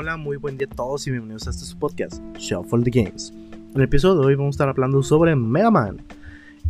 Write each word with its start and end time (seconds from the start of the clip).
Hola, 0.00 0.16
muy 0.16 0.36
buen 0.36 0.56
día 0.56 0.68
a 0.70 0.76
todos 0.76 1.04
y 1.08 1.10
bienvenidos 1.10 1.48
a 1.48 1.50
este 1.50 1.74
podcast, 1.74 2.22
Shuffle 2.36 2.84
the 2.84 3.02
Games. 3.02 3.32
En 3.50 3.72
el 3.74 3.82
episodio 3.82 4.20
de 4.20 4.26
hoy 4.28 4.34
vamos 4.36 4.54
a 4.54 4.56
estar 4.56 4.68
hablando 4.68 5.02
sobre 5.02 5.34
Mega 5.34 5.72
Man. 5.72 6.04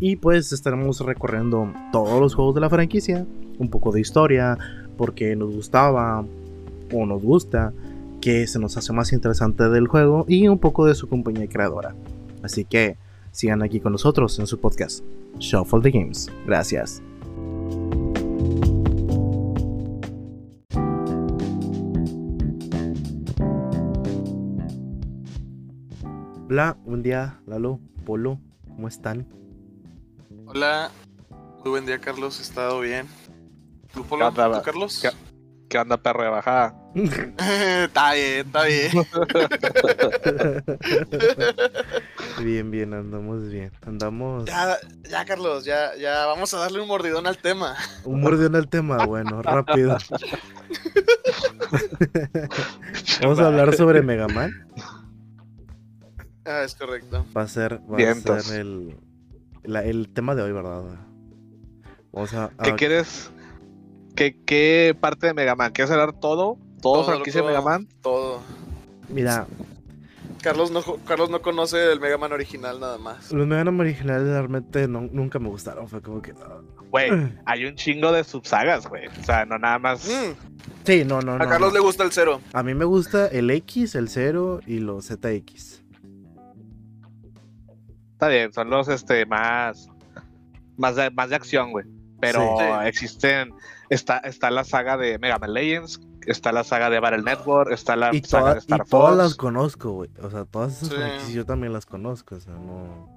Y 0.00 0.16
pues 0.16 0.50
estaremos 0.50 1.00
recorriendo 1.00 1.70
todos 1.92 2.22
los 2.22 2.34
juegos 2.34 2.54
de 2.54 2.62
la 2.62 2.70
franquicia, 2.70 3.26
un 3.58 3.68
poco 3.68 3.92
de 3.92 4.00
historia, 4.00 4.56
por 4.96 5.12
qué 5.12 5.36
nos 5.36 5.54
gustaba 5.54 6.24
o 6.90 7.04
nos 7.04 7.22
gusta, 7.22 7.74
qué 8.22 8.46
se 8.46 8.58
nos 8.58 8.78
hace 8.78 8.94
más 8.94 9.12
interesante 9.12 9.68
del 9.68 9.88
juego 9.88 10.24
y 10.26 10.48
un 10.48 10.58
poco 10.58 10.86
de 10.86 10.94
su 10.94 11.06
compañía 11.06 11.48
creadora. 11.48 11.94
Así 12.42 12.64
que 12.64 12.96
sigan 13.30 13.62
aquí 13.62 13.78
con 13.78 13.92
nosotros 13.92 14.38
en 14.38 14.46
su 14.46 14.58
podcast, 14.58 15.04
Shuffle 15.38 15.82
the 15.82 15.90
Games. 15.90 16.32
Gracias. 16.46 17.02
Hola, 26.50 26.78
buen 26.82 27.02
día, 27.02 27.38
Lalo, 27.46 27.78
Polo, 28.06 28.40
¿cómo 28.66 28.88
están? 28.88 29.28
Hola, 30.46 30.90
muy 31.58 31.72
buen 31.72 31.84
día, 31.84 31.98
Carlos. 31.98 32.38
¿He 32.38 32.42
estado 32.42 32.80
bien? 32.80 33.06
¿Tú, 33.92 34.02
Polo? 34.02 34.32
¿Qué 34.32 34.40
onda, 34.40 34.58
¿Tú, 34.58 34.64
Carlos? 34.64 34.98
¿Qué, 35.02 35.10
qué 35.68 35.78
onda, 35.78 35.98
perro 35.98 36.22
de 36.22 36.30
bajada? 36.30 36.74
está 37.84 38.14
bien, 38.14 38.46
está 38.46 38.64
bien. 38.64 38.92
bien, 42.42 42.70
bien, 42.70 42.94
andamos 42.94 43.50
bien. 43.50 43.70
Andamos. 43.86 44.46
Ya, 44.46 44.78
ya, 45.06 45.26
Carlos, 45.26 45.66
ya, 45.66 45.94
ya, 45.96 46.24
vamos 46.24 46.54
a 46.54 46.60
darle 46.60 46.80
un 46.80 46.88
mordidón 46.88 47.26
al 47.26 47.36
tema. 47.36 47.76
Un 48.04 48.22
mordidón 48.22 48.56
al 48.56 48.70
tema, 48.70 49.04
bueno, 49.04 49.42
rápido. 49.42 49.98
vamos 53.20 53.38
a 53.38 53.48
hablar 53.48 53.74
sobre 53.74 54.00
Mega 54.00 54.28
Man. 54.28 54.50
Ah, 56.48 56.62
es 56.64 56.74
correcto. 56.74 57.24
Va 57.36 57.42
a 57.42 57.48
ser, 57.48 57.80
va 57.90 57.98
a 58.36 58.40
ser 58.40 58.60
el, 58.60 58.96
la- 59.64 59.84
el 59.84 60.08
tema 60.08 60.34
de 60.34 60.42
hoy, 60.42 60.52
¿verdad? 60.52 60.82
Vamos 62.12 62.32
a. 62.34 62.50
¿Qué 62.62 62.74
quieres? 62.74 63.30
¿Qué, 64.16 64.36
¿Qué 64.44 64.96
parte 64.98 65.26
de 65.28 65.34
Mega 65.34 65.54
Man? 65.54 65.72
¿Quieres 65.72 65.90
hablar 65.92 66.12
todo? 66.14 66.56
¿Todo, 66.80 67.02
Todo, 67.02 67.04
franquicia 67.04 67.42
de 67.42 67.48
loco. 67.48 67.58
Mega 67.58 67.60
Man? 67.78 67.88
Todo. 68.02 68.40
Mira, 69.08 69.46
Carlos 70.42 70.70
no, 70.70 70.82
Carlos 71.04 71.30
no 71.30 71.42
conoce 71.42 71.92
el 71.92 72.00
Mega 72.00 72.16
Man 72.18 72.32
original 72.32 72.78
nada 72.80 72.98
más. 72.98 73.30
los 73.32 73.46
Mega 73.46 73.64
Man 73.64 73.80
originales 73.80 74.26
realmente 74.28 74.86
no- 74.88 75.08
nunca 75.12 75.38
me 75.38 75.48
gustaron. 75.48 75.88
Fue 75.88 76.00
como 76.00 76.22
que. 76.22 76.32
ah. 76.32 76.60
Güey, 76.90 77.10
hay 77.46 77.64
un 77.66 77.74
chingo 77.74 78.10
de 78.12 78.24
subsagas, 78.24 78.86
güey. 78.88 79.06
O 79.08 79.24
sea, 79.24 79.44
no 79.44 79.58
nada 79.58 79.78
más. 79.78 80.06
Mm, 80.08 80.32
Sí, 80.84 81.04
no, 81.04 81.20
no, 81.20 81.32
a 81.34 81.38
no. 81.38 81.48
Carlos 81.48 81.68
no. 81.70 81.74
le 81.74 81.80
gusta 81.80 82.02
el 82.04 82.12
cero. 82.12 82.40
A 82.54 82.62
mí 82.62 82.72
me 82.74 82.86
gusta 82.86 83.26
el 83.26 83.50
X, 83.50 83.94
el 83.94 84.08
0 84.08 84.60
y 84.66 84.78
los 84.78 85.06
ZX. 85.08 85.82
Está 88.18 88.26
bien, 88.26 88.52
son 88.52 88.68
los 88.68 88.88
este 88.88 89.24
más. 89.26 89.88
Más 90.76 90.96
de, 90.96 91.08
más 91.12 91.30
de 91.30 91.36
acción, 91.36 91.70
güey. 91.70 91.86
Pero 92.20 92.56
Sí. 92.58 92.64
existen. 92.88 93.54
Está, 93.90 94.18
está 94.18 94.50
la 94.50 94.64
saga 94.64 94.96
de 94.96 95.20
Mega 95.20 95.38
Man 95.38 95.54
Legends. 95.54 96.00
Está 96.26 96.50
la 96.50 96.64
saga 96.64 96.90
de 96.90 96.98
Battle 96.98 97.22
Network. 97.22 97.70
Está 97.70 97.94
la 97.94 98.12
Y, 98.12 98.20
saga 98.24 98.40
toda- 98.42 98.54
de 98.54 98.58
Star 98.58 98.80
y 98.84 98.90
todas 98.90 99.06
Fox. 99.10 99.16
las 99.18 99.34
conozco, 99.36 99.92
güey. 99.92 100.10
O 100.20 100.30
sea, 100.30 100.44
todas 100.46 100.82
esas 100.82 101.22
Sí. 101.22 101.32
yo 101.32 101.46
también 101.46 101.72
las 101.72 101.86
conozco. 101.86 102.34
O 102.34 102.40
sea, 102.40 102.54
no. 102.54 103.08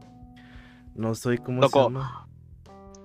No 0.94 1.16
soy 1.16 1.39
como. 1.39 1.61
Loco. 1.61 1.79
Se 1.79 1.83
llama? 1.85 2.27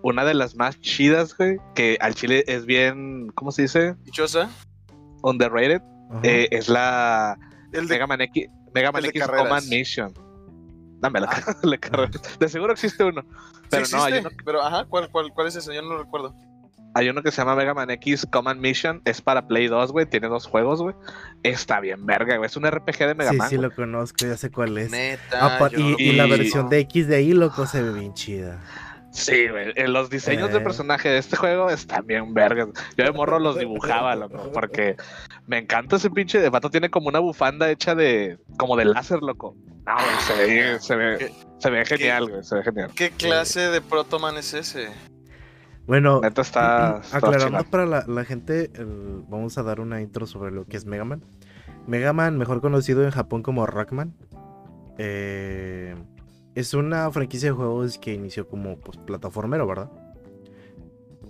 Una 0.02 0.26
de 0.26 0.34
las 0.34 0.54
más 0.54 0.78
chidas, 0.80 1.34
güey. 1.34 1.56
Que 1.74 1.96
al 2.02 2.14
chile 2.14 2.44
es 2.46 2.66
bien. 2.66 3.28
¿Cómo 3.34 3.52
se 3.52 3.62
dice? 3.62 3.94
Dichosa. 4.04 4.50
Underrated. 5.22 5.80
Eh, 6.22 6.48
es 6.50 6.68
la 6.68 7.38
El 7.72 7.88
de 7.88 7.94
Mega 7.94 8.06
Man 8.06 8.20
X, 8.20 8.48
Mega 8.74 8.92
Man 8.92 9.04
X. 9.06 9.26
Command 9.26 9.66
Mission. 9.70 10.12
Dame 11.06 11.20
la, 11.20 11.28
Ah. 11.30 11.54
la 11.62 11.78
carrera. 11.78 12.10
De 12.38 12.48
seguro 12.48 12.72
existe 12.72 13.02
uno. 13.04 13.22
Pero 13.70 13.84
sí 13.86 13.94
no, 13.96 14.04
hay 14.04 14.18
uno, 14.18 14.30
Pero, 14.44 14.62
ajá, 14.62 14.84
¿cuál, 14.84 15.08
cuál, 15.10 15.32
¿cuál 15.32 15.46
es 15.48 15.56
ese? 15.56 15.74
Yo 15.74 15.82
no 15.82 15.88
lo 15.90 15.98
recuerdo. 16.04 16.34
hay 16.94 17.08
uno 17.08 17.22
que 17.22 17.30
se 17.30 17.38
llama 17.38 17.54
Mega 17.56 17.74
Man 17.74 17.90
X 17.90 18.26
Command 18.30 18.60
Mission. 18.60 19.02
Es 19.04 19.20
para 19.20 19.46
Play 19.46 19.66
2, 19.68 19.92
güey. 19.92 20.06
Tiene 20.06 20.28
dos 20.28 20.46
juegos, 20.46 20.80
güey. 20.82 20.94
Está 21.42 21.80
bien, 21.80 22.06
verga, 22.06 22.36
güey. 22.36 22.46
Es 22.46 22.56
un 22.56 22.66
RPG 22.70 22.98
de 22.98 23.14
Mega 23.14 23.30
sí, 23.32 23.36
Man. 23.36 23.48
sí 23.50 23.56
güey. 23.56 23.68
lo 23.68 23.74
conozco, 23.74 24.26
ya 24.26 24.36
sé 24.36 24.50
cuál 24.50 24.78
es. 24.78 24.90
Neta. 24.90 25.68
Yo 25.70 25.78
y, 25.78 25.82
no 25.92 25.96
y 25.98 26.12
la 26.12 26.26
versión 26.26 26.68
de 26.68 26.78
X 26.80 27.06
de 27.08 27.16
ahí, 27.16 27.32
loco, 27.32 27.66
se 27.66 27.82
ve 27.82 27.92
bien 27.92 28.14
chida. 28.14 28.60
Sí, 29.12 29.48
güey. 29.48 29.72
eh, 29.76 29.88
Los 29.88 30.10
diseños 30.10 30.50
de 30.52 30.58
Eh. 30.58 30.60
personaje 30.60 31.08
de 31.08 31.16
este 31.18 31.36
juego 31.36 31.70
están 31.70 32.06
bien 32.06 32.34
vergas. 32.34 32.68
Yo 32.98 33.04
de 33.04 33.12
morro 33.12 33.38
los 33.38 33.58
dibujaba, 33.58 34.14
loco. 34.14 34.50
Porque 34.52 34.96
me 35.46 35.58
encanta 35.58 35.96
ese 35.96 36.10
pinche 36.10 36.38
de 36.38 36.50
vato. 36.50 36.70
Tiene 36.70 36.90
como 36.90 37.08
una 37.08 37.18
bufanda 37.18 37.70
hecha 37.70 37.94
de. 37.94 38.38
como 38.58 38.76
de 38.76 38.84
láser, 38.84 39.20
loco. 39.22 39.56
No, 39.86 39.94
se 40.26 40.34
ve, 40.34 40.80
se 40.80 40.96
ve, 40.96 41.16
¿Qué- 41.18 41.32
se 41.58 41.70
ve 41.70 41.84
genial, 41.84 42.28
güey. 42.28 42.42
Se 42.42 42.56
ve 42.56 42.62
genial. 42.64 42.90
¿Qué 42.94 43.10
clase 43.10 43.60
de 43.60 43.80
Protoman 43.80 44.36
es 44.36 44.52
ese? 44.54 44.88
Bueno, 45.86 46.20
Neta 46.20 46.42
está. 46.42 47.00
está 47.04 47.18
aclarando 47.18 47.62
para 47.70 47.86
la, 47.86 48.04
la 48.08 48.24
gente, 48.24 48.70
el- 48.74 49.22
vamos 49.28 49.56
a 49.58 49.62
dar 49.62 49.78
una 49.80 50.00
intro 50.00 50.26
sobre 50.26 50.50
lo 50.50 50.64
que 50.66 50.76
es 50.76 50.84
Mega 50.86 51.04
Man. 51.04 51.22
Mega 51.86 52.12
Man, 52.12 52.36
mejor 52.36 52.60
conocido 52.60 53.04
en 53.04 53.12
Japón 53.12 53.42
como 53.44 53.64
Rockman, 53.66 54.12
eh, 54.98 55.94
es 56.56 56.74
una 56.74 57.10
franquicia 57.12 57.50
de 57.50 57.54
juegos 57.56 57.98
que 57.98 58.12
inició 58.14 58.48
como 58.48 58.78
pues, 58.78 58.98
plataformero, 58.98 59.66
¿verdad? 59.66 59.90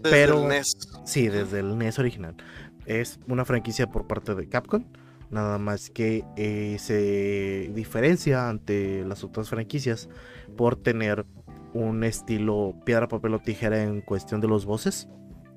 Desde 0.00 0.10
Pero- 0.10 0.42
el 0.42 0.48
NES. 0.48 0.76
Sí, 1.04 1.28
desde 1.28 1.60
el 1.60 1.76
NES 1.76 1.98
original. 1.98 2.36
Es 2.86 3.18
una 3.28 3.44
franquicia 3.44 3.88
por 3.88 4.06
parte 4.06 4.34
de 4.34 4.48
Capcom. 4.48 4.84
Nada 5.30 5.58
más 5.58 5.90
que 5.90 6.24
eh, 6.36 6.76
se 6.78 7.70
diferencia 7.74 8.48
ante 8.48 9.04
las 9.04 9.24
otras 9.24 9.48
franquicias 9.48 10.08
por 10.56 10.76
tener 10.76 11.26
un 11.72 12.04
estilo 12.04 12.74
piedra, 12.84 13.08
papel 13.08 13.34
o 13.34 13.38
tijera 13.40 13.82
en 13.82 14.00
cuestión 14.00 14.40
de 14.40 14.48
los 14.48 14.64
bosses. 14.64 15.08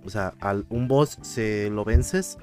O 0.03 0.09
sea, 0.09 0.33
al 0.39 0.65
un 0.69 0.87
boss 0.87 1.17
se 1.21 1.69
lo 1.69 1.85
vences 1.85 2.37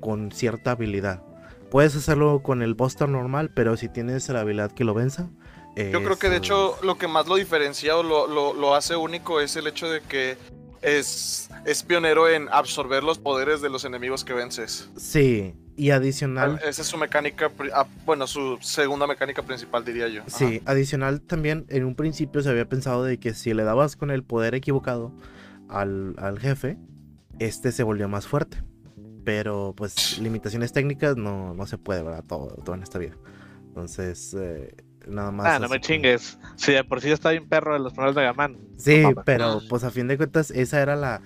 con 0.00 0.32
cierta 0.32 0.72
habilidad. 0.72 1.22
Puedes 1.70 1.96
hacerlo 1.96 2.42
con 2.42 2.62
el 2.62 2.74
boss 2.74 2.96
tan 2.96 3.12
normal, 3.12 3.52
pero 3.54 3.76
si 3.76 3.88
tienes 3.88 4.28
la 4.28 4.40
habilidad 4.40 4.72
que 4.72 4.84
lo 4.84 4.92
venza. 4.92 5.30
Yo 5.74 6.02
creo 6.02 6.18
que 6.18 6.28
de 6.28 6.36
hecho 6.36 6.76
lo 6.82 6.98
que 6.98 7.08
más 7.08 7.26
lo 7.26 7.36
diferencia 7.36 7.96
o 7.96 8.02
lo, 8.02 8.26
lo, 8.26 8.52
lo 8.52 8.74
hace 8.74 8.94
único 8.94 9.40
es 9.40 9.56
el 9.56 9.66
hecho 9.66 9.88
de 9.88 10.02
que 10.02 10.36
es, 10.82 11.48
es 11.64 11.82
pionero 11.82 12.28
en 12.28 12.48
absorber 12.50 13.02
los 13.02 13.18
poderes 13.18 13.62
de 13.62 13.70
los 13.70 13.86
enemigos 13.86 14.24
que 14.24 14.34
vences. 14.34 14.90
Sí, 14.96 15.54
y 15.76 15.90
adicional. 15.90 16.60
Esa 16.66 16.82
es 16.82 16.88
su 16.88 16.96
mecánica, 16.96 17.50
ah, 17.74 17.86
bueno, 18.04 18.26
su 18.26 18.58
segunda 18.60 19.06
mecánica 19.06 19.42
principal 19.42 19.84
diría 19.84 20.08
yo. 20.08 20.20
Ajá. 20.22 20.30
Sí, 20.30 20.60
adicional 20.66 21.20
también 21.22 21.64
en 21.68 21.84
un 21.84 21.94
principio 21.94 22.42
se 22.42 22.50
había 22.50 22.68
pensado 22.68 23.04
de 23.04 23.18
que 23.18 23.34
si 23.34 23.54
le 23.54 23.64
dabas 23.64 23.96
con 23.96 24.10
el 24.10 24.22
poder 24.22 24.54
equivocado 24.54 25.12
al, 25.68 26.14
al 26.18 26.38
jefe, 26.38 26.76
este 27.38 27.72
se 27.72 27.82
volvió 27.82 28.08
más 28.08 28.26
fuerte. 28.26 28.62
Pero 29.24 29.72
pues 29.76 30.18
limitaciones 30.18 30.72
técnicas 30.72 31.16
no, 31.16 31.54
no 31.54 31.66
se 31.66 31.78
puede, 31.78 32.02
¿verdad? 32.02 32.24
Todo, 32.26 32.48
todo 32.64 32.74
en 32.74 32.82
esta 32.82 32.98
vida. 32.98 33.14
Entonces, 33.68 34.34
eh, 34.36 34.74
nada 35.06 35.30
más. 35.30 35.46
Ah, 35.46 35.58
no 35.58 35.68
me 35.68 35.76
como- 35.76 35.86
chingues. 35.86 36.38
Si 36.56 36.72
de 36.72 36.82
por 36.84 37.00
sí 37.00 37.10
está 37.10 37.30
bien 37.30 37.48
perro 37.48 37.72
de 37.74 37.78
los 37.80 37.92
primeros 37.92 38.16
Mega 38.16 38.32
Man. 38.32 38.58
Sí, 38.76 39.04
pero 39.24 39.60
pues 39.68 39.84
a 39.84 39.90
fin 39.92 40.08
de 40.08 40.16
cuentas 40.16 40.50
esa 40.50 40.82
era 40.82 40.96
la, 40.96 41.22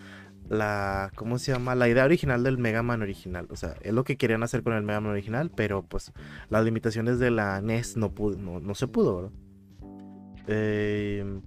la, 0.48 1.10
¿cómo 1.14 1.38
se 1.38 1.52
llama? 1.52 1.74
La 1.74 1.88
idea 1.88 2.04
original 2.04 2.42
del 2.42 2.58
Mega 2.58 2.82
Man 2.82 3.02
original. 3.02 3.46
O 3.50 3.56
sea, 3.56 3.74
es 3.82 3.92
lo 3.92 4.04
que 4.04 4.16
querían 4.16 4.42
hacer 4.42 4.62
con 4.62 4.74
el 4.74 4.82
Mega 4.82 5.00
Man 5.00 5.12
original, 5.12 5.50
pero 5.54 5.82
pues 5.82 6.12
las 6.48 6.64
limitaciones 6.64 7.18
de 7.18 7.30
la 7.30 7.60
NES 7.60 7.96
no, 7.96 8.12
no, 8.38 8.60
no 8.60 8.74
se 8.74 8.88
pudo, 8.88 9.16
¿verdad? 9.16 9.32
Eh, 10.48 11.40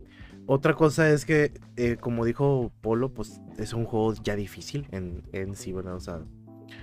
otra 0.46 0.74
cosa 0.74 1.10
es 1.10 1.26
que, 1.26 1.54
eh, 1.78 1.98
como 2.00 2.26
dijo 2.26 2.72
Polo, 2.82 3.14
pues 3.14 3.40
es 3.58 3.74
un 3.74 3.86
juego 3.86 4.14
ya 4.24 4.36
difícil 4.36 4.88
en, 4.92 5.24
en 5.32 5.56
sí, 5.56 5.72
¿verdad? 5.72 5.96
O 5.96 6.00
sea, 6.00 6.22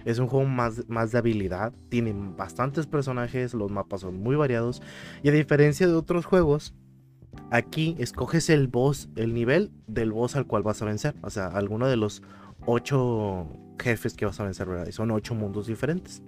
es 0.04 0.18
un 0.18 0.28
juego 0.28 0.46
más, 0.46 0.88
más 0.88 1.12
de 1.12 1.18
habilidad, 1.18 1.72
tiene 1.88 2.14
bastantes 2.14 2.86
personajes, 2.86 3.54
los 3.54 3.70
mapas 3.70 4.02
son 4.02 4.18
muy 4.18 4.36
variados, 4.36 4.82
y 5.22 5.28
a 5.28 5.32
diferencia 5.32 5.86
de 5.86 5.94
otros 5.94 6.26
juegos, 6.26 6.74
aquí 7.50 7.96
escoges 7.98 8.50
el 8.50 8.68
boss, 8.68 9.08
el 9.16 9.34
nivel 9.34 9.70
del 9.86 10.12
boss 10.12 10.36
al 10.36 10.46
cual 10.46 10.62
vas 10.62 10.82
a 10.82 10.84
vencer, 10.84 11.14
o 11.22 11.30
sea, 11.30 11.46
alguno 11.46 11.86
de 11.88 11.96
los 11.96 12.22
ocho 12.66 13.46
jefes 13.80 14.14
que 14.14 14.26
vas 14.26 14.38
a 14.40 14.44
vencer, 14.44 14.66
¿verdad? 14.66 14.86
Y 14.86 14.92
son 14.92 15.10
ocho 15.10 15.34
mundos 15.34 15.66
diferentes, 15.66 16.22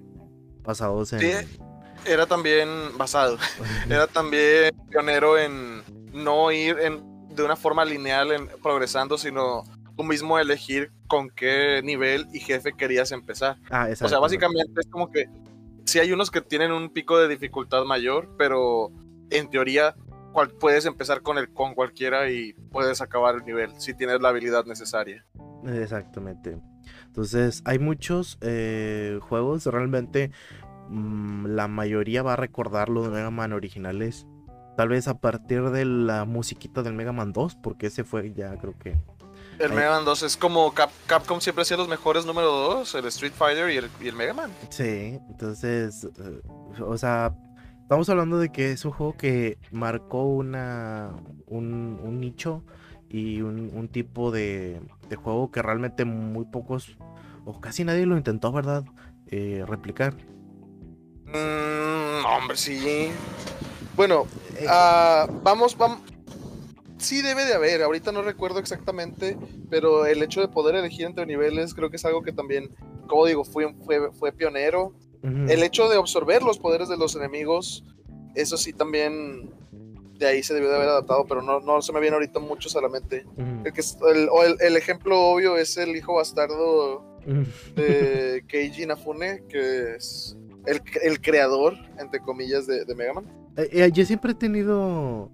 basados 0.62 1.12
en... 1.12 1.20
Sí. 1.20 1.58
Era 2.06 2.26
también 2.26 2.68
basado, 2.96 3.38
era 3.90 4.06
también 4.06 4.72
pionero 4.88 5.36
en 5.36 5.82
no 6.12 6.52
ir 6.52 6.78
en, 6.78 7.02
de 7.34 7.42
una 7.42 7.56
forma 7.56 7.84
lineal 7.84 8.30
en, 8.32 8.48
progresando, 8.62 9.18
sino 9.18 9.64
tú 9.96 10.04
mismo 10.04 10.38
elegir 10.38 10.92
con 11.08 11.28
qué 11.28 11.80
nivel 11.82 12.28
y 12.32 12.38
jefe 12.38 12.72
querías 12.72 13.10
empezar. 13.10 13.58
Ah, 13.68 13.84
O 13.84 13.88
exacto. 13.88 14.10
sea, 14.10 14.18
básicamente 14.20 14.80
es 14.80 14.86
como 14.86 15.10
que 15.10 15.26
sí 15.86 15.98
hay 15.98 16.12
unos 16.12 16.30
que 16.30 16.40
tienen 16.40 16.70
un 16.70 16.90
pico 16.90 17.18
de 17.18 17.26
dificultad 17.26 17.84
mayor, 17.84 18.30
pero 18.38 18.92
en 19.30 19.50
teoría 19.50 19.96
cual- 20.32 20.50
puedes 20.50 20.84
empezar 20.86 21.22
con 21.22 21.38
el 21.38 21.52
con 21.52 21.74
cualquiera 21.74 22.30
y 22.30 22.52
puedes 22.72 23.00
acabar 23.00 23.34
el 23.36 23.44
nivel 23.44 23.72
si 23.80 23.94
tienes 23.94 24.20
la 24.20 24.28
habilidad 24.30 24.64
necesaria. 24.66 25.24
Exactamente. 25.66 26.58
Entonces, 27.06 27.62
hay 27.64 27.78
muchos 27.78 28.38
eh, 28.40 29.18
juegos 29.22 29.66
realmente 29.66 30.30
mm, 30.88 31.46
la 31.46 31.68
mayoría 31.68 32.22
va 32.22 32.34
a 32.34 32.36
recordar 32.36 32.88
los 32.88 33.08
Mega 33.10 33.30
Man 33.30 33.52
originales. 33.52 34.26
Tal 34.76 34.88
vez 34.88 35.08
a 35.08 35.18
partir 35.18 35.70
de 35.70 35.84
la 35.84 36.24
musiquita 36.24 36.82
del 36.82 36.92
Mega 36.94 37.12
Man 37.12 37.32
2, 37.32 37.56
porque 37.56 37.88
ese 37.88 38.04
fue 38.04 38.32
ya 38.32 38.56
creo 38.58 38.78
que... 38.78 38.96
El 39.58 39.72
Ahí. 39.72 39.76
Mega 39.76 39.90
Man 39.90 40.04
2 40.04 40.22
es 40.22 40.36
como 40.36 40.72
Cap- 40.72 40.92
Capcom 41.06 41.40
siempre 41.40 41.62
hacía 41.62 41.76
los 41.76 41.88
mejores 41.88 42.24
número 42.24 42.46
2, 42.46 42.94
el 42.94 43.06
Street 43.06 43.32
Fighter 43.34 43.70
y 43.70 43.76
el, 43.78 43.90
y 44.00 44.06
el 44.06 44.14
Mega 44.14 44.32
Man. 44.34 44.52
Sí, 44.70 45.18
entonces, 45.28 46.04
eh, 46.04 46.40
o 46.80 46.96
sea, 46.96 47.34
estamos 47.88 48.10
hablando 48.10 48.38
de 48.38 48.52
que 48.52 48.72
es 48.72 48.84
un 48.84 48.92
juego 48.92 49.16
que 49.16 49.56
marcó 49.72 50.24
una, 50.24 51.10
un, 51.46 51.98
un 52.02 52.20
nicho 52.20 52.62
y 53.08 53.40
un, 53.40 53.70
un 53.74 53.88
tipo 53.88 54.30
de, 54.30 54.82
de 55.08 55.16
juego 55.16 55.50
que 55.50 55.62
realmente 55.62 56.04
muy 56.04 56.44
pocos, 56.44 56.98
o 57.46 57.62
casi 57.62 57.84
nadie 57.84 58.04
lo 58.04 58.18
intentó, 58.18 58.52
¿verdad? 58.52 58.84
Eh, 59.28 59.64
replicar. 59.66 60.12
Mm, 61.28 62.26
hombre, 62.26 62.58
sí. 62.58 63.08
Bueno, 63.96 64.26
ah, 64.68 65.26
vamos, 65.42 65.74
vamos. 65.78 66.00
Sí 66.98 67.22
debe 67.22 67.46
de 67.46 67.54
haber, 67.54 67.82
ahorita 67.82 68.12
no 68.12 68.20
recuerdo 68.20 68.58
exactamente, 68.58 69.38
pero 69.70 70.04
el 70.04 70.22
hecho 70.22 70.42
de 70.42 70.48
poder 70.48 70.74
elegir 70.74 71.06
entre 71.06 71.24
niveles 71.24 71.72
creo 71.72 71.88
que 71.88 71.96
es 71.96 72.04
algo 72.04 72.20
que 72.20 72.32
también, 72.32 72.68
como 73.06 73.24
digo, 73.24 73.44
fue, 73.44 73.74
fue, 73.86 74.12
fue 74.12 74.30
pionero. 74.30 74.92
El 75.22 75.62
hecho 75.62 75.88
de 75.88 75.96
absorber 75.96 76.42
los 76.42 76.58
poderes 76.58 76.88
de 76.88 76.96
los 76.96 77.16
enemigos, 77.16 77.84
eso 78.34 78.56
sí 78.56 78.72
también 78.72 79.50
de 80.18 80.26
ahí 80.26 80.42
se 80.42 80.52
debió 80.54 80.68
de 80.68 80.76
haber 80.76 80.88
adaptado, 80.88 81.24
pero 81.26 81.42
no, 81.42 81.60
no 81.60 81.80
se 81.82 81.92
me 81.92 82.00
viene 82.00 82.14
ahorita 82.14 82.40
mucho 82.40 82.76
a 82.76 82.82
la 82.82 82.88
mente. 82.88 83.24
El, 83.64 83.72
que, 83.72 83.80
es- 83.80 83.96
el, 84.12 84.28
o 84.30 84.42
el, 84.44 84.56
el 84.60 84.76
ejemplo 84.76 85.20
obvio 85.20 85.56
es 85.56 85.76
el 85.76 85.94
hijo 85.96 86.14
bastardo 86.14 87.04
de 87.76 88.44
Keiji 88.48 88.82
Inafune, 88.84 89.42
que 89.48 89.94
es 89.96 90.36
el, 90.66 90.80
el 91.02 91.20
creador, 91.20 91.74
entre 91.98 92.20
comillas, 92.20 92.66
de, 92.66 92.84
de 92.84 92.94
Mega 92.94 93.14
Man. 93.14 93.24
Eh, 93.56 93.68
eh, 93.72 93.90
yo 93.92 94.04
siempre 94.04 94.32
he 94.32 94.34
tenido... 94.34 95.30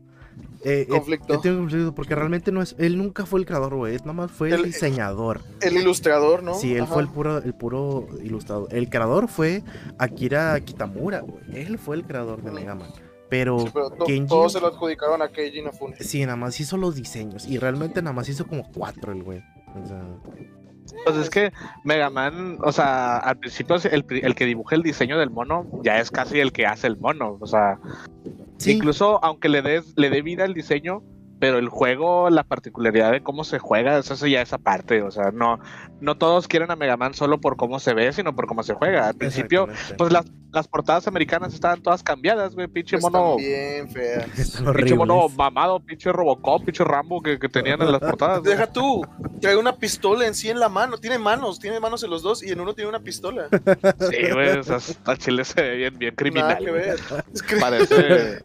eh, 0.65 0.87
Conflicto. 0.89 1.35
he 1.35 1.39
tenido 1.39 1.61
conflicto 1.61 1.95
porque 1.95 2.15
realmente 2.15 2.51
no 2.51 2.63
es... 2.63 2.75
Él 2.79 2.97
nunca 2.99 3.27
fue 3.27 3.41
el 3.41 3.47
creador, 3.47 3.75
güey. 3.75 3.97
Nada 3.99 4.13
más 4.15 4.31
fue 4.31 4.49
el, 4.49 4.55
El- 4.55 4.63
diseñador. 4.65 5.41
El 5.61 5.77
ilustrador, 5.77 6.43
¿no? 6.43 6.55
Sí, 6.55 6.75
él 6.75 6.83
Ajá. 6.85 6.95
fue 6.95 7.03
el 7.03 7.09
puro, 7.09 7.39
el 7.39 7.55
puro 7.55 8.07
ilustrador. 8.23 8.69
El 8.73 8.89
creador 8.89 9.29
fue 9.29 9.63
Akira 9.99 10.59
Kitamura, 10.61 11.21
güey. 11.21 11.43
Él 11.53 11.79
fue 11.79 11.97
el 11.97 12.05
creador 12.05 12.43
de. 12.43 12.51
Mega 12.51 12.75
Man. 12.75 12.89
Pero 13.29 13.59
Sí, 13.61 13.69
pero 13.73 13.91
to- 13.91 14.05
Kenji- 14.07 14.29
todos 14.29 14.53
se 14.53 14.61
lo 14.61 14.69
adjudicaron 14.69 15.21
a 15.23 15.29
Keiji 15.29 15.59
Inafune. 15.59 15.97
sí, 16.01 16.21
nada 16.25 16.37
más 16.37 16.59
hizo 16.61 16.77
los 16.77 16.95
diseños. 16.95 17.47
Y 17.47 17.59
realmente 17.59 18.01
nada 18.03 18.15
más 18.15 18.29
hizo 18.29 18.47
como 18.47 18.71
cuatro 18.73 19.13
el 19.13 19.23
güey. 19.23 19.43
O 19.83 19.87
sea, 19.87 20.03
Pues 21.05 21.17
es 21.17 21.31
que 21.31 21.51
Mega 21.83 22.11
Man, 22.11 22.59
o 22.63 22.71
sea, 22.71 23.17
al 23.17 23.39
principio 23.39 23.77
el, 23.77 24.05
el 24.23 24.35
que 24.35 24.45
dibuja 24.45 24.77
el 24.77 24.83
diseño 24.83 25.19
del 25.19 25.31
mono 25.31 25.67
ya 25.83 25.99
es 25.99 26.11
casi 26.11 26.39
el 26.39 26.53
que 26.53 26.67
hace 26.67 26.87
el 26.87 26.97
mono. 26.99 27.39
O 27.41 27.47
sea, 27.47 27.79
incluso 28.73 29.23
aunque 29.25 29.49
le 29.49 29.63
des, 29.63 29.83
le 29.97 30.11
dé 30.11 30.23
vida 30.23 30.45
al 30.45 30.55
diseño, 30.55 31.03
pero 31.41 31.59
el 31.59 31.69
juego, 31.69 32.31
la 32.31 32.45
particularidad 32.45 33.13
de 33.13 33.23
cómo 33.23 33.45
se 33.45 33.59
juega, 33.59 33.99
eso 33.99 34.27
ya 34.27 34.41
es 34.43 34.53
aparte. 34.53 35.03
O 35.03 35.11
sea, 35.11 35.31
no, 35.31 35.59
no 36.01 36.17
todos 36.17 36.49
quieren 36.49 36.71
a 36.71 36.77
Mega 36.77 36.97
Man 36.97 37.13
solo 37.15 37.41
por 37.41 37.57
cómo 37.57 37.79
se 37.81 37.93
ve, 37.95 38.13
sino 38.13 38.35
por 38.35 38.47
cómo 38.47 38.63
se 38.63 38.75
juega. 38.75 39.09
Al 39.09 39.15
principio, 39.15 39.69
pues 39.99 40.13
las, 40.13 40.25
las 40.53 40.69
portadas 40.69 41.07
americanas 41.09 41.53
estaban 41.53 41.83
todas 41.83 42.03
cambiadas, 42.03 42.55
güey. 42.55 42.69
Pinche 42.69 42.97
Están 42.97 43.13
mono. 43.13 43.37
bien 43.37 43.89
feas. 43.91 44.27
Pinche 44.77 44.95
mono 44.95 45.29
mamado, 45.29 45.81
pinche 45.81 46.11
Robocop, 46.13 46.65
pinche 46.65 46.85
Rambo 46.85 47.21
que, 47.21 47.39
que 47.39 47.49
tenían 47.49 47.83
en 47.83 47.93
las 47.93 48.01
portadas. 48.01 48.41
güey. 48.41 48.53
Deja 48.53 48.73
tú, 48.73 49.03
trae 49.41 49.57
una 49.57 49.77
pistola 49.77 50.27
en 50.27 50.35
sí 50.35 50.49
en 50.49 50.61
la 50.61 50.69
mano. 50.69 50.97
Tiene 50.99 51.19
manos, 51.19 51.59
tiene 51.59 51.79
manos 51.81 52.03
en 52.05 52.11
los 52.11 52.23
dos 52.23 52.43
y 52.43 52.53
en 52.53 52.61
uno 52.61 52.75
tiene 52.75 52.89
una 52.89 53.01
pistola. 53.01 53.49
Sí, 53.51 54.31
güey, 54.33 54.59
o 54.59 54.63
sea, 54.63 54.79
Chile 55.19 55.45
se 55.45 55.61
ve 55.61 55.77
bien, 55.77 55.99
bien 55.99 56.15
Nada 56.15 56.17
criminal. 56.17 56.59
que 56.65 56.71
güey. 56.71 56.83
ver. 56.85 56.97
Es 57.33 57.43
que- 57.43 57.57
Parece. 57.57 58.45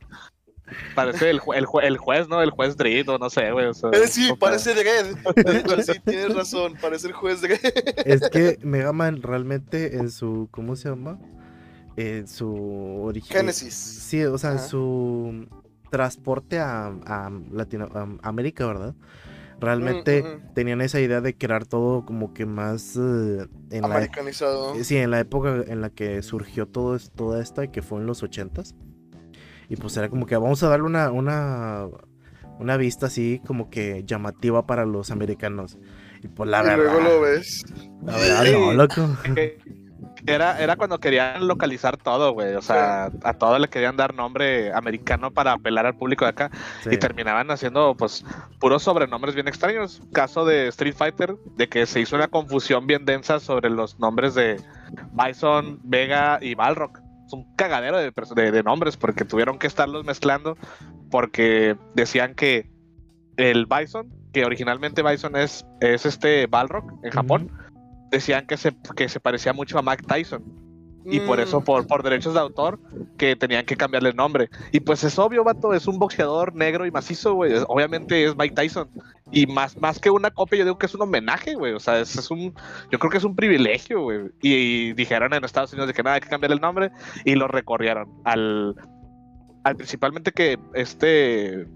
Parece 0.95 1.29
el, 1.29 1.39
ju- 1.39 1.55
el, 1.55 1.65
ju- 1.65 1.83
el 1.83 1.97
juez, 1.97 2.27
¿no? 2.29 2.41
El 2.41 2.51
juez 2.51 2.75
Dredd, 2.77 3.09
o 3.09 3.17
no 3.17 3.29
sé, 3.29 3.51
güey. 3.51 3.65
o 3.67 3.73
sea, 3.73 3.89
Eh, 3.91 4.07
sí, 4.07 4.31
parece 4.39 4.73
Dredd. 4.73 5.15
Sí, 5.85 5.99
tienes 6.05 6.33
razón, 6.35 6.73
parece 6.81 7.07
el 7.07 7.13
juez 7.13 7.41
Dredd. 7.41 7.59
Es 8.05 8.29
que 8.29 8.57
Mega 8.63 8.91
Man 8.93 9.21
realmente 9.21 9.97
en 9.97 10.09
su. 10.11 10.47
¿Cómo 10.51 10.75
se 10.75 10.89
llama? 10.89 11.19
En 11.97 12.27
su 12.27 13.01
origen. 13.03 13.37
Génesis. 13.37 13.73
Sí, 13.73 14.23
o 14.23 14.37
sea, 14.37 14.53
en 14.53 14.59
su 14.59 15.47
transporte 15.91 16.59
a, 16.59 16.87
a 16.87 17.31
Latino, 17.51 17.89
a 17.93 18.07
América, 18.27 18.65
¿verdad? 18.67 18.93
Realmente 19.59 20.23
Mm, 20.23 20.25
ujú. 20.27 20.53
tenían 20.53 20.79
esa 20.81 21.01
idea 21.01 21.19
de 21.19 21.35
crear 21.35 21.65
todo 21.65 22.05
como 22.05 22.33
que 22.33 22.45
más 22.45 22.95
eh, 22.95 23.45
en 23.71 23.81
la, 23.81 23.87
Americanizado. 23.87 24.75
sí, 24.83 24.95
en 24.95 25.11
la 25.11 25.19
época 25.19 25.63
en 25.67 25.81
la 25.81 25.89
que 25.89 26.21
surgió 26.21 26.65
todo 26.65 26.95
es- 26.95 27.11
toda 27.11 27.41
esta, 27.41 27.67
que 27.69 27.81
fue 27.81 27.99
en 27.99 28.05
los 28.05 28.23
ochentas. 28.23 28.73
Y 29.69 29.75
pues 29.75 29.95
era 29.97 30.09
como 30.09 30.25
que 30.25 30.35
vamos 30.35 30.61
a 30.63 30.69
darle 30.69 30.85
una, 30.85 31.11
una, 31.11 31.85
una 32.57 32.77
vista 32.77 33.05
así 33.05 33.41
como 33.45 33.69
que 33.69 34.03
llamativa 34.03 34.65
para 34.65 34.85
los 34.85 35.11
americanos. 35.11 35.77
Y 36.23 36.27
pues 36.27 36.49
la 36.49 36.61
y 36.61 36.65
verdad, 36.65 36.77
luego 36.77 36.99
lo 37.01 37.21
ves. 37.21 37.63
la 38.03 38.17
verdad 38.17 38.43
no, 38.51 38.73
loco. 38.73 39.07
Era, 40.25 40.59
era 40.59 40.75
cuando 40.75 40.99
querían 40.99 41.47
localizar 41.47 41.95
todo, 41.95 42.33
güey. 42.33 42.53
O 42.55 42.61
sea, 42.61 43.09
a 43.23 43.33
todo 43.35 43.57
le 43.57 43.69
querían 43.69 43.95
dar 43.95 44.13
nombre 44.13 44.73
americano 44.73 45.31
para 45.31 45.53
apelar 45.53 45.85
al 45.85 45.95
público 45.95 46.25
de 46.25 46.31
acá. 46.31 46.51
Sí. 46.83 46.89
Y 46.91 46.97
terminaban 46.97 47.49
haciendo, 47.51 47.95
pues, 47.95 48.25
puros 48.59 48.83
sobrenombres 48.83 49.33
bien 49.33 49.47
extraños. 49.47 50.01
Caso 50.11 50.45
de 50.45 50.67
Street 50.67 50.95
Fighter, 50.95 51.37
de 51.55 51.69
que 51.69 51.85
se 51.85 52.01
hizo 52.01 52.17
una 52.17 52.27
confusión 52.27 52.85
bien 52.85 53.05
densa 53.05 53.39
sobre 53.39 53.69
los 53.69 53.97
nombres 53.99 54.35
de 54.35 54.61
Bison, 55.13 55.79
Vega 55.83 56.39
y 56.41 56.53
Balrog. 56.53 56.99
Es 57.29 57.33
un 57.33 57.45
cagadero 57.55 57.99
de, 57.99 58.11
perso- 58.11 58.33
de- 58.33 58.49
de 58.51 58.63
nombres 58.63 58.97
porque 58.97 59.23
tuvieron 59.23 59.59
que 59.59 59.67
estarlos 59.67 60.03
mezclando 60.03 60.57
porque 61.11 61.77
decían 61.93 62.33
que 62.33 62.67
el 63.37 63.67
Bison, 63.67 64.09
que 64.33 64.45
originalmente 64.45 65.03
Bison 65.03 65.35
es, 65.35 65.63
es 65.79 66.07
este 66.07 66.47
Balrog 66.47 66.85
en 67.03 67.11
Japón, 67.11 67.51
decían 68.09 68.47
que 68.47 68.57
se, 68.57 68.75
que 68.95 69.07
se 69.09 69.19
parecía 69.19 69.53
mucho 69.53 69.77
a 69.77 69.83
Mike 69.83 70.05
Tyson. 70.07 70.43
Y 71.11 71.19
por 71.21 71.39
eso, 71.39 71.61
Mm, 71.61 71.63
por, 71.63 71.87
por 71.87 72.03
derechos 72.03 72.33
de 72.33 72.39
autor, 72.39 72.79
que 73.17 73.35
tenían 73.35 73.65
que 73.65 73.75
cambiarle 73.75 74.09
el 74.09 74.15
nombre. 74.15 74.49
Y 74.71 74.79
pues 74.79 75.03
es 75.03 75.17
obvio, 75.19 75.43
vato, 75.43 75.73
es 75.73 75.87
un 75.87 75.97
boxeador 75.99 76.55
negro 76.55 76.85
y 76.85 76.91
macizo, 76.91 77.33
güey. 77.33 77.53
Obviamente 77.67 78.23
es 78.25 78.35
Mike 78.37 78.55
Tyson. 78.55 78.89
Y 79.31 79.45
más, 79.45 79.77
más 79.77 79.99
que 79.99 80.09
una 80.09 80.31
copia, 80.31 80.59
yo 80.59 80.65
digo 80.65 80.77
que 80.77 80.85
es 80.87 80.95
un 80.95 81.01
homenaje, 81.01 81.53
güey. 81.55 81.73
O 81.73 81.79
sea, 81.79 81.99
es, 81.99 82.15
es 82.15 82.31
un, 82.31 82.53
yo 82.91 82.99
creo 82.99 83.11
que 83.11 83.17
es 83.17 83.23
un 83.23 83.35
privilegio, 83.35 84.01
güey. 84.01 84.31
Y, 84.41 84.93
dijeron 84.93 85.33
en 85.33 85.43
Estados 85.43 85.71
Unidos 85.73 85.87
de 85.87 85.93
que 85.93 86.01
nada, 86.03 86.15
hay 86.15 86.21
que 86.21 86.29
cambiarle 86.29 86.55
el 86.55 86.61
nombre. 86.61 86.91
Y 87.25 87.35
lo 87.35 87.47
recorrieron 87.47 88.07
al, 88.23 88.75
al 89.63 89.75
principalmente 89.75 90.31
que 90.31 90.57
este, 90.73 91.67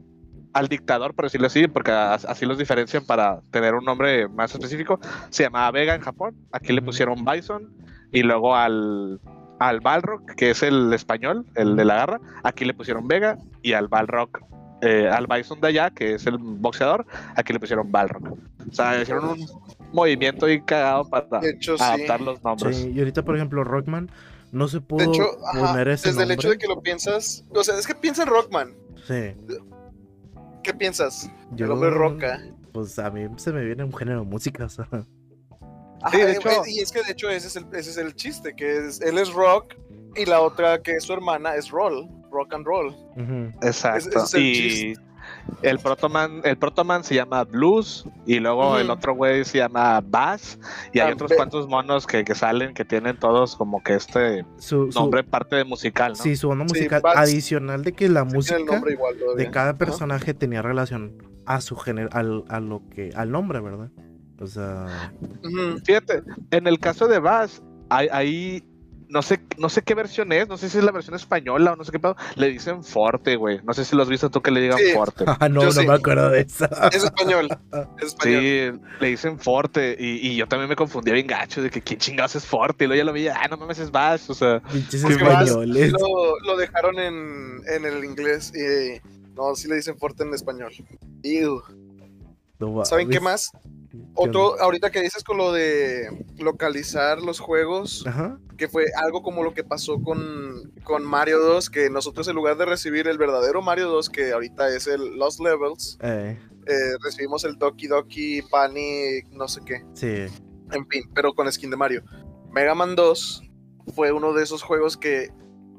al 0.54 0.68
dictador, 0.68 1.13
por 1.13 1.25
decirlo 1.25 1.48
así, 1.48 1.68
porque 1.68 1.92
as- 1.92 2.25
así 2.25 2.46
los 2.46 2.58
diferencian 2.58 3.06
para 3.06 3.42
tener 3.52 3.74
un 3.75 3.86
nombre 3.86 4.28
más 4.28 4.54
específico, 4.54 5.00
se 5.30 5.44
llamaba 5.44 5.70
Vega 5.72 5.96
en 5.96 6.02
Japón. 6.02 6.36
Aquí 6.52 6.74
le 6.74 6.82
pusieron 6.82 7.24
Bison. 7.25 7.72
Y 8.13 8.24
luego 8.24 8.55
al, 8.55 9.20
al 9.60 9.82
Balrog, 9.82 10.25
que 10.38 10.51
es 10.51 10.63
el 10.63 10.93
español, 10.93 11.46
el 11.55 11.75
de 11.75 11.84
la 11.84 11.96
garra, 11.96 12.22
aquí 12.43 12.63
le 12.63 12.74
pusieron 12.74 13.08
Vega. 13.08 13.38
Y 13.62 13.74
al 13.74 13.88
Balrog, 13.89 14.29
eh, 14.82 15.10
al 15.10 15.27
Bison 15.27 15.60
de 15.60 15.67
allá, 15.67 15.89
que 15.89 16.13
es 16.13 16.25
el 16.27 16.38
boxeador, 16.38 17.05
aquí 17.36 17.53
le 17.53 17.60
pusieron 17.60 17.91
Balrog. 17.91 18.38
O 18.70 18.74
sea, 18.74 19.01
hicieron 19.01 19.29
un 19.29 19.48
movimiento 19.91 20.48
y 20.48 20.62
cagado 20.62 21.10
para 21.10 21.41
sí. 21.41 21.72
adaptar 21.79 22.22
los 22.22 22.43
nombres. 22.43 22.77
Sí, 22.77 22.91
y 22.93 23.00
ahorita, 23.00 23.24
por 23.24 23.36
ejemplo, 23.36 23.63
Rockman 23.63 24.10
no 24.51 24.67
se 24.67 24.82
pudo 24.82 25.00
De 25.00 25.05
hecho, 25.05 25.24
ajá, 25.48 25.72
poner 25.72 25.88
ese 25.88 26.10
desde 26.10 26.24
el 26.24 26.32
hecho 26.32 26.50
de 26.50 26.58
que 26.58 26.67
lo 26.67 26.82
piensas. 26.82 27.43
O 27.55 27.63
sea, 27.63 27.77
es 27.77 27.88
que 27.88 27.96
piensa 27.96 28.24
en 28.24 28.29
Rockman. 28.29 28.75
Sí. 29.08 29.34
¿Qué 30.63 30.74
piensas? 30.74 31.29
Yo, 31.51 31.65
El 31.65 31.72
hombre 31.72 31.89
roca. 31.89 32.39
Pues 32.72 32.98
a 33.00 33.10
mí 33.10 33.27
se 33.38 33.51
me 33.51 33.63
viene 33.63 33.84
un 33.84 33.93
género 33.93 34.20
de 34.20 34.25
música, 34.25 34.65
o 34.65 34.70
sea. 34.70 34.88
Ajá, 36.04 36.18
de 36.18 36.24
eh, 36.24 36.36
hecho- 36.36 36.50
y 36.68 36.80
es 36.80 36.92
que 36.92 37.02
de 37.04 37.12
hecho 37.12 37.30
ese 37.30 37.48
es 37.48 37.56
el, 37.56 37.66
ese 37.74 37.90
es 37.92 37.98
el 37.98 38.16
chiste, 38.16 38.54
que 38.56 38.88
es, 38.88 39.02
él 39.02 39.18
es 39.18 39.32
rock 39.34 39.76
y 40.16 40.26
la 40.26 40.42
otra 40.42 40.82
que 40.82 40.92
es 40.98 41.04
su 41.06 41.14
hermana 41.14 41.56
es 41.56 41.70
roll, 41.72 42.08
rock 42.32 42.54
and 42.54 42.66
roll. 42.66 42.96
Exacto. 43.62 44.10
Ese 44.10 44.20
es 44.20 44.34
el 44.34 44.42
y 44.44 44.54
chiste. 44.54 45.04
el 45.62 45.80
Protoman, 45.80 46.42
el 46.44 46.58
Protoman 46.58 47.04
se 47.04 47.16
llama 47.16 47.44
Blues 47.46 48.06
y 48.26 48.40
luego 48.40 48.78
el 48.78 48.90
otro 48.90 49.16
güey 49.16 49.46
se 49.46 49.60
llama 49.60 50.02
Bass 50.02 50.60
y 50.92 51.00
hay 51.00 51.10
Ah, 51.12 51.14
otros 51.14 51.32
cuantos 51.36 51.68
monos 51.68 52.06
que, 52.06 52.24
que 52.26 52.36
salen 52.36 52.74
que 52.74 52.86
tienen 52.86 53.18
todos 53.18 53.56
como 53.56 53.82
que 53.84 53.96
este 53.96 54.46
Su, 54.58 54.92
su- 54.92 55.00
nombre 55.00 55.24
parte 55.24 55.56
de 55.56 55.64
musical, 55.64 56.12
¿no? 56.14 56.16
Sí, 56.24 56.36
su 56.36 56.50
onda 56.50 56.66
musical. 56.66 57.02
Adicional 57.16 57.84
de 57.84 57.94
que 57.94 58.10
la 58.10 58.24
música 58.24 58.60
nombre 58.60 58.94
igual 58.94 59.16
de 59.38 59.50
cada 59.52 59.78
personaje 59.78 60.34
tenía 60.34 60.62
relación 60.62 61.18
a 61.46 61.60
su 61.62 61.76
género, 61.76 62.10
al, 62.14 62.44
a 62.50 62.60
lo 62.60 62.82
que, 62.90 63.12
al 63.16 63.32
nombre, 63.32 63.60
¿verdad? 63.62 63.90
O 64.40 64.48
sea. 64.48 65.13
Fíjate, 65.86 66.24
en 66.52 66.68
el 66.68 66.80
caso 66.80 67.08
de 67.08 67.20
Bass, 67.20 67.62
hay, 67.90 68.08
hay 68.12 68.63
no 69.13 69.22
sé, 69.22 69.40
no 69.60 69.70
sé 69.70 69.84
qué 69.84 69.94
versión 69.94 70.32
es, 70.32 70.48
no 70.48 70.58
sé 70.58 70.70
si 70.70 70.80
es 70.80 70.84
la 70.84 70.92
versión 70.92 71.16
española 71.16 71.74
o 71.74 71.75
no 71.75 71.84
sé 71.84 71.92
qué 71.92 72.00
pedo, 72.00 72.16
le 72.36 72.50
dicen 72.50 72.84
Forte, 72.84 73.36
güey. 73.36 73.62
No 73.63 73.74
sé 73.75 73.86
si 73.86 73.96
lo 73.96 74.02
has 74.02 74.10
visto 74.10 74.32
tú 74.32 74.42
que 74.42 74.50
le 74.50 74.60
digan 74.60 74.80
Sí. 74.80 74.92
Forte. 74.94 75.24
Ah, 75.28 75.48
no, 75.50 75.62
Yo 75.62 75.68
no 75.68 75.72
sí. 75.72 75.88
me 75.88 75.94
acuerdo 75.94 76.32
de 76.32 76.42
eso. 76.42 76.68
Es 76.92 77.04
español. 77.04 77.48
Es 78.00 78.08
español. 78.08 78.42
Sí, 78.42 78.88
le 79.00 79.08
dicen 79.08 79.38
Forte 79.40 79.96
y, 80.00 80.28
y 80.30 80.36
yo 80.36 80.48
también 80.48 80.68
me 80.68 80.75
confundía 80.75 81.13
bien 81.13 81.28
gacho 81.28 81.62
de 81.62 81.70
que 81.70 81.82
quién 81.82 82.00
chingados 82.00 82.36
es 82.36 82.46
Forte 82.46 82.86
y 82.86 82.88
luego 82.88 82.98
ya 82.98 83.06
lo 83.06 83.13
vi, 83.13 83.28
ah, 83.28 83.48
no 83.50 83.58
mames, 83.58 83.78
es 83.78 83.92
Bash, 83.92 84.24
o 84.30 84.34
sea, 84.34 84.62
españoles. 84.92 85.92
lo, 85.92 86.40
lo 86.40 86.58
dejaron 86.58 86.98
en, 86.98 87.62
en 87.68 87.86
el 87.86 88.04
inglés 88.04 88.52
y 88.56 89.00
no, 89.36 89.54
sí 89.56 89.68
le 89.68 89.75
dicen 89.75 89.96
fuerte 89.98 90.24
en 90.24 90.34
español. 90.34 90.72
Ew. 91.22 91.62
No 92.60 92.84
¿Saben 92.86 93.10
qué 93.10 93.20
más? 93.20 93.52
Otro, 94.16 94.60
ahorita 94.60 94.90
que 94.92 95.02
dices 95.02 95.24
con 95.24 95.38
lo 95.38 95.52
de 95.52 96.08
localizar 96.38 97.22
los 97.22 97.40
juegos, 97.40 98.04
Ajá. 98.08 98.40
que 98.58 98.68
fue 98.68 98.86
algo 98.96 99.22
como 99.22 99.44
lo 99.44 99.54
que 99.54 99.64
pasó 99.64 100.02
con, 100.02 100.72
con 100.84 101.04
Mario 101.04 101.40
2, 101.40 101.70
que 101.70 101.90
nosotros 101.90 102.28
en 102.28 102.36
lugar 102.36 102.58
de 102.58 102.66
recibir 102.66 103.08
el 103.08 103.18
verdadero 103.18 103.62
Mario 103.62 103.90
2, 103.90 104.10
que 104.10 104.32
ahorita 104.32 104.76
es 104.76 104.88
el 104.88 105.16
Lost 105.18 105.40
Levels, 105.40 105.98
Eh, 106.02 106.38
eh, 106.66 106.74
recibimos 107.04 107.44
el 107.44 107.56
Doki 107.58 107.88
Doki 107.88 108.42
Panic, 108.44 109.28
no 109.32 109.48
sé 109.48 109.62
qué. 109.66 109.84
sí. 109.94 110.26
En 110.72 110.88
fin, 110.88 111.04
pero 111.14 111.34
con 111.34 111.52
skin 111.52 111.70
de 111.70 111.78
Mario. 111.78 112.04
Mega 112.52 112.74
Man 112.74 112.96
2 112.96 113.44
fue 113.94 114.12
uno 114.12 114.34
de 114.34 114.42
esos 114.44 114.64
juegos 114.64 114.98
que 114.98 115.30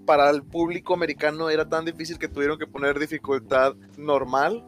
para 0.06 0.30
el 0.30 0.44
público 0.44 0.94
americano 0.94 1.50
era 1.50 1.68
tan 1.68 1.84
difícil 1.84 2.16
que 2.18 2.28
tuvieron 2.28 2.58
que 2.58 2.66
poner 2.66 2.98
dificultad 3.00 3.74
normal 3.96 4.64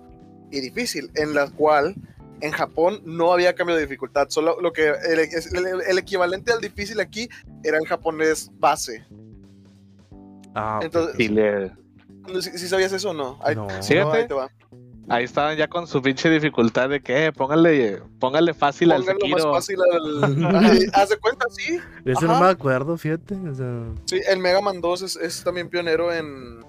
y 0.51 0.61
difícil, 0.61 1.13
en 1.15 1.35
la 1.35 1.49
cual 1.51 1.95
en 2.41 2.53
Japón 2.53 3.01
no 3.05 3.33
había 3.33 3.55
cambio 3.55 3.77
de 3.77 3.83
dificultad, 3.83 4.29
solo 4.29 4.61
lo 4.61 4.73
que 4.73 4.89
el, 4.89 5.19
el- 5.21 5.81
el 5.89 5.99
equivalente 5.99 6.53
al 6.53 6.61
difícil 6.61 7.01
aquí 7.01 7.29
era 7.65 7.79
en 7.79 7.85
japonés 7.85 8.51
base. 8.59 9.05
Ah, 10.55 10.81
Entonces, 10.83 11.19
y 11.21 11.29
le, 11.29 11.71
¿sí, 12.41 12.51
sí 12.59 12.69
sabías 12.69 12.93
eso 12.93 13.11
o 13.11 13.15
no? 13.15 13.39
Ahí, 13.43 13.55
no. 13.55 13.69
Sí, 13.83 13.95
no, 13.95 14.11
ahí 14.13 14.27
te 14.27 14.33
va. 14.35 14.51
ahí 15.09 15.25
estaban 15.25 15.57
ya 15.57 15.69
con 15.69 15.87
su 15.87 16.01
pinche 16.01 16.31
dificultad 16.31 16.89
de 16.89 17.01
que, 17.01 17.27
eh, 17.27 17.33
póngale, 17.33 18.01
póngale 18.19 18.55
fácil 18.55 18.93
al 18.93 19.05
Pónganlo 19.05 19.29
más 19.29 19.43
Sekiro. 19.43 19.55
fácil 19.55 19.77
al... 19.93 20.57
Ay, 20.95 21.07
de 21.09 21.17
cuenta, 21.19 21.45
sí. 21.51 21.79
Eso 22.07 22.27
no 22.27 22.33
Ajá. 22.33 22.45
me 22.45 22.51
acuerdo, 22.51 22.97
fíjate. 22.97 23.35
O 23.35 23.55
sea, 23.55 23.85
Sí, 24.07 24.21
el 24.29 24.39
Mega 24.39 24.61
Man 24.63 24.81
2 24.81 25.03
es, 25.03 25.17
es 25.17 25.45
también 25.45 25.69
pionero 25.69 26.11
en, 26.13 26.61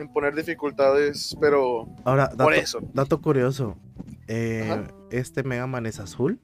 en 0.00 0.12
poner 0.12 0.34
dificultades, 0.34 1.36
pero 1.40 1.86
ahora, 2.04 2.26
dato, 2.28 2.44
por 2.44 2.54
eso. 2.54 2.80
dato 2.92 3.20
curioso. 3.20 3.76
Eh, 4.28 4.86
este 5.10 5.42
Mega 5.42 5.66
Man 5.66 5.86
es 5.86 5.98
azul. 6.00 6.40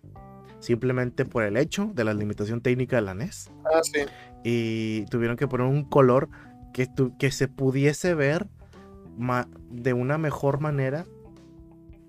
Simplemente 0.58 1.24
por 1.26 1.42
el 1.44 1.56
hecho 1.56 1.90
de 1.94 2.02
la 2.04 2.14
limitación 2.14 2.60
técnica 2.60 2.96
de 2.96 3.02
la 3.02 3.14
NES. 3.14 3.50
Ah, 3.66 3.80
sí. 3.82 4.00
Y 4.42 5.04
tuvieron 5.06 5.36
que 5.36 5.46
poner 5.46 5.66
un 5.66 5.84
color 5.84 6.28
que, 6.72 6.86
tu- 6.86 7.16
que 7.18 7.30
se 7.30 7.46
pudiese 7.46 8.14
ver 8.14 8.48
de 9.70 9.92
una 9.92 10.18
mejor 10.18 10.60
manera 10.60 11.04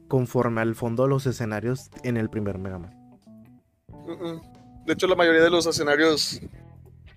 conforme 0.08 0.62
al 0.62 0.76
fondo 0.76 1.04
de 1.04 1.10
los 1.10 1.26
escenarios 1.28 1.90
en 2.04 2.18
el 2.18 2.30
primer 2.30 2.58
Mega 2.58 2.80
Man. 2.80 2.96
Mm, 3.90 4.12
mm. 4.12 4.42
De 4.86 4.94
hecho, 4.94 5.08
la 5.08 5.16
mayoría 5.16 5.42
de 5.42 5.50
los 5.50 5.66
escenarios 5.68 6.42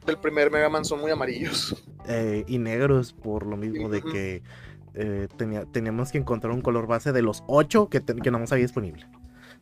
del 0.05 0.19
primer 0.19 0.51
Mega 0.51 0.69
Man 0.69 0.85
son 0.85 1.01
muy 1.01 1.11
amarillos. 1.13 1.77
Eh, 2.09 2.45
y 2.49 2.59
negros 2.59 3.13
por 3.13 3.47
lo 3.47 3.57
mismo 3.57 3.89
de 3.89 4.03
que 4.03 4.43
eh, 4.95 5.29
tenía, 5.37 5.65
teníamos 5.67 6.11
que 6.11 6.19
encontrar 6.19 6.53
un 6.53 6.63
color 6.63 6.87
base 6.87 7.13
de 7.13 7.23
los 7.23 7.45
8 7.47 7.89
que, 7.89 8.01
te- 8.01 8.15
que 8.17 8.31
no 8.31 8.39
más 8.39 8.51
había 8.53 8.65
disponible. 8.65 9.07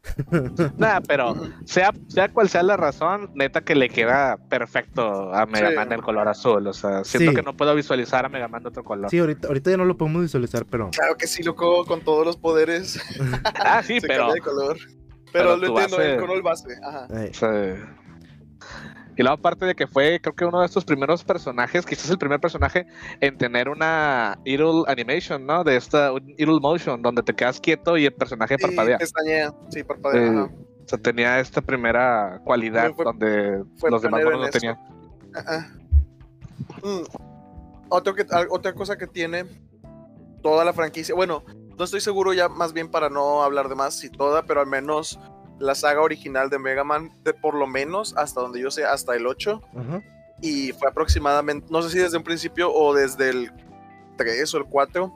Nah, 0.78 1.00
pero 1.06 1.34
sea, 1.64 1.92
sea 2.06 2.28
cual 2.32 2.48
sea 2.48 2.62
la 2.62 2.76
razón, 2.76 3.30
neta 3.34 3.62
que 3.62 3.74
le 3.74 3.88
queda 3.88 4.36
perfecto 4.48 5.34
a 5.34 5.44
Mega 5.46 5.70
Sí. 5.70 5.74
Man 5.76 5.92
el 5.92 6.00
color 6.02 6.28
azul. 6.28 6.66
O 6.68 6.72
sea, 6.72 7.02
siento 7.04 7.30
Sí. 7.32 7.36
que 7.36 7.42
no 7.42 7.56
puedo 7.56 7.74
visualizar 7.74 8.24
a 8.24 8.28
Mega 8.28 8.46
Man 8.48 8.62
de 8.62 8.68
otro 8.68 8.84
color. 8.84 9.10
Sí, 9.10 9.18
ahorita, 9.18 9.48
ahorita 9.48 9.70
ya 9.72 9.76
no 9.76 9.84
lo 9.84 9.96
podemos 9.98 10.22
visualizar, 10.22 10.64
pero 10.66 10.90
Claro 10.90 11.16
que 11.16 11.26
sí, 11.26 11.42
loco, 11.42 11.84
con 11.84 12.00
todos 12.02 12.24
los 12.24 12.36
poderes 12.36 12.98
Ah, 13.56 13.82
sí, 13.82 14.00
se 14.00 14.06
pero. 14.06 14.18
cambia 14.28 14.34
de 14.34 14.40
color. 14.40 14.76
Pero, 14.78 14.92
pero 15.32 15.56
lo 15.56 15.66
entiendo, 15.66 15.96
base- 15.98 16.14
el 16.14 16.20
color 16.20 16.42
base. 16.42 16.68
Ajá. 16.82 17.06
eh, 17.10 17.30
Sí. 17.34 18.66
Y 19.18 19.22
luego 19.22 19.34
aparte 19.36 19.66
de 19.66 19.74
que 19.74 19.86
fue, 19.88 20.20
creo 20.20 20.34
que 20.36 20.44
uno 20.44 20.60
de 20.60 20.66
estos 20.66 20.84
primeros 20.84 21.24
personajes, 21.24 21.84
quizás 21.84 22.08
el 22.08 22.18
primer 22.18 22.38
personaje 22.40 22.86
en 23.20 23.36
tener 23.36 23.68
una 23.68 24.38
idle 24.44 24.84
animation, 24.86 25.44
¿no? 25.44 25.64
De 25.64 25.76
esta 25.76 26.12
idle 26.36 26.60
motion, 26.60 27.02
donde 27.02 27.22
te 27.24 27.34
quedas 27.34 27.60
quieto 27.60 27.98
y 27.98 28.06
el 28.06 28.14
personaje 28.14 28.54
Y 28.56 28.62
parpadea. 28.62 28.96
pestañea, 28.98 29.52
sí, 29.70 29.82
parpadea. 29.82 30.22
Eh. 30.24 30.38
O 30.40 30.88
sea, 30.88 30.98
tenía 31.00 31.40
esta 31.40 31.60
primera 31.60 32.40
cualidad 32.44 32.92
Fue- 32.94 33.04
donde 33.04 33.64
fue 33.76 33.90
los 33.90 34.00
demás 34.02 34.22
no 34.22 34.42
eso. 34.44 34.52
tenían. 34.52 34.78
Mm. 36.82 37.02
Otro 37.88 38.14
que, 38.14 38.24
al- 38.30 38.48
otra 38.50 38.72
cosa 38.74 38.96
que 38.96 39.06
tiene 39.06 39.44
toda 40.42 40.64
la 40.64 40.72
franquicia, 40.72 41.14
bueno, 41.14 41.42
no 41.76 41.84
estoy 41.84 42.00
seguro 42.00 42.32
ya 42.32 42.48
más 42.48 42.72
bien 42.72 42.88
para 42.90 43.08
no 43.10 43.42
hablar 43.42 43.68
de 43.68 43.74
más 43.74 43.94
si 43.98 44.10
toda, 44.10 44.42
pero 44.44 44.60
al 44.60 44.66
menos 44.66 45.18
la 45.58 45.74
saga 45.74 46.00
original 46.02 46.50
de 46.50 46.58
Mega 46.58 46.84
Man, 46.84 47.10
de 47.24 47.34
por 47.34 47.54
lo 47.54 47.66
menos 47.66 48.14
hasta 48.16 48.40
donde 48.40 48.60
yo 48.60 48.70
sé, 48.70 48.84
hasta 48.84 49.14
el 49.16 49.26
8, 49.26 49.60
ajá. 49.76 50.02
y 50.40 50.72
fue 50.72 50.88
aproximadamente, 50.88 51.66
no 51.70 51.82
sé 51.82 51.90
si 51.90 51.98
desde 51.98 52.16
un 52.16 52.24
principio 52.24 52.72
o 52.72 52.94
desde 52.94 53.30
el 53.30 53.50
3 54.16 54.54
o 54.54 54.58
el 54.58 54.64
4, 54.64 55.12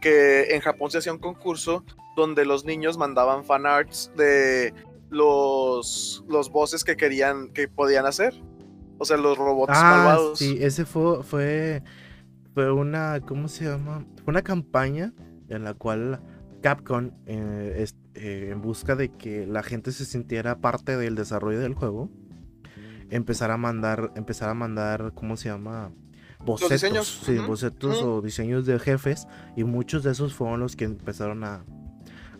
que 0.00 0.54
en 0.54 0.60
Japón 0.60 0.90
se 0.90 0.98
hacía 0.98 1.12
un 1.12 1.18
concurso 1.18 1.84
donde 2.16 2.44
los 2.44 2.64
niños 2.64 2.98
mandaban 2.98 3.44
fanarts 3.44 4.10
de 4.16 4.72
los, 5.10 6.24
los 6.28 6.50
bosses 6.50 6.84
que 6.84 6.96
querían, 6.96 7.48
que 7.52 7.68
podían 7.68 8.06
hacer. 8.06 8.34
O 8.98 9.04
sea, 9.04 9.16
los 9.16 9.36
robots 9.38 9.72
Ah, 9.74 9.82
malvados. 9.96 10.38
sí, 10.38 10.58
ese 10.60 10.84
fue, 10.84 11.22
fue, 11.24 11.82
fue 12.54 12.70
una, 12.72 13.20
¿cómo 13.26 13.48
se 13.48 13.64
llama? 13.64 14.04
Fue 14.16 14.30
una 14.32 14.42
campaña 14.42 15.12
en 15.48 15.64
la 15.64 15.74
cual 15.74 16.20
Capcom, 16.64 17.10
eh, 17.26 17.74
es- 17.80 17.94
eh, 18.14 18.48
en 18.50 18.62
busca 18.62 18.96
de 18.96 19.10
que 19.10 19.46
la 19.46 19.62
gente 19.62 19.92
se 19.92 20.06
sintiera 20.06 20.56
parte 20.62 20.96
del 20.96 21.14
desarrollo 21.14 21.60
del 21.60 21.74
juego, 21.74 22.08
empezar 23.10 23.50
a 23.50 23.58
mandar, 23.58 24.12
empezar 24.16 24.48
a 24.48 24.54
mandar, 24.54 25.12
¿cómo 25.14 25.36
se 25.36 25.50
llama? 25.50 25.92
Bocetos, 26.42 26.70
diseños, 26.80 27.20
sí, 27.22 27.36
bocetos 27.36 28.02
o 28.02 28.22
diseños 28.22 28.64
de 28.64 28.78
jefes, 28.78 29.26
y 29.56 29.64
muchos 29.64 30.04
de 30.04 30.12
esos 30.12 30.32
fueron 30.32 30.60
los 30.60 30.74
que 30.74 30.86
empezaron 30.86 31.44
a, 31.44 31.66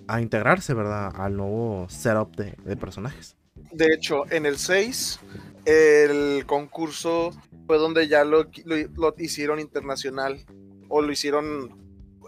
a 0.09 0.23
integrarse, 0.23 0.73
¿verdad? 0.73 1.13
Al 1.17 1.37
nuevo 1.37 1.87
setup 1.91 2.35
de, 2.35 2.57
de 2.65 2.77
personajes. 2.79 3.37
De 3.73 3.93
hecho, 3.93 4.25
en 4.31 4.47
el 4.47 4.57
6, 4.57 5.21
el 5.67 6.47
concurso 6.47 7.31
fue 7.67 7.77
donde 7.77 8.09
ya 8.09 8.25
lo, 8.25 8.45
lo- 8.65 8.89
lo 8.97 9.15
hicieron 9.19 9.61
internacional 9.61 10.47
o 10.89 11.03
lo 11.03 11.13
hicieron 11.13 11.77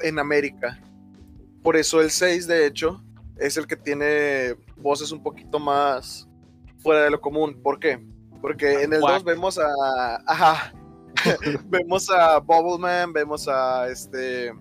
en 0.02 0.18
América. 0.18 0.78
Por 1.66 1.76
eso 1.76 2.00
el 2.00 2.12
6, 2.12 2.46
de 2.46 2.64
hecho, 2.64 3.02
es 3.38 3.56
el 3.56 3.66
que 3.66 3.74
tiene 3.74 4.54
voces 4.76 5.10
un 5.10 5.20
poquito 5.20 5.58
más 5.58 6.28
fuera 6.78 7.02
de 7.02 7.10
lo 7.10 7.20
común. 7.20 7.60
¿Por 7.60 7.80
qué? 7.80 8.06
Porque 8.40 8.84
en 8.84 8.92
el 8.92 9.00
Guac. 9.00 9.14
2 9.14 9.24
vemos 9.24 9.58
a. 9.58 10.22
Ajá. 10.28 10.72
vemos 11.66 12.08
a 12.08 12.38
Bubbleman, 12.38 13.12
vemos 13.12 13.48
a 13.48 13.88
este. 13.88 14.52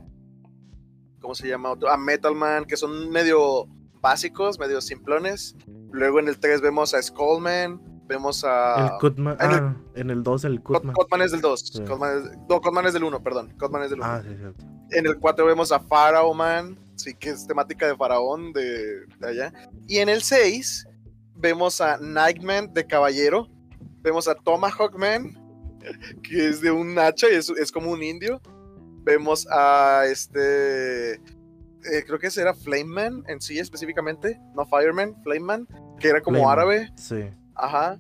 ¿Cómo 1.21 1.35
se 1.35 1.47
llama? 1.47 1.69
Otro? 1.73 1.91
A 1.91 1.95
Metalman, 1.95 2.65
que 2.65 2.75
son 2.75 3.11
medio 3.11 3.67
básicos, 4.01 4.57
medio 4.57 4.81
simplones. 4.81 5.55
Luego 5.91 6.19
en 6.19 6.27
el 6.27 6.39
3 6.39 6.59
vemos 6.61 6.95
a 6.95 7.03
Skullman, 7.03 7.79
vemos 8.07 8.43
a... 8.43 8.87
el 8.93 8.99
Cutman, 8.99 9.37
en 9.39 9.51
el- 9.51 9.57
ah, 9.59 9.75
en 9.93 10.09
el 10.09 10.23
2 10.23 10.45
el 10.45 10.63
Cod- 10.63 10.77
Cutman. 10.77 10.95
Codman 10.95 11.21
es 11.21 11.31
del 11.33 11.41
2. 11.41 11.59
Sí. 11.71 11.83
Codman 11.83 12.17
es- 12.17 12.37
no, 12.49 12.59
Codman 12.61 12.87
es 12.87 12.93
del 12.93 13.03
1, 13.03 13.21
perdón. 13.21 13.53
Codman 13.59 13.83
es 13.83 13.91
del 13.91 13.99
1. 13.99 14.09
Ah, 14.09 14.21
sí, 14.23 14.35
cierto. 14.35 14.65
En 14.91 15.05
el 15.05 15.17
4 15.17 15.45
vemos 15.45 15.71
a 15.71 15.79
Pharaoh 15.79 16.33
Man, 16.33 16.77
sí, 16.95 17.13
que 17.13 17.29
es 17.29 17.47
temática 17.47 17.87
de 17.87 17.95
faraón 17.95 18.53
de, 18.53 19.05
de 19.19 19.27
allá. 19.27 19.53
Y 19.87 19.97
en 19.97 20.09
el 20.09 20.21
6 20.21 20.87
vemos 21.35 21.81
a 21.81 21.97
Nightman 21.97 22.73
de 22.73 22.85
caballero. 22.85 23.47
Vemos 24.01 24.27
a 24.27 24.35
Tomahawk 24.35 24.97
Man, 24.97 25.33
que 26.23 26.49
es 26.49 26.61
de 26.61 26.71
un 26.71 26.97
hacha 26.99 27.27
y 27.29 27.35
es, 27.35 27.49
es 27.49 27.71
como 27.71 27.91
un 27.91 28.03
indio. 28.03 28.41
Vemos 29.03 29.47
a 29.51 30.03
este. 30.07 31.13
eh, 31.13 32.03
creo 32.05 32.17
que 32.17 32.27
ese 32.27 32.41
era 32.41 32.53
Flame 32.53 32.85
Man 32.85 33.23
en 33.27 33.39
sí 33.39 33.59
específicamente, 33.59 34.39
no 34.55 34.65
Fireman, 34.65 35.21
Flame 35.23 35.39
Man, 35.41 35.67
que 35.99 36.09
era 36.09 36.21
como 36.21 36.49
árabe. 36.49 36.91
Sí. 36.95 37.23
Ajá. 37.53 37.99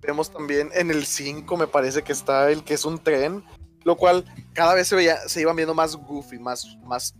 Vemos 0.00 0.30
también 0.30 0.70
en 0.74 0.90
el 0.90 1.04
5, 1.04 1.56
me 1.56 1.66
parece 1.66 2.02
que 2.02 2.12
está 2.12 2.50
el 2.50 2.62
que 2.62 2.74
es 2.74 2.84
un 2.84 2.98
tren, 2.98 3.44
lo 3.84 3.96
cual 3.96 4.24
cada 4.58 4.74
vez 4.74 4.88
se 4.88 4.96
veía, 4.96 5.16
se 5.28 5.40
iban 5.40 5.54
viendo 5.54 5.72
más 5.72 5.94
goofy, 5.94 6.36
más, 6.36 6.76
más 6.84 7.14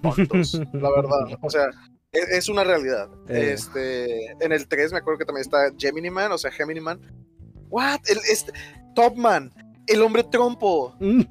tontos, 0.00 0.54
la 0.72 0.90
verdad. 0.90 1.38
O 1.42 1.50
sea, 1.50 1.66
es, 2.12 2.28
es 2.28 2.48
una 2.48 2.62
realidad. 2.62 3.10
Eh. 3.28 3.50
Este, 3.52 4.30
en 4.30 4.52
el 4.52 4.68
3 4.68 4.92
me 4.92 4.98
acuerdo 4.98 5.18
que 5.18 5.24
también 5.24 5.42
está 5.42 5.72
Gemini 5.76 6.08
Man, 6.08 6.30
o 6.30 6.38
sea, 6.38 6.52
Gemini 6.52 6.78
Man. 6.78 7.00
What? 7.68 7.98
El, 8.06 8.18
este, 8.30 8.52
Top 8.94 9.16
Man, 9.16 9.52
el 9.88 10.02
hombre 10.02 10.22
trompo. 10.22 10.94
Mm. 11.00 11.22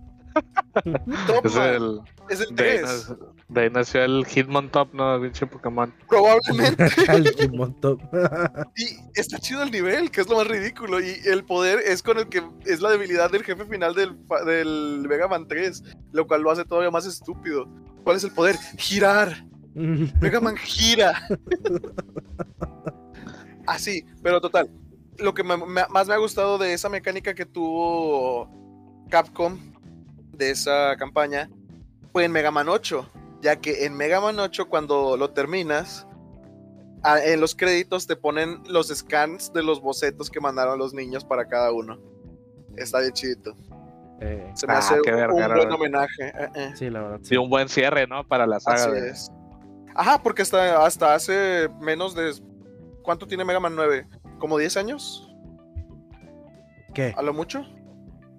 Top 1.28 1.46
Es 1.46 1.56
Man, 1.56 1.76
el 1.76 2.02
es 2.30 2.42
el 2.42 2.50
de, 2.50 2.56
3. 2.56 3.08
De 3.08 3.16
ahí 3.62 3.70
nació 3.70 4.04
el 4.04 4.26
Hitmontop, 4.26 4.94
no, 4.94 5.20
pinche 5.22 5.46
Pokémon. 5.48 5.94
Probablemente. 6.08 6.86
El 7.10 7.28
Hitmontop. 7.28 8.02
Y 8.76 8.98
está 9.20 9.38
chido 9.40 9.62
el 9.64 9.72
nivel, 9.72 10.10
que 10.12 10.22
es 10.22 10.30
lo 10.30 10.38
más 10.38 10.48
ridículo. 10.48 11.00
Y 11.00 11.16
el 11.26 11.44
poder 11.46 11.80
es 11.86 12.02
con 12.02 12.18
el 12.18 12.28
que 12.30 12.42
es 12.66 12.82
la 12.82 12.90
debilidad 12.92 13.30
del 13.32 13.44
jefe 13.44 13.66
final 13.66 13.94
del, 13.96 14.18
del 14.46 15.06
Mega 15.08 15.28
Man 15.28 15.48
3, 15.48 15.84
lo 16.12 16.26
cual 16.28 16.42
lo 16.42 16.52
hace 16.52 16.66
todavía 16.66 16.90
más 16.92 17.06
estúpido. 17.06 17.68
¿Cuál 18.04 18.18
es 18.18 18.24
el 18.24 18.32
poder? 18.32 18.56
Girar. 18.78 19.46
Mega 19.76 20.40
Man 20.40 20.56
gira. 20.58 21.14
Así, 23.68 24.06
pero 24.22 24.42
total. 24.42 24.70
Lo 25.20 25.34
que 25.34 25.44
me- 25.44 25.58
me- 25.58 25.88
más 25.90 26.08
me 26.08 26.14
ha 26.14 26.18
gustado 26.18 26.58
de 26.58 26.74
esa 26.74 26.90
mecánica 26.90 27.34
que 27.34 27.46
tuvo 27.46 28.50
Capcom 29.10 29.58
de 30.32 30.50
esa 30.52 30.96
campaña 30.98 31.50
fue 32.12 32.26
en 32.26 32.32
Mega 32.32 32.52
Man 32.52 32.68
8, 32.70 33.08
ya 33.44 33.58
que 33.58 33.86
en 33.86 33.94
Mega 33.96 34.20
Man 34.22 34.40
8 34.40 34.68
cuando 34.70 35.16
lo 35.18 35.30
terminas, 35.32 36.08
a- 37.04 37.24
en 37.24 37.40
los 37.42 37.54
créditos 37.56 38.08
te 38.08 38.16
ponen 38.16 38.64
los 38.68 38.88
scans 38.88 39.52
de 39.54 39.62
los 39.62 39.82
bocetos 39.82 40.30
que 40.32 40.40
mandaron 40.40 40.80
los 40.80 40.94
niños 40.94 41.24
para 41.26 41.46
cada 41.48 41.72
uno. 41.72 42.00
Está 42.78 43.00
bien 43.02 43.12
chidito. 43.14 43.54
Eh, 44.22 44.52
Se 44.56 44.66
me 44.66 44.74
Ah, 44.74 44.78
hace 44.78 44.94
un 44.96 45.02
verga, 45.02 45.56
buen 45.56 45.72
homenaje. 45.72 46.28
eh, 46.30 46.50
eh. 46.56 46.72
sí, 46.76 46.90
la 46.90 47.02
verdad. 47.02 47.20
Sí, 47.24 47.36
un 47.36 47.50
buen 47.50 47.68
cierre, 47.68 48.08
¿no? 48.08 48.26
Para 48.26 48.48
la 48.48 48.60
saga. 48.60 48.84
Así 48.86 48.92
de- 48.92 49.10
es. 49.10 49.32
Ajá, 49.96 50.24
porque 50.24 50.42
hasta, 50.42 50.84
hasta 50.86 51.14
hace 51.14 51.68
menos 51.82 52.16
de. 52.16 52.32
¿Cuánto 53.04 53.28
tiene 53.28 53.44
Mega 53.44 53.60
Man 53.60 53.76
9? 53.76 54.08
¿Como 54.40 54.58
10 54.58 54.78
años? 54.78 55.30
¿Qué? 56.94 57.14
¿A 57.18 57.22
lo 57.22 57.34
mucho? 57.34 57.64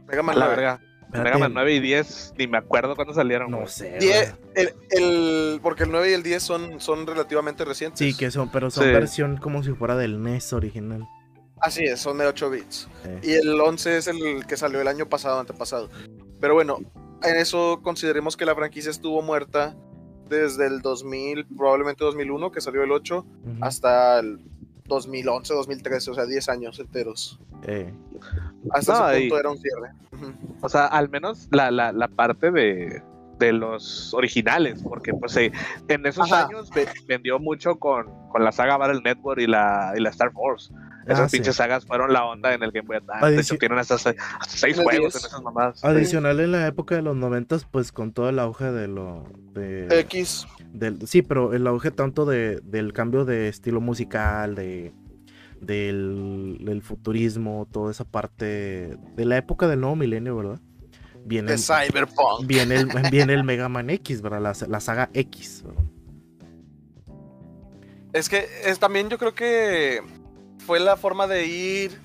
Mega 0.06 0.23
Man 0.23 0.38
La 0.38 0.46
9. 0.46 0.56
verga. 0.62 0.80
Espérate, 1.14 1.25
Mega 1.37 1.38
Man 1.38 1.54
9 1.54 1.75
y 1.75 1.80
10, 1.80 2.35
ni 2.38 2.47
me 2.47 2.59
acuerdo 2.59 2.94
cuándo 2.97 3.14
salieron. 3.14 3.50
No 3.50 3.59
güey. 3.59 3.68
sé. 3.68 3.97
Die- 4.00 4.09
güey. 4.09 4.26
el, 4.54 4.75
el- 4.90 5.61
porque 5.62 5.85
el 5.85 5.90
9 5.92 6.11
y 6.11 6.12
el 6.14 6.23
10 6.23 6.42
son, 6.42 6.80
son 6.80 7.06
relativamente 7.06 7.64
recientes. 7.64 7.99
Sí, 8.00 8.16
que 8.16 8.30
son, 8.30 8.50
pero 8.50 8.71
son 8.71 8.85
Sí. 8.85 8.90
versión 8.90 9.37
como 9.37 9.62
si 9.62 9.73
fuera 9.73 9.97
del 9.97 10.23
NES 10.23 10.52
original. 10.52 11.06
Así 11.61 11.85
es, 11.85 12.00
son 12.00 12.18
de 12.18 12.26
8 12.26 12.50
bits. 12.50 12.88
Eh, 13.04 13.21
Y 13.23 13.33
el 13.33 13.59
11 13.61 13.97
es 13.97 14.06
el 14.09 14.44
que 14.47 14.56
salió 14.56 14.80
el 14.80 14.88
año 14.88 15.09
pasado, 15.09 15.40
antepasado. 15.40 15.88
Pero 16.40 16.54
bueno, 16.54 16.78
en 17.23 17.37
eso 17.37 17.80
consideremos 17.83 18.37
que 18.37 18.44
la 18.44 18.54
franquicia 18.54 18.90
estuvo 18.90 19.23
muerta 19.23 19.75
desde 20.28 20.66
el 20.66 20.80
2000, 20.83 21.47
probablemente 21.56 22.04
2001, 22.04 22.50
que 22.50 22.61
salió 22.61 22.83
el 22.83 22.90
8, 22.92 23.25
ujú, 23.25 23.64
hasta 23.64 24.18
el 24.18 24.40
2011, 24.87 25.54
2013, 25.54 26.11
o 26.11 26.14
sea, 26.14 26.26
10 26.26 26.49
años 26.50 26.78
enteros. 26.80 27.38
eh, 27.66 27.94
Hasta 28.73 29.12
ese 29.14 29.25
y- 29.25 29.28
punto 29.28 29.40
era 29.40 29.50
un 29.50 29.59
cierre. 29.59 29.90
O 30.61 30.68
sea, 30.68 30.87
al 30.87 31.09
menos 31.09 31.49
la, 31.50 31.71
la, 31.71 31.92
la 31.92 32.09
parte 32.09 32.50
de, 32.50 33.02
de 33.38 33.52
los 33.52 34.14
originales, 34.14 34.83
porque 34.83 35.12
pues 35.12 35.37
eh, 35.37 35.52
en 35.88 36.06
esos 36.06 36.30
Ajá. 36.33 36.47
años 36.47 36.71
ve- 36.71 36.87
vendió 37.06 37.38
mucho 37.38 37.76
con, 37.76 38.06
con 38.30 38.42
la 38.44 38.52
saga 38.52 38.76
Battle 38.76 39.02
Network 39.02 39.40
y 39.40 39.47
la, 39.47 39.92
y 39.97 40.00
la 40.00 40.11
Star 40.11 40.33
Force. 40.33 40.73
Esas 41.06 41.21
Ah, 41.21 41.28
sí. 41.28 41.37
pinches 41.37 41.56
sagas 41.56 41.85
fueron 41.85 42.14
la 42.14 42.25
onda 42.25 42.54
en 42.54 42.62
el 42.62 42.71
Game 42.71 42.87
Boy 42.87 42.97
Advance. 42.97 43.26
Adici- 43.26 43.35
De 43.35 43.40
hecho, 43.42 43.56
tienen 43.59 43.78
hasta, 43.78 43.99
se- 43.99 44.16
hasta 44.40 44.56
seis 44.56 44.76
juegos 44.76 45.12
10. 45.12 45.14
en 45.16 45.28
esas 45.28 45.42
mamadas. 45.42 45.85
Adicional 45.85 46.40
en 46.40 46.52
la 46.52 46.66
época 46.66 46.94
de 46.94 47.02
los 47.02 47.14
noventas, 47.14 47.66
pues 47.71 47.92
con 47.92 48.12
todo 48.14 48.30
el 48.30 48.38
auge 48.38 48.73
de 48.73 48.88
lo 48.88 49.25
de, 49.52 49.87
X. 50.00 50.47
del, 50.73 51.06
sí, 51.06 51.21
pero 51.21 51.52
el 51.52 51.66
auge 51.66 51.90
tanto 51.90 52.25
de, 52.25 52.59
del 52.64 52.94
cambio 52.94 53.26
de 53.26 53.49
estilo 53.49 53.83
musical, 53.83 54.54
de 54.54 54.94
del, 55.61 56.58
del 56.61 56.82
futurismo, 56.82 57.66
toda 57.70 57.90
esa 57.90 58.04
parte 58.04 58.96
de 59.16 59.25
la 59.25 59.37
época 59.37 59.66
del 59.68 59.80
nuevo 59.80 59.96
milenio, 59.96 60.37
¿verdad? 60.37 60.61
Viene, 61.26 61.52
De 61.52 61.58
Cyberpunk. 61.58 62.46
viene, 62.46 62.76
el, 62.76 62.87
viene 63.11 63.32
el 63.34 63.44
Mega 63.44 63.68
Man 63.68 63.88
X, 63.90 64.20
¿verdad? 64.23 64.40
La, 64.42 64.66
la 64.68 64.80
saga 64.80 65.08
X. 65.14 65.62
¿verdad? 65.66 65.84
Es 68.12 68.28
que 68.28 68.46
es, 68.64 68.78
también 68.78 69.08
yo 69.08 69.18
creo 69.18 69.34
que 69.34 70.00
fue 70.58 70.78
la 70.80 70.96
forma 70.96 71.26
de 71.26 71.46
ir, 71.46 72.00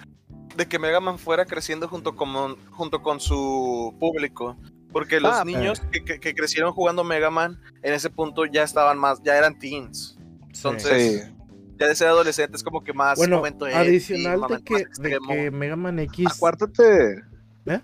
de 0.56 0.68
que 0.68 0.80
Mega 0.80 1.00
Man 1.00 1.20
fuera 1.20 1.46
creciendo 1.46 1.88
junto 1.88 2.16
con, 2.16 2.56
junto 2.72 3.02
con 3.02 3.20
su 3.20 3.96
público. 4.00 4.58
Porque 4.92 5.20
los 5.20 5.36
Ah, 5.36 5.46
niños 5.46 5.82
que, 5.92 6.04
que- 6.04 6.20
que 6.20 6.34
crecieron 6.34 6.72
jugando 6.74 7.04
Mega 7.04 7.30
Man 7.30 7.62
en 7.84 7.94
ese 7.94 8.10
punto 8.10 8.46
ya 8.46 8.64
estaban 8.64 8.98
más, 8.98 9.22
ya 9.22 9.38
eran 9.38 9.60
teens. 9.60 10.18
Entonces, 10.48 11.26
Sí. 11.28 11.34
Ya 11.80 11.88
de 11.88 11.96
ser 11.96 12.08
adolescentes 12.10 12.64
como 12.64 12.84
que 12.84 12.94
más 12.94 13.18
Bueno, 13.18 13.38
momento 13.38 13.66
adicional 13.66 14.42
de 14.50 14.64
que, 14.64 14.86
de 15.02 15.52
Mega 15.52 15.76
Man 15.76 16.00
X. 16.00 16.28
Acuérdate. 16.36 17.24
¿Eh? 17.66 17.82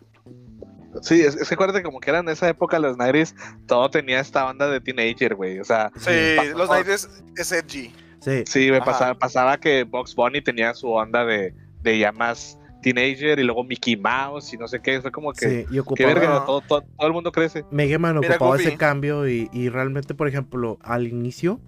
Sí, 1.01 1.21
es, 1.21 1.35
es 1.35 1.47
que 1.47 1.55
acuérdate 1.55 1.83
como 1.83 1.99
que 1.99 2.09
era 2.09 2.19
en 2.19 2.29
esa 2.29 2.47
época 2.49 2.79
los 2.79 2.97
90 2.97 3.33
todo 3.67 3.89
tenía 3.89 4.19
esta 4.19 4.47
onda 4.49 4.69
de 4.69 4.81
teenager, 4.81 5.35
güey. 5.35 5.59
O 5.59 5.63
sea, 5.63 5.91
Sí, 5.97 6.11
los 6.55 6.67
90 6.69 6.93
es, 6.93 7.09
es 7.37 7.51
edgy. 7.51 7.93
Sí, 8.19 8.43
sí, 8.47 8.71
me 8.71 8.81
pasaba, 8.81 9.13
pasaba 9.13 9.57
que 9.57 9.83
Box 9.83 10.15
Bunny 10.15 10.41
tenía 10.41 10.73
su 10.73 10.89
onda 10.89 11.25
de, 11.25 11.53
de 11.81 11.99
ya 11.99 12.11
más 12.11 12.57
teenager 12.81 13.39
y 13.39 13.43
luego 13.43 13.63
Mickey 13.63 13.95
Mouse 13.95 14.53
y 14.53 14.57
no 14.57 14.67
sé 14.67 14.81
qué. 14.81 14.99
Fue 15.01 15.11
como 15.11 15.31
que, 15.33 15.47
sí, 15.47 15.65
y 15.69 15.79
ocupaba. 15.79 16.13
verga, 16.13 16.45
todo, 16.45 16.61
todo, 16.61 16.81
todo 16.81 17.07
el 17.07 17.13
mundo 17.13 17.31
crece. 17.31 17.63
Mega 17.71 17.99
Man 17.99 18.17
ocupaba 18.17 18.55
ese 18.57 18.77
cambio 18.77 19.27
y, 19.27 19.49
y 19.53 19.69
realmente, 19.69 20.15
por 20.15 20.27
ejemplo, 20.27 20.79
al 20.81 21.07
inicio, 21.07 21.59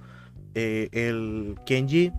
eh, 0.59 0.89
el 0.91 1.55
Kenji 1.67 2.11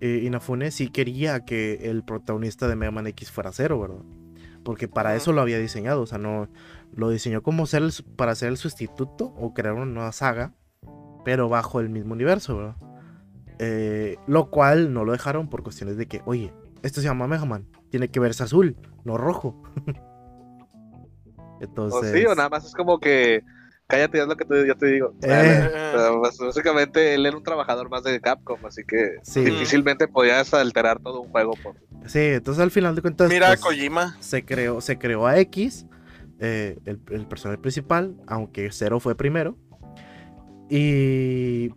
eh, 0.00 0.22
Inafune 0.24 0.72
sí 0.72 0.88
quería 0.88 1.44
que 1.44 1.88
el 1.88 2.02
protagonista 2.02 2.66
de 2.66 2.74
Mega 2.74 2.90
Man 2.90 3.06
X 3.06 3.30
fuera 3.30 3.52
Zero, 3.52 3.78
¿verdad? 3.78 4.02
Porque 4.64 4.88
para 4.88 5.14
eso 5.14 5.32
lo 5.32 5.40
había 5.40 5.60
diseñado, 5.60 6.02
o 6.02 6.06
sea, 6.06 6.18
no 6.18 6.48
lo 6.92 7.10
diseñó 7.10 7.44
como 7.44 7.64
ser 7.66 7.84
el 7.84 7.92
para 8.16 8.34
ser 8.34 8.48
el 8.48 8.56
sustituto 8.56 9.26
o 9.38 9.54
crear 9.54 9.74
una 9.74 9.84
nueva 9.84 10.10
saga, 10.10 10.52
pero 11.24 11.48
bajo 11.48 11.78
el 11.78 11.88
mismo 11.88 12.14
universo, 12.14 12.56
¿verdad? 12.56 12.76
Eh, 13.60 14.16
lo 14.26 14.50
cual 14.50 14.92
no 14.92 15.04
lo 15.04 15.12
dejaron 15.12 15.48
por 15.48 15.62
cuestiones 15.62 15.96
de 15.96 16.06
que, 16.06 16.22
oye, 16.26 16.52
esto 16.82 17.00
se 17.00 17.06
llama 17.06 17.28
Mega 17.28 17.44
Man, 17.44 17.68
tiene 17.88 18.08
que 18.08 18.18
verse 18.18 18.42
azul, 18.42 18.76
no 19.04 19.16
rojo. 19.16 19.62
O 21.58 21.64
Entonces, 21.64 22.12
sí, 22.12 22.26
o 22.26 22.34
nada 22.34 22.50
más 22.50 22.66
es 22.66 22.74
como 22.74 23.00
que 23.00 23.42
cállate, 23.86 24.20
es 24.20 24.26
lo 24.26 24.36
que 24.36 24.44
te, 24.44 24.66
yo 24.66 24.76
te 24.76 24.86
digo. 24.86 25.14
Eh. 25.22 25.92
Bas- 26.20 26.38
básicamente 26.38 27.14
él 27.14 27.24
era 27.26 27.36
un 27.36 27.42
trabajador 27.42 27.88
más 27.90 28.02
de 28.04 28.20
Capcom, 28.20 28.64
así 28.66 28.82
que 28.84 29.16
Sí. 29.22 29.44
difícilmente 29.44 30.08
podías 30.08 30.52
alterar 30.54 30.98
todo 31.00 31.20
un 31.22 31.28
juego 31.30 31.52
por, 31.62 31.76
Sí, 32.06 32.18
entonces 32.20 32.62
al 32.62 32.70
final 32.70 32.94
de 32.94 33.02
cuentas 33.02 33.28
Mira 33.28 33.46
a 33.46 33.50
pues, 33.50 33.60
Kojima. 33.62 34.16
se 34.20 34.44
creó, 34.44 34.80
se 34.80 34.96
creó 34.98 35.26
a 35.26 35.38
X, 35.40 35.86
eh, 36.38 36.78
el, 36.84 37.00
el 37.10 37.26
personaje 37.26 37.58
principal, 37.60 38.14
aunque 38.26 38.70
Zero 38.70 39.00
fue 39.00 39.14
primero. 39.16 39.56
Y 40.68 41.70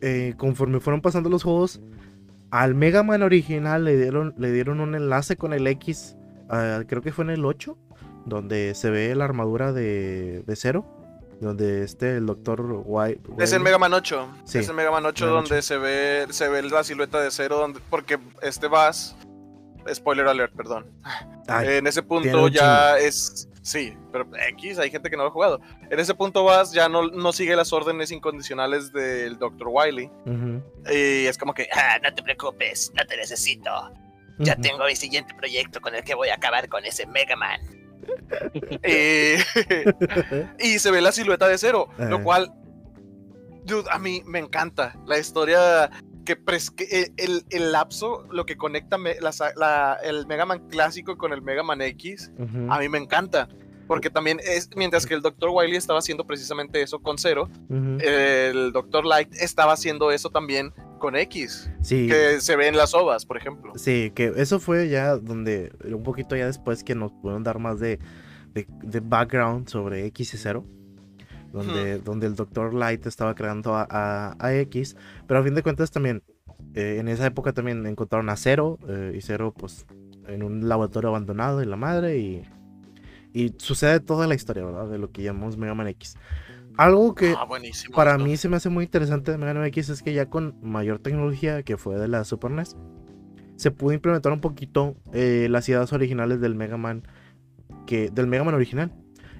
eh, 0.00 0.34
conforme 0.36 0.80
fueron 0.80 1.00
pasando 1.00 1.28
los 1.30 1.42
juegos, 1.42 1.80
al 2.50 2.74
Mega 2.74 3.02
Man 3.02 3.22
original 3.22 3.84
le 3.84 3.96
dieron, 3.96 4.34
le 4.38 4.52
dieron 4.52 4.80
un 4.80 4.94
enlace 4.94 5.36
con 5.36 5.52
el 5.52 5.66
X, 5.66 6.16
ah, 6.48 6.82
creo 6.86 7.02
que 7.02 7.12
fue 7.12 7.24
en 7.24 7.30
el 7.30 7.44
8, 7.44 7.76
donde 8.26 8.74
se 8.74 8.90
ve 8.90 9.14
la 9.14 9.24
armadura 9.24 9.72
de, 9.72 10.42
de 10.46 10.56
Zero, 10.56 10.84
donde 11.40 11.82
este 11.84 12.16
el 12.16 12.26
Doctor 12.26 12.82
White. 12.84 13.22
Es 13.38 13.52
el 13.52 13.60
Mega 13.60 13.78
Man 13.78 13.92
8. 13.94 14.28
Sí, 14.44 14.58
Es 14.58 14.68
el 14.68 14.74
Mega 14.74 14.90
Man 14.90 15.06
8 15.06 15.24
Mega 15.24 15.34
Man 15.34 15.44
donde 15.44 15.58
8. 15.58 15.62
se 15.62 15.78
ve 15.78 16.26
se 16.30 16.48
ve 16.48 16.62
la 16.62 16.84
silueta 16.84 17.20
de 17.20 17.30
cero 17.30 17.56
donde 17.58 17.80
porque 17.90 18.18
este 18.42 18.68
Bass 18.68 19.16
spoiler 19.92 20.26
alert, 20.28 20.54
perdón. 20.54 20.86
Ay, 21.48 21.76
en 21.78 21.86
ese 21.86 22.02
punto 22.02 22.44
un 22.44 22.50
ya 22.50 22.98
es 22.98 23.48
sí, 23.62 23.96
pero 24.12 24.28
X 24.50 24.78
hay 24.78 24.90
gente 24.90 25.08
que 25.10 25.16
no 25.16 25.22
lo 25.24 25.30
ha 25.30 25.32
jugado. 25.32 25.60
En 25.90 25.98
ese 25.98 26.14
punto 26.14 26.44
Bass 26.44 26.72
ya 26.72 26.88
no, 26.88 27.08
no 27.08 27.32
sigue 27.32 27.56
las 27.56 27.72
órdenes 27.72 28.10
incondicionales 28.10 28.92
del 28.92 29.38
Dr. 29.38 29.68
Wily 29.70 30.10
ujú, 30.26 30.62
y 30.92 31.26
es 31.26 31.38
como 31.38 31.54
que 31.54 31.68
Ah, 31.72 31.98
no 32.02 32.14
te 32.14 32.22
preocupes, 32.22 32.92
no 32.94 33.04
te 33.06 33.16
necesito. 33.16 33.70
Ya 34.38 34.56
tengo 34.56 34.86
mi 34.86 34.96
siguiente 34.96 35.34
proyecto 35.34 35.80
con 35.82 35.94
el 35.94 36.02
que 36.02 36.14
voy 36.14 36.28
a 36.30 36.34
acabar 36.36 36.66
con 36.68 36.84
ese 36.86 37.06
Mega 37.06 37.36
Man. 37.36 37.60
Eh, 38.82 39.38
y 40.58 40.78
se 40.78 40.90
ve 40.90 41.00
la 41.00 41.12
silueta 41.12 41.48
de 41.48 41.58
cero, 41.58 41.88
Eh. 41.98 42.06
lo 42.08 42.22
cual, 42.22 42.52
dude, 43.64 43.88
a 43.90 43.98
mí 43.98 44.22
me 44.26 44.38
encanta 44.38 44.96
la 45.06 45.18
historia 45.18 45.90
que, 46.24 46.38
pres- 46.38 46.74
que 46.74 46.84
eh, 46.84 47.12
el, 47.16 47.44
el 47.50 47.72
lapso, 47.72 48.26
lo 48.30 48.44
que 48.46 48.56
conecta 48.56 48.98
me- 48.98 49.16
la 49.20 49.98
el 50.02 50.26
Mega 50.26 50.44
Man 50.46 50.68
clásico 50.68 51.16
con 51.16 51.32
el 51.32 51.42
Mega 51.42 51.62
Man 51.62 51.80
X, 51.82 52.30
a 52.68 52.78
mí 52.78 52.88
me 52.88 52.98
encanta. 52.98 53.48
Porque 53.90 54.08
también 54.08 54.38
es, 54.44 54.70
mientras 54.76 55.04
que 55.04 55.14
el 55.14 55.20
Dr. 55.20 55.50
Wily 55.52 55.74
estaba 55.74 55.98
haciendo 55.98 56.24
precisamente 56.24 56.80
eso 56.80 57.00
con 57.00 57.18
Zero, 57.18 57.48
ujú. 57.68 57.98
el 58.00 58.70
Dr. 58.72 59.04
Light 59.04 59.34
estaba 59.34 59.72
haciendo 59.72 60.12
eso 60.12 60.30
también 60.30 60.72
con 61.00 61.16
X, 61.16 61.68
Sí. 61.82 62.06
que 62.06 62.40
se 62.40 62.54
ve 62.54 62.68
en 62.68 62.76
las 62.76 62.94
ovas, 62.94 63.26
por 63.26 63.36
ejemplo. 63.36 63.72
Sí, 63.74 64.12
que 64.14 64.32
eso 64.36 64.60
fue 64.60 64.88
ya 64.88 65.16
donde, 65.16 65.72
un 65.92 66.04
poquito 66.04 66.36
ya 66.36 66.46
después 66.46 66.84
que 66.84 66.94
nos 66.94 67.10
pudieron 67.10 67.42
dar 67.42 67.58
más 67.58 67.80
de, 67.80 67.98
de, 68.54 68.68
de 68.84 69.00
background 69.00 69.68
sobre 69.68 70.06
X 70.06 70.34
y 70.34 70.36
Zero. 70.36 70.64
Donde, 71.52 71.98
donde 71.98 72.28
el 72.28 72.36
Dr. 72.36 72.72
Light 72.74 73.04
estaba 73.06 73.34
creando 73.34 73.74
a, 73.74 73.84
a- 73.90 74.36
a 74.38 74.54
X. 74.54 74.96
Pero 75.26 75.40
a 75.40 75.42
fin 75.42 75.56
de 75.56 75.64
cuentas 75.64 75.90
también, 75.90 76.22
eh, 76.74 76.98
en 77.00 77.08
esa 77.08 77.26
época 77.26 77.52
también 77.52 77.84
encontraron 77.86 78.28
a 78.30 78.36
Zero. 78.36 78.78
eh, 78.86 79.14
y 79.16 79.20
Zero 79.20 79.52
pues 79.52 79.84
en 80.28 80.44
un 80.44 80.68
laboratorio 80.68 81.08
abandonado 81.08 81.60
y 81.60 81.66
la 81.66 81.74
madre. 81.74 82.18
Y, 82.18 82.44
y 83.32 83.54
sucede 83.58 84.00
toda 84.00 84.26
la 84.26 84.34
historia, 84.34 84.64
¿verdad? 84.64 84.88
De 84.88 84.98
lo 84.98 85.10
que 85.10 85.22
llamamos 85.22 85.56
Mega 85.56 85.74
Man 85.74 85.88
X. 85.88 86.16
Algo 86.76 87.14
que 87.14 87.34
Ah, 87.36 87.46
para 87.94 88.16
mí 88.18 88.36
se 88.36 88.48
me 88.48 88.56
hace 88.56 88.68
muy 88.68 88.84
interesante 88.84 89.32
de 89.32 89.38
Mega 89.38 89.54
Man 89.54 89.66
X 89.66 89.88
es 89.88 90.02
que 90.02 90.12
ya 90.12 90.26
con 90.26 90.56
mayor 90.62 90.98
tecnología 90.98 91.62
que 91.62 91.76
fue 91.76 91.96
de 91.96 92.08
la 92.08 92.24
Super 92.24 92.50
NES, 92.50 92.76
se 93.56 93.70
pudo 93.70 93.92
implementar 93.92 94.32
un 94.32 94.40
poquito 94.40 94.96
eh, 95.12 95.48
las 95.50 95.68
ideas 95.68 95.92
originales 95.92 96.40
del 96.40 96.54
Mega 96.54 96.78
Man, 96.78 97.02
que, 97.86 98.08
del 98.10 98.26
Mega 98.26 98.44
Man 98.44 98.54
original, 98.54 98.92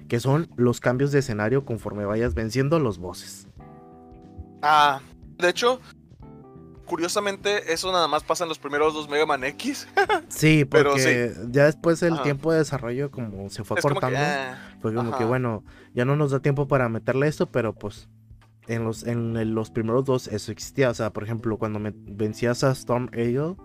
que 0.07 0.19
son 0.19 0.49
los 0.55 0.79
cambios 0.79 1.11
de 1.11 1.19
escenario 1.19 1.65
conforme 1.65 2.05
vayas 2.05 2.35
venciendo 2.35 2.79
los 2.79 2.99
bosses. 2.99 3.47
Ah, 4.61 5.01
de 5.39 5.49
hecho, 5.49 5.79
curiosamente, 6.91 7.71
eso 7.71 7.89
nada 7.93 8.09
más 8.09 8.21
pasa 8.21 8.43
en 8.43 8.49
los 8.49 8.59
primeros 8.59 8.93
dos 8.93 9.07
Mega 9.07 9.25
Man 9.25 9.45
X. 9.45 9.87
Sí, 10.27 10.65
Pero 10.65 10.91
porque 10.91 11.33
ya 11.49 11.63
después 11.65 12.03
el 12.03 12.15
Ajá. 12.15 12.23
tiempo 12.23 12.51
de 12.51 12.57
desarrollo 12.59 13.09
como 13.11 13.49
se 13.49 13.63
fue 13.63 13.77
es 13.77 13.81
como 13.81 13.95
que, 13.95 14.01
cortando, 14.01 14.19
ah, 14.21 14.57
fue 14.81 14.93
como 14.93 15.17
que 15.17 15.23
bueno, 15.23 15.63
ya 15.93 16.03
no 16.03 16.17
nos 16.17 16.31
da 16.31 16.41
tiempo 16.41 16.67
para 16.67 16.89
meterle 16.89 17.29
esto, 17.29 17.49
pero 17.49 17.73
pues 17.73 18.09
en 18.67 18.83
los, 18.83 19.07
en 19.07 19.55
los 19.55 19.71
primeros 19.71 20.03
dos 20.03 20.27
eso 20.27 20.51
existía. 20.51 20.89
O 20.89 20.93
sea, 20.93 21.13
por 21.13 21.23
ejemplo, 21.23 21.57
cuando 21.57 21.79
me 21.79 21.93
vencías 21.95 22.65
a 22.65 22.71
Storm 22.71 23.09
Eagle, 23.13 23.55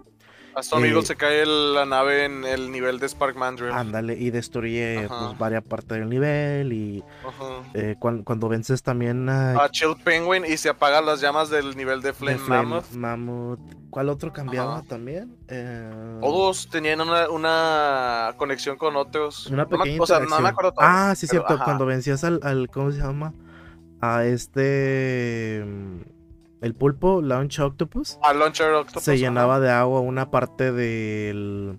a 0.57 0.61
Stone 0.61 0.87
eh, 0.87 0.88
Eagle 0.90 1.05
se 1.07 1.16
cae 1.16 1.42
el- 1.42 1.75
la 1.75 1.85
nave 1.85 2.25
en 2.25 2.45
el 2.45 2.73
nivel 2.73 2.99
de 2.99 3.09
Spark 3.09 3.37
Mandrill. 3.37 3.73
ándale, 3.73 4.14
y 4.14 4.31
destruye 4.31 5.05
pues, 5.07 5.38
varias 5.38 5.62
partes 5.62 5.99
del 5.99 6.09
nivel. 6.09 6.73
Y 6.73 7.05
eh, 7.75 7.95
cuan- 7.99 8.23
cuando, 8.25 8.49
vences 8.49 8.83
también 8.83 9.29
a, 9.29 9.53
A 9.62 9.69
Chill 9.71 9.95
Penguin 10.03 10.45
y 10.47 10.57
se 10.57 10.71
apagan 10.71 11.05
las 11.07 11.21
llamas 11.21 11.51
del 11.51 11.77
nivel 11.77 12.01
de 12.01 12.07
de 12.09 12.12
Flame, 12.14 12.38
Flame 12.38 12.62
Mammoth. 12.69 12.90
Mammoth. 12.92 13.61
¿Cuál 13.90 14.09
otro 14.11 14.33
cambiaba 14.33 14.79
Ajá. 14.79 14.83
también? 14.88 15.37
Eh, 15.49 16.19
Todos 16.21 16.69
tenían 16.69 17.01
una, 17.01 17.29
una 17.31 18.35
conexión 18.37 18.77
con 18.77 18.95
otros. 18.97 19.47
Una 19.47 19.64
No 19.64 19.69
pequeña 19.69 20.03
o 20.03 20.07
sea, 20.07 20.21
no 20.21 20.40
me 20.40 20.49
acuerdo 20.49 20.73
todo. 20.73 20.85
Ah, 20.87 21.14
sí, 21.16 21.27
pero, 21.27 21.42
cierto. 21.42 21.55
ajá. 21.55 21.64
Cuando 21.64 21.87
vencías 21.87 22.23
al, 22.25 22.40
al- 22.42 22.69
¿Cómo 22.69 22.92
se 22.92 22.99
llama? 22.99 23.33
A 24.01 24.25
este. 24.25 25.64
El 26.61 26.75
pulpo, 26.75 27.21
Launch 27.23 27.59
Octopus. 27.61 28.19
A 28.23 28.33
Launcher 28.33 28.73
Octopus. 28.73 29.03
se 29.03 29.19
llenaba 29.19 29.61
de 29.61 29.71
agua 29.71 30.01
una 30.01 30.31
parte 30.31 30.73
del. 30.73 31.79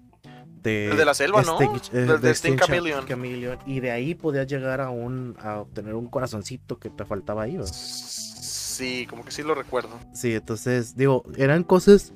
De, 0.62 0.90
El 0.92 0.98
de 0.98 1.06
la 1.06 1.14
selva, 1.14 1.42
¿no? 1.44 1.60
Eh, 1.62 1.70
Del 1.92 2.20
de 2.22 2.32
Sting 2.32 2.58
Chameleon. 2.58 3.06
Chameleon, 3.06 3.58
Y 3.66 3.80
de 3.80 3.92
ahí 3.92 4.16
podías 4.16 4.48
llegar 4.48 4.82
a 4.82 4.90
un. 4.90 5.36
a 5.40 5.60
obtener 5.60 5.96
un 5.96 6.08
corazoncito 6.08 6.78
que 6.80 6.90
te 6.90 7.06
faltaba 7.06 7.44
ahí, 7.44 7.58
¿verdad? 7.58 7.72
Sí, 7.74 9.08
como 9.10 9.24
que 9.26 9.32
sí 9.32 9.44
lo 9.44 9.56
recuerdo. 9.56 9.90
Sí, 10.14 10.34
entonces, 10.36 10.96
digo, 10.96 11.24
eran 11.38 11.64
cosas 11.64 12.14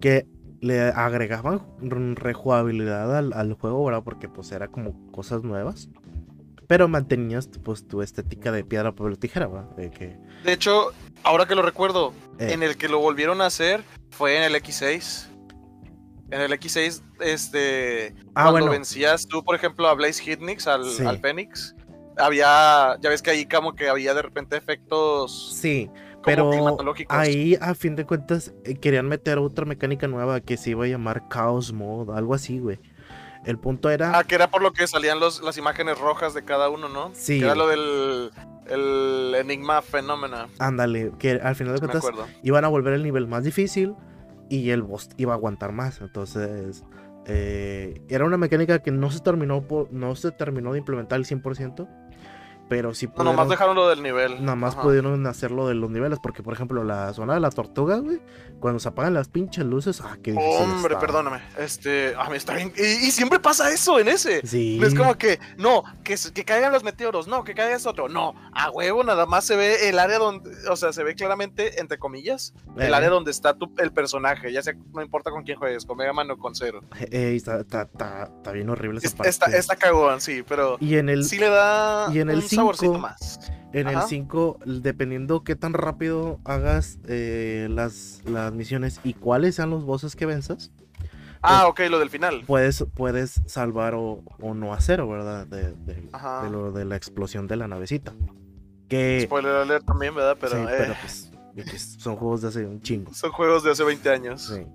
que 0.00 0.26
le 0.60 0.80
agregaban 0.82 1.60
rejugabilidad 2.16 3.16
al, 3.16 3.32
al 3.32 3.52
juego, 3.54 3.84
¿verdad? 3.84 4.02
Porque 4.04 4.28
pues 4.28 4.52
era 4.52 4.68
como 4.68 5.10
cosas 5.10 5.42
nuevas. 5.42 5.88
Pero 6.66 6.88
mantenías 6.88 7.48
pues 7.62 7.86
tu 7.86 8.02
estética 8.02 8.50
de 8.52 8.64
piedra, 8.64 8.92
papel 8.94 9.18
tijera. 9.18 9.48
De 9.76 9.90
que, 9.90 10.16
De 10.44 10.52
hecho, 10.52 10.92
ahora 11.22 11.46
que 11.46 11.54
lo 11.54 11.62
recuerdo, 11.62 12.12
eh, 12.38 12.52
en 12.52 12.62
el 12.62 12.76
que 12.76 12.88
lo 12.88 12.98
volvieron 12.98 13.40
a 13.40 13.46
hacer 13.46 13.82
fue 14.10 14.36
en 14.36 14.42
el 14.44 14.54
X6. 14.54 15.28
En 16.30 16.40
el 16.40 16.52
X6, 16.52 17.02
este. 17.20 18.14
Ah, 18.34 18.44
cuando 18.44 18.50
bueno. 18.52 18.70
vencías 18.72 19.26
tú, 19.26 19.44
por 19.44 19.54
ejemplo, 19.54 19.86
a 19.88 19.94
Blaze 19.94 20.22
Hitnix, 20.22 20.66
al, 20.66 20.84
Sí. 20.84 21.04
al 21.04 21.18
Phoenix, 21.18 21.74
había. 22.16 22.96
Ya 23.00 23.10
ves 23.10 23.22
que 23.22 23.30
ahí 23.30 23.46
como 23.46 23.74
que 23.74 23.88
había 23.88 24.14
de 24.14 24.22
repente 24.22 24.56
efectos 24.56 25.54
Sí, 25.54 25.90
pero 26.24 26.50
ahí 27.08 27.56
a 27.60 27.74
fin 27.74 27.96
de 27.96 28.06
cuentas 28.06 28.52
eh, 28.64 28.74
querían 28.76 29.06
meter 29.06 29.38
otra 29.38 29.64
mecánica 29.66 30.08
nueva 30.08 30.40
que 30.40 30.56
se 30.56 30.70
iba 30.70 30.84
a 30.86 30.88
llamar 30.88 31.28
Chaos 31.28 31.72
Mode, 31.72 32.16
algo 32.16 32.34
así, 32.34 32.58
güey. 32.58 32.80
El 33.44 33.58
punto 33.58 33.90
era... 33.90 34.18
Ah, 34.18 34.24
que 34.24 34.34
era 34.34 34.50
por 34.50 34.62
lo 34.62 34.72
que 34.72 34.86
salían 34.86 35.20
los, 35.20 35.42
las 35.42 35.58
imágenes 35.58 35.98
rojas 35.98 36.34
de 36.34 36.44
cada 36.44 36.68
uno, 36.68 36.88
¿no? 36.88 37.10
Sí. 37.14 37.38
Que 37.38 37.44
era 37.44 37.54
lo 37.54 37.68
del 37.68 38.30
el 38.66 39.34
Enigma 39.36 39.82
Phenomena. 39.82 40.48
Ándale, 40.58 41.12
que 41.18 41.32
al 41.32 41.54
final 41.54 41.74
de 41.74 41.80
cuentas 41.80 42.04
acuerdo. 42.04 42.26
iban 42.42 42.64
a 42.64 42.68
volver 42.68 42.94
el 42.94 43.02
nivel 43.02 43.26
más 43.26 43.44
difícil 43.44 43.94
y 44.48 44.70
el 44.70 44.82
boss 44.82 45.10
iba 45.16 45.32
a 45.32 45.36
aguantar 45.36 45.72
más. 45.72 46.00
Entonces, 46.00 46.84
eh, 47.26 48.02
era 48.08 48.24
una 48.24 48.36
mecánica 48.36 48.80
que 48.80 48.90
no 48.90 49.10
se 49.10 49.20
terminó 49.20 49.66
por, 49.66 49.92
no 49.92 50.14
se 50.14 50.30
terminó 50.30 50.72
de 50.72 50.78
implementar 50.78 51.16
al 51.16 51.24
100%, 51.24 51.88
pero 52.68 52.94
sí 52.94 53.06
No, 53.06 53.12
pudieron, 53.12 53.36
nomás 53.36 53.48
dejaron 53.50 53.76
lo 53.76 53.88
del 53.88 54.02
nivel. 54.02 54.42
nada 54.44 54.56
más 54.56 54.74
Ajá. 54.74 54.82
pudieron 54.82 55.26
hacerlo 55.26 55.68
de 55.68 55.74
los 55.74 55.90
niveles, 55.90 56.18
porque 56.22 56.42
por 56.42 56.54
ejemplo 56.54 56.82
la 56.84 57.12
zona 57.12 57.34
de 57.34 57.40
la 57.40 57.50
tortuga, 57.50 57.96
güey, 57.98 58.20
cuando 58.60 58.80
se 58.80 58.88
apagan 58.88 59.12
las 59.14 59.28
pinches 59.28 59.64
luces, 59.64 60.00
ah, 60.00 60.16
qué 60.22 60.32
difícil 60.32 60.62
Hombre, 60.62 60.94
está. 60.94 61.00
perdóname. 61.06 61.42
Este, 61.58 62.14
a 62.16 62.30
mí 62.30 62.36
está 62.36 62.54
bien. 62.54 62.72
Y, 62.76 62.82
y 63.06 63.10
siempre 63.10 63.38
pasa 63.38 63.70
eso 63.70 63.98
en 64.00 64.08
ese. 64.08 64.46
Sí. 64.46 64.80
Es 64.82 64.94
como 64.94 65.16
que, 65.18 65.38
no, 65.58 65.82
que, 66.02 66.16
que 66.32 66.44
caigan 66.44 66.72
los 66.72 66.82
meteoros, 66.82 67.28
no, 67.28 67.44
que 67.44 67.54
caiga 67.54 67.74
esto 67.76 67.90
otro, 67.90 68.08
no, 68.08 68.34
a 68.54 68.70
huevo, 68.70 69.04
nada 69.04 69.26
más 69.26 69.44
se 69.44 69.56
ve 69.56 69.88
el 69.90 69.98
área 69.98 70.18
donde, 70.18 70.50
o 70.70 70.76
sea, 70.76 70.92
se 70.94 71.02
ve 71.04 71.14
claramente, 71.14 71.80
entre 71.80 71.98
comillas, 71.98 72.54
el 72.78 72.92
Eh, 72.92 72.94
área 72.94 73.10
donde 73.10 73.30
está 73.30 73.54
tu, 73.54 73.70
el 73.78 73.92
personaje, 73.92 74.50
ya 74.52 74.62
sea, 74.62 74.74
no 74.94 75.02
importa 75.02 75.30
con 75.30 75.42
quién 75.44 75.58
juegues, 75.58 75.84
con 75.84 75.98
Mega 75.98 76.12
Man 76.14 76.30
o 76.30 76.38
con 76.38 76.54
Zero. 76.54 76.80
eh, 77.10 77.34
está, 77.36 77.60
está- 77.60 77.82
está- 77.82 78.24
está 78.36 78.52
bien 78.52 78.70
horrible 78.70 78.98
esa 78.98 79.08
Es- 79.08 79.14
parte. 79.14 79.28
Está, 79.28 79.46
está 79.56 79.76
cagón, 79.76 80.20
sí, 80.22 80.42
pero 80.48 80.78
Y 80.80 80.96
en 80.96 81.08
el, 81.10 81.24
sí 81.24 81.38
le 81.38 81.48
da 81.50 82.08
y 82.12 82.20
en 82.20 82.30
el 82.30 82.42
un 82.54 82.56
saborcito 82.56 82.92
cinco, 82.92 82.98
más. 83.00 83.52
En 83.72 83.88
el 83.88 83.96
Ajá. 83.96 84.06
5, 84.06 84.58
dependiendo 84.66 85.42
qué 85.42 85.56
tan 85.56 85.72
rápido 85.72 86.38
hagas 86.44 86.98
eh, 87.08 87.66
las, 87.70 88.22
las 88.24 88.52
misiones 88.52 89.00
y 89.04 89.14
cuáles 89.14 89.56
sean 89.56 89.70
los 89.70 89.84
bosses 89.84 90.14
que 90.16 90.26
venzas, 90.26 90.70
Ah, 91.46 91.66
ok, 91.66 91.80
lo 91.90 91.98
del 91.98 92.08
final. 92.08 92.42
puedes, 92.46 92.86
puedes 92.94 93.42
salvar 93.46 93.94
o, 93.94 94.22
o 94.40 94.54
no 94.54 94.72
hacer, 94.72 95.04
¿verdad? 95.04 95.46
De, 95.46 95.72
de- 95.74 96.08
lo 96.50 96.72
de 96.72 96.86
la 96.86 96.96
explosión 96.96 97.46
de 97.46 97.56
la 97.56 97.68
navecita. 97.68 98.14
Que, 98.88 99.20
Spoiler 99.24 99.52
alert 99.56 99.84
también, 99.84 100.14
¿verdad? 100.14 100.38
Pero, 100.40 100.52
sí, 100.56 100.62
eh, 100.62 100.74
pero 100.78 100.94
pues, 101.02 101.96
son 101.98 102.16
juegos 102.16 102.40
de 102.42 102.48
hace 102.48 102.64
un 102.64 102.80
chingo. 102.80 103.12
son 103.12 103.30
juegos 103.32 103.62
de 103.62 103.72
hace 103.72 103.84
20 103.84 104.08
años. 104.08 104.42
Sí. 104.54 104.66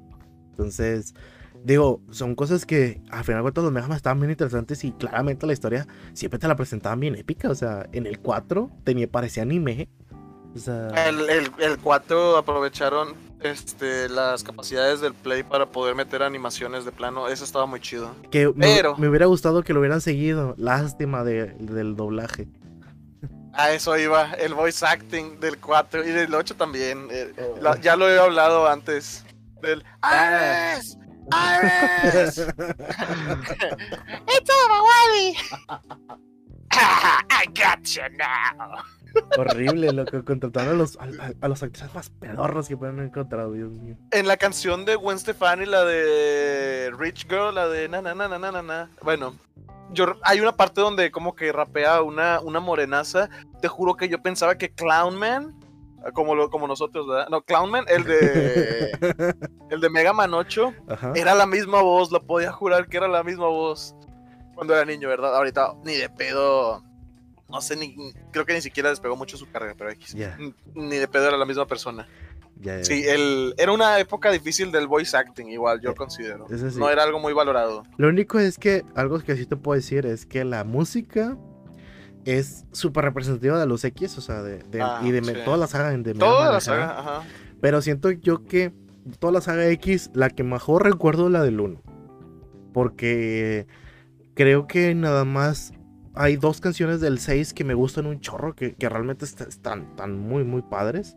Entonces, 0.51 1.15
digo, 1.63 2.01
son 2.11 2.35
cosas 2.35 2.65
que 2.65 3.01
al 3.11 3.23
final 3.23 3.39
de 3.39 3.41
cuentas 3.43 3.63
los 3.63 3.73
Mega 3.73 3.87
Man 3.87 3.97
estaban 3.97 4.19
bien 4.19 4.31
interesantes 4.31 4.83
y 4.83 4.91
claramente 4.93 5.45
la 5.45 5.53
historia 5.53 5.87
siempre 6.13 6.39
te 6.39 6.47
la 6.47 6.55
presentaban 6.55 6.99
bien 6.99 7.15
épica. 7.15 7.49
O 7.49 7.55
sea, 7.55 7.87
en 7.91 8.05
el 8.05 8.19
4 8.19 8.69
tenía, 8.83 9.07
parecía 9.09 9.43
anime. 9.43 9.89
O 10.55 10.59
sea, 10.59 10.87
El, 11.07 11.29
el, 11.29 11.51
el 11.59 11.77
4 11.77 12.37
aprovecharon 12.37 13.13
este, 13.41 14.09
las 14.09 14.43
capacidades 14.43 14.99
del 14.99 15.13
Play 15.13 15.43
para 15.43 15.67
poder 15.67 15.93
meter 15.95 16.23
animaciones 16.23 16.85
de 16.85 16.91
plano. 16.91 17.27
Eso 17.27 17.43
estaba 17.43 17.65
muy 17.67 17.79
chido. 17.79 18.15
que 18.31 18.47
me, 18.47 18.75
pero- 18.75 18.97
me 18.97 19.07
hubiera 19.07 19.27
gustado 19.27 19.61
que 19.63 19.73
lo 19.73 19.79
hubieran 19.79 20.01
seguido. 20.01 20.55
Lástima 20.57 21.23
de- 21.23 21.53
del 21.59 21.95
doblaje. 21.95 22.47
A 23.53 23.71
eso 23.71 23.97
iba, 23.97 24.31
el 24.33 24.53
voice 24.53 24.85
acting 24.85 25.39
del 25.39 25.57
4 25.59 26.03
y 26.07 26.11
del 26.11 26.33
8 26.33 26.55
también. 26.55 27.07
eh, 27.11 27.31
Oh. 27.37 27.61
la- 27.61 27.79
ya 27.79 27.95
lo 27.95 28.09
he 28.09 28.17
hablado 28.19 28.67
antes. 28.67 29.25
Del 29.61 29.83
Ah. 30.01 30.77
¡Iris! 31.31 32.37
It's 34.27 34.49
over, 34.49 34.81
Wally. 34.83 35.37
I 36.71 37.45
got 37.53 37.95
you 37.95 38.03
now. 38.17 38.83
Horrible, 39.37 39.91
lo 39.91 40.05
que 40.05 40.23
contrataron 40.23 40.75
a 40.75 40.77
los, 40.77 40.97
a, 40.97 41.47
los 41.47 41.63
actores 41.63 41.93
más 41.93 42.09
pedorros 42.09 42.67
que 42.67 42.77
pueden 42.77 42.95
haber 42.95 43.07
encontrado, 43.07 43.53
Dios 43.53 43.71
mío. 43.71 43.95
En 44.11 44.27
la 44.27 44.37
canción 44.37 44.85
de 44.85 44.95
Gwen 44.95 45.17
Stefani, 45.17 45.65
la 45.65 45.83
de 45.83 46.91
Rich 46.97 47.27
Girl, 47.27 47.55
la 47.55 47.67
de 47.67 47.89
na 47.89 48.01
na 48.01 48.13
na 48.13 48.27
na 48.27 48.37
na 48.37 48.51
na 48.51 48.61
na. 48.61 48.89
Bueno, 49.01 49.35
yo 49.91 50.15
hay 50.23 50.39
una 50.41 50.55
parte 50.55 50.81
donde 50.81 51.11
como 51.11 51.35
que 51.35 51.51
rapea 51.51 52.01
una, 52.01 52.39
una 52.39 52.59
morenaza. 52.59 53.29
Te 53.61 53.67
juro 53.67 53.95
que 53.95 54.09
yo 54.09 54.21
pensaba 54.21 54.57
que 54.57 54.69
Clownman, 54.71 55.55
como 56.13 56.35
lo, 56.35 56.49
como 56.49 56.67
nosotros, 56.67 57.07
¿verdad? 57.07 57.27
No, 57.29 57.41
Clownman, 57.41 57.85
el 57.87 58.03
de 58.03 58.91
el 59.69 59.81
de 59.81 59.89
Mega 59.89 60.13
Man 60.13 60.33
8, 60.33 60.73
Ajá. 60.87 61.13
era 61.15 61.35
la 61.35 61.45
misma 61.45 61.81
voz, 61.81 62.11
lo 62.11 62.21
podía 62.25 62.51
jurar 62.51 62.87
que 62.87 62.97
era 62.97 63.07
la 63.07 63.23
misma 63.23 63.47
voz 63.47 63.95
cuando 64.55 64.73
era 64.75 64.85
niño, 64.85 65.07
¿verdad? 65.07 65.35
Ahorita 65.35 65.73
ni 65.83 65.95
de 65.95 66.09
pedo. 66.09 66.83
No 67.49 67.61
sé, 67.61 67.75
ni, 67.75 67.95
creo 68.31 68.45
que 68.45 68.53
ni 68.53 68.61
siquiera 68.61 68.89
despegó 68.89 69.15
mucho 69.15 69.35
su 69.35 69.49
carrera, 69.49 69.73
pero 69.75 69.89
X. 69.91 70.15
Ni 70.75 70.97
de 70.97 71.07
pedo 71.07 71.27
era 71.29 71.37
la 71.37 71.45
misma 71.45 71.65
persona. 71.65 72.07
Sí, 72.83 73.05
el, 73.07 73.55
era 73.57 73.71
una 73.71 73.97
época 73.99 74.29
difícil 74.31 74.69
del 74.71 74.85
voice 74.85 75.15
acting, 75.17 75.45
igual, 75.47 75.79
yo 75.81 75.91
Eh, 75.91 75.95
considero. 75.95 76.45
sí. 76.49 76.77
No 76.77 76.89
era 76.89 77.03
algo 77.03 77.17
muy 77.17 77.31
valorado. 77.33 77.83
Lo 77.97 78.09
único 78.09 78.37
es 78.37 78.57
que 78.59 78.83
algo 78.95 79.17
que 79.21 79.35
sí 79.37 79.45
te 79.45 79.55
puedo 79.55 79.75
decir 79.77 80.05
es 80.05 80.25
que 80.25 80.43
la 80.43 80.63
música 80.65 81.37
es 82.25 82.65
súper 82.71 83.05
representativa 83.05 83.59
de 83.59 83.65
los 83.65 83.83
X, 83.83 84.17
o 84.17 84.21
sea, 84.21 84.41
de, 84.43 84.59
de- 84.63 84.81
Ah, 84.81 85.01
y 85.03 85.11
de 85.11 85.23
sí. 85.23 85.33
toda 85.45 85.57
la 85.57 85.67
saga 85.67 85.89
de 85.95 86.13
Toda 86.13 86.51
la 86.51 86.59
saga, 86.59 86.99
ajá. 86.99 87.23
Pero 87.61 87.81
siento 87.81 88.11
yo 88.11 88.43
que 88.45 88.73
toda 89.19 89.33
la 89.33 89.41
saga 89.41 89.67
X, 89.67 90.11
la 90.13 90.29
que 90.29 90.43
mejor 90.43 90.83
recuerdo 90.83 91.27
es 91.27 91.31
la 91.33 91.43
del 91.43 91.59
1. 91.59 91.81
Porque 92.73 93.67
creo 94.35 94.67
que 94.67 94.93
nada 94.95 95.25
más 95.25 95.73
hay 96.13 96.35
dos 96.37 96.61
canciones 96.61 97.01
del 97.01 97.19
6 97.19 97.53
que 97.53 97.63
me 97.63 97.73
gustan 97.73 98.05
un 98.05 98.19
chorro, 98.19 98.53
que, 98.55 98.75
que 98.75 98.89
realmente 98.89 99.25
est- 99.25 99.41
están, 99.41 99.87
están 99.91 100.17
muy, 100.17 100.43
muy 100.43 100.61
padres. 100.61 101.15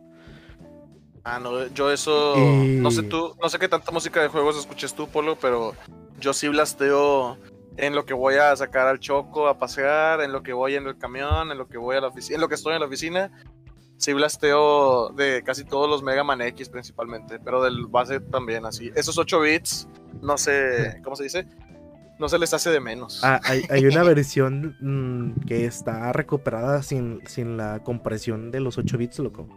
Ah, 1.23 1.39
no, 1.39 1.67
yo 1.67 1.91
eso. 1.91 2.35
Y- 2.37 2.79
No 2.79 2.91
sé 2.91 3.03
tú, 3.03 3.35
no 3.41 3.49
sé 3.49 3.59
qué 3.59 3.67
tanta 3.69 3.91
música 3.91 4.21
de 4.21 4.27
juegos 4.29 4.57
escuches 4.57 4.93
tú, 4.93 5.07
Polo, 5.07 5.37
pero 5.39 5.73
yo 6.19 6.33
sí 6.33 6.47
blasteo 6.49 7.37
en 7.77 7.95
lo 7.95 8.05
que 8.05 8.13
voy 8.13 8.35
a 8.35 8.55
sacar 8.55 8.87
al 8.87 8.99
choco 8.99 9.47
a 9.47 9.57
pasear, 9.57 10.21
en 10.21 10.31
lo 10.31 10.43
que 10.43 10.53
voy 10.53 10.75
en 10.75 10.87
el 10.87 10.97
camión, 10.97 11.51
en 11.51 11.57
lo 11.57 11.67
que 11.67 11.77
voy 11.77 11.95
a 11.95 12.01
la 12.01 12.07
oficina, 12.07 12.35
en 12.35 12.41
lo 12.41 12.49
que 12.49 12.55
estoy 12.55 12.73
en 12.73 12.79
la 12.79 12.87
oficina. 12.87 13.31
Sí 13.97 14.11
blasteo 14.11 15.09
de 15.09 15.43
casi 15.43 15.63
todos 15.63 15.89
los 15.89 16.03
Mega 16.03 16.23
Man 16.23 16.41
X 16.41 16.69
principalmente, 16.69 17.39
pero 17.39 17.63
del 17.63 17.85
base 17.87 18.19
también 18.19 18.65
así. 18.65 18.91
Esos 18.95 19.17
8 19.17 19.39
bits, 19.39 19.87
no 20.21 20.37
sé, 20.37 20.99
¿cómo 21.03 21.15
se 21.15 21.23
dice? 21.23 21.47
No 22.19 22.29
se 22.29 22.37
les 22.37 22.53
hace 22.53 22.69
de 22.69 22.79
menos. 22.79 23.21
Ah, 23.23 23.39
hay, 23.43 23.65
hay 23.69 23.85
una 23.85 24.03
versión 24.03 24.75
mm, 24.79 25.45
que 25.45 25.65
está 25.65 26.11
recuperada 26.13 26.83
sin, 26.83 27.21
sin 27.27 27.57
la 27.57 27.79
compresión 27.83 28.51
de 28.51 28.59
los 28.59 28.77
8 28.77 28.97
bits, 28.97 29.19
loco. 29.19 29.47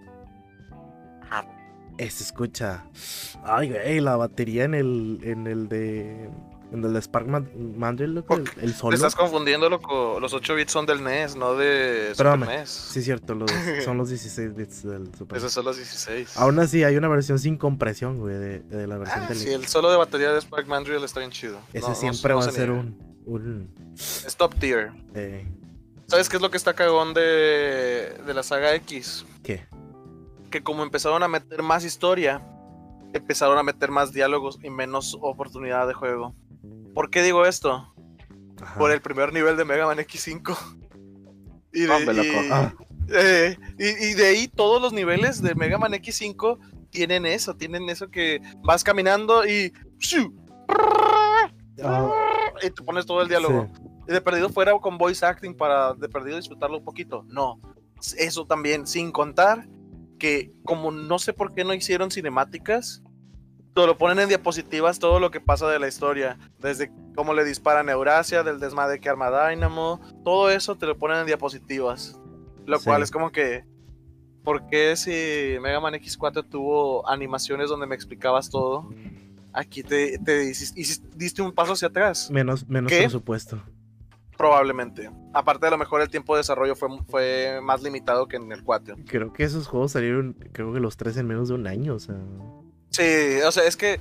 Ah. 1.30 1.44
Se 1.98 2.24
escucha. 2.24 2.84
Ay, 3.42 3.70
güey, 3.70 4.00
la 4.00 4.16
batería 4.16 4.64
en 4.64 4.74
el, 4.74 5.20
en 5.22 5.46
el 5.46 5.68
de. 5.68 6.30
En 6.72 6.84
el 6.84 6.92
de 6.92 7.00
Spark 7.00 7.26
Man- 7.28 7.48
Mandrill, 7.78 8.14
loco. 8.14 8.34
El, 8.34 8.40
el 8.60 8.72
Te 8.72 8.76
solo. 8.78 8.94
estás 8.96 9.14
confundiendo, 9.14 9.70
loco. 9.70 10.18
Los 10.20 10.34
8 10.34 10.54
bits 10.56 10.72
son 10.72 10.84
del 10.84 11.02
NES, 11.04 11.36
no 11.36 11.54
de. 11.54 12.12
Super 12.16 12.38
NES. 12.40 12.68
Sí, 12.68 13.02
cierto, 13.02 13.34
los- 13.36 13.50
son 13.84 13.96
los 13.98 14.08
16 14.08 14.54
bits 14.54 14.82
del 14.82 15.14
Super. 15.14 15.38
Esos 15.38 15.52
son 15.52 15.64
los 15.64 15.76
16. 15.76 16.36
Aún 16.36 16.58
así, 16.58 16.82
hay 16.82 16.96
una 16.96 17.06
versión 17.08 17.38
sin 17.38 17.56
compresión, 17.56 18.18
güey, 18.18 18.34
de, 18.36 18.58
de 18.60 18.86
la 18.88 18.98
versión 18.98 19.22
Ah, 19.24 19.28
del. 19.28 19.38
sí, 19.38 19.50
el 19.50 19.66
solo 19.68 19.90
de 19.90 19.96
batería 19.96 20.32
de 20.32 20.40
Spark 20.40 20.66
Mandrill 20.66 21.04
está 21.04 21.20
bien 21.20 21.30
chido. 21.30 21.58
Ese 21.72 21.88
No, 21.88 21.94
siempre 21.94 22.30
no 22.32 22.38
va 22.40 22.44
a 22.44 22.46
se 22.46 22.52
ser 22.52 22.70
un. 22.72 22.98
un 23.26 23.70
Es 23.96 24.34
top 24.36 24.54
tier. 24.56 24.90
eh, 25.14 25.46
¿Sabes 26.08 26.28
qué 26.28 26.36
es 26.36 26.42
lo 26.42 26.50
que 26.50 26.56
está 26.56 26.74
cagón 26.74 27.14
de, 27.14 28.16
de 28.26 28.34
la 28.34 28.42
saga 28.42 28.74
X? 28.76 29.24
¿Qué? 29.42 29.66
Que 30.50 30.62
como 30.62 30.82
empezaron 30.84 31.22
a 31.22 31.28
meter 31.28 31.62
más 31.62 31.84
historia, 31.84 32.42
empezaron 33.12 33.56
a 33.58 33.62
meter 33.62 33.90
más 33.90 34.12
diálogos 34.12 34.58
y 34.62 34.70
menos 34.70 35.16
oportunidad 35.20 35.86
de 35.88 35.94
juego. 35.94 36.34
¿Por 36.94 37.10
qué 37.10 37.22
digo 37.22 37.44
esto? 37.46 37.92
Ajá. 38.62 38.78
Por 38.78 38.90
el 38.90 39.00
primer 39.02 39.32
nivel 39.32 39.56
de 39.56 39.64
Mega 39.64 39.86
Man 39.86 39.98
X5. 39.98 40.56
Y 41.72 41.80
de, 41.82 41.90
Hombre, 41.90 42.14
loco. 42.14 42.28
y- 42.28 42.48
Ah, 42.50 42.74
eh, 43.10 43.56
y, 43.78 43.84
y 44.06 44.14
de 44.14 44.26
ahí 44.26 44.48
todos 44.48 44.80
los 44.80 44.92
niveles 44.92 45.42
de 45.42 45.54
Mega 45.54 45.78
Man 45.78 45.92
X5 45.92 46.58
tienen 46.90 47.26
eso, 47.26 47.54
tienen 47.54 47.88
eso 47.90 48.08
que 48.10 48.40
vas 48.62 48.82
caminando 48.82 49.46
y... 49.46 49.72
ah, 51.82 52.12
Y 52.62 52.70
te 52.70 52.82
pones 52.82 53.06
todo 53.06 53.22
el 53.22 53.28
diálogo. 53.28 53.68
sí. 53.74 53.82
Y 54.08 54.12
de 54.12 54.20
perdido 54.20 54.48
fuera 54.48 54.72
con 54.80 54.98
voice 54.98 55.26
acting 55.26 55.54
para 55.56 55.92
de 55.94 56.08
perdido 56.08 56.36
disfrutarlo 56.36 56.78
un 56.78 56.84
poquito. 56.84 57.24
No. 57.28 57.60
Eso 58.18 58.46
también, 58.46 58.86
sin 58.86 59.10
contar 59.10 59.66
que 60.18 60.52
como 60.64 60.90
no 60.92 61.18
sé 61.18 61.32
por 61.32 61.52
qué 61.54 61.64
no 61.64 61.74
hicieron 61.74 62.10
cinemáticas, 62.12 63.02
lo 63.84 63.98
ponen 63.98 64.20
en 64.20 64.28
diapositivas 64.28 64.98
todo 65.00 65.20
lo 65.20 65.30
que 65.30 65.40
pasa 65.40 65.68
de 65.68 65.78
la 65.78 65.88
historia. 65.88 66.38
Desde 66.60 66.90
cómo 67.14 67.34
le 67.34 67.44
disparan 67.44 67.88
a 67.88 67.92
Eurasia, 67.92 68.42
del 68.42 68.60
desmadre 68.60 69.00
que 69.00 69.08
arma 69.10 69.28
Dynamo, 69.50 70.00
todo 70.24 70.48
eso 70.50 70.76
te 70.76 70.86
lo 70.86 70.96
ponen 70.96 71.18
en 71.18 71.26
diapositivas. 71.26 72.18
Lo 72.64 72.78
Sí. 72.78 72.84
cual 72.86 73.02
es 73.02 73.10
como 73.10 73.30
que. 73.32 73.64
¿Por 74.44 74.68
qué 74.68 74.94
si 74.96 75.60
Mega 75.60 75.80
Man 75.80 75.94
X4 75.94 76.48
tuvo 76.48 77.06
animaciones 77.08 77.68
donde 77.68 77.86
me 77.88 77.96
explicabas 77.96 78.48
todo? 78.48 78.88
Aquí 79.52 79.82
te, 79.82 80.18
te 80.20 80.44
hiciste- 80.44 80.80
hiciste- 80.80 81.08
diste 81.16 81.42
un 81.42 81.50
paso 81.52 81.72
hacia 81.72 81.88
atrás. 81.88 82.30
Menos, 82.30 82.68
menos 82.68 82.90
¿Qué? 82.92 82.98
presupuesto. 83.00 83.60
Probablemente. 84.36 85.10
Aparte 85.32 85.64
de 85.66 85.70
lo 85.72 85.78
mejor 85.78 86.00
el 86.02 86.10
tiempo 86.10 86.34
de 86.34 86.40
desarrollo 86.40 86.76
fue, 86.76 86.88
fue 87.08 87.58
más 87.62 87.82
limitado 87.82 88.28
que 88.28 88.36
en 88.36 88.52
el 88.52 88.62
4. 88.62 88.96
Creo 89.06 89.32
que 89.32 89.44
esos 89.44 89.66
juegos 89.66 89.92
salieron, 89.92 90.34
creo 90.52 90.72
que 90.72 90.78
los 90.80 90.96
tres 90.96 91.16
en 91.16 91.26
menos 91.26 91.48
de 91.48 91.54
un 91.54 91.66
año, 91.66 91.94
o 91.94 91.98
sea. 91.98 92.16
Sí, 92.96 93.40
o 93.46 93.52
sea, 93.52 93.64
es 93.64 93.76
que 93.76 94.00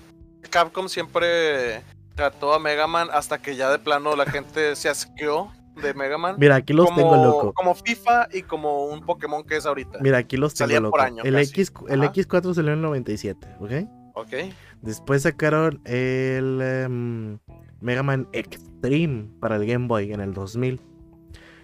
Capcom 0.49 0.88
siempre 0.89 1.81
trató 2.15 2.53
a 2.53 2.60
Mega 2.60 2.88
Man 2.88 3.10
hasta 3.12 3.41
que 3.41 3.55
ya 3.55 3.69
de 3.69 3.79
plano 3.79 4.15
la 4.15 4.25
gente 4.25 4.75
se 4.75 4.88
asqueó 4.89 5.51
de 5.81 5.93
Mega 5.93 6.17
Man. 6.17 6.36
Mira, 6.38 6.55
aquí 6.55 6.71
los 6.73 6.86
como, 6.86 6.97
tengo, 6.97 7.15
loco. 7.17 7.53
como 7.53 7.75
FIFA 7.75 8.29
y 8.31 8.43
como 8.43 8.86
un 8.86 9.01
Pokémon 9.05 9.43
que 9.43 9.58
es 9.58 9.65
ahorita. 9.65 9.99
Mira, 10.01 10.19
aquí 10.19 10.38
los 10.38 10.53
tengo, 10.53 10.67
Salían 10.67 10.84
loco. 10.84 10.91
por 10.97 11.01
año, 11.01 11.23
el, 11.23 11.34
casi. 11.36 11.49
X, 11.62 11.73
el 11.89 12.01
Ajá. 12.03 12.13
X4 12.13 12.53
salió 12.53 12.71
en 12.71 12.77
el 12.77 12.81
97, 12.84 13.47
¿ok? 13.60 13.71
Ok. 14.13 14.34
Después 14.81 15.23
sacaron 15.23 15.81
el 15.84 16.62
em, 16.62 17.38
Mega 17.81 18.01
Man 18.03 18.29
Extreme 18.31 19.27
para 19.41 19.58
el 19.58 19.65
Game 19.65 19.88
Boy 19.88 20.13
en 20.13 20.21
el 20.21 20.34
2000. 20.34 20.79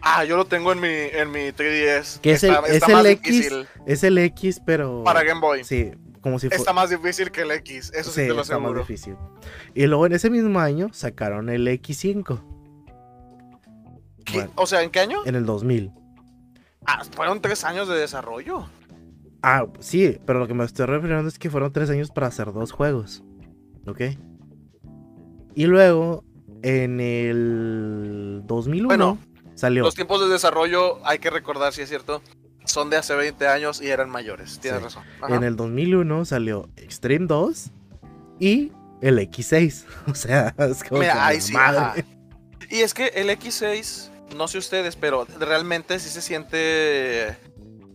Ah, 0.01 0.25
yo 0.25 0.35
lo 0.35 0.45
tengo 0.45 0.71
en 0.73 0.81
mi, 0.81 0.87
en 0.89 1.31
mi 1.31 1.51
3DS. 1.53 2.19
Que 2.19 2.31
es 2.33 2.43
el- 2.43 2.51
está, 2.55 2.67
es 2.67 2.73
está 2.75 2.99
el 2.99 3.05
X, 3.05 3.31
difícil 3.31 3.67
Es 3.85 4.03
el 4.03 4.17
X, 4.17 4.59
pero. 4.65 5.03
para 5.05 5.23
Game 5.23 5.39
Boy. 5.39 5.63
Sí, 5.63 5.91
como 6.21 6.39
si 6.39 6.47
fuera. 6.47 6.57
Está 6.59 6.73
más 6.73 6.89
difícil 6.89 7.31
que 7.31 7.41
el 7.41 7.51
X, 7.51 7.91
eso 7.93 8.11
sí, 8.11 8.21
Sí, 8.21 8.27
te 8.27 8.33
lo 8.33 8.41
está 8.41 8.55
más 8.55 8.63
aseguro. 8.65 8.79
difícil. 8.81 9.15
Y 9.73 9.85
luego 9.87 10.05
en 10.05 10.13
ese 10.13 10.29
mismo 10.29 10.59
año 10.59 10.89
sacaron 10.93 11.49
el 11.49 11.67
X5 11.67 12.41
¿Qué? 14.25 14.33
Bueno. 14.37 14.51
O 14.55 14.65
sea, 14.67 14.83
¿en 14.83 14.91
qué 14.91 14.99
año? 14.99 15.19
en 15.25 15.35
el 15.35 15.45
2000. 15.45 15.91
Ah, 16.85 17.03
fueron 17.15 17.41
tres 17.41 17.63
años 17.63 17.87
de 17.87 17.95
desarrollo. 17.95 18.67
Ah, 19.43 19.65
sí, 19.79 20.19
pero 20.25 20.39
lo 20.39 20.47
que 20.47 20.53
me 20.53 20.63
estoy 20.63 20.85
refiriendo 20.85 21.27
es 21.27 21.39
que 21.39 21.49
fueron 21.49 21.71
tres 21.73 21.89
años 21.89 22.11
para 22.11 22.27
hacer 22.27 22.53
dos 22.53 22.71
juegos. 22.71 23.23
¿Ok? 23.87 24.01
Y 25.55 25.65
luego, 25.65 26.23
en 26.61 26.99
el 26.99 28.41
2001, 28.45 28.87
Bueno, 28.87 29.17
salió. 29.55 29.83
Los 29.83 29.95
tiempos 29.95 30.21
de 30.21 30.27
desarrollo, 30.29 31.05
hay 31.05 31.17
que 31.19 31.29
recordar 31.31 31.73
si 31.73 31.81
es 31.81 31.89
cierto, 31.89 32.21
son 32.65 32.89
de 32.89 32.97
hace 32.97 33.15
20 33.15 33.47
años 33.47 33.81
y 33.81 33.87
eran 33.89 34.09
mayores. 34.09 34.59
Tienes 34.59 34.79
Sí. 34.79 34.83
razón. 34.85 35.03
Ajá. 35.21 35.35
En 35.35 35.43
el 35.43 35.55
2001 35.55 36.25
salió 36.25 36.69
Extreme 36.77 37.27
2 37.27 37.71
y 38.39 38.71
el 39.01 39.19
X6. 39.19 39.85
O 40.07 40.15
sea, 40.15 40.53
es 40.57 40.83
como 40.83 41.01
Mira, 41.01 41.31
la 41.33 41.39
sí, 41.41 41.53
madre. 41.53 42.05
Y 42.69 42.79
es 42.81 42.93
que 42.93 43.07
el 43.07 43.29
X6, 43.29 44.09
no 44.37 44.47
sé 44.47 44.57
ustedes, 44.59 44.95
pero 44.95 45.25
realmente 45.39 45.99
sí 45.99 46.09
se 46.09 46.21
siente 46.21 47.35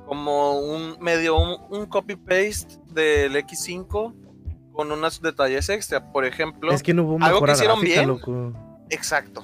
como 0.07 0.59
un 0.61 0.97
medio, 1.01 1.37
un, 1.37 1.57
un 1.71 1.87
copy-paste 1.87 2.77
del 2.93 3.35
X5 3.37 4.15
con 4.73 4.93
unos 4.93 5.23
detalles 5.23 5.69
extra. 5.71 6.13
Por 6.13 6.25
ejemplo, 6.27 6.71
Es 6.73 6.83
que 6.83 6.93
no 6.95 7.05
hubo 7.05 7.25
algo 7.25 7.43
que 7.45 7.53
hicieron 7.53 7.81
gráfica, 7.81 8.01
bien. 8.01 8.09
loco. 8.09 8.53
exacto, 8.91 9.43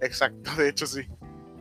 exacto, 0.00 0.50
de 0.56 0.68
hecho 0.70 0.86
sí. 0.86 1.02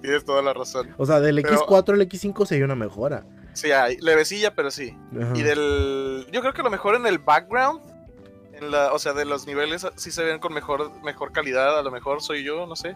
Tienes 0.01 0.23
toda 0.25 0.41
la 0.41 0.53
razón. 0.53 0.93
O 0.97 1.05
sea, 1.05 1.19
del 1.19 1.41
Pero- 1.41 1.65
X4 1.65 1.93
al 1.93 2.01
X5 2.01 2.45
se 2.45 2.55
dio 2.55 2.65
una 2.65 2.75
mejora. 2.75 3.25
Sí, 3.53 3.71
hay 3.71 3.97
levecilla, 3.97 4.53
pero 4.55 4.71
sí. 4.71 4.95
Ajá. 5.19 5.33
Y 5.35 5.41
del. 5.43 6.27
Yo 6.31 6.41
creo 6.41 6.53
que 6.53 6.63
lo 6.63 6.69
mejor 6.69 6.95
en 6.95 7.05
el 7.07 7.17
background. 7.19 7.81
En 8.53 8.71
la, 8.71 8.91
o 8.93 8.99
sea, 8.99 9.13
de 9.13 9.25
los 9.25 9.47
niveles 9.47 9.87
sí 9.95 10.11
se 10.11 10.23
ven 10.23 10.39
con 10.39 10.53
mejor, 10.53 10.91
mejor 11.03 11.31
calidad. 11.31 11.79
A 11.79 11.81
lo 11.81 11.91
mejor 11.91 12.21
soy 12.21 12.43
yo, 12.43 12.65
no 12.67 12.75
sé. 12.75 12.95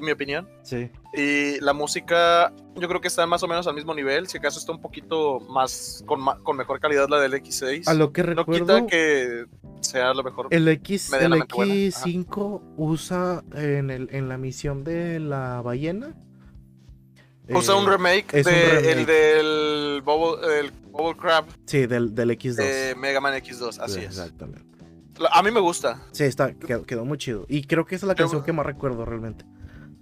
Mi 0.00 0.12
opinión. 0.12 0.48
Sí. 0.62 0.90
Y 1.14 1.60
la 1.60 1.72
música, 1.72 2.52
yo 2.76 2.88
creo 2.88 3.00
que 3.00 3.08
está 3.08 3.26
más 3.26 3.42
o 3.42 3.48
menos 3.48 3.66
al 3.66 3.74
mismo 3.74 3.94
nivel. 3.94 4.26
Si 4.28 4.38
acaso 4.38 4.58
está 4.58 4.72
un 4.72 4.80
poquito 4.80 5.40
más. 5.40 6.02
con, 6.06 6.20
con 6.44 6.56
mejor 6.56 6.80
calidad 6.80 7.08
la 7.08 7.18
del 7.20 7.32
X6. 7.34 7.88
A 7.88 7.94
lo 7.94 8.12
que 8.12 8.22
no 8.22 8.28
recuerdo, 8.34 8.66
quita 8.66 8.86
que 8.86 9.46
sea 9.80 10.12
lo 10.14 10.22
mejor. 10.22 10.48
el 10.50 10.66
X, 10.68 11.06
el 11.06 11.12
medianamente 11.12 11.54
buena, 11.54 11.72
ajá. 11.74 12.06
X5 12.06 12.62
usa 12.76 13.42
en, 13.54 13.90
el, 13.90 14.08
en 14.12 14.28
la 14.28 14.38
misión 14.38 14.84
de 14.84 15.18
la 15.20 15.60
ballena. 15.62 16.14
Usa 17.50 17.74
eh, 17.74 17.78
un 17.78 17.86
remake 17.86 18.32
de 18.32 18.42
remake. 18.42 18.92
el 18.92 19.06
del 19.06 20.02
Bubble, 20.02 20.60
el 20.60 20.70
Bubble 20.90 21.16
Crab 21.16 21.46
Sí, 21.64 21.86
del, 21.86 22.14
del 22.14 22.30
X2. 22.32 22.54
de 22.56 22.94
Mega 22.96 23.20
Man 23.20 23.34
X2. 23.34 23.78
Así 23.80 23.94
Sí, 23.94 24.00
es. 24.00 24.06
Exactamente. 24.06 24.68
A 25.32 25.42
mí 25.42 25.50
me 25.50 25.58
gusta. 25.60 26.00
Sí, 26.12 26.24
está, 26.24 26.52
quedó, 26.54 26.84
quedó 26.84 27.04
muy 27.04 27.18
chido. 27.18 27.44
Y 27.48 27.64
creo 27.64 27.84
que 27.86 27.94
esa 27.96 28.06
es 28.06 28.08
la 28.08 28.14
Yo- 28.14 28.24
canción 28.24 28.44
que 28.44 28.52
más 28.52 28.66
recuerdo 28.66 29.04
realmente. 29.04 29.44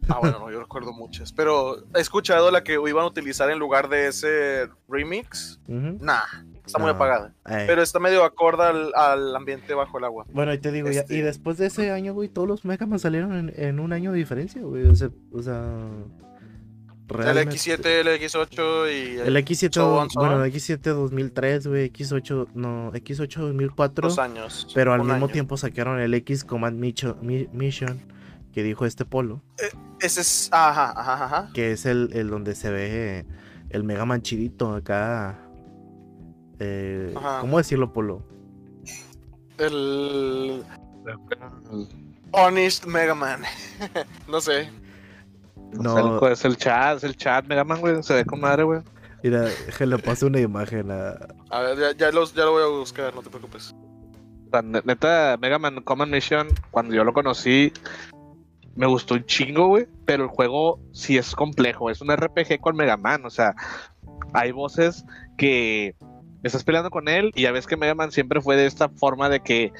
Ah, 0.08 0.18
bueno, 0.20 0.38
no, 0.38 0.50
yo 0.50 0.60
recuerdo 0.60 0.92
muchas. 0.92 1.32
Pero 1.32 1.78
he 1.94 2.00
escuchado 2.00 2.50
la 2.50 2.62
que 2.64 2.74
iban 2.74 3.04
a 3.04 3.06
utilizar 3.06 3.50
en 3.50 3.58
lugar 3.58 3.88
de 3.88 4.06
ese 4.08 4.68
remix. 4.88 5.58
Ujú. 5.68 5.98
Nah, 6.00 6.20
está 6.64 6.78
muy 6.78 6.86
No. 6.88 6.94
apagada. 6.94 7.34
Eh, 7.48 7.64
Pero 7.66 7.82
está 7.82 7.98
medio 7.98 8.24
acorde 8.24 8.62
al, 8.64 8.92
al 8.94 9.34
ambiente 9.34 9.74
bajo 9.74 9.98
el 9.98 10.04
agua. 10.04 10.24
Bueno, 10.32 10.52
y 10.54 10.58
te 10.58 10.70
digo, 10.72 10.90
ya- 10.90 11.00
este- 11.00 11.16
y 11.16 11.20
después 11.22 11.58
de 11.58 11.66
ese 11.66 11.90
año, 11.90 12.14
güey, 12.14 12.28
todos 12.28 12.46
los 12.48 12.64
Mega 12.64 12.86
Man 12.86 12.98
salieron 12.98 13.32
en, 13.36 13.52
en 13.56 13.80
un 13.80 13.92
año 13.92 14.12
de 14.12 14.18
diferencia, 14.18 14.62
güey. 14.62 14.86
O 14.86 14.94
sea, 14.94 15.10
o 15.32 15.42
sea, 15.42 15.62
El 17.08 17.14
realmente- 17.16 17.56
X7, 17.56 17.86
el 18.00 18.08
X8 18.08 18.90
y 18.90 19.18
El 19.18 19.36
X7, 19.36 19.72
so 19.74 20.06
bueno, 20.20 20.42
el 20.44 20.52
X7 20.52 20.80
2003, 20.92 21.66
güey, 21.68 21.84
X8, 21.92 22.48
no, 22.54 22.92
X8 22.92 23.40
2004. 23.40 24.08
dos 24.08 24.18
años. 24.18 24.66
Pero 24.74 24.92
al 24.92 25.00
mismo 25.00 25.14
año. 25.14 25.28
tiempo 25.28 25.56
sacaron 25.56 26.00
el 26.00 26.14
X 26.14 26.44
Command 26.44 26.78
Mission, 26.80 28.00
que 28.56 28.62
dijo 28.62 28.86
este 28.86 29.04
polo, 29.04 29.42
Ese 30.00 30.22
es. 30.22 30.48
Ajá, 30.50 30.94
ajá, 30.96 31.24
ajá. 31.26 31.50
que 31.52 31.72
es 31.72 31.84
el, 31.84 32.08
el 32.14 32.30
donde 32.30 32.54
se 32.54 32.70
ve 32.70 33.26
el 33.68 33.84
Mega 33.84 34.06
Man 34.06 34.22
chidito 34.22 34.72
acá. 34.72 35.38
Eh, 36.58 37.12
Ajá. 37.14 37.40
¿Cómo 37.42 37.58
decirlo, 37.58 37.92
polo? 37.92 38.22
El. 39.58 40.64
Honest 42.32 42.86
Mega 42.86 43.14
Man. 43.14 43.42
no 44.26 44.40
sé. 44.40 44.70
No. 45.72 46.26
Es 46.26 46.42
el 46.46 46.56
chat, 46.56 46.96
es 46.96 47.04
el 47.04 47.14
chat, 47.14 47.44
Mega 47.44 47.62
Man, 47.62 47.82
güey. 47.82 48.02
Se 48.02 48.14
ve 48.14 48.24
con 48.24 48.40
madre, 48.40 48.62
güey. 48.62 48.80
Mira, 49.22 49.50
le 49.80 49.98
paso 49.98 50.28
una 50.28 50.40
imagen 50.40 50.90
a. 50.90 51.18
A 51.50 51.60
ver, 51.60 51.78
ya, 51.78 51.92
ya, 51.92 52.10
los, 52.10 52.32
ya 52.32 52.46
lo 52.46 52.52
voy 52.52 52.62
a 52.62 52.68
buscar, 52.68 53.14
no 53.14 53.20
te 53.20 53.28
preocupes. 53.28 53.74
O 54.46 54.50
sea, 54.50 54.62
ne- 54.62 54.80
neta, 54.82 55.36
Mega 55.42 55.58
Man 55.58 55.82
Command 55.82 56.10
Mission, 56.10 56.48
cuando 56.70 56.94
yo 56.94 57.04
lo 57.04 57.12
conocí, 57.12 57.70
me 58.76 58.86
gustó 58.86 59.14
un 59.14 59.24
chingo, 59.24 59.68
güey, 59.68 59.86
pero 60.04 60.24
el 60.24 60.30
juego 60.30 60.78
sí 60.92 61.16
es 61.16 61.34
complejo, 61.34 61.90
es 61.90 62.00
un 62.00 62.14
RPG 62.14 62.60
con 62.60 62.76
Mega 62.76 62.96
Man, 62.96 63.24
o 63.24 63.30
sea, 63.30 63.54
hay 64.32 64.52
voces 64.52 65.04
que 65.36 65.94
estás 66.42 66.62
peleando 66.62 66.90
con 66.90 67.08
él 67.08 67.32
y 67.34 67.42
ya 67.42 67.52
ves 67.52 67.66
que 67.66 67.76
Mega 67.76 67.94
Man 67.94 68.12
siempre 68.12 68.40
fue 68.40 68.56
de 68.56 68.66
esta 68.66 68.88
forma 68.88 69.28
de 69.28 69.40
que 69.40 69.72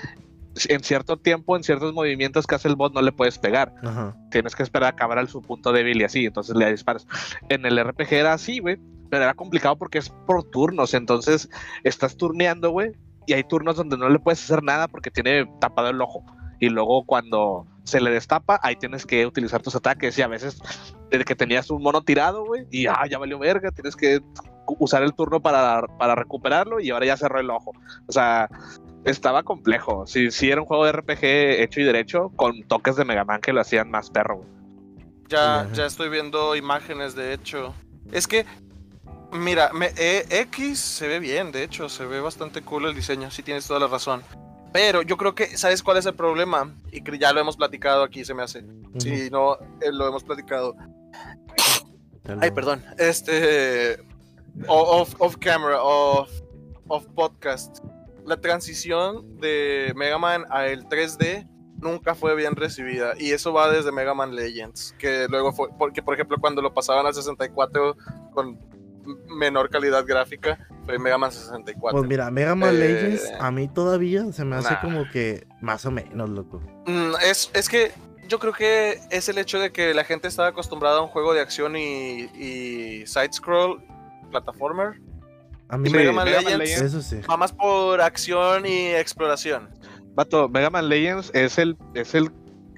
en 0.69 0.83
cierto 0.83 1.19
tiempo, 1.19 1.57
en 1.57 1.63
ciertos 1.63 1.93
movimientos 1.93 2.47
que 2.47 2.55
hace 2.55 2.69
el 2.69 2.77
bot 2.77 2.95
no 2.95 3.03
le 3.03 3.13
puedes 3.13 3.39
pegar. 3.39 3.75
Ajá. 3.85 4.17
Tienes 4.31 4.57
que 4.57 4.63
esperar 4.63 4.87
a 4.87 4.91
acabar 4.91 5.19
al 5.19 5.29
su 5.29 5.43
punto 5.43 5.73
débil 5.73 6.01
y 6.01 6.05
así, 6.05 6.25
entonces 6.25 6.57
le 6.57 6.71
disparas. 6.71 7.07
En 7.51 7.67
el 7.67 7.79
RPG 7.83 8.15
era 8.15 8.33
así, 8.33 8.61
güey, 8.61 8.79
pero 9.11 9.25
era 9.25 9.35
complicado 9.35 9.77
porque 9.77 9.99
es 9.99 10.09
por 10.09 10.45
turnos, 10.45 10.95
entonces 10.95 11.51
estás 11.85 12.17
turneando, 12.17 12.71
güey, 12.71 12.93
y 13.27 13.35
hay 13.35 13.45
turnos 13.45 13.77
donde 13.77 13.99
no 13.99 14.09
le 14.09 14.19
puedes 14.19 14.43
hacer 14.43 14.63
nada 14.63 14.89
porque 14.89 15.11
tiene 15.11 15.47
tapado 15.61 15.89
el 15.91 16.01
ojo. 16.01 16.25
Y 16.59 16.71
luego 16.71 17.05
cuando 17.05 17.67
se 17.87 18.01
le 18.01 18.11
destapa, 18.11 18.59
ahí 18.63 18.77
tienes 18.77 19.07
que 19.07 19.25
utilizar 19.27 19.63
tus 19.63 19.75
ataques 19.77 20.19
y 20.19 20.23
a 20.23 20.27
veces 20.29 20.59
desde 21.11 21.25
que 21.25 21.35
tenías 21.37 21.71
un 21.71 21.83
mono 21.83 22.03
tirado, 22.03 22.45
güey, 22.45 22.67
y 22.71 22.87
ah, 22.89 23.05
ya 23.09 23.17
valió 23.19 23.39
verga, 23.39 23.71
tienes 23.71 23.95
que 23.97 24.21
usar 24.79 25.03
el 25.05 25.15
turno 25.15 25.41
para, 25.41 25.83
para 25.99 26.15
recuperarlo 26.17 26.81
y 26.81 26.91
ahora 26.91 27.07
ya 27.07 27.17
cerró 27.17 27.39
el 27.41 27.49
ojo. 27.51 27.73
O 28.09 28.13
sea, 28.13 28.49
estaba 29.05 29.45
complejo. 29.45 30.05
Sí, 30.07 30.33
sí 30.33 30.51
era 30.51 30.61
un 30.61 30.67
juego 30.67 30.85
de 30.85 30.93
RPG 30.93 31.25
hecho 31.63 31.81
y 31.81 31.85
derecho 31.85 32.31
con 32.35 32.63
toques 32.65 32.97
de 32.97 33.05
Mega 33.05 33.25
Man 33.25 33.41
que 33.41 33.53
lo 33.53 33.61
hacían 33.61 33.89
más 33.91 34.11
perro. 34.11 34.39
güey. 34.39 34.49
Ya, 35.29 35.69
ya 35.73 35.87
estoy 35.87 36.09
viendo 36.09 36.57
imágenes, 36.57 37.15
de 37.15 37.33
hecho. 37.33 37.73
Es 38.13 38.27
que, 38.27 38.45
mira, 39.33 39.71
me- 39.73 39.93
E- 39.97 40.27
X 40.31 40.79
se 40.81 41.07
ve 41.07 41.21
bien, 41.21 41.53
de 41.53 41.63
hecho, 41.63 41.89
se 41.89 42.05
ve 42.05 42.21
bastante 42.21 42.63
cool 42.63 42.87
el 42.87 42.95
diseño, 42.95 43.31
sí 43.31 43.43
tienes 43.45 43.67
toda 43.67 43.79
la 43.81 43.87
razón. 43.87 44.23
Pero 44.77 45.01
yo 45.01 45.17
creo 45.17 45.35
que, 45.35 45.57
¿sabes 45.57 45.83
cuál 45.83 45.97
es 45.97 46.05
el 46.05 46.13
problema? 46.15 46.71
Y 46.93 47.01
que 47.01 47.19
ya 47.19 47.33
lo 47.33 47.41
hemos 47.41 47.57
platicado 47.57 48.03
aquí, 48.03 48.27
se 48.27 48.35
me 48.35 48.43
hace. 48.43 48.59
Ujú. 48.61 49.01
Si 49.01 49.31
no, 49.31 49.55
eh, 49.81 49.91
lo 49.91 50.07
hemos 50.07 50.23
platicado. 50.23 50.77
Ay, 52.41 52.51
perdón. 52.51 52.85
Este. 52.99 53.99
o- 54.69 55.01
Off, 55.01 55.15
off 55.19 55.37
camera, 55.39 55.83
off, 55.83 56.31
off 56.89 57.07
podcast. 57.15 57.79
La 58.27 58.37
transición 58.39 59.41
de 59.41 59.95
Mega 59.97 60.19
Man 60.19 60.45
a 60.51 60.67
el 60.67 60.85
3D 60.89 61.49
nunca 61.81 62.15
fue 62.15 62.35
bien 62.37 62.55
recibida. 62.55 63.15
Y 63.19 63.31
eso 63.33 63.55
va 63.55 63.71
desde 63.71 63.93
Mega 63.93 64.13
Man 64.13 64.35
Legends. 64.37 64.95
Que 64.99 65.27
luego 65.31 65.53
fue. 65.53 65.69
Porque, 65.79 66.03
por 66.03 66.13
ejemplo, 66.13 66.37
cuando 66.39 66.61
lo 66.61 66.75
pasaban 66.75 67.07
al 67.07 67.15
64 67.15 67.97
con 68.35 68.59
menor 69.29 69.71
calidad 69.71 70.05
gráfica, 70.07 70.59
fue 70.85 70.99
Mega 70.99 71.19
Man 71.19 71.33
64. 71.33 71.99
Pues 71.99 72.09
mira, 72.09 72.31
Mega 72.31 72.55
Man 72.55 72.71
Eh, 72.75 72.79
Legends 72.79 73.33
a 73.41 73.51
mí 73.51 73.69
todavía 73.69 74.31
se 74.33 74.45
me 74.45 74.57
hace 74.57 74.75
nah. 74.75 74.81
como 74.81 75.09
que 75.11 75.47
más 75.61 75.85
o 75.87 75.91
menos, 75.91 76.29
loco. 76.31 76.61
Mm, 76.87 77.13
es, 77.25 77.51
es 77.55 77.69
que 77.69 77.93
yo 78.29 78.39
creo 78.39 78.53
que 78.53 78.99
es 79.11 79.29
el 79.29 79.39
hecho 79.39 79.59
de 79.59 79.71
que 79.73 79.95
la 79.95 80.05
gente 80.05 80.29
estaba 80.29 80.49
acostumbrada 80.49 80.99
a 80.99 81.03
un 81.03 81.09
juego 81.09 81.33
de 81.35 81.41
acción 81.41 81.77
y, 81.77 82.23
y 82.35 83.07
side-scroll, 83.07 83.83
plataformer. 84.31 85.01
A 85.69 85.77
mí 85.79 85.89
Y 85.89 85.93
me- 85.93 85.99
Mega 85.99 86.13
Man 86.13 86.25
Mega 86.27 86.43
Man 86.43 86.59
Legends 86.59 86.83
eso 86.83 87.03
sí. 87.03 87.21
va 87.29 87.37
más 87.37 87.53
por 87.53 88.01
acción 88.01 88.67
y 88.67 88.89
exploración. 88.95 89.69
Vato, 90.15 90.49
Mega 90.49 90.71
Man 90.71 90.89
Legends 90.89 91.31
es 91.35 91.59
el, 91.59 91.77
es 91.95 92.15
el, 92.15 92.31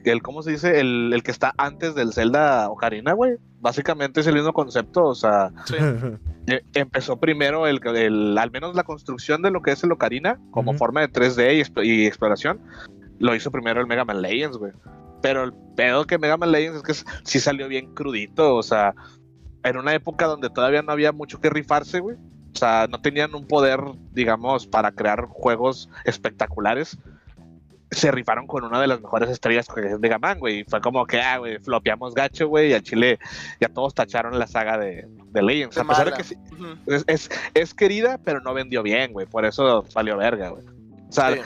el 0.05 0.23
¿cómo 0.23 0.43
se 0.43 0.51
dice? 0.53 0.81
El, 0.81 1.13
el 1.15 1.23
que 1.23 1.31
está 1.31 1.55
antes 1.59 1.95
del 1.95 2.13
Zelda 2.13 2.69
Ocarina, 2.71 3.13
güey. 3.13 3.37
Básicamente 3.61 4.21
es 4.21 4.27
el 4.27 4.35
mismo 4.35 4.53
concepto, 4.53 5.05
o 5.05 5.15
sea, 5.15 5.51
Sí. 5.67 5.75
e- 6.47 6.63
empezó 6.75 7.19
primero 7.19 7.67
el, 7.67 7.81
el- 7.97 8.39
al 8.39 8.51
menos 8.51 8.75
la 8.77 8.85
construcción 8.85 9.43
de 9.43 9.51
lo 9.51 9.63
que 9.63 9.73
es 9.73 9.83
el 9.83 9.93
Ocarina, 9.93 10.39
como 10.51 10.73
forma 10.79 11.01
de 11.01 11.09
3D 11.11 11.83
y, 11.83 11.87
y 11.89 12.07
exploración, 12.07 12.61
lo 13.19 13.35
hizo 13.35 13.51
primero 13.51 13.81
el 13.81 13.87
Mega 13.87 14.05
Man 14.05 14.23
Legends, 14.23 14.57
güey. 14.59 14.73
Pero 15.21 15.43
el 15.43 15.53
pedo 15.77 16.07
que 16.07 16.19
Mega 16.19 16.37
Man 16.37 16.53
Legends 16.53 16.77
es 16.77 16.83
que 17.05 17.11
sí 17.25 17.41
salió 17.41 17.67
bien 17.67 17.93
crudito, 17.95 18.55
o 18.55 18.63
sea, 18.63 18.95
en 19.65 19.77
una 19.77 19.93
época 19.93 20.27
donde 20.27 20.49
todavía 20.51 20.83
no 20.83 20.93
había 20.93 21.11
mucho 21.11 21.41
que 21.41 21.51
rifarse, 21.51 21.99
güey. 21.99 22.17
O 22.55 22.57
sea, 22.59 22.87
no 22.89 23.01
tenían 23.01 23.35
un 23.35 23.47
poder, 23.47 23.81
digamos, 24.13 24.67
para 24.69 24.93
crear 24.93 25.27
juegos 25.27 25.91
espectaculares. 26.05 26.97
Se 27.91 28.11
rifaron 28.11 28.47
con 28.47 28.65
una 28.65 28.81
de 28.81 28.87
las 28.87 29.01
mejores 29.01 29.31
estrellas 29.31 29.67
que 29.75 29.81
es 29.87 29.99
Mega 29.99 30.19
Man, 30.19 30.39
güey. 30.39 30.61
Y 30.61 30.65
fue 30.65 30.81
como 30.81 31.07
que, 31.07 31.21
ah, 31.21 31.39
güey, 31.39 31.59
flopeamos 31.59 32.15
gacho, 32.15 32.49
güey. 32.49 32.71
Y 32.71 32.75
al 32.75 32.83
Chile 32.83 33.19
ya 33.61 33.69
todos 33.69 33.95
tacharon 33.95 34.39
la 34.39 34.47
saga 34.47 34.77
de, 34.77 35.07
de 35.33 35.43
Legends. 35.43 35.75
De 35.75 35.81
a 35.83 35.85
pesar 35.85 36.11
de 36.11 36.17
que 36.17 36.25
sí, 36.25 36.37
es, 36.87 37.05
es, 37.07 37.31
es 37.55 37.73
querida, 37.75 38.19
pero 38.23 38.41
no 38.41 38.53
vendió 38.53 38.83
bien, 38.83 39.13
güey. 39.13 39.27
Por 39.27 39.45
eso 39.47 39.85
valió 39.95 40.17
verga, 40.19 40.51
güey. 40.51 40.65
O 41.09 41.13
sea, 41.13 41.33
Sí. 41.35 41.41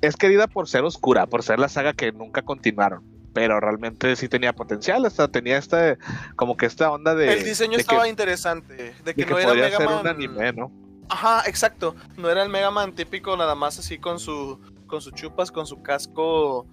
es 0.00 0.16
querida 0.16 0.46
por 0.48 0.68
ser 0.68 0.82
oscura, 0.82 1.26
por 1.26 1.42
ser 1.44 1.58
la 1.60 1.68
saga 1.68 1.92
que 1.92 2.10
nunca 2.12 2.42
continuaron. 2.42 3.02
Pero 3.32 3.58
realmente 3.60 4.14
sí 4.16 4.28
tenía 4.28 4.52
potencial, 4.52 5.04
hasta 5.06 5.26
tenía 5.28 5.58
esta, 5.58 5.96
como 6.36 6.56
que 6.56 6.66
esta 6.66 6.90
onda 6.92 7.14
de. 7.16 7.32
el 7.32 7.44
diseño 7.44 7.76
de 7.76 7.82
estaba 7.82 8.04
que, 8.04 8.08
interesante. 8.10 8.74
De 8.74 8.94
de 9.04 9.14
que, 9.14 9.24
que 9.24 9.30
no 9.30 9.38
era 9.38 9.54
Mega 9.54 9.76
ser 9.76 9.86
Man. 9.86 10.00
un 10.00 10.06
anime, 10.06 10.52
¿no? 10.52 10.72
Ajá, 11.08 11.42
exacto. 11.46 11.94
No 12.16 12.30
era 12.30 12.42
el 12.42 12.48
Mega 12.48 12.70
Man 12.70 12.94
típico, 12.94 13.36
nada 13.36 13.54
más 13.56 13.78
así 13.78 13.98
con 13.98 14.18
su 14.20 14.58
con 14.94 15.02
sus 15.02 15.12
chupas, 15.14 15.50
con 15.50 15.66
su 15.66 15.82
casco. 15.82 16.66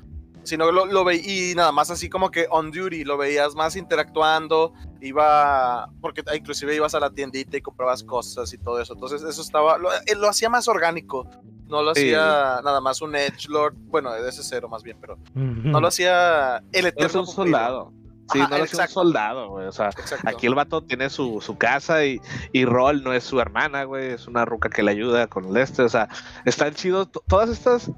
Sino 0.43 0.71
lo, 0.71 0.87
lo 0.87 1.03
veí 1.03 1.51
y 1.51 1.53
nada 1.55 1.71
más 1.71 1.91
así 1.91 2.09
como 2.09 2.31
que 2.31 2.47
on 2.49 2.71
duty, 2.71 3.03
lo 3.03 3.15
veías 3.15 3.53
más 3.53 3.75
interactuando, 3.75 4.73
iba, 4.99 5.87
porque 6.01 6.23
inclusive 6.35 6.75
ibas 6.75 6.95
a 6.95 6.99
la 6.99 7.11
tiendita 7.11 7.57
y 7.57 7.61
comprabas 7.61 8.03
cosas 8.03 8.51
y 8.51 8.57
todo 8.57 8.79
eso. 8.81 8.93
Entonces 8.93 9.21
eso 9.21 9.39
estaba, 9.41 9.77
lo, 9.77 9.93
eh, 9.93 9.99
lo 10.17 10.27
hacía 10.27 10.49
más 10.49 10.67
orgánico. 10.67 11.27
No 11.67 11.83
lo 11.83 11.93
Sí. 11.93 12.01
hacía 12.01 12.59
nada 12.63 12.81
más 12.81 13.01
un 13.03 13.15
Edge 13.15 13.47
Lord, 13.49 13.75
bueno, 13.77 14.11
de 14.13 14.27
ese 14.27 14.41
cero 14.43 14.67
más 14.67 14.81
bien, 14.81 14.97
pero 14.99 15.17
no 15.35 15.79
lo 15.79 15.87
hacía 15.87 16.57
el 16.71 16.81
No 16.83 16.87
es 16.87 16.93
eterno 16.95 17.21
un 17.21 17.27
soldado. 17.27 17.93
Sí, 18.33 18.39
Ajá, 18.39 18.49
no 18.49 18.55
es 18.55 18.61
un 18.61 18.67
exacto. 18.79 18.93
soldado, 18.93 19.49
güey. 19.49 19.67
O 19.67 19.71
sea, 19.71 19.89
Exacto. 19.89 20.27
aquí 20.27 20.47
el 20.47 20.55
vato 20.55 20.81
tiene 20.83 21.09
su, 21.11 21.39
su 21.41 21.57
casa 21.57 22.03
y, 22.03 22.19
y 22.51 22.65
Rol 22.65 23.03
no 23.03 23.13
es 23.13 23.23
su 23.25 23.39
hermana, 23.39 23.83
güey. 23.83 24.11
Es 24.13 24.25
una 24.27 24.43
ruca 24.45 24.69
que 24.69 24.81
le 24.83 24.91
ayuda 24.91 25.27
con 25.27 25.45
el 25.45 25.57
este. 25.57 25.83
O 25.83 25.89
sea, 25.89 26.07
están 26.45 26.73
chidos 26.73 27.11
to- 27.11 27.23
todas 27.27 27.49
estas, 27.49 27.91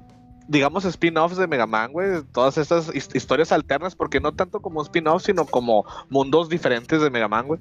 digamos, 0.48 0.84
spin-offs 0.84 1.36
de 1.36 1.46
Mega 1.46 1.66
Man, 1.66 1.92
güey. 1.92 2.22
Todas 2.32 2.58
estas 2.58 2.88
his- 2.94 3.14
historias 3.14 3.50
alternas, 3.52 3.94
porque 3.96 4.20
no 4.20 4.32
tanto 4.32 4.60
como 4.60 4.82
spin-offs, 4.82 5.24
sino 5.24 5.46
como 5.46 5.84
mundos 6.10 6.48
diferentes 6.48 7.00
de 7.00 7.10
Mega 7.10 7.28
Man, 7.28 7.46
güey. 7.46 7.60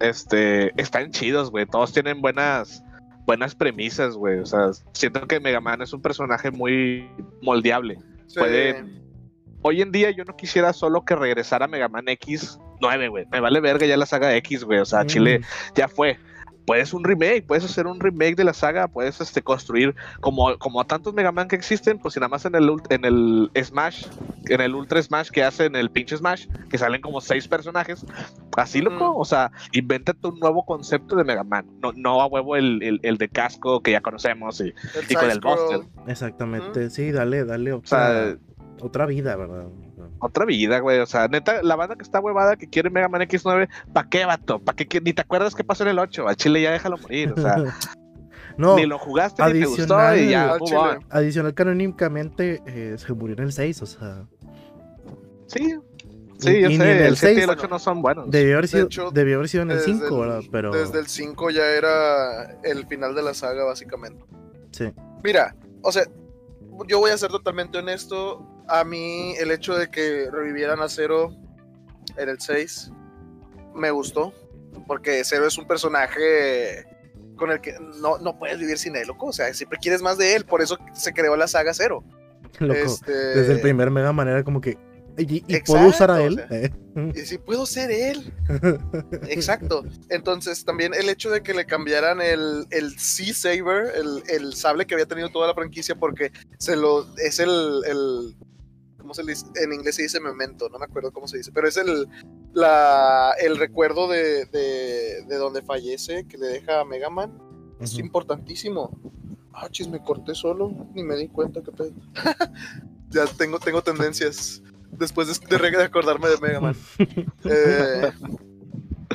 Este, 0.00 0.72
están 0.80 1.10
chidos, 1.10 1.50
güey. 1.50 1.66
Todos 1.66 1.92
tienen 1.92 2.20
buenas, 2.20 2.82
buenas 3.26 3.54
premisas, 3.54 4.14
güey. 4.16 4.38
O 4.40 4.46
sea, 4.46 4.70
siento 4.92 5.26
que 5.26 5.40
Mega 5.40 5.60
Man 5.60 5.82
es 5.82 5.92
un 5.92 6.02
personaje 6.02 6.50
muy 6.50 7.08
moldeable. 7.42 7.98
Sí. 8.26 8.38
puede- 8.38 8.84
Hoy 9.66 9.80
en 9.80 9.92
día 9.92 10.10
yo 10.10 10.24
no 10.24 10.36
quisiera 10.36 10.74
solo 10.74 11.06
que 11.06 11.16
regresara 11.16 11.66
Mega 11.66 11.88
Man 11.88 12.04
X9, 12.06 13.08
güey. 13.08 13.24
Me 13.32 13.40
vale 13.40 13.60
verga 13.60 13.86
ya 13.86 13.96
la 13.96 14.04
saga 14.04 14.34
X, 14.36 14.62
güey. 14.64 14.78
O 14.80 14.84
sea, 14.84 15.04
Mm. 15.04 15.06
Chile 15.06 15.40
ya 15.74 15.88
fue. 15.88 16.18
Puedes 16.66 16.94
un 16.94 17.04
remake, 17.04 17.44
puedes 17.46 17.64
hacer 17.64 17.86
un 17.86 18.00
remake 18.00 18.36
de 18.36 18.44
la 18.44 18.54
saga, 18.54 18.88
puedes 18.88 19.20
este, 19.20 19.42
construir 19.42 19.94
como, 20.20 20.56
como 20.58 20.84
tantos 20.84 21.12
Mega 21.12 21.30
Man 21.30 21.46
que 21.48 21.56
existen, 21.56 21.98
pues 21.98 22.14
si 22.14 22.20
nada 22.20 22.28
más 22.28 22.44
en 22.46 22.54
el, 22.54 22.68
ult- 22.70 22.86
en 22.90 23.04
el 23.04 23.50
Smash, 23.62 24.06
en 24.48 24.60
el 24.60 24.74
Ultra 24.74 25.02
Smash 25.02 25.28
que 25.30 25.42
hacen 25.44 25.76
el 25.76 25.90
pinche 25.90 26.16
Smash, 26.16 26.46
que 26.70 26.78
salen 26.78 27.00
como 27.02 27.20
seis 27.20 27.46
personajes, 27.46 28.04
así 28.56 28.80
loco, 28.80 29.14
o 29.16 29.24
sea, 29.24 29.52
invéntate 29.72 30.26
un 30.26 30.38
nuevo 30.40 30.64
concepto 30.64 31.16
de 31.16 31.24
Mega 31.24 31.44
Man, 31.44 31.66
no, 31.82 31.92
no 31.92 32.20
a 32.22 32.26
huevo 32.26 32.56
el, 32.56 32.82
el, 32.82 33.00
el 33.02 33.18
de 33.18 33.28
casco 33.28 33.80
que 33.80 33.90
ya 33.90 34.00
conocemos 34.00 34.60
y, 34.60 34.72
con 35.14 35.30
el. 35.30 35.40
Buster. 35.40 35.80
Exactamente, 36.06 36.88
sí, 36.90 37.12
dale, 37.12 37.44
dale 37.44 37.72
O 37.72 37.82
sea, 37.84 38.36
otra 38.80 39.06
vida, 39.06 39.36
¿verdad? 39.36 39.66
otra 40.20 40.44
vida, 40.46 40.78
güey. 40.78 40.98
O 41.00 41.06
sea, 41.06 41.28
neta, 41.28 41.62
la 41.62 41.76
banda 41.76 41.96
que 41.96 42.02
está 42.02 42.20
huevada 42.20 42.56
que 42.56 42.68
quiere 42.68 42.88
Mega 42.90 43.08
Man 43.08 43.20
X9, 43.22 43.68
¿pa' 43.92 44.08
qué, 44.08 44.24
vato? 44.24 44.58
¿Pa' 44.58 44.74
qué? 44.74 45.00
Ni 45.00 45.12
te 45.12 45.20
acuerdas 45.22 45.54
qué 45.54 45.64
pasó 45.64 45.82
en 45.82 45.90
el 45.90 45.98
8. 45.98 46.26
A 46.28 46.34
Chile 46.34 46.62
ya 46.62 46.70
déjalo 46.72 46.96
morir. 46.98 47.32
O 47.36 47.40
sea, 47.40 47.56
no, 48.56 48.76
ni 48.76 48.86
lo 48.86 48.98
jugaste, 48.98 49.42
ni 49.52 49.60
te 49.60 49.66
gustó 49.66 49.96
adicional 49.96 50.20
y 50.20 50.30
ya, 50.30 50.58
adicional 51.10 51.54
canónicamente 51.54 52.62
eh, 52.66 52.96
se 52.98 53.12
murió 53.12 53.36
en 53.36 53.42
el 53.44 53.52
6, 53.52 53.82
o 53.82 53.86
sea, 53.86 54.24
Sí, 55.46 55.74
sí, 56.38 56.50
Y- 56.50 56.60
yo 56.62 56.66
y 56.66 56.68
ni 56.68 56.74
en 56.76 56.80
sé. 56.80 56.90
el 57.00 57.06
El 57.06 57.16
7 57.16 57.40
y 57.40 57.42
el 57.42 57.50
8 57.50 57.68
no 57.68 57.78
son 57.78 58.00
buenos. 58.02 58.30
debió 58.30 58.54
haber 58.54 58.68
sido, 58.68 58.86
hecho, 58.86 59.10
debió 59.10 59.36
haber 59.36 59.48
sido 59.48 59.62
en 59.64 59.70
el 59.72 59.76
desde 59.78 59.92
5, 59.92 60.06
el- 60.06 60.20
¿verdad? 60.20 60.42
Pero 60.50 60.72
Desde 60.72 60.98
el 61.00 61.06
5 61.06 61.50
ya 61.50 61.66
era 61.70 62.58
el 62.62 62.86
final 62.86 63.14
de 63.14 63.22
la 63.22 63.34
saga, 63.34 63.64
básicamente. 63.64 64.24
sí. 64.70 64.86
Mira, 65.22 65.54
o 65.82 65.90
sea, 65.92 66.04
yo 66.88 66.98
voy 66.98 67.10
a 67.10 67.16
ser 67.18 67.30
totalmente 67.30 67.78
honesto. 67.78 68.46
A 68.68 68.84
mí 68.84 69.34
el 69.38 69.50
hecho 69.50 69.74
de 69.76 69.88
que 69.90 70.28
revivieran 70.30 70.80
a 70.80 70.88
Zero 70.88 71.34
en 72.16 72.28
el 72.28 72.40
6 72.40 72.90
me 73.74 73.90
gustó. 73.90 74.32
Porque 74.86 75.22
Zero 75.24 75.46
es 75.46 75.56
un 75.56 75.66
personaje 75.66 76.84
con 77.36 77.50
el 77.50 77.60
que 77.60 77.74
no, 78.00 78.18
no 78.18 78.38
puedes 78.38 78.58
vivir 78.58 78.78
sin 78.78 78.96
él, 78.96 79.08
loco. 79.08 79.26
O 79.26 79.32
sea, 79.32 79.52
siempre 79.54 79.78
quieres 79.80 80.02
más 80.02 80.18
de 80.18 80.34
él. 80.36 80.44
Por 80.44 80.62
eso 80.62 80.78
se 80.94 81.12
creó 81.12 81.36
la 81.36 81.46
saga 81.48 81.72
Zero. 81.74 82.04
Loco, 82.60 82.74
Este, 82.74 83.12
desde 83.12 83.52
el 83.54 83.60
primer 83.60 83.90
Mega 83.90 84.12
Man 84.12 84.28
era 84.28 84.44
como 84.44 84.60
que 84.60 84.78
y, 85.16 85.34
y 85.34 85.56
Exacto, 85.56 85.72
puedo 85.72 85.88
usar 85.88 86.10
a 86.10 86.14
o 86.14 86.18
él. 86.18 86.44
sea. 86.48 86.58
Eh, 86.58 86.70
Y 87.14 87.20
sí, 87.20 87.38
puedo 87.38 87.66
ser 87.66 87.90
él. 87.90 88.32
Exacto. 89.28 89.84
Entonces, 90.08 90.64
también 90.64 90.94
el 90.94 91.08
hecho 91.08 91.30
de 91.30 91.42
que 91.42 91.54
le 91.54 91.66
cambiaran 91.66 92.20
el, 92.20 92.66
el 92.70 92.98
Sea 92.98 93.34
Saber, 93.34 93.92
el, 93.96 94.22
el 94.28 94.54
sable 94.54 94.86
que 94.86 94.94
había 94.94 95.06
tenido 95.06 95.28
toda 95.30 95.48
la 95.48 95.54
franquicia, 95.54 95.94
porque 95.96 96.30
se 96.58 96.76
lo 96.76 97.06
es 97.18 97.38
el, 97.40 97.50
el 97.86 98.36
¿cómo 98.36 98.53
¿cómo 99.04 99.12
se 99.12 99.22
le 99.22 99.32
dice? 99.32 99.44
En 99.62 99.70
inglés 99.70 99.96
se 99.96 100.02
dice 100.02 100.18
memento, 100.18 100.70
no 100.70 100.78
me 100.78 100.86
acuerdo 100.86 101.12
cómo 101.12 101.28
se 101.28 101.36
dice, 101.36 101.52
pero 101.52 101.68
es 101.68 101.76
el, 101.76 102.08
la, 102.54 103.34
el 103.38 103.58
recuerdo 103.58 104.08
de, 104.08 104.46
de, 104.46 105.24
de 105.28 105.36
donde 105.36 105.60
fallece 105.60 106.26
que 106.26 106.38
le 106.38 106.46
deja 106.46 106.80
a 106.80 106.84
Mega 106.86 107.10
Man. 107.10 107.38
Es 107.80 107.98
importantísimo. 107.98 108.98
Ah, 109.52 109.68
chis, 109.70 109.88
me 109.88 110.02
corté 110.02 110.34
solo, 110.34 110.72
ni 110.94 111.02
me 111.02 111.16
di 111.16 111.28
cuenta 111.28 111.62
que 111.62 111.70
pedo. 111.70 111.92
ya 113.10 113.26
tengo, 113.26 113.58
tengo 113.58 113.82
tendencias 113.82 114.62
después 114.92 115.28
de, 115.28 115.58
de 115.58 115.70
de 115.70 115.84
acordarme 115.84 116.28
de 116.30 116.38
Mega 116.38 116.60
Man. 116.60 116.76
Eh, 117.44 118.10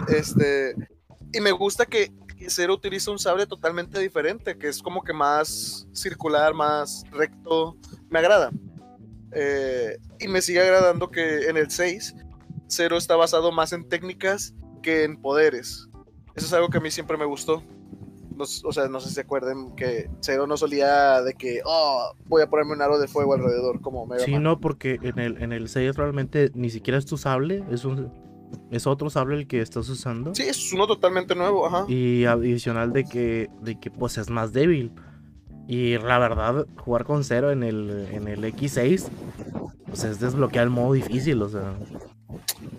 este, 0.10 0.76
y 1.34 1.42
me 1.42 1.52
gusta 1.52 1.88
que 1.88 2.14
Zero 2.48 2.76
utiliza 2.76 3.10
un 3.10 3.18
sable 3.18 3.48
totalmente 3.48 4.00
diferente, 4.00 4.56
que 4.56 4.68
es 4.68 4.84
como 4.84 5.04
que 5.04 5.14
más 5.14 5.88
circular, 5.94 6.54
más 6.54 7.04
recto. 7.12 7.76
Me 8.10 8.20
agrada. 8.20 8.52
Eh, 9.34 9.98
y 10.20 10.28
me 10.28 10.42
sigue 10.42 10.62
agradando 10.62 11.10
que 11.12 11.48
en 11.50 11.58
el 11.58 11.70
6, 11.70 12.16
Zero 12.70 12.98
está 12.98 13.16
basado 13.16 13.52
más 13.52 13.74
en 13.74 13.88
técnicas 13.88 14.54
que 14.82 15.04
en 15.04 15.22
poderes. 15.22 15.88
Eso 16.36 16.46
es 16.46 16.54
algo 16.54 16.70
que 16.70 16.78
a 16.78 16.82
mí 16.82 16.92
siempre 16.92 17.18
me 17.18 17.26
gustó. 17.26 17.64
No 18.36 18.46
o 18.64 18.72
sea, 18.72 18.88
no 18.88 19.02
sé 19.02 19.10
si 19.10 19.16
se 19.16 19.22
acuerden 19.22 19.76
que 19.76 20.10
Zero 20.24 20.48
no 20.48 20.56
solía 20.56 21.22
de 21.22 21.34
que, 21.34 21.62
oh, 21.66 22.14
voy 22.28 22.42
a 22.42 22.50
ponerme 22.50 22.74
un 22.74 22.82
aro 22.82 22.98
de 22.98 23.08
fuego 23.08 23.34
alrededor, 23.34 23.82
como 23.82 24.06
Mega 24.06 24.24
Sí, 24.24 24.32
Man. 24.32 24.44
no, 24.44 24.60
porque 24.60 24.98
en 25.02 25.20
el, 25.20 25.42
en 25.42 25.52
el 25.52 25.68
6 25.68 25.96
realmente 25.96 26.50
ni 26.54 26.70
siquiera 26.70 26.98
es 26.98 27.06
tu 27.06 27.18
sable, 27.18 27.64
es 27.70 27.84
un 27.84 28.12
es 28.72 28.88
otro 28.88 29.10
sable 29.10 29.36
el 29.36 29.48
que 29.48 29.62
estás 29.62 29.90
usando. 29.90 30.34
Sí, 30.34 30.44
es 30.44 30.72
uno 30.74 30.88
totalmente 30.88 31.36
nuevo, 31.36 31.68
ajá. 31.68 31.86
Y 31.88 32.26
adicional 32.26 32.94
de 32.94 33.04
que, 33.04 33.50
de 33.62 33.80
que 33.80 33.92
pues 33.92 34.18
es 34.18 34.30
más 34.30 34.54
débil. 34.54 34.92
Y 35.72 36.00
la 36.00 36.18
verdad, 36.18 36.66
jugar 36.80 37.06
con 37.06 37.24
cero 37.24 37.52
en 37.52 37.62
el, 37.62 38.08
en 38.12 38.28
el 38.28 38.44
X6, 38.44 39.08
pues 39.86 40.04
es 40.04 40.20
desbloquear 40.20 40.64
el 40.64 40.72
modo 40.72 40.94
difícil, 40.94 41.40
o 41.44 41.48
sea. 41.48 41.76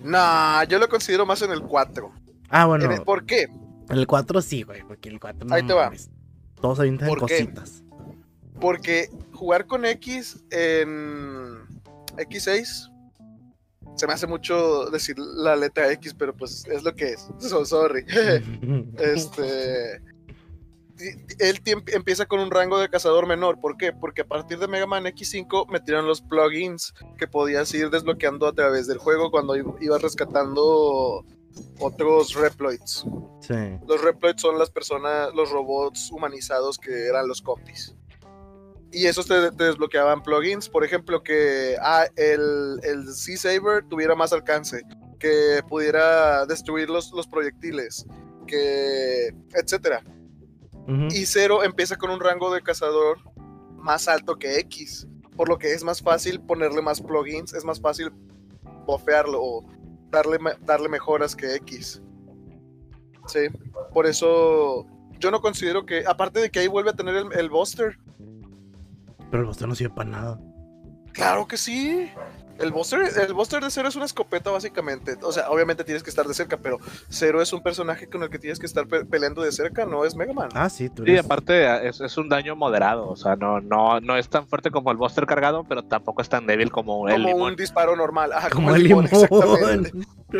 Nah, 0.03 0.65
yo 0.65 0.77
lo 0.81 0.89
considero 0.89 1.25
más 1.25 1.41
en 1.43 1.53
el 1.53 1.63
4. 1.63 2.11
Ah, 2.49 2.67
bueno, 2.67 2.91
el- 2.93 3.03
¿Por 3.03 3.25
qué? 3.25 3.43
en 3.43 3.97
el 3.97 4.09
4 4.09 4.43
sí, 4.43 4.65
güey, 4.65 4.83
porque 4.83 5.09
el 5.09 5.21
4 5.21 5.47
no 5.47 5.55
Ahí 5.55 5.65
te 5.65 5.73
va. 5.73 5.93
Todos 6.61 6.81
avientan 6.81 7.09
¿Por 7.09 7.27
qué? 7.27 7.45
cositas. 7.45 7.85
Porque 8.61 9.09
jugar 9.35 9.67
con 9.67 9.85
X 9.85 10.43
en 10.51 11.61
X6 12.17 12.91
se 13.95 14.07
me 14.09 14.13
hace 14.15 14.27
mucho 14.27 14.91
decir 14.91 15.17
la 15.17 15.55
letra 15.55 15.93
X, 15.93 16.13
pero 16.15 16.35
pues 16.37 16.67
es 16.67 16.83
lo 16.83 16.93
que 16.95 17.11
es. 17.13 17.29
So 17.39 17.65
sorry. 17.65 18.05
este. 18.99 20.03
Él 21.39 21.61
empieza 21.65 22.27
con 22.27 22.41
un 22.41 22.51
rango 22.51 22.79
de 22.79 22.89
cazador 22.89 23.27
menor. 23.27 23.61
¿Por 23.61 23.77
qué? 23.77 23.93
Porque 23.93 24.23
a 24.23 24.27
partir 24.27 24.59
de 24.59 24.69
Mega 24.69 24.87
Man 24.87 25.05
X5 25.05 25.69
metieron 25.69 26.07
los 26.07 26.21
plugins 26.21 26.95
que 27.19 27.27
podías 27.27 27.73
ir 27.75 27.91
desbloqueando 27.91 28.47
a 28.47 28.53
través 28.53 28.87
del 28.87 28.99
juego 28.99 29.31
cuando 29.31 29.57
ibas 29.57 30.03
rescatando 30.03 31.25
otros 31.79 32.35
Reploids. 32.35 33.05
sí. 33.41 33.79
Los 33.87 34.03
Reploids 34.03 34.41
son 34.41 34.59
las 34.59 34.71
personas, 34.71 35.35
los 35.35 35.51
robots 35.51 36.11
humanizados 36.13 36.79
que 36.79 37.07
eran 37.07 37.27
los 37.27 37.43
copies. 37.43 37.95
Y 38.93 39.07
esos 39.07 39.27
te, 39.27 39.53
te 39.53 39.65
desbloqueaban 39.65 40.23
plugins, 40.23 40.69
por 40.69 40.85
ejemplo, 40.85 41.23
que 41.23 41.77
ah, 41.81 42.07
el, 42.17 42.81
el 42.83 43.13
Sea 43.15 43.37
Saber 43.37 43.85
tuviera 43.89 44.17
más 44.17 44.33
alcance, 44.33 44.83
que 45.19 45.63
pudiera 45.69 46.45
destruir 46.47 46.91
los, 46.91 47.13
los 47.13 47.29
proyectiles, 47.29 48.05
que 48.49 49.29
etcétera. 49.55 50.03
Y 51.11 51.27
Zero 51.27 51.63
empieza 51.63 51.97
con 51.97 52.11
un 52.11 52.21
rango 52.21 52.53
de 52.53 52.63
cazador 52.63 53.19
más 53.77 54.09
alto 54.09 54.37
que 54.37 54.59
X, 54.61 55.07
por 55.37 55.49
lo 55.49 55.59
que 55.59 55.73
es 55.73 55.85
más 55.85 56.03
fácil 56.03 56.41
ponerle 56.41 56.83
más 56.83 57.01
plugins, 57.01 57.55
es 57.55 57.65
más 57.65 57.81
fácil 57.81 58.13
bofearlo 58.87 59.41
o 59.43 59.65
darle, 60.11 60.39
darle 60.63 60.89
mejoras 60.89 61.35
que 61.37 61.55
X. 61.57 62.03
Sí, 63.27 63.41
por 63.93 64.07
eso 64.07 64.87
yo 65.19 65.31
no 65.31 65.41
considero 65.41 65.87
que, 65.87 66.05
aparte 66.07 66.41
de 66.41 66.51
que 66.51 66.61
ahí 66.61 66.67
vuelve 66.67 66.91
a 66.91 66.95
tener 66.97 67.15
el, 67.15 67.33
el 67.33 67.49
Buster, 67.51 67.97
Pero 69.31 69.43
el 69.43 69.47
boster 69.47 69.69
no 69.69 69.75
sirve 69.75 69.95
para 69.95 70.11
nada. 70.11 70.41
claro 71.13 71.47
que 71.47 71.57
sí. 71.57 72.11
El 72.61 72.73
Buster, 72.73 73.01
el 73.27 73.33
Buster 73.35 73.63
de 73.63 73.71
Zero 73.71 73.89
es 73.89 73.97
una 73.97 74.05
escopeta 74.05 74.51
básicamente. 74.51 75.17
O 75.23 75.33
sea, 75.33 75.51
obviamente 75.51 75.83
tienes 75.85 76.03
que 76.03 76.11
estar 76.11 76.27
de 76.27 76.35
cerca, 76.35 76.57
pero 76.59 76.79
Zero 77.11 77.41
es 77.41 77.53
un 77.53 77.63
personaje 77.63 78.07
con 78.09 78.23
el 78.23 78.31
que 78.31 78.39
tienes 78.39 78.59
que 78.59 78.67
estar 78.67 78.87
pe- 78.87 79.05
peleando 79.05 79.43
de 79.43 79.51
cerca, 79.53 79.87
no 79.87 80.05
es 80.05 80.15
Mega 80.15 80.33
Man. 80.33 80.49
Ah, 80.55 80.69
sí, 80.69 80.89
tú 80.91 81.05
Sí, 81.05 81.13
eres- 81.13 81.25
aparte 81.25 81.89
es, 81.89 82.01
es 82.01 82.17
un 82.19 82.29
daño 82.29 82.55
moderado, 82.57 83.09
o 83.09 83.17
sea, 83.17 83.37
no, 83.37 83.61
no, 83.61 84.01
no 84.01 84.17
es 84.17 84.29
tan 84.29 84.47
fuerte 84.47 84.71
como 84.71 84.91
el 84.91 84.97
Buster 84.97 85.27
cargado, 85.27 85.65
pero 85.65 85.83
tampoco 85.85 86.23
es 86.23 86.29
tan 86.29 86.47
débil 86.47 86.71
como 86.71 87.09
el 87.09 87.15
como 87.15 87.29
limón. 87.29 87.51
un 87.53 87.57
disparo 87.57 87.97
normal. 87.97 88.33
Ajá, 88.33 88.51
como 88.51 88.75
el 88.75 88.83
limón. 88.85 89.05
exactamente. 89.07 89.93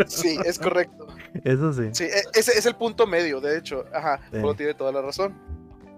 Sí, 0.07 0.39
es 0.45 0.59
correcto. 0.59 1.07
Eso 1.45 1.73
sí. 1.73 1.89
Sí, 1.93 2.05
e- 2.05 2.25
ese 2.39 2.59
es 2.59 2.67
el 2.67 2.77
punto 2.77 3.07
medio, 3.07 3.41
de 3.41 3.59
hecho. 3.59 3.85
Ajá, 3.95 4.21
Sí. 4.33 4.39
Tiene 4.57 4.75
toda 4.75 4.93
la 4.93 5.01
razón. 5.03 5.35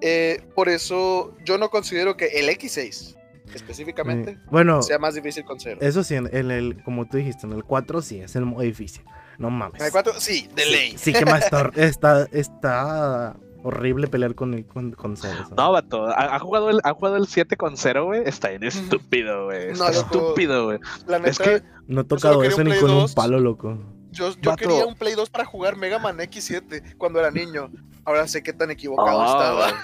Eh, 0.00 0.42
por 0.54 0.68
eso 0.68 1.34
yo 1.44 1.58
no 1.58 1.68
considero 1.70 2.16
que 2.16 2.26
el 2.40 2.48
X6 2.48 3.16
específicamente. 3.56 4.38
Bueno, 4.50 4.82
sea 4.82 4.98
más 4.98 5.14
difícil 5.14 5.44
con 5.44 5.58
cero. 5.60 5.78
eso 5.80 6.02
sí, 6.04 6.14
en, 6.14 6.28
en 6.34 6.50
el, 6.50 6.82
como 6.82 7.06
tú 7.08 7.16
dijiste, 7.16 7.46
en 7.46 7.52
el 7.52 7.64
4 7.64 8.02
sí, 8.02 8.20
es 8.20 8.34
el 8.36 8.44
modo 8.46 8.62
difícil. 8.62 9.02
No 9.38 9.50
mames. 9.50 9.80
En 9.80 9.86
el 9.86 9.92
4, 9.92 10.12
sí, 10.18 10.48
de 10.54 10.62
Sí, 10.64 10.70
ley. 10.70 10.94
Sí, 10.98 11.12
que 11.12 11.24
más 11.24 11.42
está, 11.44 11.70
está, 11.74 12.28
está 12.32 13.36
horrible 13.64 14.08
pelear 14.08 14.34
con, 14.34 14.54
el- 14.54 14.66
con, 14.66 14.92
con 14.92 15.16
cero. 15.16 15.44
No, 15.56 15.72
vato, 15.72 16.06
ha, 16.06 16.34
ha 16.34 16.38
jugado 16.38 16.70
el, 16.70 16.80
ha 16.84 16.92
jugado 16.94 17.16
el 17.16 17.26
7 17.28 17.56
con 17.56 17.76
0, 17.76 18.04
güey. 18.06 18.22
Está 18.26 18.48
bien 18.50 18.64
estúpido, 18.64 19.44
güey. 19.46 19.68
No, 19.74 19.88
Está 19.88 19.90
estúpido, 19.90 20.64
güey. 20.66 20.78
Es 21.24 21.38
que 21.38 21.62
No 21.86 22.00
he 22.02 22.04
tocado 22.04 22.42
eso 22.42 22.58
un 22.60 22.68
ni 22.68 22.76
con 22.78 22.90
un 22.90 22.96
2. 23.02 23.14
palo, 23.14 23.38
loco. 23.40 23.78
yo, 24.10 24.34
yo 24.40 24.56
quería 24.56 24.84
un 24.84 24.94
Play 24.96 25.14
2 25.14 25.30
para 25.30 25.44
jugar 25.44 25.76
Mega 25.76 25.98
Man 25.98 26.18
X7 26.18 26.96
cuando 26.98 27.18
era 27.20 27.30
niño. 27.30 27.70
Ahora 28.04 28.26
sé 28.26 28.42
qué 28.42 28.52
tan 28.52 28.70
equivocado 28.70 29.18
Oh, 29.18 29.24
estaba. 29.24 29.82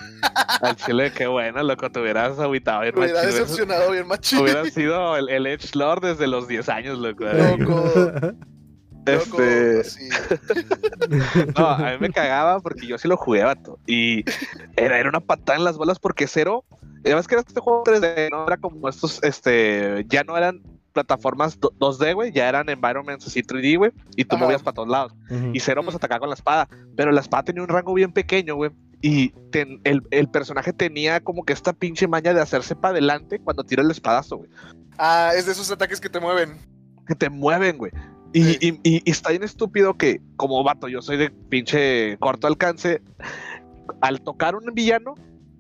Al 0.63 0.77
chile, 0.77 1.13
qué 1.13 1.27
bueno, 1.27 1.63
loco. 1.63 1.91
Te 1.91 2.01
hubieras 2.01 2.39
agüitado 2.39 2.81
bien 2.83 2.95
Me 2.95 3.03
hubiera 3.03 3.23
machín, 3.23 3.39
decepcionado 3.39 3.91
bien 3.93 4.07
machín. 4.09 4.39
Hubieras 4.41 4.73
sido 4.73 5.17
el, 5.17 5.29
el 5.29 5.47
Edge 5.47 5.75
Lord 5.75 6.03
desde 6.03 6.27
los 6.27 6.49
10 6.49 6.69
años, 6.69 6.99
loco. 6.99 7.25
Loco. 7.25 7.93
Loco, 9.07 9.43
Este, 9.43 9.85
sí. 9.85 10.09
no, 11.57 11.67
a 11.69 11.93
mí 11.93 11.97
me 12.01 12.11
cagaba 12.11 12.61
porque 12.61 12.87
yo 12.87 12.99
sí 12.99 13.09
lo 13.09 13.17
jugué, 13.17 13.45
vato. 13.45 13.79
Y 13.87 14.25
era, 14.77 14.99
era 14.99 15.09
una 15.09 15.21
patada 15.21 15.57
en 15.59 15.65
las 15.65 15.77
bolas 15.79 15.99
porque 15.99 16.27
cero. 16.27 16.65
Además 17.05 17.29
que 17.29 17.37
era 17.37 17.43
este 17.47 17.61
juego 17.61 17.85
3D, 17.85 18.31
no 18.31 18.47
era 18.47 18.57
como 18.57 18.89
estos, 18.89 19.23
este, 19.23 20.05
ya 20.09 20.25
no 20.25 20.37
eran 20.37 20.61
plataformas 21.03 21.59
do- 21.61 21.73
2D, 21.79 22.15
güey, 22.15 22.33
ya 22.33 22.49
eran 22.49 22.69
environments 22.69 23.27
así 23.27 23.43
3D, 23.43 23.77
güey, 23.79 23.93
y 24.17 24.25
tú 24.25 24.35
Ajá. 24.37 24.45
movías 24.45 24.63
para 24.63 24.75
todos 24.75 24.89
lados. 24.89 25.15
Y 25.53 25.61
Cero 25.61 25.83
pues 25.85 25.95
atacaba 25.97 26.21
con 26.21 26.29
la 26.29 26.35
espada, 26.35 26.69
pero 26.97 27.13
la 27.13 27.21
espada 27.21 27.45
tenía 27.45 27.63
un 27.63 27.69
rango 27.69 27.95
bien 27.95 28.13
pequeño, 28.13 28.57
güey. 28.57 28.71
Y 29.01 29.29
ten- 29.53 29.81
el, 29.85 30.03
el 30.11 30.29
personaje 30.29 30.73
tenía 30.73 31.21
como 31.21 31.45
que 31.45 31.53
esta 31.53 31.73
pinche 31.73 32.09
maña 32.09 32.35
de 32.35 32.41
hacerse 32.41 32.75
para 32.75 32.93
adelante 32.93 33.39
cuando 33.39 33.63
tira 33.63 33.83
el 33.83 33.91
espadazo, 33.93 34.39
güey. 34.39 34.51
Ah, 34.99 35.31
es 35.37 35.47
de 35.47 35.53
esos 35.53 35.71
ataques 35.71 36.01
que 36.01 36.09
te 36.09 36.19
mueven. 36.19 36.59
Que 37.07 37.15
te 37.15 37.31
mueven, 37.31 37.79
güey. 37.79 37.93
Y, 38.33 38.43
Sí. 38.43 38.59
y- 38.61 38.69
y- 38.97 39.03
y 39.05 39.11
está 39.11 39.31
bien 39.31 39.45
estúpido 39.45 39.95
que, 39.97 40.21
como 40.37 40.63
vato, 40.65 40.89
yo 40.89 41.01
soy 41.01 41.17
de 41.17 41.31
pinche 41.31 42.17
corto 42.19 42.47
alcance, 42.49 43.01
al 44.03 44.21
tocar 44.21 44.55
un 44.57 44.65
villano, 44.75 45.15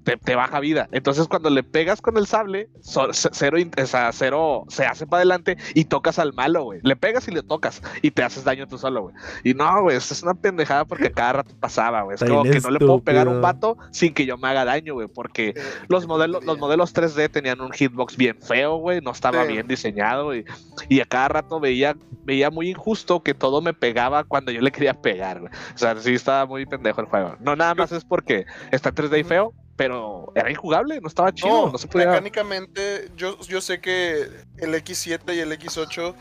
te, 0.09 0.17
te 0.17 0.35
baja 0.35 0.59
vida. 0.61 0.89
Entonces, 0.93 1.29
cuando 1.29 1.51
le 1.51 1.63
pegas 1.63 2.01
con 2.01 2.17
el 2.17 2.27
sable, 2.27 2.69
so- 2.81 3.09
cero, 3.13 3.59
in- 3.59 3.71
o 3.81 3.87
sea, 3.87 4.11
cero 4.13 4.65
se 4.69 4.87
hace 4.87 5.07
para 5.07 5.19
adelante 5.19 5.57
y 5.75 5.85
tocas 5.85 6.19
al 6.19 6.33
malo, 6.33 6.65
güey. 6.65 6.81
Le 6.83 6.97
pegas 6.97 7.29
y 7.29 7.31
le 7.33 7.43
tocas 7.43 7.83
y 8.03 8.11
te 8.11 8.23
haces 8.23 8.45
daño 8.45 8.67
tú 8.67 8.79
solo, 8.79 9.03
güey. 9.03 9.15
Y 9.45 9.55
no, 9.55 9.83
güey, 9.83 9.97
esto 9.97 10.15
es 10.15 10.23
una 10.23 10.35
pendejada 10.35 10.85
porque 10.87 11.11
cada 11.13 11.35
rato 11.35 11.55
pasaba, 11.61 12.03
güey. 12.03 12.15
Es 12.15 12.23
Está 12.23 12.35
como 12.35 12.51
que 12.51 12.61
no 12.61 12.71
le 12.71 12.79
puedo 12.79 13.01
pegar 13.01 13.27
a 13.27 13.31
un 13.31 13.41
vato 13.43 13.77
sin 13.91 14.15
que 14.15 14.25
yo 14.25 14.39
me 14.39 14.49
haga 14.49 14.65
daño, 14.65 14.95
güey, 14.95 15.09
porque 15.09 15.55
los 15.89 16.07
modelos, 16.07 16.45
los 16.45 16.59
modelos 16.59 16.95
3D 16.95 17.31
tenían 17.31 17.61
un 17.61 17.73
hitbox 17.73 18.17
bien 18.17 18.39
feo, 18.41 18.77
güey, 18.77 19.01
no 19.01 19.11
estaba 19.11 19.45
Sí. 19.47 19.53
bien 19.53 19.67
diseñado 19.69 20.35
y, 20.35 20.45
y 20.89 21.01
a 21.01 21.05
cada 21.05 21.29
rato 21.29 21.61
veía, 21.61 21.97
veía 22.25 22.51
muy 22.51 22.71
injusto 22.71 23.23
que 23.23 23.35
todo 23.35 23.61
me 23.61 23.75
pegaba 23.75 24.25
cuando 24.25 24.51
yo 24.53 24.61
le 24.63 24.71
quería 24.73 24.95
pegar, 24.95 25.41
güey. 25.41 25.53
O 25.75 25.79
sea, 25.79 25.95
sí 25.97 26.15
estaba 26.15 26.47
muy 26.47 26.65
pendejo 26.67 27.01
el 27.01 27.07
juego. 27.09 27.37
No 27.41 27.55
nada 27.57 27.75
más 27.75 27.93
es 27.93 28.05
porque 28.05 28.47
está 28.71 28.89
en 28.91 28.95
3D 28.95 29.21
y 29.21 29.25
feo, 29.25 29.53
pero 29.79 30.31
era 30.35 30.51
injugable, 30.51 31.01
no 31.01 31.07
estaba 31.09 31.33
chido, 31.33 31.67
no, 31.67 31.73
No, 31.73 31.79
se 31.79 31.87
podía. 31.87 32.09
mecánicamente, 32.09 33.11
yo, 33.17 33.39
yo 33.41 33.61
sé 33.63 33.81
que 33.81 34.29
el 34.59 34.75
X7 34.75 35.35
y 35.35 35.39
el 35.39 35.53
X8, 35.53 36.15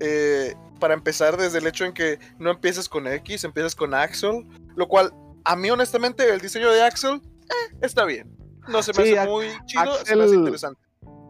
eh, 0.00 0.54
para 0.78 0.92
empezar, 0.94 1.36
desde 1.38 1.58
el 1.58 1.66
hecho 1.66 1.84
en 1.86 1.92
que 1.94 2.18
no 2.38 2.50
empieces 2.50 2.88
con 2.88 3.06
X, 3.08 3.42
empiezas 3.44 3.74
con 3.74 3.94
Axel, 3.94 4.46
lo 4.76 4.86
cual, 4.86 5.10
a 5.44 5.56
mí 5.56 5.70
honestamente, 5.70 6.28
el 6.32 6.40
diseño 6.40 6.70
de 6.70 6.82
Axel 6.82 7.22
eh, 7.44 7.76
está 7.80 8.04
bien. 8.04 8.30
No 8.68 8.82
se 8.82 8.92
me 8.92 9.06
Sí, 9.06 9.16
hace 9.16 9.28
muy 9.28 9.46
chido, 9.64 9.94
se 10.04 10.14
me 10.14 10.24
hace 10.24 10.32
Axel- 10.34 10.38
interesante. 10.40 10.80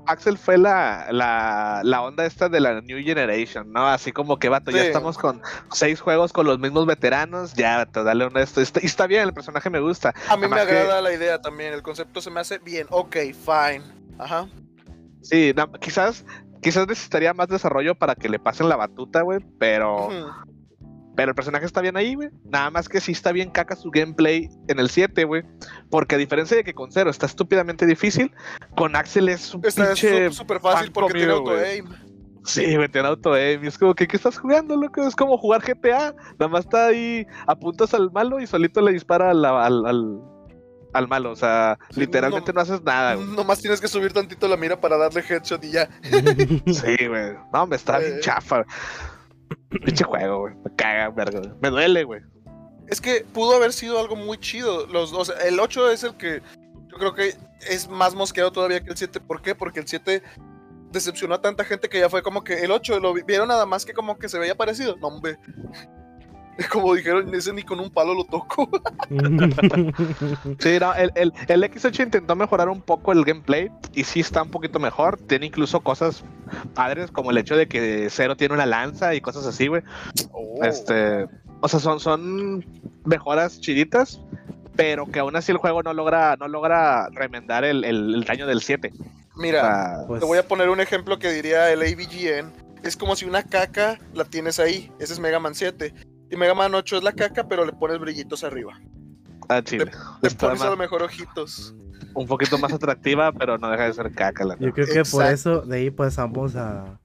Axel 0.08 0.38
fue 0.38 0.58
la, 0.58 1.06
la, 1.10 1.82
la 1.84 2.02
onda 2.02 2.24
esta 2.24 2.48
de 2.48 2.60
la 2.60 2.80
New 2.80 3.02
Generation, 3.02 3.72
¿no? 3.72 3.86
Así 3.86 4.10
como 4.12 4.38
que, 4.38 4.48
vato, 4.48 4.70
ya 4.70 4.82
estamos 4.82 5.18
con 5.18 5.40
seis 5.72 6.00
juegos 6.00 6.32
con 6.32 6.46
los 6.46 6.58
mismos 6.58 6.86
veteranos, 6.86 7.54
ya, 7.54 7.76
vato, 7.76 8.04
dale 8.04 8.26
un 8.26 8.36
esto. 8.38 8.60
Y 8.60 8.86
está 8.86 9.06
bien, 9.06 9.22
el 9.24 9.34
personaje 9.34 9.70
me 9.70 9.80
gusta. 9.80 10.14
A 10.28 10.36
mí 10.36 10.48
me 10.48 10.56
que- 10.56 10.62
agrada 10.62 11.00
la 11.02 11.12
idea 11.12 11.40
también, 11.40 11.72
el 11.72 11.82
concepto 11.82 12.20
se 12.20 12.30
me 12.30 12.40
hace 12.40 12.58
bien, 12.58 12.86
ok, 12.90 13.16
fine. 13.32 13.82
Ajá. 14.18 14.48
Sí, 15.22 15.54
quizás 15.80 16.24
quizás 16.60 16.86
necesitaría 16.88 17.32
más 17.34 17.48
desarrollo 17.48 17.94
para 17.94 18.14
que 18.14 18.28
le 18.28 18.38
pasen 18.38 18.68
la 18.68 18.76
batuta, 18.76 19.22
güey, 19.22 19.40
pero. 19.58 20.08
Pero 21.18 21.30
el 21.30 21.34
personaje 21.34 21.66
está 21.66 21.80
bien 21.80 21.96
ahí, 21.96 22.14
güey. 22.14 22.28
Nada 22.44 22.70
más 22.70 22.88
que 22.88 23.00
sí 23.00 23.10
está 23.10 23.32
bien 23.32 23.50
caca 23.50 23.74
su 23.74 23.90
gameplay 23.90 24.48
en 24.68 24.78
el 24.78 24.88
7, 24.88 25.24
güey. 25.24 25.42
Porque 25.90 26.14
a 26.14 26.18
diferencia 26.18 26.56
de 26.56 26.62
que 26.62 26.74
con 26.74 26.92
Zero 26.92 27.10
está 27.10 27.26
estúpidamente 27.26 27.86
difícil, 27.86 28.30
con 28.76 28.94
Axel 28.94 29.28
es 29.28 29.52
un 29.52 29.66
Está 29.66 29.86
pinche... 29.86 30.30
súper 30.30 30.60
fácil 30.60 30.92
porque 30.92 31.14
tiene 31.18 31.32
auto-aim. 31.32 31.86
Sí, 32.44 32.76
güey, 32.76 32.88
tiene 32.88 33.08
auto 33.08 33.34
aim. 33.34 33.64
Y 33.64 33.66
es 33.66 33.76
como 33.76 33.96
que, 33.96 34.06
¿qué 34.06 34.16
estás 34.16 34.38
jugando, 34.38 34.76
loco? 34.76 35.02
Es 35.08 35.16
como 35.16 35.36
jugar 35.38 35.60
GTA. 35.60 36.14
Nada 36.38 36.48
más 36.48 36.66
está 36.66 36.86
ahí, 36.86 37.26
apuntas 37.48 37.92
al 37.94 38.12
malo 38.12 38.38
y 38.38 38.46
solito 38.46 38.80
le 38.80 38.92
dispara 38.92 39.32
al, 39.32 39.44
al, 39.44 39.86
al, 39.86 40.20
al 40.92 41.08
malo. 41.08 41.32
O 41.32 41.36
sea, 41.36 41.80
Sí, 41.90 41.98
literalmente 41.98 42.52
no- 42.52 42.58
no, 42.58 42.60
haces 42.60 42.80
nada, 42.84 43.16
güey. 43.16 43.26
Nomás 43.26 43.60
tienes 43.60 43.80
que 43.80 43.88
subir 43.88 44.12
tantito 44.12 44.46
la 44.46 44.56
mira 44.56 44.80
para 44.80 44.96
darle 44.96 45.24
headshot 45.28 45.64
y 45.64 45.72
ya. 45.72 45.88
Sí, 46.66 47.06
güey. 47.08 47.32
No, 47.52 47.66
me 47.66 47.74
está 47.74 47.98
bien 47.98 48.18
Eh. 48.18 48.20
chafa. 48.20 48.64
Pinche 49.84 50.04
juego, 50.04 50.40
güey. 50.40 50.54
Me 50.64 50.74
caga, 50.76 51.10
verga. 51.10 51.40
Me 51.60 51.70
duele, 51.70 52.04
güey. 52.04 52.22
Es 52.88 53.00
que 53.00 53.24
pudo 53.32 53.56
haber 53.56 53.72
sido 53.72 53.98
algo 53.98 54.16
muy 54.16 54.38
chido. 54.38 54.86
Los, 54.86 55.12
o 55.12 55.24
sea, 55.24 55.36
el 55.46 55.60
8 55.60 55.90
es 55.90 56.04
el 56.04 56.14
que 56.16 56.40
yo 56.88 56.96
creo 56.98 57.14
que 57.14 57.34
es 57.68 57.88
más 57.88 58.14
mosqueado 58.14 58.50
todavía 58.50 58.82
que 58.82 58.90
el 58.90 58.96
7. 58.96 59.20
¿Por 59.20 59.42
qué? 59.42 59.54
Porque 59.54 59.80
el 59.80 59.86
7 59.88 60.22
decepcionó 60.90 61.34
a 61.34 61.42
tanta 61.42 61.64
gente 61.64 61.88
que 61.90 62.00
ya 62.00 62.08
fue 62.08 62.22
como 62.22 62.42
que 62.44 62.54
el 62.64 62.70
8 62.70 62.98
lo 62.98 63.12
vi- 63.12 63.22
vieron 63.22 63.48
nada 63.48 63.66
más 63.66 63.84
que 63.84 63.92
como 63.92 64.16
que 64.18 64.28
se 64.30 64.38
veía 64.38 64.54
parecido. 64.54 64.96
No, 64.96 65.08
hombre. 65.08 65.38
Como 66.72 66.94
dijeron, 66.94 67.32
ese 67.34 67.52
ni 67.52 67.62
con 67.62 67.78
un 67.80 67.90
palo 67.90 68.14
lo 68.14 68.24
toco. 68.24 68.68
Sí, 70.58 70.78
no, 70.80 70.94
el, 70.94 71.12
el, 71.14 71.32
el 71.48 71.62
X8 71.64 72.04
intentó 72.04 72.34
mejorar 72.36 72.68
un 72.68 72.80
poco 72.82 73.12
el 73.12 73.24
gameplay 73.24 73.70
y 73.94 74.04
sí 74.04 74.20
está 74.20 74.42
un 74.42 74.50
poquito 74.50 74.78
mejor. 74.78 75.18
Tiene 75.26 75.46
incluso 75.46 75.80
cosas 75.80 76.24
padres 76.74 77.10
como 77.10 77.30
el 77.30 77.38
hecho 77.38 77.56
de 77.56 77.68
que 77.68 78.08
Zero 78.10 78.36
tiene 78.36 78.54
una 78.54 78.66
lanza 78.66 79.14
y 79.14 79.20
cosas 79.20 79.46
así, 79.46 79.66
güey. 79.68 79.82
Oh. 80.32 80.62
Este, 80.64 81.26
o 81.60 81.68
sea, 81.68 81.80
son, 81.80 82.00
son 82.00 82.64
mejoras 83.04 83.60
chiditas, 83.60 84.20
pero 84.76 85.06
que 85.06 85.20
aún 85.20 85.36
así 85.36 85.52
el 85.52 85.58
juego 85.58 85.82
no 85.82 85.92
logra, 85.92 86.36
no 86.36 86.48
logra 86.48 87.08
remendar 87.10 87.64
el, 87.64 87.84
el- 87.84 88.14
el 88.14 88.24
daño 88.24 88.46
del 88.46 88.60
7. 88.62 88.92
O 89.36 89.40
Mira, 89.40 89.60
sea, 89.62 90.06
Pues, 90.06 90.20
te 90.20 90.26
voy 90.26 90.38
a 90.38 90.46
poner 90.48 90.68
un 90.68 90.80
ejemplo 90.80 91.18
que 91.18 91.30
diría 91.32 91.70
el 91.72 91.82
AVGN. 91.82 92.52
Es 92.82 92.96
como 92.96 93.16
si 93.16 93.24
una 93.24 93.42
caca 93.42 93.98
la 94.14 94.24
tienes 94.24 94.60
ahí. 94.60 94.90
Ese 95.00 95.12
es 95.12 95.18
Mega 95.20 95.40
Man 95.40 95.54
7. 95.54 95.92
Y 96.30 96.36
Mega 96.36 96.54
Man 96.54 96.74
8 96.74 96.98
es 96.98 97.02
la 97.02 97.12
caca, 97.12 97.48
pero 97.48 97.64
le 97.64 97.72
pones 97.72 97.98
brillitos 97.98 98.44
arriba. 98.44 98.78
a 99.48 99.62
Chile. 99.62 99.90
Le 100.22 100.28
Está 100.28 100.48
pones 100.48 100.62
a 100.62 100.70
lo 100.70 100.76
mejor 100.76 101.02
ojitos. 101.02 101.74
un 102.14 102.26
poquito 102.26 102.58
más 102.58 102.72
atractiva, 102.72 103.32
pero 103.32 103.56
no 103.58 103.70
deja 103.70 103.84
de 103.84 103.92
ser 103.94 104.12
caca. 104.12 104.44
La 104.44 104.56
Yo 104.58 104.72
creo 104.72 104.86
que 104.86 105.02
por 105.10 105.24
eso 105.26 105.62
de 105.62 105.76
ahí 105.78 105.90
pasamos 105.90 106.54
a, 106.56 107.00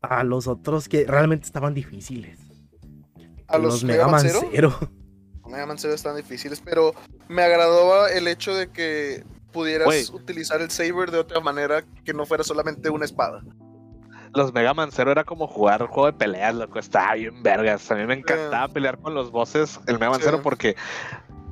a 0.00 0.24
los 0.24 0.46
otros 0.46 0.88
que 0.88 1.04
realmente 1.06 1.46
estaban 1.46 1.74
difíciles. 1.74 2.38
A 3.48 3.58
los, 3.58 3.82
Mega 3.84 4.06
Man 4.08 4.20
Zero. 4.20 4.40
Zero. 4.52 4.78
Mega 5.48 5.66
Man 5.66 5.78
Zero 5.78 5.94
están 5.94 6.16
difíciles, 6.16 6.62
pero 6.64 6.94
me 7.28 7.42
agradaba 7.42 8.10
el 8.10 8.26
hecho 8.28 8.54
de 8.54 8.68
que 8.70 9.24
pudieras 9.52 10.08
utilizar 10.10 10.62
el 10.62 10.70
saber 10.70 11.10
de 11.10 11.18
otra 11.18 11.40
manera 11.40 11.84
que 12.04 12.14
no 12.14 12.24
fuera 12.24 12.42
solamente 12.44 12.88
una 12.88 13.04
espada. 13.04 13.42
Los 14.34 14.52
Mega 14.54 14.72
Man 14.74 14.90
Zero 14.92 15.10
era 15.12 15.24
como 15.24 15.46
jugar 15.46 15.82
un 15.82 15.88
juego 15.88 16.06
de 16.06 16.12
peleas, 16.14 16.54
loco. 16.54 16.78
Estaba 16.78 17.14
bien 17.14 17.42
vergas. 17.42 17.90
A 17.90 17.94
mí 17.96 18.06
me 18.06 18.14
encantaba 18.14 18.68
pelear 18.68 18.98
con 18.98 19.14
los 19.14 19.30
bosses 19.30 19.78
el 19.86 19.94
Mega 19.98 20.10
Man. 20.10 20.20
Zero 20.22 20.40
porque, 20.42 20.74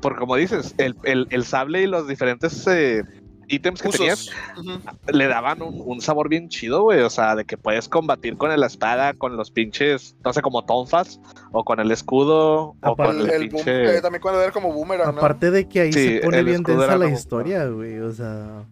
porque 0.00 0.18
como 0.18 0.36
dices, 0.36 0.74
el, 0.78 0.96
el- 1.04 1.26
el 1.30 1.44
sable 1.44 1.82
y 1.82 1.86
los 1.86 2.08
diferentes 2.08 2.66
eh, 2.68 3.02
ítems 3.48 3.82
que 3.82 3.88
tenías 3.90 4.28
Usos. 4.56 4.76
Ujú. 4.78 4.80
le 5.12 5.26
daban 5.26 5.60
un, 5.60 5.82
un 5.84 6.00
sabor 6.00 6.28
bien 6.30 6.48
chido, 6.48 6.82
güey. 6.82 7.00
O 7.00 7.10
sea, 7.10 7.34
de 7.36 7.44
que 7.44 7.58
puedes 7.58 7.86
combatir 7.88 8.36
con 8.38 8.48
la 8.58 8.66
espada, 8.66 9.12
con 9.12 9.36
los 9.36 9.50
pinches, 9.50 10.16
no 10.24 10.32
sé, 10.32 10.40
como 10.40 10.64
tonfas, 10.64 11.20
o 11.52 11.64
con 11.64 11.80
el 11.80 11.90
escudo, 11.90 12.60
o 12.70 12.76
Aparte- 12.80 13.18
con 13.18 13.20
El, 13.28 13.42
el, 13.42 13.48
pinche. 13.50 13.96
eh, 13.98 14.00
también 14.00 14.22
cuando 14.22 14.40
era 14.40 14.52
como 14.52 14.72
boomerang, 14.72 15.12
¿no? 15.14 15.18
Aparte 15.18 15.50
de 15.50 15.68
que 15.68 15.80
ahí 15.80 15.92
Sí, 15.92 16.08
se 16.14 16.20
pone 16.20 16.42
bien 16.44 16.62
densa 16.62 16.96
la 16.96 17.04
como- 17.04 17.14
historia, 17.14 17.66
güey. 17.66 17.98
O 17.98 18.12
sea, 18.12 18.64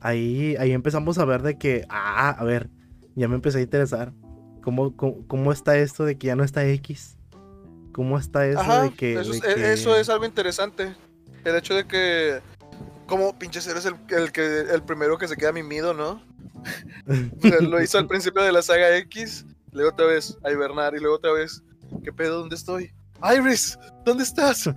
ahí, 0.00 0.56
ahí 0.58 0.72
empezamos 0.72 1.18
a 1.18 1.24
ver 1.24 1.42
de 1.42 1.58
que, 1.58 1.84
ah, 1.90 2.30
a 2.30 2.44
ver, 2.44 2.70
ya 3.16 3.28
me 3.28 3.34
empecé 3.36 3.58
a 3.58 3.62
interesar. 3.62 4.12
¿Cómo, 4.62 4.94
cómo, 4.96 5.26
cómo 5.26 5.52
está 5.52 5.76
esto 5.78 6.04
de 6.04 6.16
que 6.18 6.26
ya 6.28 6.36
no 6.36 6.44
está 6.44 6.64
X? 6.66 7.16
¿Cómo 7.92 8.18
está 8.18 8.46
eso 8.46 8.60
Ajá, 8.60 8.82
de 8.82 8.94
que... 8.94 9.20
eso, 9.20 9.32
de 9.32 9.38
es, 9.38 9.42
que- 9.54 9.72
eso 9.72 9.96
es 9.96 10.08
algo 10.08 10.24
interesante. 10.24 10.94
El 11.44 11.56
hecho 11.56 11.74
de 11.74 11.86
que, 11.86 12.40
como 13.06 13.36
pinche 13.38 13.58
eres 13.70 13.84
el, 13.86 13.94
el, 14.10 14.30
que, 14.32 14.60
el 14.72 14.82
primero 14.82 15.18
que 15.18 15.28
se 15.28 15.36
queda 15.36 15.52
mimido, 15.52 15.94
¿no? 15.94 16.22
Lo 17.62 17.82
hizo 17.82 17.98
al 17.98 18.06
principio 18.06 18.42
de 18.42 18.52
la 18.52 18.62
saga 18.62 18.94
X, 18.98 19.46
luego 19.72 19.90
otra 19.90 20.06
vez 20.06 20.36
a 20.44 20.50
hibernar 20.52 20.94
y 20.94 21.00
luego 21.00 21.16
otra 21.16 21.32
vez, 21.32 21.62
¿qué 22.04 22.12
pedo? 22.12 22.40
¿Dónde 22.40 22.56
estoy? 22.56 22.92
Iris, 23.34 23.78
¿dónde 24.04 24.22
estás? 24.24 24.66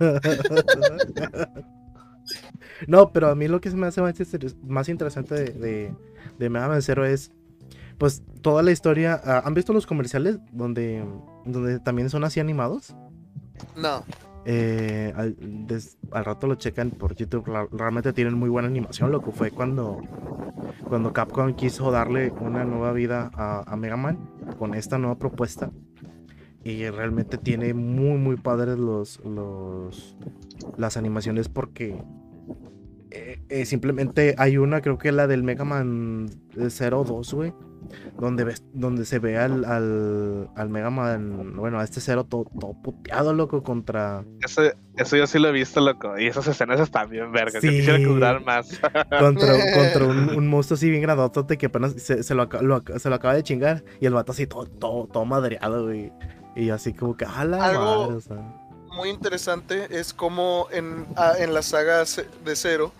no, 2.86 3.12
pero 3.12 3.28
a 3.28 3.34
mí 3.34 3.48
lo 3.48 3.60
que 3.60 3.70
se 3.70 3.76
me 3.76 3.86
hace 3.86 4.00
más, 4.00 4.18
interes- 4.18 4.56
más 4.62 4.88
interesante 4.88 5.34
de, 5.34 5.44
de, 5.52 5.94
de 6.38 6.50
Mega 6.50 6.68
Man 6.68 6.82
Zero 6.82 7.04
es, 7.04 7.30
pues, 7.98 8.22
toda 8.42 8.62
la 8.62 8.70
historia. 8.70 9.20
ah, 9.24 9.42
¿Han 9.44 9.54
visto 9.54 9.72
los 9.72 9.86
comerciales 9.86 10.38
donde, 10.52 11.04
donde 11.44 11.78
también 11.80 12.10
son 12.10 12.24
así 12.24 12.40
animados? 12.40 12.94
No. 13.76 14.02
Eh, 14.46 15.12
al, 15.16 15.36
des- 15.66 15.96
al 16.12 16.24
rato 16.24 16.46
lo 16.46 16.54
checan 16.56 16.90
por 16.90 17.14
YouTube. 17.14 17.46
la- 17.48 17.66
realmente 17.72 18.12
tienen 18.12 18.34
muy 18.34 18.48
buena 18.50 18.68
animación. 18.68 19.10
Lo 19.10 19.22
que 19.22 19.30
fue 19.30 19.50
cuando, 19.50 20.00
cuando 20.88 21.12
Capcom 21.12 21.54
quiso 21.54 21.90
darle 21.90 22.30
una 22.40 22.64
nueva 22.64 22.92
vida 22.92 23.30
a, 23.34 23.64
a 23.72 23.76
Mega 23.76 23.96
Man 23.96 24.18
con 24.58 24.74
esta 24.74 24.98
nueva 24.98 25.16
propuesta. 25.18 25.70
Y 26.62 26.88
realmente 26.88 27.36
tiene 27.38 27.74
muy, 27.74 28.16
muy 28.18 28.36
padres 28.36 28.78
los, 28.78 29.20
los, 29.24 30.16
las 30.78 30.96
animaciones 30.96 31.48
porque 31.50 32.02
eh, 33.10 33.40
eh, 33.50 33.66
simplemente 33.66 34.34
hay 34.38 34.56
una, 34.56 34.80
creo 34.80 34.96
que 34.98 35.12
la 35.12 35.26
del 35.26 35.42
Mega 35.42 35.64
Man 35.64 36.28
02, 36.56 37.34
güey. 37.34 37.52
Donde, 38.18 38.44
ves, 38.44 38.62
donde 38.72 39.04
se 39.04 39.18
ve 39.18 39.36
al, 39.38 39.64
al, 39.64 40.48
al 40.56 40.68
Mega 40.68 40.90
Man, 40.90 41.56
bueno, 41.56 41.80
a 41.80 41.84
este 41.84 42.00
cero 42.00 42.24
todo, 42.24 42.46
todo 42.60 42.74
puteado, 42.82 43.32
loco, 43.34 43.62
contra, 43.62 44.24
Eso, 44.40 44.62
eso 44.96 45.16
yo 45.16 45.26
sí 45.26 45.38
lo 45.38 45.48
he 45.48 45.52
visto, 45.52 45.80
loco. 45.80 46.18
Y 46.18 46.26
esas 46.28 46.46
escenas 46.46 46.80
están 46.80 47.10
bien 47.10 47.32
vergas. 47.32 47.54
Yo 47.62 47.70
Sí. 47.70 47.76
quisiera 47.78 47.98
que 47.98 48.04
duraran 48.06 48.44
más. 48.44 48.68
contra, 49.20 49.52
contra 49.74 50.04
un, 50.06 50.30
un 50.30 50.46
monstruo 50.48 50.76
así 50.76 50.88
bien 50.90 51.02
grandotote 51.02 51.58
que 51.58 51.66
apenas 51.66 51.92
se, 51.94 52.22
se 52.22 52.34
lo, 52.34 52.48
se 52.98 53.08
lo 53.08 53.14
acaba 53.14 53.34
de 53.34 53.42
chingar. 53.42 53.84
Y 54.00 54.06
el 54.06 54.14
vato 54.14 54.32
así 54.32 54.46
todo, 54.46 54.66
todo, 54.66 55.06
todo 55.08 55.24
madreado, 55.24 55.84
güey. 55.84 56.12
Y 56.56 56.70
así 56.70 56.92
como 56.94 57.16
que, 57.16 57.24
a 57.24 57.44
la 57.44 57.58
Algo- 57.72 58.02
madre, 58.02 58.14
o 58.16 58.20
sea. 58.20 58.60
Muy 58.96 59.08
interesante 59.10 59.88
es 59.90 60.14
como 60.14 60.68
en, 60.70 61.04
ah, 61.16 61.32
en 61.36 61.52
la 61.52 61.62
saga 61.62 62.06
ce- 62.06 62.28
de 62.44 62.54
Cero 62.54 62.92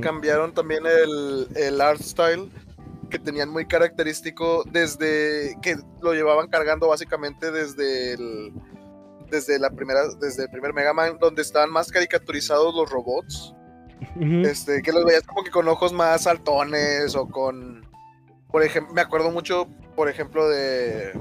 cambiaron 0.00 0.52
también 0.54 0.84
el, 0.86 1.48
el 1.56 1.80
art 1.80 2.00
style 2.00 2.48
que 3.14 3.20
tenían 3.20 3.48
muy 3.48 3.64
característico 3.64 4.64
desde 4.72 5.56
que 5.62 5.76
lo 6.02 6.14
llevaban 6.14 6.48
cargando 6.48 6.88
básicamente 6.88 7.52
desde 7.52 8.14
el 8.14 8.52
desde 9.30 9.56
la 9.60 9.70
primera 9.70 10.00
desde 10.20 10.42
el 10.42 10.50
primer 10.50 10.74
Mega 10.74 10.92
Man 10.92 11.18
donde 11.20 11.42
estaban 11.42 11.70
más 11.70 11.92
caricaturizados 11.92 12.74
los 12.74 12.90
robots. 12.90 13.54
Este 14.44 14.82
que 14.82 14.92
los 14.92 15.04
veías 15.04 15.22
como 15.22 15.44
que 15.44 15.52
con 15.52 15.68
ojos 15.68 15.92
más 15.92 16.24
saltones 16.24 17.14
o 17.14 17.28
con 17.28 17.86
por 18.50 18.64
ejemplo 18.64 18.92
me 18.92 19.00
acuerdo 19.00 19.30
mucho 19.30 19.68
por 19.94 20.08
ejemplo 20.08 20.48
de 20.48 21.12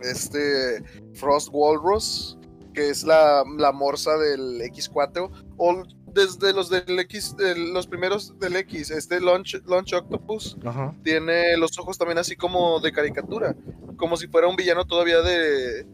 este 0.00 0.82
Frost 1.12 1.50
Walrus 1.52 2.38
que 2.72 2.88
es 2.88 3.04
la, 3.04 3.44
la 3.58 3.72
morsa 3.72 4.16
del 4.16 4.62
X4 4.62 5.30
o 5.58 5.82
desde 6.12 6.52
los 6.52 6.70
del 6.70 6.98
X 7.00 7.36
de 7.36 7.56
los 7.56 7.86
primeros 7.86 8.38
del 8.38 8.56
X 8.56 8.90
este 8.90 9.20
Launch, 9.20 9.62
Launch 9.66 9.92
Octopus 9.92 10.56
Ajá. 10.64 10.94
tiene 11.02 11.56
los 11.56 11.78
ojos 11.78 11.98
también 11.98 12.18
así 12.18 12.36
como 12.36 12.80
de 12.80 12.92
caricatura 12.92 13.54
como 13.96 14.16
si 14.16 14.26
fuera 14.26 14.48
un 14.48 14.56
villano 14.56 14.84
todavía 14.84 15.20
de 15.22 15.86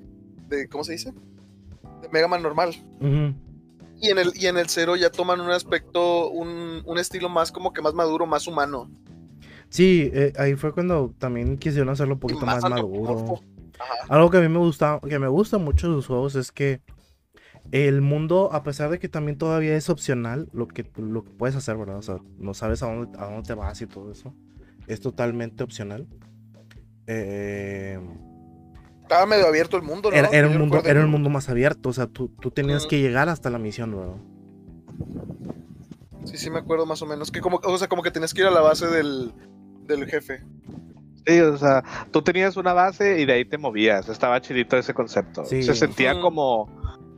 de 0.49 0.69
¿cómo 0.69 0.85
se 0.85 0.93
dice? 0.93 1.13
de 2.03 2.09
Mega 2.11 2.29
Man 2.29 2.43
normal 2.43 2.75
y 4.01 4.11
en 4.11 4.19
el, 4.19 4.33
y 4.35 4.47
en 4.47 4.57
el 4.57 4.69
cero 4.69 4.97
ya 4.97 5.11
toman 5.11 5.41
un 5.41 5.51
aspecto, 5.51 6.29
un, 6.31 6.83
un 6.85 6.99
estilo 6.99 7.29
más 7.29 7.51
como 7.51 7.73
que 7.73 7.81
más 7.81 7.95
maduro, 7.95 8.27
más 8.27 8.47
humano. 8.47 8.91
Sí, 9.69 10.11
eh, 10.13 10.33
ahí 10.39 10.55
fue 10.55 10.73
cuando 10.73 11.15
también 11.19 11.57
quisieron 11.57 11.89
hacerlo 11.89 12.15
un 12.15 12.21
poquito 12.21 12.47
más, 12.47 12.63
maduro. 12.63 13.41
Ajá. 13.79 13.95
Algo 14.09 14.31
que 14.31 14.39
a 14.39 14.41
mí 14.41 14.49
me 14.49 14.59
gusta, 14.59 15.01
que 15.07 15.19
me 15.19 15.29
gusta 15.29 15.59
mucho 15.59 15.89
de 15.89 15.95
sus 15.95 16.07
juegos 16.07 16.35
es 16.35 16.53
que 16.53 16.81
el 17.73 18.01
mundo, 18.01 18.51
a 18.53 18.63
pesar 18.63 18.91
de 18.91 18.99
que 18.99 19.09
también 19.09 19.39
todavía 19.39 19.77
es 19.77 19.89
opcional, 19.91 20.49
lo 20.53 20.69
que, 20.69 20.91
lo 20.97 21.25
que 21.25 21.31
puedes 21.31 21.57
hacer, 21.57 21.77
¿verdad? 21.77 21.99
O 21.99 22.03
sea, 22.03 22.19
no 22.39 22.55
sabes 22.55 22.83
a 22.83 22.87
dónde, 22.93 23.19
a 23.19 23.27
dónde 23.27 23.43
te 23.43 23.55
vas 23.55 23.81
y 23.83 23.87
todo 23.87 24.13
eso. 24.13 24.35
Es 24.87 25.01
totalmente 25.01 25.65
opcional. 25.65 26.07
Eh, 27.07 27.99
Estaba 29.03 29.27
medio 29.27 29.47
abierto 29.47 29.77
el 29.77 29.83
mundo, 29.83 30.11
¿no? 30.11 30.17
era, 30.17 30.29
era 30.31 30.49
un 30.49 30.59
mundo, 30.59 30.83
era 30.85 31.05
un 31.05 31.11
mundo 31.11 31.31
más 31.31 31.49
abierto. 31.49 31.89
O 31.89 31.93
sea, 31.93 32.07
tú, 32.07 32.29
tú 32.41 32.51
tenías 32.51 32.87
que 32.87 33.01
llegar 33.01 33.29
hasta 33.29 33.51
la 33.51 33.59
misión, 33.59 33.95
¿verdad? 33.97 34.17
Sí, 36.25 36.37
sí 36.39 36.51
me 36.51 36.59
acuerdo 36.59 36.87
más 36.87 37.03
o 37.03 37.07
menos. 37.07 37.31
Que 37.31 37.41
como, 37.41 37.61
o 37.63 37.79
sea, 37.79 37.89
como 37.89 38.03
que 38.03 38.11
tenías 38.11 38.35
que 38.35 38.41
ir 38.43 38.47
a 38.49 38.51
la 38.51 38.61
base 38.61 38.87
del, 38.89 39.33
del 39.87 40.07
jefe. 40.07 40.43
Sí, 41.25 41.41
o 41.41 41.57
sea, 41.57 41.83
tú 42.11 42.23
tenías 42.23 42.57
una 42.57 42.73
base 42.73 43.21
y 43.21 43.27
de 43.27 43.33
ahí 43.35 43.45
te 43.45 43.59
movías. 43.59 44.09
Estaba 44.09 44.41
chidito 44.41 44.77
ese 44.77 44.95
concepto. 44.95 45.45
Sí. 45.45 45.63
Se 45.63 45.75
sentía 45.75 46.15
Mm. 46.15 46.21
como, 46.21 46.69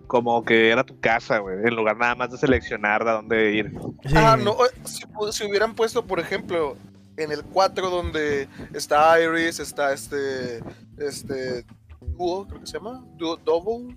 como 0.09 0.43
que 0.45 0.71
era 0.71 0.85
tu 0.85 0.99
casa, 0.99 1.39
güey, 1.39 1.59
en 1.63 1.77
lugar 1.77 1.97
nada 1.97 2.17
más 2.17 2.33
de 2.33 2.39
seleccionar 2.39 3.07
a 3.07 3.13
dónde 3.13 3.53
ir. 3.53 3.73
Sí. 4.05 4.15
Ah, 4.17 4.37
no, 4.37 4.53
eh, 4.65 4.71
si, 4.85 5.05
si 5.31 5.45
hubieran 5.47 5.75
puesto, 5.75 6.05
por 6.05 6.19
ejemplo, 6.19 6.77
en 7.17 7.31
el 7.31 7.45
4 7.45 7.91
donde 7.91 8.49
está 8.73 9.21
Iris, 9.21 9.61
está 9.61 9.93
este, 9.93 10.61
este, 10.97 11.65
Duo, 12.01 12.47
creo 12.49 12.61
que 12.61 12.67
se 12.67 12.79
llama, 12.79 13.05
Duo 13.17 13.37
Double, 13.37 13.97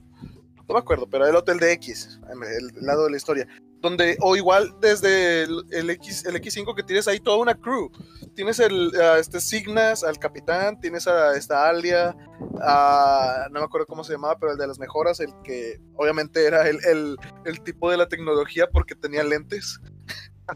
no 0.67 0.73
me 0.73 0.79
acuerdo, 0.79 1.07
pero 1.09 1.25
el 1.25 1.35
hotel 1.35 1.57
de 1.57 1.71
X, 1.73 2.19
en 2.31 2.43
el 2.43 2.85
lado 2.85 3.05
de 3.05 3.11
la 3.11 3.17
historia, 3.17 3.47
donde, 3.81 4.15
o 4.21 4.35
igual 4.35 4.73
desde 4.79 5.43
el, 5.43 5.65
el 5.71 5.89
X, 5.89 6.25
el 6.25 6.35
X5 6.35 6.75
que 6.75 6.83
tienes 6.83 7.07
ahí 7.07 7.19
toda 7.19 7.37
una 7.37 7.55
crew, 7.55 7.91
tienes 8.35 8.59
el, 8.59 8.91
a 8.99 9.17
este 9.17 9.41
Signas, 9.41 10.03
al 10.03 10.19
capitán, 10.19 10.79
tienes 10.79 11.07
a 11.07 11.35
esta 11.35 11.67
Alia, 11.67 12.15
a, 12.61 13.47
no 13.51 13.59
me 13.59 13.65
acuerdo 13.65 13.87
cómo 13.87 14.03
se 14.03 14.13
llamaba, 14.13 14.37
pero 14.39 14.51
el 14.51 14.57
de 14.57 14.67
las 14.67 14.79
mejoras, 14.79 15.19
el 15.19 15.33
que 15.43 15.79
obviamente 15.95 16.45
era 16.45 16.69
el, 16.69 16.77
el, 16.85 17.17
el 17.45 17.61
tipo 17.61 17.89
de 17.89 17.97
la 17.97 18.07
tecnología 18.07 18.67
porque 18.71 18.95
tenía 18.95 19.23
lentes. 19.23 19.79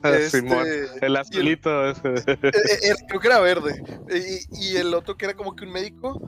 Este, 0.04 0.42
Simón, 0.42 0.68
el 1.00 1.16
azulito 1.16 1.90
ese. 1.90 2.16
eh, 2.28 2.36
eh, 2.44 2.96
creo 3.08 3.22
que 3.22 3.28
era 3.28 3.40
verde. 3.40 3.82
Y, 4.12 4.74
y 4.74 4.76
el 4.76 4.94
otro 4.94 5.16
que 5.16 5.24
era 5.24 5.36
como 5.36 5.56
que 5.56 5.64
un 5.64 5.72
médico 5.72 6.20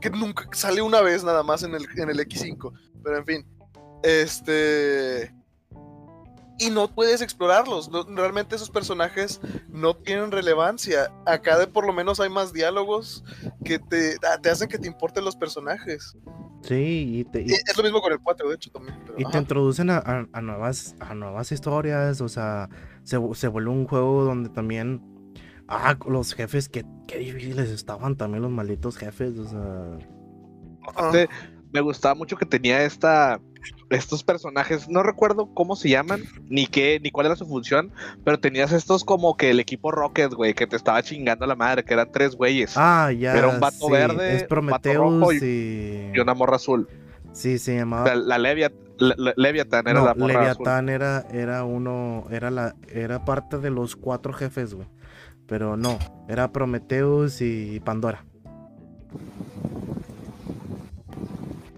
que 0.00 0.10
nunca 0.10 0.48
sale 0.52 0.82
una 0.82 1.02
vez 1.02 1.22
nada 1.22 1.44
más 1.44 1.62
en 1.62 1.74
el, 1.76 1.86
en 1.96 2.10
el 2.10 2.18
X5. 2.18 2.72
Pero 3.04 3.16
en 3.18 3.24
fin. 3.24 3.46
Este. 4.02 5.32
Y 6.66 6.70
no 6.70 6.88
puedes 6.88 7.20
explorarlos. 7.22 7.90
no- 7.90 8.04
realmente 8.04 8.56
esos 8.56 8.70
personajes 8.70 9.40
no 9.68 9.94
tienen 9.96 10.30
relevancia. 10.30 11.12
Acá 11.26 11.58
de 11.58 11.66
por 11.66 11.86
lo 11.86 11.92
menos 11.92 12.20
hay 12.20 12.30
más 12.30 12.52
diálogos 12.52 13.24
que 13.64 13.78
te, 13.78 14.16
ah, 14.30 14.38
te 14.40 14.50
hacen 14.50 14.68
que 14.68 14.78
te 14.78 14.86
importen 14.86 15.24
los 15.24 15.36
personajes. 15.36 16.16
Sí, 16.62 17.18
y 17.18 17.24
te, 17.24 17.42
y- 17.42 17.46
Y 17.50 17.52
es 17.54 17.76
lo 17.76 17.82
mismo 17.82 18.00
con 18.00 18.12
el 18.12 18.20
4, 18.20 18.48
de 18.48 18.54
hecho, 18.54 18.70
también. 18.70 18.96
pero, 19.04 19.14
y 19.18 19.24
te 19.24 19.36
introducen 19.38 19.90
a, 19.90 19.96
a- 19.98 20.26
a 20.32 20.40
nuevas, 20.40 20.94
a 21.00 21.14
nuevas 21.14 21.50
historias, 21.50 22.20
o 22.20 22.28
sea, 22.28 22.68
se, 23.02 23.18
se 23.34 23.48
vuelve 23.48 23.70
un 23.70 23.86
juego 23.86 24.24
donde 24.24 24.48
también... 24.48 25.02
Ah, 25.68 25.96
los 26.06 26.34
jefes, 26.34 26.68
que 26.68 26.84
qué 27.08 27.18
difíciles 27.18 27.70
estaban 27.70 28.16
también 28.16 28.42
los 28.42 28.50
malditos 28.50 28.96
jefes, 28.96 29.38
o 29.38 29.48
sea... 29.48 29.98
Ah. 30.96 31.12
Me 31.72 31.80
gustaba 31.80 32.14
mucho 32.14 32.36
que 32.36 32.44
tenía 32.44 32.82
esta 32.84 33.40
estos 33.94 34.22
personajes, 34.24 34.88
no 34.88 35.02
recuerdo 35.02 35.48
cómo 35.54 35.76
se 35.76 35.88
llaman, 35.88 36.22
ni 36.48 36.66
qué, 36.66 36.98
ni 37.02 37.10
cuál 37.10 37.26
era 37.26 37.36
su 37.36 37.46
función, 37.46 37.92
pero 38.24 38.38
tenías 38.40 38.72
estos 38.72 39.04
como 39.04 39.36
que 39.36 39.50
el 39.50 39.60
equipo 39.60 39.90
Rocket, 39.90 40.32
güey, 40.32 40.54
que 40.54 40.66
te 40.66 40.76
estaba 40.76 41.02
chingando 41.02 41.46
la 41.46 41.54
madre, 41.56 41.84
que 41.84 41.94
eran 41.94 42.10
tres 42.12 42.34
güeyes 42.36 42.74
Ah, 42.76 43.10
ya. 43.12 43.36
Era 43.36 43.48
un 43.48 43.60
vato 43.60 43.86
sí, 43.86 43.92
verde, 43.92 44.26
Es 44.28 44.32
un 44.34 44.38
vato 44.40 44.48
Prometheus 44.48 44.96
rojo 44.96 45.32
y... 45.32 46.10
y 46.14 46.18
una 46.18 46.34
morra 46.34 46.56
azul. 46.56 46.88
Sí, 47.32 47.58
se 47.58 47.74
O 47.74 47.78
llamaba... 47.78 48.06
sea, 48.06 48.14
la, 48.16 48.38
Levia- 48.38 48.72
la- 48.98 49.14
la- 49.16 49.34
Leviathan 49.36 49.86
era 49.88 50.00
no, 50.00 50.06
la 50.06 50.14
morra 50.14 50.50
azul. 50.50 50.64
Leviatán 50.64 50.88
era, 50.90 51.26
era 51.32 51.64
uno, 51.64 52.26
era 52.30 52.50
la, 52.50 52.74
era 52.88 53.24
parte 53.24 53.58
de 53.58 53.70
los 53.70 53.96
cuatro 53.96 54.32
jefes, 54.32 54.74
güey. 54.74 54.86
Pero 55.46 55.76
no, 55.76 55.98
era 56.28 56.52
Prometheus 56.52 57.40
y 57.40 57.80
Pandora. 57.80 58.24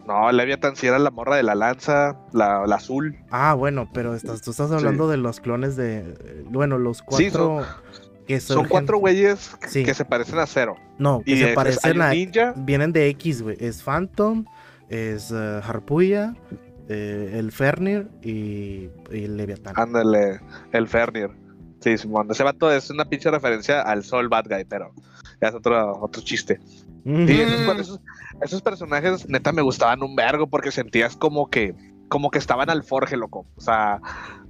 No, 0.07 0.31
Leviathan 0.33 0.77
sí 0.77 0.87
era 0.87 0.99
la 0.99 1.11
morra 1.11 1.37
de 1.37 1.43
la 1.43 1.55
lanza, 1.55 2.19
la, 2.33 2.67
la 2.67 2.77
azul. 2.77 3.17
Ah, 3.31 3.55
bueno, 3.55 3.89
pero 3.93 4.15
estás, 4.15 4.43
tú 4.43 4.51
estás 4.51 4.71
hablando 4.71 5.09
de 5.09 5.17
los 5.17 5.41
clones 5.41 5.77
de, 5.77 6.45
bueno, 6.51 6.79
los 6.79 6.99
Sí, 6.99 7.05
cuatro 7.31 7.63
que 8.27 8.41
Son 8.41 8.67
cuatro 8.69 8.99
güeyes 8.99 9.55
Sí. 9.69 9.85
que 9.85 9.93
se 9.95 10.05
parecen 10.05 10.39
a 10.39 10.47
cero. 10.47 10.77
No, 10.99 11.23
que 11.25 11.33
Y 11.33 11.37
se 11.39 11.49
es- 11.51 11.55
parecen 11.55 12.01
a, 12.03 12.11
ninja. 12.11 12.55
vienen 12.57 12.93
de 12.93 13.09
X, 13.09 13.43
güey. 13.43 13.57
Es 13.61 13.83
Phantom, 13.83 14.45
es 14.89 15.31
eh, 15.31 15.61
Harpuya, 15.63 16.35
eh, 16.89 17.33
el 17.39 17.53
Fernir 17.53 18.09
y, 18.23 18.89
y 19.11 19.25
el 19.25 19.37
Leviatán. 19.37 19.75
Ándale, 19.77 20.41
el 20.73 20.87
Fernir. 20.89 21.31
Sí, 21.81 21.99
Simón. 21.99 22.29
Ese 22.31 22.43
vato 22.43 22.71
es 22.73 22.89
una 22.91 23.05
pinche 23.05 23.31
referencia 23.31 23.83
al 23.83 24.05
Soul 24.05 24.29
Bad 24.29 24.47
Guy, 24.49 24.65
pero 24.65 24.93
ya 25.43 25.49
es 25.49 25.55
otro, 25.55 25.99
otro 26.01 26.23
chiste. 26.23 26.59
Ujú. 27.05 27.27
Sí, 27.27 27.41
esos, 27.41 27.61
Mm. 27.61 27.81
esos- 27.81 28.01
esos 28.43 28.63
personajes 28.63 29.29
neta 29.29 29.53
me 29.53 29.63
gustaban 29.63 30.03
un 30.03 30.17
vergo 30.17 30.47
porque 30.49 30.71
sentías 30.71 31.17
como 31.17 31.49
que 31.51 31.75
como 32.09 32.31
que 32.31 32.39
estaban 32.39 32.69
al 32.71 32.85
forje, 32.85 33.17
loco. 33.17 33.47
O 33.57 33.61
sea, 33.61 33.99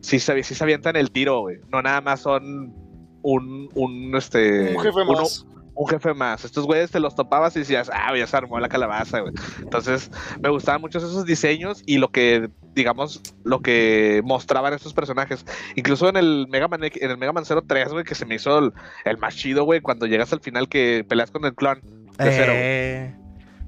sí 0.01 0.19
se, 0.19 0.43
sí 0.43 0.55
se 0.55 0.65
avientan 0.65 0.97
el 0.97 1.11
tiro, 1.13 1.41
güey. 1.41 1.59
No 1.73 1.81
nada 1.83 2.01
más 2.01 2.21
son 2.21 2.75
un, 3.23 3.69
un 3.75 4.15
este 4.17 4.75
un 4.77 4.83
jefe 4.83 5.01
uno- 5.03 5.21
más. 5.23 5.47
un 5.75 5.89
jefe 5.89 6.13
más. 6.15 6.45
Estos 6.45 6.67
güeyes 6.67 6.91
te 6.91 7.01
los 7.01 7.15
topabas 7.15 7.57
y 7.57 7.61
decías, 7.61 7.91
ah, 7.95 8.15
ya 8.17 8.27
se 8.27 8.37
armó 8.37 8.59
la 8.61 8.69
calabaza, 8.69 9.21
güey. 9.21 9.33
Entonces, 9.63 10.11
me 10.43 10.51
gustaban 10.51 10.81
mucho 10.81 10.99
esos 10.99 11.25
diseños 11.25 11.83
y 11.87 11.99
lo 11.99 12.11
que, 12.11 12.51
digamos, 12.75 13.21
lo 13.45 13.61
que 13.61 14.21
mostraban 14.25 14.75
estos 14.75 14.93
personajes. 14.93 15.47
Incluso 15.77 16.09
en 16.09 16.17
el 16.17 16.47
Mega 16.51 16.69
Man, 16.69 16.81
en 16.85 17.11
el 17.11 17.17
Mega 17.17 17.33
Man 17.33 17.45
03, 17.45 17.93
güey, 17.93 18.05
que 18.05 18.15
se 18.17 18.27
me 18.27 18.35
hizo 18.35 18.59
el, 18.59 18.73
el 19.05 19.17
más 19.17 19.37
chido, 19.37 19.65
güey, 19.65 19.81
cuando 19.81 20.07
llegas 20.07 20.33
al 20.33 20.41
final 20.41 20.69
que 20.69 21.05
peleas 21.09 21.31
con 21.31 21.45
el 21.47 21.55
clon. 21.55 21.81
Eh, 22.19 23.15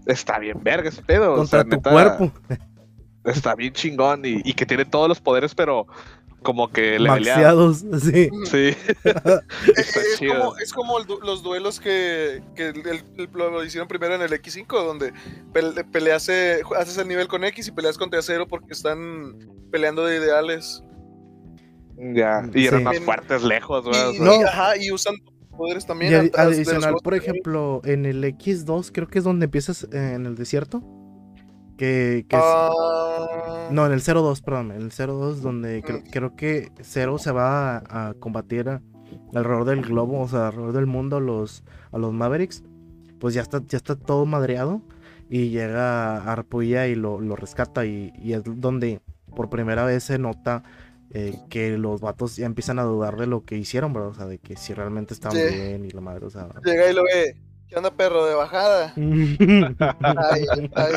Está 0.06 0.38
bien 0.38 0.58
verga 0.62 0.88
ese 0.88 1.02
pedo. 1.02 1.32
o 1.32 1.36
contra 1.38 1.60
sea, 1.62 1.64
tu 1.64 1.76
neta, 1.76 1.90
cuerpo. 1.90 2.32
Está 3.24 3.54
bien 3.56 3.72
chingón 3.72 4.24
y, 4.24 4.40
y 4.44 4.54
que 4.54 4.64
tiene 4.64 4.84
todos 4.84 5.08
los 5.08 5.20
poderes, 5.20 5.54
pero 5.54 5.86
como 6.42 6.68
que 6.70 6.96
le 7.00 7.08
Maxeados, 7.08 7.78
sí. 8.00 8.30
Sí, 8.44 8.56
Eh, 8.56 8.76
está 9.76 10.00
es, 10.00 10.16
chido. 10.16 10.38
como, 10.38 10.58
es 10.58 10.72
como 10.72 10.98
el 11.00 11.06
du- 11.06 11.18
los 11.20 11.42
duelos 11.42 11.80
que, 11.80 12.40
que 12.54 12.68
el- 12.68 12.86
el- 12.86 13.28
lo, 13.32 13.50
lo 13.50 13.64
hicieron 13.64 13.88
primero 13.88 14.14
en 14.14 14.22
el 14.22 14.30
X5, 14.32 14.66
donde 14.68 15.12
pele- 15.52 15.84
peleas, 15.90 16.28
eh, 16.28 16.60
haces 16.78 16.98
el 16.98 17.08
nivel 17.08 17.26
con 17.26 17.42
X 17.42 17.66
y 17.66 17.72
peleas 17.72 17.98
contra 17.98 18.22
Cero 18.22 18.46
porque 18.48 18.74
están 18.74 19.36
peleando 19.72 20.04
de 20.04 20.18
ideales. 20.18 20.84
ya. 21.98 22.48
Y 22.54 22.66
eran 22.66 22.80
Sí. 22.80 22.84
más 22.84 22.98
fuertes 23.00 23.42
lejos, 23.42 23.84
güey. 23.84 24.00
o 24.00 24.12
sea, 24.12 24.22
No. 24.24 24.40
y- 24.40 24.44
ajá, 24.44 24.76
y 24.76 24.92
usan 24.92 25.16
poderes 25.56 25.86
también. 25.86 26.30
Adicional, 26.36 26.94
por 27.02 27.14
ejemplo, 27.14 27.80
en 27.84 28.04
el 28.06 28.22
X2, 28.24 28.90
creo 28.92 29.08
que 29.08 29.18
es 29.18 29.24
donde 29.24 29.44
empiezas 29.44 29.84
eh, 29.92 30.12
en 30.14 30.26
el 30.26 30.34
desierto. 30.36 30.82
Que, 31.76 32.24
que 32.28 32.36
es- 32.36 32.42
Ah, 32.44 33.68
No, 33.70 33.84
en 33.86 33.92
el 33.92 34.00
02, 34.00 34.40
perdón, 34.40 34.70
en 34.72 34.82
el 34.82 34.90
02, 34.90 35.42
donde 35.42 35.82
creo, 35.82 36.02
creo 36.10 36.36
que 36.36 36.70
Zero 36.82 37.18
se 37.18 37.32
va 37.32 37.76
a, 37.78 38.08
a 38.08 38.14
combatir 38.14 38.68
a- 38.68 38.80
alrededor 39.34 39.64
del 39.66 39.82
globo, 39.82 40.20
o 40.20 40.28
sea, 40.28 40.48
alrededor 40.48 40.72
del 40.72 40.86
mundo 40.86 41.16
a 41.18 41.20
los, 41.20 41.64
a 41.92 41.98
los 41.98 42.12
Mavericks. 42.12 42.62
Pues 43.20 43.34
ya 43.34 43.42
está, 43.42 43.62
ya 43.66 43.76
está 43.76 43.96
todo 43.96 44.24
madreado. 44.26 44.82
Y 45.28 45.48
llega 45.50 46.18
Arpuya 46.30 46.86
y 46.86 46.94
lo, 46.94 47.20
lo 47.20 47.34
rescata. 47.36 47.84
Y, 47.84 48.12
y 48.22 48.32
es 48.34 48.42
donde 48.44 49.00
por 49.34 49.50
primera 49.50 49.84
vez 49.84 50.04
se 50.04 50.18
nota 50.18 50.62
eh, 51.18 51.34
que 51.48 51.78
los 51.78 52.00
vatos 52.02 52.36
ya 52.36 52.44
empiezan 52.44 52.78
a 52.78 52.82
dudar 52.82 53.16
de 53.16 53.26
lo 53.26 53.44
que 53.44 53.56
hicieron, 53.56 53.92
bro. 53.94 54.08
O 54.08 54.14
sea, 54.14 54.26
de 54.26 54.36
que 54.38 54.54
si 54.56 54.74
realmente 54.74 55.14
estaban 55.14 55.36
Sí. 55.38 55.44
bien 55.54 55.84
y 55.86 55.90
la 55.90 56.00
madre, 56.02 56.26
o 56.26 56.30
sea. 56.30 56.48
Llega 56.64 56.90
y 56.90 56.94
lo 56.94 57.04
ve. 57.04 57.36
¿Qué 57.68 57.74
onda, 57.76 57.90
perro? 57.90 58.24
De 58.26 58.34
bajada. 58.34 58.92
Ay, 58.96 60.44
ay. 60.74 60.94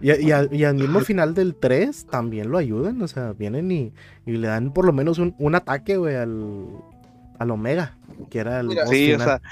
Y, 0.00 0.12
y 0.26 0.32
al, 0.32 0.52
y 0.54 0.64
al 0.64 0.74
mismo 0.74 1.00
final 1.00 1.34
del 1.34 1.54
3 1.54 2.06
también 2.06 2.50
lo 2.50 2.58
ayudan, 2.58 3.00
o 3.02 3.08
sea, 3.08 3.32
vienen 3.32 3.70
y, 3.72 3.92
y 4.24 4.32
le 4.32 4.48
dan 4.48 4.72
por 4.72 4.84
lo 4.84 4.92
menos 4.92 5.18
un, 5.18 5.34
un 5.38 5.54
ataque, 5.54 5.96
güey, 5.96 6.14
al, 6.16 6.66
al 7.38 7.50
Omega, 7.50 7.96
que 8.30 8.38
era 8.38 8.60
el 8.60 8.68
Mira, 8.68 8.84
boss 8.84 8.90
Sí, 8.90 9.12
o 9.12 9.18
final. 9.18 9.26
sea, 9.26 9.42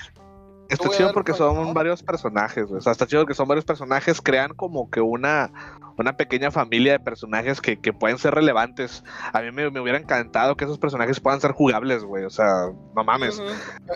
está 0.69 0.89
chido 0.91 1.13
porque 1.13 1.33
son 1.33 1.55
¿no? 1.55 1.75
varios 1.75 2.03
personajes, 2.03 2.67
güey. 2.67 2.79
O 2.79 2.81
sea, 2.81 2.93
está 2.93 3.07
chido 3.07 3.27
que 3.27 3.35
son 3.35 3.49
varios 3.49 3.65
personajes, 3.65 4.21
crean 4.21 4.55
como 4.55 4.91
que 4.91 5.01
una, 5.01 5.53
una 5.99 6.17
pequeña 6.17 6.51
familia 6.51 6.93
de 6.93 7.01
personajes 7.01 7.61
que, 7.61 7.79
que 7.79 7.93
pueden 7.93 8.19
ser 8.19 8.35
relevantes. 8.35 9.05
A 9.33 9.41
mí 9.41 9.51
me, 9.53 9.71
me 9.71 9.81
hubiera 9.81 9.99
encantado 9.99 10.57
que 10.57 10.65
esos 10.65 10.79
personajes 10.79 11.21
puedan 11.21 11.41
ser 11.41 11.53
jugables, 11.53 12.05
güey. 12.05 12.25
O 12.25 12.31
sea, 12.31 12.71
no 12.95 13.05
mames. 13.05 13.43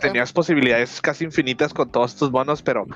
Tenías 0.01 0.33
posibilidades 0.33 1.01
casi 1.01 1.25
infinitas 1.25 1.75
con 1.75 1.91
todos 1.91 2.13
estos 2.15 2.31
bonos, 2.31 2.63
pero 2.63 2.87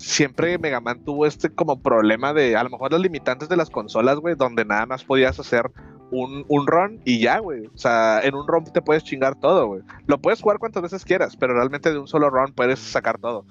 siempre 0.00 0.58
Mega 0.58 0.80
Man 0.80 1.04
tuvo 1.04 1.26
este 1.26 1.50
como 1.50 1.80
problema 1.80 2.32
de, 2.32 2.56
a 2.56 2.64
lo 2.64 2.70
mejor 2.70 2.92
las 2.92 3.00
limitantes 3.00 3.48
de 3.48 3.56
las 3.56 3.70
consolas, 3.70 4.18
güey, 4.18 4.34
donde 4.34 4.64
nada 4.64 4.86
más 4.86 5.04
podías 5.04 5.38
hacer 5.38 5.70
un, 6.10 6.44
un 6.48 6.66
run 6.66 7.00
y 7.04 7.20
ya, 7.20 7.38
güey. 7.38 7.66
O 7.66 7.78
sea, 7.78 8.20
en 8.22 8.34
un 8.34 8.46
run 8.46 8.64
te 8.64 8.82
puedes 8.82 9.04
chingar 9.04 9.34
todo, 9.38 9.66
güey. 9.66 9.82
Lo 10.06 10.18
puedes 10.20 10.40
jugar 10.40 10.58
cuantas 10.58 10.82
veces 10.82 11.04
quieras, 11.04 11.36
pero 11.36 11.54
realmente 11.54 11.90
de 11.92 11.98
un 11.98 12.06
solo 12.08 12.30
run 12.30 12.52
puedes 12.54 12.78
sacar 12.78 13.18
todo. 13.18 13.44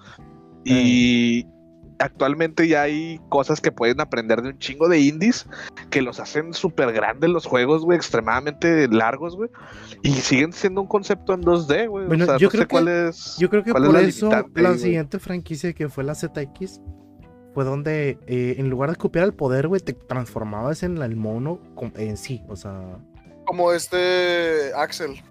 Y 0.66 1.46
actualmente 2.00 2.68
ya 2.68 2.84
hay 2.84 3.20
cosas 3.30 3.60
que 3.60 3.72
pueden 3.72 4.00
aprender 4.00 4.42
de 4.42 4.50
un 4.50 4.58
chingo 4.58 4.88
de 4.88 5.00
indies 5.02 5.48
que 5.90 6.02
los 6.02 6.20
hacen 6.20 6.54
súper 6.54 6.94
grandes 6.94 7.30
los 7.30 7.46
juegos, 7.46 7.84
güey, 7.84 7.98
extremadamente 7.98 8.88
largos, 8.88 9.36
güey. 9.36 9.50
Y 10.02 10.12
siguen 10.12 10.54
siendo 10.54 10.82
un 10.82 10.88
concepto 10.88 11.34
en 11.34 11.42
2D, 11.42 11.88
güey. 11.90 12.08
Bueno, 12.08 12.24
o 12.24 12.28
sea, 12.28 12.38
yo 12.38 12.48
no 12.48 12.52
creo 12.52 12.62
sé 12.64 12.68
que- 12.68 12.72
cuál 12.72 12.88
es. 12.88 13.36
Yo 13.38 13.50
creo 13.50 13.64
que 13.64 13.72
¿Cuál 13.72 13.84
es 13.84 13.88
por 13.90 13.96
la 14.02 14.08
eso 14.08 14.30
la 14.56 14.78
siguiente 14.78 15.20
franquicia 15.20 15.74
que 15.74 15.90
fue 15.90 16.04
la 16.04 16.16
ZX 16.16 16.82
fue 17.54 17.64
donde 17.64 18.18
eh, 18.28 18.56
en 18.58 18.70
lugar 18.70 18.90
de 18.92 18.96
copiar 18.96 19.26
el 19.26 19.34
poder, 19.34 19.68
güey, 19.68 19.82
te 19.82 19.94
transformabas 19.94 20.84
en 20.84 20.98
el 21.02 21.16
mono 21.16 21.60
en 21.96 22.18
sí, 22.18 22.44
o 22.48 22.56
sea... 22.56 23.00
Como 23.46 23.72
este 23.74 24.72
Axel. 24.76 25.22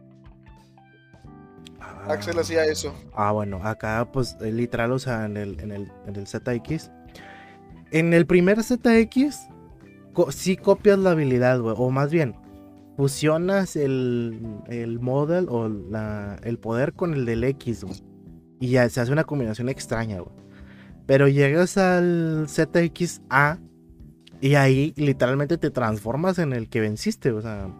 ah, 1.80 2.06
Axel 2.08 2.38
hacía 2.38 2.64
eso. 2.64 2.92
Ah, 3.14 3.32
bueno, 3.32 3.60
acá 3.62 4.08
pues 4.12 4.36
eh, 4.40 4.50
literal, 4.52 4.92
o 4.92 4.98
sea, 4.98 5.24
en 5.26 5.36
el, 5.36 5.60
en 5.60 5.70
el, 5.72 5.92
en 6.06 6.16
el 6.16 6.26
ZX. 6.26 6.90
En 7.90 8.12
el 8.12 8.26
primer 8.26 8.62
ZX 8.62 9.48
co- 10.12 10.32
sí 10.32 10.56
copias 10.56 10.98
la 10.98 11.12
habilidad, 11.12 11.60
güey. 11.60 11.74
O 11.78 11.90
más 11.90 12.10
bien, 12.10 12.34
fusionas 12.96 13.76
el, 13.76 14.40
el 14.66 14.98
model 15.00 15.46
o 15.48 15.68
la- 15.68 16.36
el 16.42 16.58
poder 16.58 16.92
con 16.94 17.14
el 17.14 17.24
del 17.24 17.44
X, 17.44 17.84
güey. 17.84 18.02
Y 18.60 18.70
ya 18.70 18.88
se 18.88 19.00
hace 19.00 19.12
una 19.12 19.24
combinación 19.24 19.68
extraña, 19.68 20.18
güey. 20.20 20.34
Pero 21.08 21.26
llegas 21.26 21.78
al 21.78 22.48
ZXA 22.48 23.58
y 24.42 24.54
ahí 24.56 24.92
literalmente 24.98 25.56
te 25.56 25.70
transformas 25.70 26.38
en 26.38 26.52
el 26.52 26.68
que 26.68 26.80
venciste, 26.80 27.32
o 27.32 27.40
sea. 27.40 27.74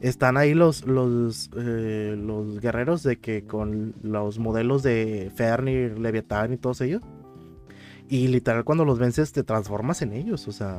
Están 0.00 0.38
ahí 0.38 0.54
los, 0.54 0.86
los, 0.86 1.50
eh, 1.56 2.16
los 2.18 2.60
guerreros 2.60 3.02
de 3.02 3.18
que 3.18 3.44
con 3.44 3.94
los 4.02 4.38
modelos 4.38 4.82
de 4.82 5.30
Fernir, 5.34 5.98
Leviatán 5.98 6.54
y 6.54 6.56
todos 6.56 6.80
ellos. 6.80 7.02
Y 8.08 8.28
literal 8.28 8.64
cuando 8.64 8.86
los 8.86 8.98
vences 8.98 9.32
te 9.32 9.42
transformas 9.42 10.00
en 10.00 10.14
ellos, 10.14 10.48
o 10.48 10.52
sea, 10.52 10.78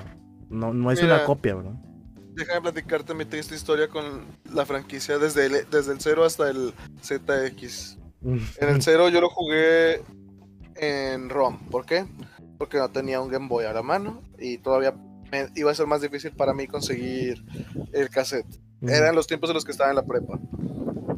no, 0.49 0.73
no 0.73 0.91
es 0.91 1.03
una 1.03 1.25
copia, 1.25 1.55
¿verdad? 1.55 1.75
Déjame 2.33 2.61
platicarte 2.61 3.13
mi 3.13 3.25
triste 3.25 3.53
historia 3.53 3.87
con 3.87 4.25
la 4.51 4.65
franquicia 4.65 5.19
desde 5.19 5.45
el, 5.45 5.69
desde 5.69 5.93
el 5.93 5.99
0 5.99 6.25
hasta 6.25 6.49
el 6.49 6.73
ZX. 7.03 7.97
En 8.23 8.69
el 8.69 8.81
0 8.81 9.09
yo 9.09 9.21
lo 9.21 9.29
jugué 9.29 10.01
en 10.79 11.29
ROM. 11.29 11.57
¿Por 11.69 11.85
qué? 11.85 12.05
Porque 12.57 12.77
no 12.77 12.89
tenía 12.89 13.21
un 13.21 13.29
Game 13.29 13.47
Boy 13.47 13.65
a 13.65 13.73
la 13.73 13.83
mano 13.83 14.21
y 14.39 14.57
todavía 14.57 14.95
me- 15.31 15.49
iba 15.55 15.71
a 15.71 15.75
ser 15.75 15.87
más 15.87 16.01
difícil 16.01 16.31
para 16.31 16.53
mí 16.53 16.67
conseguir 16.67 17.43
el 17.93 18.09
cassette. 18.09 18.47
Eran 18.81 19.15
los 19.15 19.27
tiempos 19.27 19.49
en 19.49 19.55
los 19.55 19.65
que 19.65 19.71
estaba 19.71 19.89
en 19.89 19.95
la 19.95 20.05
prepa. 20.05 20.39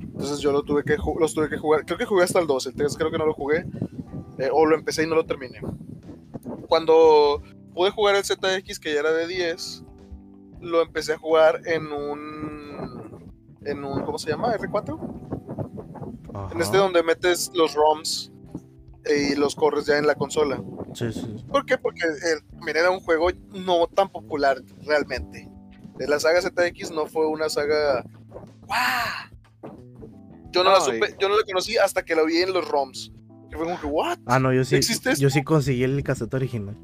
Entonces 0.02 0.40
yo 0.40 0.52
lo 0.52 0.64
tuve 0.64 0.84
que 0.84 0.98
los 1.20 1.34
tuve 1.34 1.50
que 1.50 1.58
jugar. 1.58 1.86
Creo 1.86 1.98
que 1.98 2.06
jugué 2.06 2.24
hasta 2.24 2.40
el 2.40 2.48
2. 2.48 2.68
El 2.68 2.74
3 2.76 2.96
creo 2.98 3.12
que 3.12 3.18
no 3.18 3.26
lo 3.26 3.34
jugué. 3.34 3.66
eh, 4.38 4.50
o 4.54 4.66
lo 4.66 4.76
empecé 4.76 5.04
y 5.04 5.08
no 5.08 5.16
lo 5.16 5.26
terminé. 5.26 5.60
Cuando 6.68 7.42
pude 7.74 7.92
jugar 7.92 8.16
el 8.16 8.24
ZX, 8.24 8.80
que 8.80 8.94
ya 8.94 9.00
era 9.02 9.12
de 9.12 9.28
10, 9.28 9.84
lo 10.62 10.82
empecé 10.82 11.14
a 11.14 11.18
jugar 11.18 11.62
en 11.66 11.92
un. 11.92 13.34
En 13.66 13.84
un. 13.84 14.02
¿Cómo 14.04 14.18
se 14.18 14.30
llama? 14.30 14.54
¿R4? 14.56 14.98
Ajá. 16.34 16.54
En 16.54 16.62
este 16.62 16.78
donde 16.78 17.04
metes 17.04 17.52
los 17.54 17.74
ROMs 17.76 18.32
y 19.06 19.36
los 19.36 19.56
corres 19.56 19.86
ya 19.86 19.98
en 19.98 20.08
la 20.08 20.16
consola. 20.16 20.62
Sí, 20.94 21.12
sí. 21.12 21.36
¿Por 21.52 21.66
qué? 21.66 21.78
Porque 21.78 22.02
eh, 22.04 22.40
mira, 22.66 22.80
era 22.82 22.92
un 22.92 23.00
juego 23.00 23.30
no 23.54 23.88
tan 23.88 24.10
popular 24.10 24.62
realmente. 24.86 25.50
De 25.98 26.08
la 26.08 26.20
saga 26.20 26.42
ZX 26.42 26.92
no 26.92 27.06
fue 27.08 27.28
una 27.28 27.50
saga. 27.50 28.04
¡Guau! 28.66 29.72
Yo 30.52 30.64
no, 30.64 30.72
la 30.72 30.80
y- 30.80 30.82
supe, 30.82 31.16
yo 31.20 31.30
no 31.30 31.38
la 31.38 31.44
conocí 31.44 31.78
hasta 31.78 32.04
que 32.04 32.16
la 32.16 32.24
vi 32.24 32.38
en 32.38 32.54
los 32.54 32.68
ROMs. 32.68 33.12
Que 33.50 33.58
fue 33.58 33.66
como 33.66 33.80
que, 33.80 33.88
¿what? 33.88 34.18
Ah, 34.26 34.40
no, 34.40 34.54
yo 34.54 34.64
sí, 34.64 34.76
¿Existe 34.76 35.16
yo 35.16 35.30
sí 35.30 35.44
conseguí 35.44 35.84
el 35.84 36.04
cassette 36.04 36.34
original. 36.34 36.78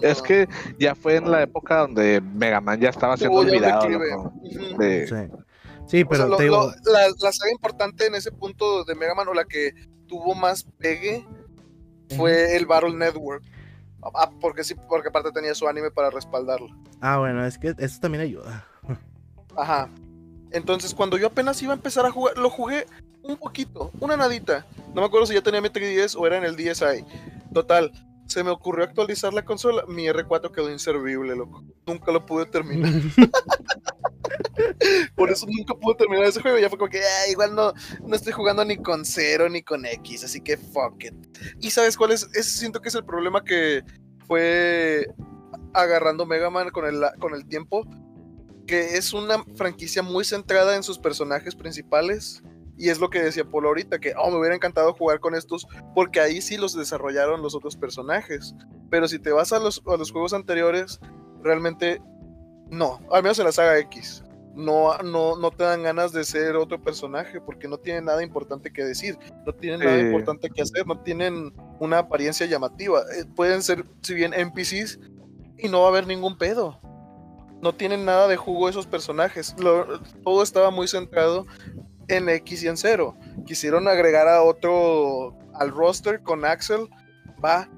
Es 0.00 0.22
que 0.22 0.48
ya 0.78 0.94
fue 0.94 1.16
en 1.16 1.30
la 1.30 1.42
época 1.42 1.78
donde 1.80 2.20
Mega 2.22 2.60
Man 2.60 2.80
ya 2.80 2.88
estaba 2.88 3.16
siendo 3.16 3.42
ya 3.44 3.78
olvidado. 3.78 4.32
De- 4.78 5.06
Sí, 5.06 5.14
sí 5.98 6.02
O 6.02 6.08
pero 6.08 6.22
sea, 6.22 6.26
lo- 6.30 6.36
te 6.36 6.42
digo, 6.44 6.56
lo- 6.84 6.92
la, 6.92 7.00
la 7.20 7.32
saga 7.32 7.50
importante 7.52 8.06
en 8.06 8.14
ese 8.14 8.32
punto 8.32 8.84
de 8.84 8.94
Mega 8.94 9.14
Man 9.14 9.28
o 9.28 9.34
la 9.34 9.44
que 9.44 9.72
tuvo 10.10 10.34
más 10.34 10.64
pegue 10.78 11.24
fue 12.16 12.56
el 12.56 12.66
Battle 12.66 12.92
Network. 12.92 13.44
Ah, 14.02 14.30
porque 14.40 14.64
sí, 14.64 14.74
porque 14.88 15.08
aparte 15.08 15.30
tenía 15.30 15.54
su 15.54 15.68
anime 15.68 15.90
para 15.90 16.10
respaldarlo. 16.10 16.68
ah, 17.00 17.18
bueno, 17.18 17.46
es 17.46 17.56
que 17.56 17.74
eso 17.78 18.00
también 18.00 18.24
ayuda. 18.24 18.66
Ajá. 19.56 19.88
Entonces, 20.50 20.94
cuando 20.94 21.16
yo 21.16 21.28
apenas 21.28 21.62
iba 21.62 21.72
a 21.72 21.76
empezar 21.76 22.04
a 22.04 22.10
jugar, 22.10 22.36
lo 22.36 22.50
jugué 22.50 22.86
un 23.22 23.36
poquito, 23.36 23.92
una 24.00 24.16
nadita. 24.16 24.66
No 24.94 25.02
me 25.02 25.06
acuerdo 25.06 25.26
si 25.26 25.34
ya 25.34 25.42
tenía 25.42 25.60
mi 25.60 25.68
3DS 25.68 26.16
o 26.18 26.26
era 26.26 26.38
en 26.38 26.44
el 26.44 26.56
DSi. 26.56 27.04
Total, 27.54 27.92
se 28.26 28.42
me 28.42 28.50
ocurrió 28.50 28.84
actualizar 28.84 29.32
la 29.32 29.44
consola. 29.44 29.84
Mi 29.86 30.06
R4 30.06 30.50
quedó 30.50 30.72
inservible, 30.72 31.36
loco. 31.36 31.62
Nunca 31.86 32.10
lo 32.10 32.26
pude 32.26 32.46
terminar. 32.46 32.90
Por 35.20 35.30
eso 35.30 35.44
nunca 35.46 35.74
pude 35.74 35.96
terminar 35.96 36.24
ese 36.24 36.40
juego. 36.40 36.58
Ya 36.58 36.70
fue 36.70 36.78
como 36.78 36.90
que, 36.90 36.98
"Ah, 36.98 37.30
igual 37.30 37.54
no, 37.54 37.74
no 38.06 38.16
estoy 38.16 38.32
jugando 38.32 38.64
ni 38.64 38.78
con 38.78 39.04
0 39.04 39.50
ni 39.50 39.62
con 39.62 39.84
X, 39.84 40.24
así 40.24 40.40
que 40.40 40.56
fuck 40.56 41.04
it. 41.04 41.14
Y 41.60 41.70
sabes 41.70 41.98
cuál 41.98 42.12
es? 42.12 42.26
Ese 42.32 42.58
siento 42.58 42.80
que 42.80 42.88
es 42.88 42.94
el 42.94 43.04
problema 43.04 43.44
que 43.44 43.84
fue 44.26 45.06
agarrando 45.74 46.24
Mega 46.24 46.48
Man 46.48 46.70
con 46.70 46.86
el, 46.86 47.04
con 47.18 47.34
el 47.34 47.46
tiempo. 47.46 47.86
Que 48.66 48.96
es 48.96 49.12
una 49.12 49.44
franquicia 49.56 50.02
muy 50.02 50.24
centrada 50.24 50.74
en 50.74 50.82
sus 50.82 50.98
personajes 50.98 51.54
principales. 51.54 52.42
Y 52.78 52.88
es 52.88 52.98
lo 52.98 53.10
que 53.10 53.20
decía 53.20 53.44
Polo 53.44 53.68
ahorita, 53.68 53.98
que 53.98 54.14
oh, 54.16 54.30
me 54.30 54.38
hubiera 54.38 54.54
encantado 54.54 54.94
jugar 54.94 55.20
con 55.20 55.34
estos, 55.34 55.66
porque 55.94 56.20
ahí 56.20 56.40
sí 56.40 56.56
los 56.56 56.74
desarrollaron 56.74 57.42
los 57.42 57.54
otros 57.54 57.76
personajes. 57.76 58.54
Pero 58.88 59.06
si 59.06 59.18
te 59.18 59.32
vas 59.32 59.52
a 59.52 59.58
los, 59.58 59.82
a 59.86 59.98
los 59.98 60.12
juegos 60.12 60.32
anteriores, 60.32 60.98
realmente 61.42 62.00
no, 62.70 63.00
al 63.10 63.22
menos 63.22 63.38
en 63.38 63.44
la 63.44 63.52
saga 63.52 63.78
X. 63.80 64.24
No, 64.54 64.98
no, 64.98 65.36
no 65.36 65.50
te 65.52 65.62
dan 65.64 65.82
ganas 65.82 66.12
de 66.12 66.24
ser 66.24 66.56
otro 66.56 66.82
personaje 66.82 67.40
porque 67.40 67.68
no 67.68 67.78
tienen 67.78 68.04
nada 68.06 68.22
importante 68.22 68.72
que 68.72 68.84
decir, 68.84 69.16
no 69.46 69.52
tienen 69.54 69.80
nada 69.80 69.96
importante 70.06 70.50
que 70.50 70.62
hacer, 70.62 70.86
no 70.86 71.00
tienen 71.00 71.52
una 71.78 71.98
apariencia 71.98 72.46
llamativa. 72.46 73.02
Eh, 73.16 73.24
pueden 73.36 73.62
ser, 73.62 73.84
si 74.02 74.14
bien 74.14 74.34
NPCs, 74.34 74.98
y 75.56 75.68
no 75.68 75.80
va 75.80 75.86
a 75.86 75.88
haber 75.90 76.06
ningún 76.06 76.36
pedo. 76.36 76.78
No 77.62 77.74
tienen 77.74 78.04
nada 78.04 78.26
de 78.26 78.36
jugo 78.36 78.68
esos 78.68 78.86
personajes. 78.86 79.54
Lo- 79.58 80.00
todo 80.24 80.42
estaba 80.42 80.70
muy 80.70 80.88
centrado 80.88 81.46
en 82.08 82.28
X 82.28 82.62
y 82.64 82.68
en 82.68 82.76
cero. 82.76 83.16
Quisieron 83.46 83.86
agregar 83.86 84.26
a 84.26 84.42
otro 84.42 85.36
al 85.54 85.70
roster 85.70 86.22
con 86.22 86.44
Axel. 86.44 86.88
Va. 87.44 87.68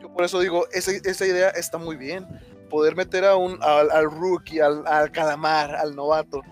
Yo 0.00 0.12
por 0.14 0.24
eso 0.24 0.40
digo, 0.40 0.66
esa, 0.72 0.92
esa 0.92 1.26
idea 1.26 1.48
está 1.50 1.76
muy 1.78 1.96
bien. 1.96 2.26
Poder 2.72 2.96
meter 2.96 3.24
a 3.24 3.36
un, 3.36 3.58
al, 3.62 3.90
al 3.90 4.10
rookie, 4.10 4.58
al, 4.58 4.84
al 4.86 5.12
calamar, 5.12 5.76
al 5.76 5.94
novato. 5.94 6.42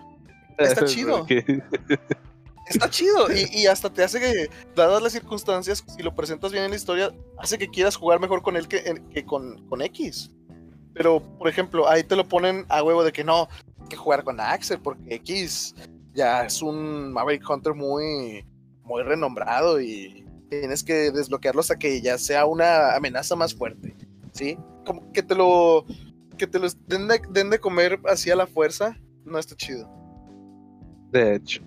Está 0.58 0.84
chido. 0.84 1.26
Está 2.66 2.88
chido. 2.88 3.32
Y, 3.32 3.62
y 3.62 3.66
hasta 3.66 3.92
te 3.92 4.04
hace 4.04 4.20
que, 4.20 4.50
dadas 4.76 5.02
las 5.02 5.12
circunstancias, 5.12 5.82
si 5.88 6.02
lo 6.02 6.14
presentas 6.14 6.52
bien 6.52 6.64
en 6.64 6.70
la 6.70 6.76
historia, 6.76 7.12
hace 7.38 7.58
que 7.58 7.68
quieras 7.68 7.96
jugar 7.96 8.20
mejor 8.20 8.42
con 8.42 8.56
él 8.56 8.68
que, 8.68 9.02
que 9.12 9.24
con, 9.24 9.66
con 9.68 9.82
X. 9.82 10.30
Pero, 10.94 11.20
por 11.38 11.48
ejemplo, 11.48 11.88
ahí 11.88 12.04
te 12.04 12.14
lo 12.14 12.28
ponen 12.28 12.66
a 12.68 12.82
huevo 12.82 13.02
de 13.02 13.12
que 13.12 13.24
no, 13.24 13.48
hay 13.80 13.88
que 13.88 13.96
jugar 13.96 14.22
con 14.22 14.38
Axel, 14.40 14.78
porque 14.78 15.14
X 15.16 15.74
ya 16.12 16.44
es 16.44 16.62
un 16.62 17.12
Maverick 17.12 17.48
Hunter 17.48 17.74
muy, 17.74 18.44
muy 18.84 19.02
renombrado 19.02 19.80
y 19.80 20.24
tienes 20.48 20.82
que 20.82 21.10
desbloquearlo 21.10 21.60
hasta 21.60 21.78
que 21.78 22.00
ya 22.00 22.18
sea 22.18 22.46
una 22.46 22.94
amenaza 22.94 23.36
más 23.36 23.54
fuerte. 23.54 23.96
¿Sí? 24.32 24.58
Como 24.84 25.10
que 25.12 25.22
te 25.22 25.34
lo. 25.34 25.84
Que 26.40 26.46
te 26.46 26.58
lo 26.58 26.68
den 26.86 27.06
de, 27.06 27.20
den 27.30 27.50
de 27.50 27.58
comer 27.58 28.00
así 28.08 28.30
a 28.30 28.34
la 28.34 28.46
fuerza, 28.46 28.96
no 29.26 29.38
está 29.38 29.54
chido. 29.56 29.86
De 31.12 31.34
hecho. 31.34 31.62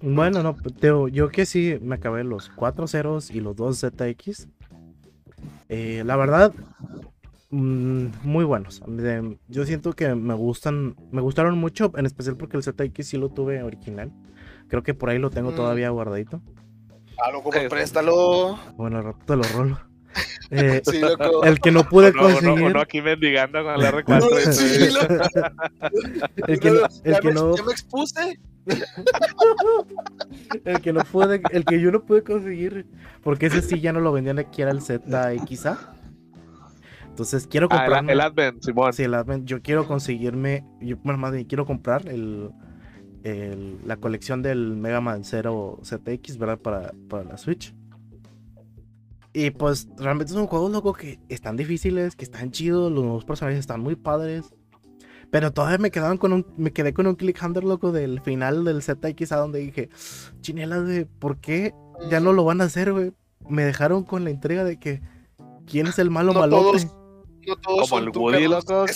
Bueno, 0.00 0.42
no, 0.42 0.54
te 0.56 0.86
digo, 0.86 1.08
yo 1.08 1.28
que 1.28 1.44
sí 1.44 1.78
me 1.82 1.96
acabé 1.96 2.24
los 2.24 2.48
4 2.48 2.86
ceros 2.86 3.30
y 3.30 3.40
los 3.40 3.54
2 3.54 3.78
ZX. 3.78 4.48
Eh, 5.68 6.02
la 6.06 6.16
verdad, 6.16 6.54
mm, 7.50 8.06
muy 8.22 8.46
buenos. 8.46 8.82
Yo 9.48 9.66
siento 9.66 9.92
que 9.92 10.14
me 10.14 10.32
gustan, 10.32 10.96
me 11.12 11.20
gustaron 11.20 11.58
mucho, 11.58 11.92
en 11.94 12.06
especial 12.06 12.38
porque 12.38 12.56
el 12.56 12.62
ZX 12.62 13.06
sí 13.06 13.18
lo 13.18 13.28
tuve 13.28 13.62
original. 13.62 14.10
Creo 14.68 14.82
que 14.82 14.94
por 14.94 15.10
ahí 15.10 15.18
lo 15.18 15.28
tengo 15.28 15.50
Mm. 15.50 15.54
todavía 15.56 15.90
guardadito. 15.90 16.40
Ah, 17.22 17.30
loco, 17.30 17.54
Eh, 17.54 17.68
préstalo. 17.68 18.58
Bueno, 18.78 18.96
al 18.96 19.04
rato 19.04 19.18
te 19.26 19.36
lo 19.36 19.42
rolo. 19.54 19.78
Eh, 20.50 20.80
Sí, 20.90 21.00
loco. 21.00 21.44
el 21.44 21.60
que 21.60 21.70
no 21.70 21.88
pude 21.88 22.10
Uno, 22.10 22.22
conseguir, 22.22 22.62
uno 22.64 22.80
aquí 22.80 23.00
mendigando 23.02 23.62
con 23.64 23.74
el 23.74 23.80
R4. 23.82 24.20
No, 24.20 24.52
sí, 24.52 24.92
loco. 24.92 25.24
el 26.46 26.60
que 26.60 26.70
no, 26.70 26.78
el 27.04 27.20
que 27.20 27.28
me, 27.28 27.34
no, 27.34 27.56
ya 27.56 27.62
me 27.64 27.72
expuse. 27.72 28.38
el 30.64 30.80
que 30.80 30.92
no 30.92 31.00
pude, 31.04 31.42
el 31.50 31.64
que 31.64 31.80
yo 31.80 31.90
no 31.90 32.04
pude 32.04 32.22
conseguir, 32.22 32.86
porque 33.22 33.46
ese 33.46 33.62
sí 33.62 33.80
ya 33.80 33.92
no 33.92 34.00
lo 34.00 34.12
vendían 34.12 34.38
aquí 34.38 34.62
era 34.62 34.70
el 34.70 34.80
ZXA. 34.80 35.78
Entonces 37.08 37.46
quiero 37.46 37.68
Ah, 37.70 37.76
el, 37.76 37.80
comprarme. 37.82 38.12
el 38.12 38.20
Advent, 38.20 38.62
Simón. 38.62 38.92
Sí, 38.92 39.02
el 39.04 39.14
Advent, 39.14 39.46
yo 39.46 39.62
quiero 39.62 39.86
conseguirme, 39.86 40.64
yo, 40.80 40.96
bueno, 41.04 41.18
más 41.18 41.32
bien 41.32 41.44
quiero 41.44 41.64
comprar 41.64 42.08
el, 42.08 42.50
el- 43.22 43.78
la 43.86 43.96
colección 43.98 44.42
del 44.42 44.74
Mega 44.76 45.00
Man 45.00 45.22
0 45.24 45.78
ZX, 45.84 46.38
¿verdad? 46.38 46.58
Para, 46.58 46.92
para 47.08 47.22
la 47.24 47.36
Switch. 47.38 47.72
Y 49.36 49.50
pues 49.50 49.88
realmente 49.98 50.32
son 50.32 50.46
juegos, 50.46 50.70
loco, 50.70 50.92
que 50.92 51.18
están 51.28 51.56
difíciles, 51.56 52.14
que 52.14 52.24
están 52.24 52.52
chidos, 52.52 52.90
los 52.92 53.02
nuevos 53.02 53.24
personajes 53.24 53.58
están 53.58 53.80
muy 53.80 53.96
padres. 53.96 54.54
Pero 55.30 55.52
todavía 55.52 55.78
me 55.78 55.90
quedaban 55.90 56.18
con 56.18 56.32
un, 56.32 56.46
me 56.56 56.72
quedé 56.72 56.94
con 56.94 57.08
un 57.08 57.16
loco, 57.64 57.90
del 57.90 58.20
final 58.20 58.64
del 58.64 58.80
ZX 58.82 59.32
a 59.32 59.36
donde 59.38 59.58
dije, 59.58 59.90
chinelas, 60.40 60.86
de 60.86 61.06
¿por 61.06 61.38
qué 61.38 61.74
ya 62.08 62.20
no 62.20 62.32
lo 62.32 62.44
van 62.44 62.60
a 62.60 62.64
hacer, 62.64 62.92
güey? 62.92 63.12
Me 63.48 63.64
dejaron 63.64 64.04
con 64.04 64.22
la 64.22 64.30
entrega 64.30 64.62
de 64.62 64.78
que, 64.78 65.02
¿quién 65.66 65.88
es 65.88 65.98
el 65.98 66.10
malo 66.10 66.32
No 66.34 66.40
malote? 66.40 66.62
todos- 66.86 66.86
No 67.46 67.56
todos 67.56 67.90
Como 67.90 68.00
el 68.02 68.10
Woody, 68.10 68.46
loco. 68.46 68.86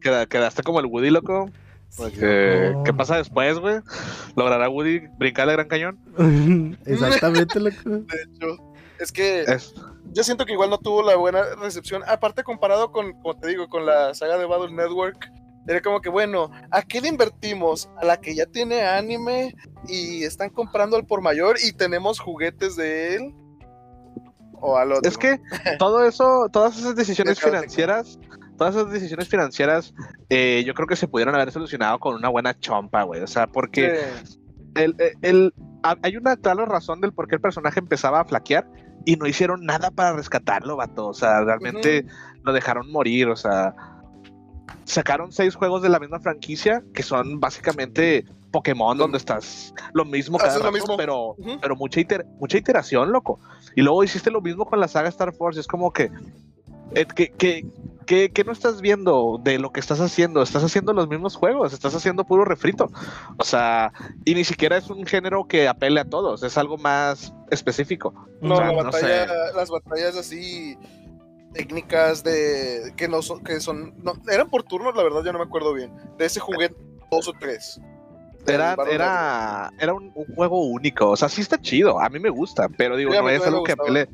Queda- 0.00 0.26
quedaste 0.26 0.62
como 0.62 0.78
el 0.80 0.86
Woody, 0.86 1.08
loco. 1.10 1.48
Porque. 1.96 2.74
¿Qué 2.84 2.92
pasa 2.92 3.16
después, 3.16 3.58
güey? 3.58 3.76
¿Logrará 4.36 4.68
Woody 4.68 5.00
brincar 5.18 5.48
el 5.48 5.54
Gran 5.56 5.68
Cañón? 5.68 5.98
Exactamente, 6.86 7.58
loco. 7.60 7.76
De 7.90 8.16
hecho, 8.24 8.71
es 9.02 9.12
que 9.12 9.42
Es, 9.42 9.74
yo 10.12 10.22
siento 10.24 10.44
que 10.46 10.52
igual 10.52 10.70
no 10.70 10.78
tuvo 10.78 11.02
la 11.02 11.16
buena 11.16 11.42
recepción. 11.60 12.02
Aparte, 12.06 12.42
comparado 12.44 12.92
con, 12.92 13.12
como 13.20 13.36
te 13.38 13.48
digo, 13.48 13.68
con 13.68 13.84
la 13.86 14.14
saga 14.14 14.38
de 14.38 14.46
Battle 14.46 14.74
Network, 14.74 15.30
era 15.68 15.80
como 15.80 16.00
que, 16.00 16.08
bueno, 16.08 16.50
¿a 16.70 16.82
qué 16.82 17.00
le 17.00 17.08
invertimos? 17.08 17.88
A 18.00 18.04
la 18.04 18.16
que 18.20 18.34
ya 18.34 18.46
tiene 18.46 18.82
anime 18.82 19.54
y 19.88 20.24
están 20.24 20.50
comprando 20.50 20.96
al 20.96 21.06
por 21.06 21.22
mayor 21.22 21.56
y 21.64 21.72
tenemos 21.72 22.18
juguetes 22.18 22.76
de 22.76 23.14
él. 23.16 23.34
O 24.60 24.76
al 24.76 24.92
otro. 24.92 25.08
es 25.08 25.18
que 25.18 25.40
todo 25.78 26.04
eso, 26.06 26.48
todas 26.52 26.78
esas 26.78 26.94
decisiones 26.94 27.40
financieras, 27.40 28.18
todas 28.56 28.76
esas 28.76 28.92
decisiones 28.92 29.28
financieras, 29.28 29.92
eh, 30.28 30.62
yo 30.64 30.74
creo 30.74 30.86
que 30.86 30.94
se 30.94 31.08
pudieron 31.08 31.34
haber 31.34 31.50
solucionado 31.50 31.98
con 31.98 32.14
una 32.14 32.28
buena 32.28 32.56
chompa, 32.58 33.02
güey. 33.02 33.20
O 33.22 33.26
sea, 33.26 33.46
porque 33.48 33.98
Sí. 34.24 34.38
el, 34.76 34.94
el- 34.98 35.12
el- 35.22 35.54
ha- 35.82 35.96
hay 36.02 36.16
una 36.16 36.36
clara 36.36 36.64
razón 36.64 37.00
del 37.00 37.12
por 37.12 37.26
qué 37.26 37.34
el 37.36 37.40
personaje 37.40 37.80
empezaba 37.80 38.20
a 38.20 38.24
flaquear 38.24 38.68
y 39.04 39.16
no 39.16 39.26
hicieron 39.26 39.64
nada 39.64 39.90
para 39.90 40.12
rescatarlo, 40.14 40.76
vato. 40.76 41.08
O 41.08 41.14
sea, 41.14 41.42
realmente 41.42 42.06
lo 42.42 42.52
dejaron 42.52 42.90
morir. 42.90 43.28
O 43.28 43.36
sea, 43.36 43.74
sacaron 44.84 45.32
seis 45.32 45.54
juegos 45.54 45.82
de 45.82 45.88
la 45.88 45.98
misma 46.00 46.20
franquicia 46.20 46.82
que 46.94 47.02
son 47.02 47.40
básicamente 47.40 48.24
Pokémon, 48.50 48.96
donde 48.98 49.18
estás 49.18 49.72
lo 49.94 50.04
mismo 50.04 50.36
cada 50.38 50.50
Haces 50.50 50.60
lo 50.62 50.66
rato, 50.70 50.78
mismo. 50.78 50.96
pero, 50.96 51.36
pero 51.60 51.76
mucha, 51.76 52.00
iter- 52.00 52.26
mucha 52.38 52.58
iteración, 52.58 53.10
loco. 53.12 53.38
Y 53.74 53.82
luego 53.82 54.04
hiciste 54.04 54.30
lo 54.30 54.40
mismo 54.42 54.66
con 54.66 54.78
la 54.80 54.88
saga 54.88 55.08
Star 55.08 55.32
Force. 55.34 55.58
Es 55.60 55.66
como 55.66 55.92
que. 55.92 56.10
Eh, 56.94 57.06
que, 57.06 57.30
que, 57.30 57.64
que- 58.06 58.30
que 58.30 58.44
no 58.44 58.52
estás 58.52 58.80
viendo 58.80 59.38
de 59.42 59.58
lo 59.58 59.70
que 59.72 59.80
estás 59.80 60.00
haciendo? 60.00 60.42
Estás 60.42 60.64
haciendo 60.64 60.92
los 60.92 61.08
mismos 61.08 61.36
juegos, 61.36 61.72
estás 61.72 61.94
haciendo 61.94 62.24
puro 62.24 62.44
refrito. 62.44 62.90
O 63.38 63.44
sea, 63.44 63.92
y 64.24 64.34
ni 64.34 64.44
siquiera 64.44 64.76
es 64.76 64.90
un 64.90 65.06
género 65.06 65.46
que 65.46 65.68
apele 65.68 66.00
a 66.00 66.04
todos, 66.04 66.42
es 66.42 66.58
algo 66.58 66.76
más 66.78 67.32
específico. 67.50 68.12
No, 68.40 68.54
O 68.54 68.56
sea, 68.58 68.66
la 68.66 68.72
no 68.72 68.84
batalla, 68.84 69.26
sé. 69.28 69.56
las 69.56 69.70
batallas 69.70 70.16
así 70.16 70.76
técnicas 71.54 72.24
de 72.24 72.92
que 72.96 73.08
no 73.08 73.22
son, 73.22 73.42
que 73.44 73.60
son, 73.60 73.94
no, 74.02 74.14
eran 74.30 74.48
por 74.48 74.62
turnos, 74.62 74.96
la 74.96 75.02
verdad 75.02 75.22
yo 75.24 75.32
no 75.32 75.38
me 75.38 75.44
acuerdo 75.44 75.72
bien. 75.74 75.92
De 76.18 76.24
ese 76.26 76.40
juguete 76.40 76.74
dos 77.10 77.28
o 77.28 77.32
tres. 77.38 77.80
Era, 78.46 78.76
era, 78.90 79.70
era 79.78 79.94
un, 79.94 80.10
un 80.14 80.24
juego 80.34 80.64
único, 80.66 81.10
o 81.10 81.16
sea, 81.16 81.28
sí 81.28 81.40
está 81.40 81.60
chido, 81.60 82.00
a 82.00 82.08
mí 82.08 82.18
me 82.18 82.30
gusta, 82.30 82.68
pero 82.76 82.96
digo, 82.96 83.12
Sí, 83.12 83.18
no 83.20 83.28
es 83.28 83.46
algo 83.46 83.62
que 83.62 83.72
apele, 83.72 84.08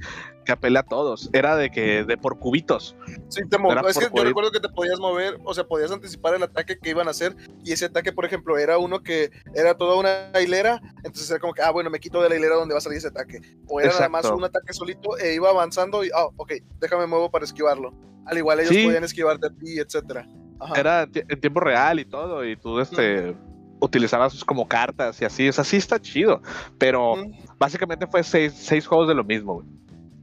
que 0.45 0.53
apele 0.53 0.79
a 0.79 0.83
todos. 0.83 1.31
Era 1.33 1.57
de 1.57 1.71
que, 1.71 2.05
de 2.05 2.17
por 2.19 2.39
cubitos. 2.39 2.95
Sí, 3.29 3.41
te 3.49 3.57
mo- 3.59 3.73
es 3.89 3.99
que 3.99 4.09
yo 4.15 4.25
recuerdo 4.25 4.51
que 4.51 4.61
te 4.61 4.69
podías 4.69 4.99
mover, 4.99 5.39
o 5.45 5.55
sea, 5.55 5.65
podías 5.65 5.91
anticipar 5.91 6.35
el 6.35 6.43
ataque 6.43 6.79
que 6.79 6.91
iban 6.91 7.07
a 7.09 7.13
hacer. 7.13 7.35
Y 7.65 7.73
ese 7.73 7.87
ataque, 7.87 8.13
por 8.13 8.25
ejemplo, 8.25 8.59
era 8.59 8.77
uno 8.79 9.03
que 9.03 9.31
era 9.55 9.75
toda 9.77 9.97
una 9.97 10.31
hilera. 10.41 10.81
Entonces 11.05 11.31
era 11.31 11.39
como 11.39 11.53
que, 11.55 11.63
ah, 11.63 11.71
bueno, 11.71 11.89
me 11.91 11.99
quito 12.01 12.21
de 12.23 12.29
la 12.29 12.37
hilera 12.37 12.55
donde 12.57 12.75
va 12.75 12.79
a 12.79 12.83
salir 12.83 12.99
ese 12.99 13.09
ataque. 13.09 13.41
O 13.67 13.81
era 13.81 13.93
nada 13.93 14.09
más 14.09 14.27
un 14.31 14.45
ataque 14.45 14.73
solito 14.73 15.17
e 15.19 15.35
iba 15.35 15.49
avanzando 15.51 16.05
y, 16.05 16.11
ah, 16.15 16.27
ok, 16.37 16.53
déjame 16.81 17.07
muevo 17.07 17.31
para 17.31 17.45
esquivarlo. 17.45 17.93
Al 18.27 18.37
igual 18.39 18.61
ellos 18.61 18.75
Sí. 18.75 18.85
podían 18.85 19.05
esquivarte 19.05 19.47
a 19.47 19.51
ti, 19.51 19.79
etcétera. 19.79 20.27
Ajá. 20.61 20.75
Era 20.81 21.03
en 21.15 21.41
tiempo 21.41 21.61
real 21.61 22.01
y 22.01 22.05
todo, 22.05 22.45
y 22.45 22.57
tú 22.57 22.81
este, 22.81 23.37
utilizabas 23.81 24.45
como 24.45 24.67
cartas 24.69 25.21
y 25.23 25.25
así, 25.25 25.49
o 25.49 25.53
sea, 25.53 25.65
sí 25.65 25.77
está 25.77 26.01
chido, 26.01 26.43
pero 26.79 27.15
básicamente 27.59 28.07
fue 28.07 28.23
seis, 28.25 28.53
seis 28.57 28.87
juegos 28.87 29.09
de 29.09 29.15
lo 29.15 29.25
mismo, 29.25 29.55
güey. 29.55 29.67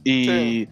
Y 0.04 0.24
Sí. 0.26 0.68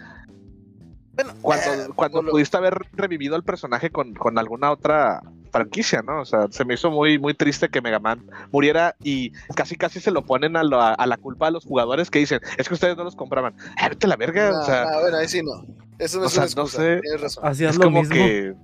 Bueno, 1.17 1.33
cuando, 1.43 1.73
eh, 1.75 1.89
cuando 1.95 2.23
lo- 2.23 2.31
pudiste 2.33 2.57
haber 2.57 2.77
revivido 2.93 3.37
al 3.37 3.45
personaje 3.45 3.91
con, 3.91 4.15
con 4.15 4.37
alguna 4.37 4.73
otra 4.73 5.23
franquicia, 5.53 6.03
¿no? 6.03 6.21
O 6.23 6.25
sea, 6.25 6.49
se 6.51 6.65
me 6.65 6.75
hizo 6.75 6.91
muy, 6.91 7.21
muy 7.21 7.35
triste 7.35 7.69
que 7.69 7.81
Mega 7.81 8.01
Man 8.01 8.27
muriera 8.51 8.97
y 9.01 9.31
casi 9.55 9.77
casi 9.77 10.01
se 10.01 10.11
lo 10.11 10.23
ponen 10.27 10.57
a 10.57 10.65
la, 10.65 10.93
a 10.93 11.07
la 11.07 11.17
culpa 11.17 11.47
a 11.47 11.51
los 11.53 11.65
jugadores 11.65 12.11
que 12.11 12.19
dicen, 12.19 12.41
es 12.59 12.67
que 12.67 12.75
ustedes 12.75 12.97
no 12.97 13.05
los 13.05 13.15
compraban. 13.15 13.55
¡Ah, 13.79 13.89
vete 13.89 14.09
la 14.09 14.17
verga! 14.17 14.51
Nah, 14.51 14.59
o 14.61 14.65
sea, 14.65 14.85
nah, 14.87 15.01
bueno, 15.03 15.17
ahí 15.19 15.29
sí 15.29 15.41
no. 15.45 15.65
Eso 16.01 16.19
no 16.19 16.25
o 16.25 16.27
es 16.27 16.33
sea, 16.33 16.43
una 16.47 16.55
no 16.57 16.67
sé. 16.67 17.01
Tienes 17.01 17.21
razón. 17.21 17.47
Hacías 17.47 17.71
es 17.71 17.79
lo 17.79 17.85
como 17.85 18.01
mismo. 18.01 18.15
que... 18.17 18.55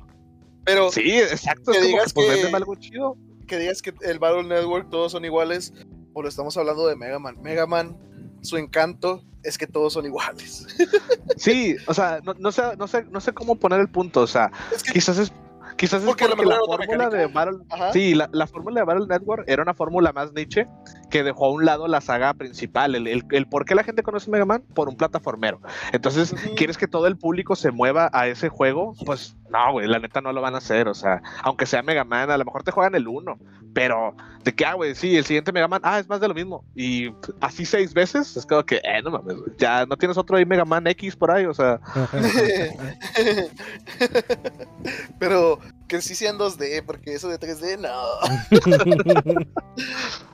Pero 0.64 0.90
Sí, 0.90 1.18
exacto, 1.20 1.70
que 1.70 1.78
es 1.78 1.78
como 1.78 1.80
que 1.82 1.86
digas 1.86 2.12
pues 2.12 2.26
que- 2.26 2.32
véndeme 2.34 2.56
algo 2.56 2.74
chido. 2.74 3.16
Que 3.50 3.58
digas 3.58 3.82
que 3.82 3.92
el 4.02 4.20
Battle 4.20 4.44
Network 4.44 4.88
todos 4.90 5.10
son 5.10 5.24
iguales, 5.24 5.74
o 6.12 6.22
lo 6.22 6.28
estamos 6.28 6.56
hablando 6.56 6.86
de 6.86 6.94
Mega 6.94 7.18
Man. 7.18 7.36
Mega 7.42 7.66
Man, 7.66 7.98
su 8.42 8.56
encanto 8.56 9.24
es 9.42 9.58
que 9.58 9.66
todos 9.66 9.92
son 9.92 10.06
iguales. 10.06 10.66
Sí, 11.36 11.74
o 11.86 11.94
sea, 11.94 12.20
no, 12.22 12.34
no 12.34 12.52
sé, 12.52 12.62
no 12.76 12.86
sé, 12.86 13.04
no 13.04 13.18
sé 13.18 13.32
cómo 13.32 13.56
poner 13.56 13.80
el 13.80 13.88
punto, 13.88 14.20
o 14.20 14.26
sea, 14.26 14.52
Es 14.74 14.82
que, 14.82 14.92
quizás 14.92 15.16
es 15.16 15.32
quizás 15.78 16.02
es 16.02 16.06
Porque 16.06 16.28
la 16.28 16.36
fórmula 16.36 17.08
de. 17.08 17.26
Battle. 17.26 17.60
Sí, 17.94 18.14
la, 18.14 18.28
la 18.32 18.46
fórmula 18.46 18.80
de 18.80 18.84
Battle 18.84 19.06
Network 19.06 19.44
era 19.46 19.62
una 19.62 19.72
fórmula 19.72 20.12
más 20.12 20.34
niche 20.34 20.68
que 21.10 21.22
dejó 21.22 21.46
a 21.46 21.50
un 21.50 21.64
lado 21.64 21.88
la 21.88 22.00
saga 22.00 22.34
principal. 22.34 22.94
El, 22.94 23.06
el, 23.06 23.24
el 23.30 23.46
por 23.46 23.64
qué 23.64 23.74
la 23.74 23.84
gente 23.84 24.02
conoce 24.02 24.30
Mega 24.30 24.44
Man 24.44 24.62
por 24.74 24.88
un 24.88 24.96
plataformero. 24.96 25.60
Entonces. 25.92 26.34
¿quieres 26.56 26.76
que 26.76 26.86
todo 26.86 27.06
el 27.06 27.16
público 27.16 27.56
se 27.56 27.70
mueva 27.70 28.10
a 28.12 28.26
ese 28.26 28.48
juego? 28.48 28.94
Pues 29.04 29.36
no, 29.50 29.72
güey, 29.72 29.86
la 29.86 29.98
neta 29.98 30.20
no 30.20 30.32
lo 30.32 30.40
van 30.40 30.54
a 30.54 30.58
hacer. 30.58 30.88
O 30.88 30.94
sea, 30.94 31.22
aunque 31.42 31.66
sea 31.66 31.82
Mega 31.82 32.04
Man, 32.04 32.30
a 32.30 32.38
lo 32.38 32.44
mejor 32.44 32.62
te 32.62 32.70
juegan 32.70 32.94
el 32.94 33.08
1, 33.08 33.38
pero 33.72 34.14
de 34.44 34.54
qué, 34.54 34.64
ah, 34.64 34.74
güey, 34.74 34.94
sí, 34.94 35.16
el 35.16 35.24
siguiente 35.24 35.52
Mega 35.52 35.68
Man, 35.68 35.80
ah, 35.84 35.98
es 35.98 36.08
más 36.08 36.20
de 36.20 36.28
lo 36.28 36.34
mismo. 36.34 36.64
Y 36.74 37.12
así 37.40 37.64
seis 37.64 37.94
veces, 37.94 38.36
es 38.36 38.46
como 38.46 38.64
que, 38.64 38.76
eh, 38.76 39.02
no 39.02 39.10
mames, 39.10 39.36
ya 39.58 39.86
no 39.86 39.96
tienes 39.96 40.16
otro 40.16 40.36
ahí 40.36 40.44
Mega 40.44 40.64
Man 40.64 40.86
X 40.86 41.16
por 41.16 41.30
ahí, 41.30 41.46
o 41.46 41.54
sea, 41.54 41.80
Pero 45.18 45.58
que 45.90 46.00
sí 46.00 46.14
sean 46.14 46.38
2D, 46.38 46.84
porque 46.86 47.12
eso 47.14 47.28
de 47.28 47.38
3D, 47.38 47.78
no. 47.80 47.90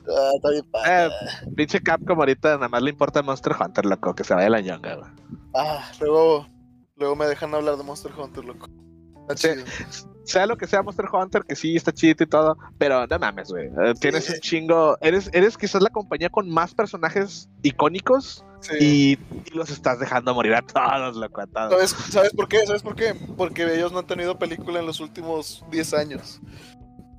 Ah, 0.09 0.31
está 0.35 0.49
bien 0.51 0.63
padre. 0.71 1.05
eh, 1.07 1.09
pinche 1.55 1.81
Capcom 1.81 2.17
ahorita 2.17 2.53
nada 2.55 2.69
más 2.69 2.81
le 2.81 2.91
importa 2.91 3.21
Monster 3.21 3.53
Hunter, 3.59 3.85
loco, 3.85 4.15
que 4.15 4.23
se 4.23 4.33
vaya 4.33 4.49
la 4.49 4.61
ñonga, 4.61 4.95
güey. 4.95 5.11
Ah, 5.53 5.91
luego, 5.99 6.47
luego 6.95 7.15
me 7.15 7.25
dejan 7.25 7.53
hablar 7.53 7.75
de 7.75 7.83
Monster 7.83 8.11
Hunter, 8.17 8.45
loco. 8.45 8.67
Sí. 9.35 9.49
sea 10.23 10.45
lo 10.45 10.55
que 10.57 10.67
sea 10.67 10.81
Monster 10.81 11.07
Hunter, 11.11 11.43
que 11.43 11.55
sí 11.55 11.75
está 11.75 11.91
chido 11.91 12.23
y 12.23 12.27
todo, 12.27 12.57
pero 12.77 13.05
no 13.07 13.19
mames, 13.19 13.49
güey. 13.49 13.67
eh, 13.67 13.93
Tienes 13.99 14.23
Sí. 14.25 14.33
un 14.35 14.39
chingo. 14.39 14.97
Eres, 15.01 15.29
eres 15.33 15.57
quizás 15.57 15.81
la 15.81 15.89
compañía 15.89 16.29
con 16.29 16.49
más 16.49 16.73
personajes 16.73 17.49
icónicos 17.63 18.45
Sí. 18.61 18.73
y, 18.79 19.11
y 19.45 19.55
los 19.55 19.69
estás 19.69 19.99
dejando 19.99 20.33
morir 20.33 20.55
a 20.55 20.61
todos, 20.61 21.15
loco, 21.15 21.41
a 21.41 21.47
todos. 21.47 21.71
¿Sabes, 21.71 21.91
¿Sabes 22.11 22.33
por 22.33 22.47
qué? 22.47 22.65
¿Sabes 22.65 22.81
por 22.81 22.95
qué? 22.95 23.13
Porque 23.37 23.63
ellos 23.73 23.91
no 23.91 23.99
han 23.99 24.07
tenido 24.07 24.37
película 24.39 24.79
en 24.79 24.85
los 24.85 24.99
últimos 24.99 25.63
10 25.71 25.93
años. 25.93 26.41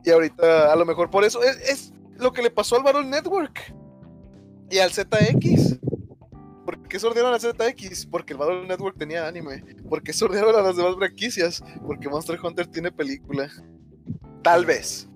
Y 0.05 0.11
ahorita, 0.11 0.73
a 0.73 0.77
lo 0.77 0.85
mejor 0.85 1.11
por 1.11 1.25
eso, 1.25 1.43
es, 1.43 1.57
es 1.69 1.93
lo 2.19 2.33
que 2.33 2.43
le 2.43 2.51
pasó 2.51 2.77
al 2.77 2.83
Battle 2.83 3.05
Network 3.05 3.75
y 4.71 4.79
al 4.79 4.91
ZX. 4.91 5.79
¿Por 6.65 6.83
qué 6.89 6.99
sordearon 6.99 7.33
al 7.33 7.41
ZX? 7.41 8.07
Porque 8.07 8.33
el 8.35 8.39
Battle 8.39 8.67
Network 8.67 8.97
tenía 8.99 9.27
anime. 9.27 9.63
¿Por 9.89 10.03
qué 10.03 10.13
sordearon 10.13 10.55
a 10.57 10.61
las 10.63 10.77
demás 10.77 10.97
franquicias? 10.97 11.63
Porque 11.87 12.09
Monster 12.09 12.39
Hunter 12.43 12.67
tiene 12.67 12.91
película. 12.93 13.49
Tal 14.43 14.67
vez. 14.67 15.09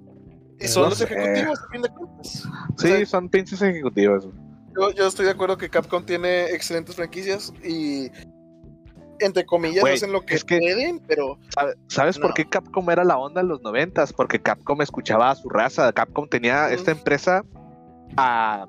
Y 0.61 0.69
son 0.69 0.85
No 0.85 0.89
los 0.91 0.99
sé. 0.99 1.05
ejecutivos, 1.05 1.59
a 1.61 1.69
fin 1.73 1.83
de 1.83 1.89
cuentas. 1.91 2.33
Sí, 2.79 2.93
o 2.93 2.97
sea- 2.97 3.07
son 3.07 3.29
pinches 3.29 3.61
ejecutivos. 3.61 4.29
Yo, 4.75 4.91
yo 4.93 5.07
estoy 5.07 5.27
de 5.27 5.33
acuerdo 5.33 5.57
que 5.59 5.69
Capcom 5.69 6.05
tiene 6.05 6.47
excelentes 6.47 6.97
franquicias 6.97 7.53
y, 7.65 8.11
entre 9.21 9.45
comillas, 9.45 9.81
Güey, 9.83 9.95
hacen 9.95 10.13
lo 10.13 10.23
que, 10.25 10.35
es 10.35 10.45
que- 10.45 10.59
pueden, 10.59 10.99
pero 11.01 11.39
¿Sabe- 11.55 11.75
¿Sabes 11.89 12.19
por 12.19 12.35
qué 12.35 12.49
Capcom 12.49 12.91
era 12.91 13.05
la 13.05 13.19
onda 13.19 13.41
en 13.43 13.49
los 13.49 13.61
noventas? 13.63 14.13
Porque 14.13 14.41
Capcom 14.41 14.81
escuchaba 14.83 15.31
a 15.31 15.35
su 15.35 15.49
raza. 15.49 15.93
Capcom 15.93 16.29
tenía 16.29 16.71
esta 16.73 16.91
empresa 16.91 17.45
a- 18.17 18.67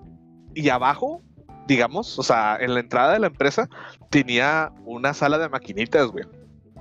y 0.54 0.70
abajo, 0.70 1.22
digamos, 1.68 2.20
o 2.20 2.24
sea, 2.24 2.58
en 2.60 2.74
la 2.74 2.82
entrada 2.82 3.14
de 3.14 3.20
la 3.20 3.28
empresa 3.28 3.70
tenía 4.10 4.72
una 4.86 5.14
sala 5.14 5.38
de 5.38 5.50
maquinitas, 5.50 6.08
güey. 6.08 6.26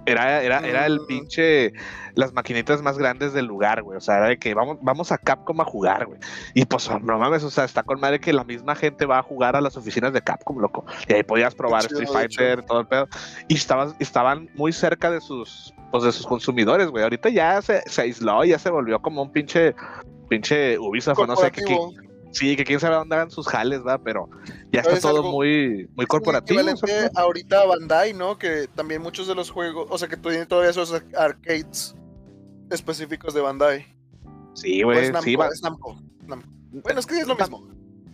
Era, 0.04 0.42
era, 0.42 0.58
era 0.60 0.86
el 0.86 1.00
pinche, 1.06 1.72
las 2.14 2.32
maquinitas 2.32 2.82
más 2.82 2.98
grandes 2.98 3.32
del 3.32 3.46
lugar, 3.46 3.82
güey. 3.82 3.96
O 3.96 4.00
sea, 4.00 4.16
era 4.18 4.28
de 4.28 4.38
que 4.38 4.54
vamos, 4.54 4.78
vamos 4.82 5.12
a 5.12 5.18
Capcom 5.18 5.60
a 5.60 5.64
jugar, 5.64 6.06
güey. 6.06 6.18
Y 6.54 6.64
pues, 6.64 6.90
no 7.02 7.18
mames, 7.18 7.44
o 7.44 7.50
sea, 7.50 7.64
está 7.64 7.82
con 7.82 8.00
madre 8.00 8.20
que 8.20 8.32
la 8.32 8.44
misma 8.44 8.74
gente 8.74 9.06
va 9.06 9.18
a 9.18 9.22
jugar 9.22 9.54
a 9.54 9.60
las 9.60 9.76
oficinas 9.76 10.12
de 10.12 10.22
Capcom, 10.22 10.58
loco. 10.58 10.84
Y 11.08 11.14
ahí 11.14 11.22
podías 11.22 11.54
probar 11.54 11.86
chido, 11.86 12.02
Street. 12.02 12.28
Fighter, 12.28 12.64
todo 12.64 12.80
el 12.80 12.86
pedo. 12.86 13.08
Y 13.48 13.54
estaban, 13.54 13.94
estaban 14.00 14.48
muy 14.54 14.72
cerca 14.72 15.10
de 15.10 15.20
sus, 15.20 15.72
pues, 15.90 16.02
de 16.04 16.12
sus 16.12 16.26
consumidores, 16.26 16.88
güey. 16.88 17.04
Ahorita 17.04 17.28
ya 17.28 17.62
se, 17.62 17.82
se 17.88 18.02
aisló, 18.02 18.44
ya 18.44 18.58
se 18.58 18.70
volvió 18.70 19.00
como 19.00 19.22
un 19.22 19.30
pinche, 19.30 19.74
pinche 20.28 20.78
Ubisoft, 20.78 21.18
no 21.26 21.36
sé, 21.36 21.50
corporativo. 21.52 22.11
Sí, 22.32 22.56
que 22.56 22.64
quién 22.64 22.80
sabe 22.80 22.96
dónde 22.96 23.14
hagan 23.16 23.30
sus 23.30 23.46
jales, 23.46 23.82
¿verdad? 23.84 24.00
Pero 24.04 24.28
ya 24.72 24.80
está 24.80 24.92
Es 24.94 25.00
todo 25.02 25.16
algo- 25.18 25.30
muy, 25.32 25.88
muy 25.94 26.06
corporativo. 26.06 26.60
equivalente 26.60 27.10
ahorita 27.14 27.60
a 27.62 27.66
Bandai, 27.66 28.12
¿no? 28.14 28.36
Que 28.38 28.68
también 28.74 29.00
muchos 29.02 29.28
de 29.28 29.34
los 29.34 29.50
juegos, 29.50 29.86
o 29.90 29.96
sea, 29.98 30.08
que 30.08 30.16
tienen 30.16 30.46
todavía 30.48 30.70
esos 30.70 30.92
ar- 30.92 31.04
arcades 31.16 31.94
específicos 32.70 33.34
de 33.34 33.40
Bandai. 33.40 33.86
Sí, 34.54 34.82
güey, 34.82 35.12
sí, 35.22 35.36
va- 35.36 35.48
es 35.48 35.62
Namco, 35.62 35.96
Namco. 36.26 36.48
Bueno, 36.72 37.00
es 37.00 37.06
que 37.06 37.20
es 37.20 37.26
lo 37.26 37.36
mismo. 37.36 37.68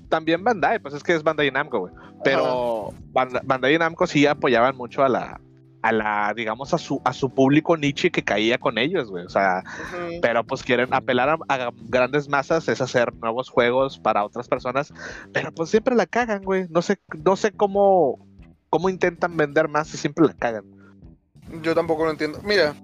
también 0.08 0.42
Bandai, 0.42 0.78
pues 0.78 0.94
es 0.94 1.02
que 1.02 1.14
es 1.14 1.22
Bandai 1.22 1.50
Namco, 1.50 1.80
güey. 1.80 1.92
Pero 2.24 2.92
Banda- 3.12 3.42
Bandai 3.44 3.74
y 3.74 3.78
Namco 3.78 4.06
sí 4.06 4.26
apoyaban 4.26 4.76
mucho 4.76 5.02
a 5.04 5.08
la, 5.08 5.40
a 5.82 5.92
la, 5.92 6.32
digamos, 6.34 6.74
a 6.74 6.78
su, 6.78 7.00
a 7.04 7.12
su 7.12 7.30
público 7.30 7.76
niche 7.76 8.10
que 8.10 8.24
caía 8.24 8.58
con 8.58 8.78
ellos, 8.78 9.10
güey. 9.10 9.24
O 9.24 9.28
sea, 9.28 9.62
pero 10.20 10.44
pues 10.44 10.62
quieren 10.64 10.92
apelar 10.92 11.28
a, 11.28 11.38
a 11.48 11.70
grandes 11.84 12.28
masas, 12.28 12.68
es 12.68 12.80
hacer 12.80 13.14
nuevos 13.14 13.48
juegos 13.48 13.98
para 13.98 14.24
otras 14.24 14.48
personas, 14.48 14.92
pero 15.32 15.52
pues 15.52 15.70
siempre 15.70 15.94
la 15.94 16.06
cagan, 16.06 16.42
güey. 16.42 16.66
No 16.68 16.82
sé, 16.82 16.98
no 17.24 17.36
sé 17.36 17.52
cómo, 17.52 18.26
cómo 18.70 18.88
intentan 18.88 19.36
vender 19.36 19.68
más 19.68 19.92
y 19.94 19.96
siempre 19.98 20.26
la 20.26 20.34
cagan. 20.34 20.64
Yo 21.62 21.74
tampoco 21.74 22.04
lo 22.04 22.10
entiendo. 22.10 22.40
Mira, 22.42 22.74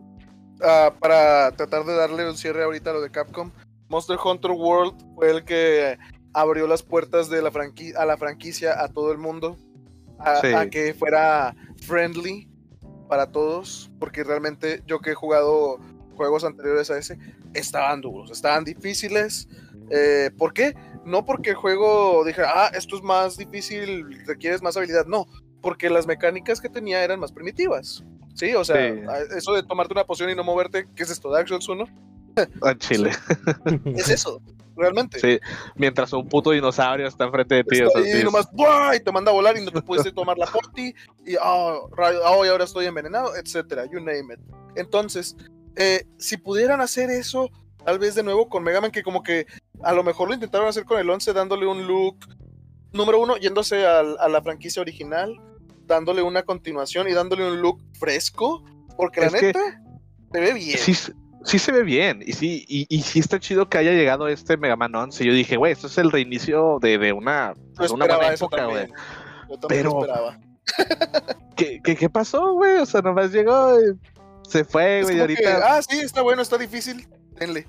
ah, 0.63 0.93
para 1.01 1.51
tratar 1.53 1.85
de 1.85 1.95
darle 1.95 2.29
un 2.29 2.37
cierre 2.37 2.63
ahorita 2.63 2.91
a 2.91 2.95
lo 2.95 3.01
de 3.01 3.11
Capcom, 3.11 3.51
Monster 3.89 4.17
Hunter 4.25 4.53
World 4.53 4.95
fue 5.17 5.31
el 5.31 5.45
que 5.45 5.99
abrió 6.33 6.67
las 6.67 6.83
puertas 6.83 7.29
de 7.29 7.43
la 7.43 7.51
franqui- 7.51 7.95
a 7.97 8.07
la 8.07 8.17
franquicia 8.17 8.81
a 8.83 8.89
todo 8.89 9.13
el 9.13 9.19
mundo, 9.19 9.57
a, 10.19 10.37
Sí. 10.37 10.47
a 10.55 10.71
que 10.71 10.95
fuera 10.95 11.55
friendly 11.83 12.49
para 13.09 13.31
todos, 13.31 13.91
porque 13.99 14.25
realmente 14.25 14.83
yo 14.87 15.01
que 15.01 15.11
he 15.11 15.15
jugado 15.15 15.79
juegos 16.17 16.45
anteriores 16.45 16.91
a 16.91 16.99
ese, 16.99 17.19
estaban 17.55 18.01
duros, 18.01 18.31
estaban 18.31 18.65
difíciles. 18.65 19.49
Eh, 19.91 20.31
¿Por 20.39 20.53
qué? 20.53 20.75
No 21.05 21.25
porque 21.27 21.51
el 21.51 21.57
juego 21.57 22.25
dijera, 22.25 22.51
ah, 22.55 22.71
esto 22.75 22.97
es 22.97 23.03
más 23.03 23.37
difícil, 23.37 24.25
requieres 24.27 24.63
más 24.63 24.77
habilidad, 24.77 25.07
no, 25.07 25.27
porque 25.61 25.91
las 25.91 26.07
mecánicas 26.07 26.61
que 26.61 26.69
tenía 26.69 27.03
eran 27.05 27.21
más 27.21 27.33
primitivas. 27.33 28.05
Sí, 28.35 28.55
o 28.55 28.65
sea, 28.65 28.77
Sí. 28.93 29.01
a- 29.09 29.37
eso 29.37 29.53
de 29.53 29.63
tomarte 29.63 29.93
una 29.93 30.05
poción 30.05 30.31
y 30.31 30.35
no 30.35 30.43
moverte, 30.45 30.87
¿qué 30.97 31.03
es 31.03 31.11
esto? 31.11 31.31
¿Dark 31.31 31.49
Souls 31.49 31.69
1? 31.69 31.85
En 32.37 32.79
Chile. 32.79 33.11
Es 33.97 34.09
eso, 34.09 34.41
realmente. 34.77 35.19
Sí, 35.21 35.39
mientras 35.77 36.13
un 36.13 36.29
puto 36.29 36.51
dinosaurio 36.51 37.07
está 37.07 37.25
enfrente 37.25 37.57
de 37.57 37.65
ti. 37.65 37.83
o 37.83 37.91
sea, 37.91 38.01
es- 38.03 38.25
nomás, 38.25 38.49
¡buah! 38.53 38.97
y 38.97 39.01
te 39.01 39.13
manda 39.13 39.31
a 39.31 39.35
volar 39.35 39.57
y 39.57 39.65
no 39.65 39.71
te 39.71 39.83
puedes 39.83 40.13
tomar 40.15 40.37
la 40.39 40.47
porti 40.47 40.95
y 41.27 41.35
ah, 41.41 41.77
rayo, 41.97 42.21
y 42.45 42.49
ahora 42.49 42.65
estoy 42.65 42.87
envenenado, 42.87 43.35
etcétera, 43.37 43.85
you 43.87 43.99
name 44.01 44.35
it. 44.35 44.41
Entonces, 44.77 45.37
eh, 45.77 46.05
si 46.19 46.37
pudieran 46.37 46.81
hacer 46.81 47.11
eso, 47.11 47.51
tal 47.85 47.99
vez 47.99 48.15
de 48.15 48.23
nuevo 48.23 48.49
con 48.49 48.63
Mega 48.63 48.81
Man, 48.81 48.91
que 48.91 49.03
como 49.03 49.23
que 49.23 49.47
a 49.83 49.93
lo 49.93 50.03
mejor 50.05 50.29
lo 50.29 50.35
intentaron 50.35 50.69
hacer 50.69 50.85
con 50.85 50.99
el 50.99 51.09
11, 51.11 51.33
dándole 51.33 51.67
un 51.67 51.87
look, 51.87 52.17
número 52.93 53.21
uno, 53.21 53.37
yéndose 53.37 53.87
al- 53.87 54.17
a, 54.21 54.29
la 54.29 54.41
franquicia 54.43 54.81
original, 54.83 55.37
dándole 55.87 56.23
una 56.23 56.43
continuación 56.45 57.09
y 57.09 57.13
dándole 57.13 57.47
un 57.47 57.61
look 57.61 57.81
fresco, 57.99 58.63
porque 58.97 59.21
la 59.21 59.27
Es 59.27 59.33
que- 59.35 59.47
neta, 59.49 59.83
se 60.33 60.41
ve 60.41 60.53
bien. 60.55 60.79
sí, 60.79 60.95
sí 61.45 61.59
se 61.59 61.73
ve 61.73 61.83
bien. 61.83 62.23
Y 62.27 62.33
sí, 62.33 62.65
y, 62.69 62.87
y 62.89 63.03
sí 63.03 63.19
está 63.21 63.39
chido 63.39 63.69
que 63.69 63.79
haya 63.79 63.93
llegado 63.93 64.29
este 64.29 64.57
Mega 64.57 64.77
Man 64.77 64.95
11. 64.95 65.25
Yo 65.25 65.33
dije, 65.33 65.57
güey, 65.57 65.73
esto 65.73 65.87
es 65.87 65.97
el 65.99 66.11
reinicio 66.11 66.79
de, 66.81 66.99
de 66.99 67.13
una, 67.13 67.55
de 67.79 67.93
una 67.93 68.07
buena 68.07 68.33
época, 68.35 68.65
güey. 68.67 68.87
Yo 69.49 69.59
también 69.59 69.85
lo 69.85 70.01
Pero- 70.01 70.01
esperaba. 70.01 70.39
¿Qué, 71.57 71.81
qué, 71.85 71.95
qué 71.95 72.11
pasó, 72.11 72.55
güey? 72.55 72.79
O 72.79 72.87
sea, 72.87 73.01
nomás 73.03 73.31
llegó 73.31 73.79
y 73.81 73.97
se 74.49 74.65
fue, 74.65 75.03
güey. 75.03 75.15
que, 75.15 75.21
ahorita. 75.21 75.77
ah, 75.77 75.83
sí, 75.83 76.01
está 76.01 76.23
bueno, 76.23 76.43
está 76.43 76.59
difícil, 76.59 77.07
denle. 77.39 77.67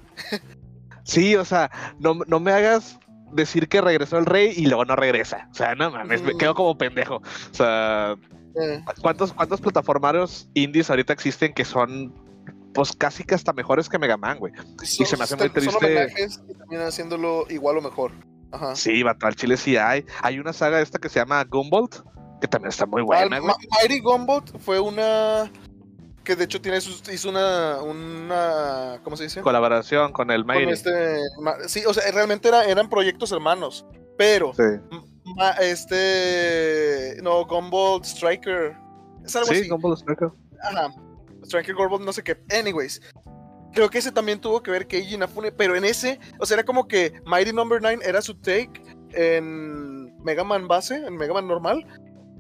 Sí, 1.04 1.36
o 1.36 1.46
sea, 1.46 1.70
no, 2.00 2.16
no 2.26 2.40
me 2.40 2.52
hagas 2.52 2.98
decir 3.34 3.68
que 3.68 3.82
regresó 3.82 4.18
el 4.18 4.26
rey 4.26 4.54
y 4.56 4.66
luego 4.66 4.86
no 4.86 4.96
regresa. 4.96 5.48
O 5.52 5.54
sea, 5.54 5.76
no 5.76 5.92
mames, 5.92 6.22
me 6.24 6.36
quedo 6.38 6.56
como 6.56 6.78
pendejo. 6.78 7.18
O 7.18 7.54
sea, 7.54 8.16
Eh, 8.60 8.82
¿cuántos, 9.02 9.34
cuántos 9.34 9.60
plataformarios 9.62 10.48
indies 10.54 10.90
ahorita 10.90 11.12
existen 11.14 11.54
que 11.54 11.66
son, 11.66 12.14
pues 12.76 12.94
casi 12.96 13.24
que 13.24 13.34
hasta 13.36 13.54
mejores 13.54 13.90
que 13.90 13.98
Mega 13.98 14.18
Man, 14.18 14.38
güey? 14.40 14.54
son- 14.84 15.06
se 15.06 15.18
me 15.18 15.24
hace 15.24 15.36
muy 15.36 15.46
son 15.46 15.54
triste. 15.54 15.78
homenajes 15.86 16.42
y 16.70 16.76
haciéndolo 16.76 17.46
igual 17.50 17.78
o 17.78 17.82
mejor. 17.82 18.12
Ajá. 18.52 18.76
Sí, 18.76 19.02
vato, 19.04 19.26
al 19.28 19.36
chile 19.36 19.58
sí 19.58 19.76
hay. 19.78 20.06
Hay 20.22 20.40
una 20.40 20.54
saga 20.54 20.80
esta 20.82 21.00
que 21.00 21.10
se 21.10 21.20
llama 21.20 21.44
Gumball, 21.44 21.90
que 22.40 22.48
también 22.48 22.70
está 22.70 22.86
muy 22.86 23.02
Al- 23.02 23.06
buena, 23.06 23.40
güey. 23.40 23.54
Mighty 23.82 24.00
Gumbot 24.02 24.60
fue 24.60 24.80
una 24.80 25.52
que 26.24 26.36
de 26.36 26.46
hecho 26.46 26.60
tiene 26.60 26.82
sus- 26.82 27.08
hizo 27.14 27.30
una 27.30 27.82
una 27.84 29.00
¿cómo 29.04 29.16
se 29.16 29.24
dice? 29.26 29.42
Colaboración 29.42 30.12
con 30.12 30.32
el 30.32 30.44
Con 30.46 30.56
Mighty. 30.56 30.72
este 30.72 31.20
ma- 31.42 31.56
sí, 31.68 31.84
o 31.86 31.94
sea, 31.94 32.10
realmente 32.12 32.48
era- 32.48 32.66
eran 32.66 32.90
proyectos 32.90 33.32
hermanos, 33.32 33.86
pero 34.18 34.52
Sí, 34.56 34.64
ma- 35.36 35.52
este 35.52 37.18
no 37.22 37.46
Gumball 37.46 38.02
Striker 38.04 38.76
es 39.24 39.36
algo 39.36 39.50
sí 39.50 39.60
así. 39.60 39.70
Gumball 39.70 39.98
Striker. 39.98 40.30
Ajá. 40.64 40.94
Striker 41.46 41.76
Gumball 41.76 42.04
no 42.04 42.14
sé 42.14 42.24
qué. 42.24 42.38
Anyways, 42.52 43.02
creo 43.74 43.90
que 43.90 44.00
ese 44.00 44.12
también 44.12 44.40
tuvo 44.40 44.64
que 44.64 44.72
ver 44.72 44.88
Keiji 44.88 45.16
Inafune, 45.16 45.52
pero 45.52 45.76
en 45.76 45.86
ese, 45.86 46.20
o 46.40 46.46
sea, 46.46 46.56
era 46.56 46.66
como 46.66 46.88
que 46.88 47.14
Mighty 47.26 47.54
Number 47.54 47.82
9 47.82 48.04
era 48.04 48.22
su 48.22 48.34
take 48.36 48.82
en 49.14 50.16
Mega 50.24 50.44
Man 50.44 50.68
base, 50.68 50.96
en 50.96 51.16
Mega 51.16 51.34
Man 51.34 51.48
normal, 51.48 51.86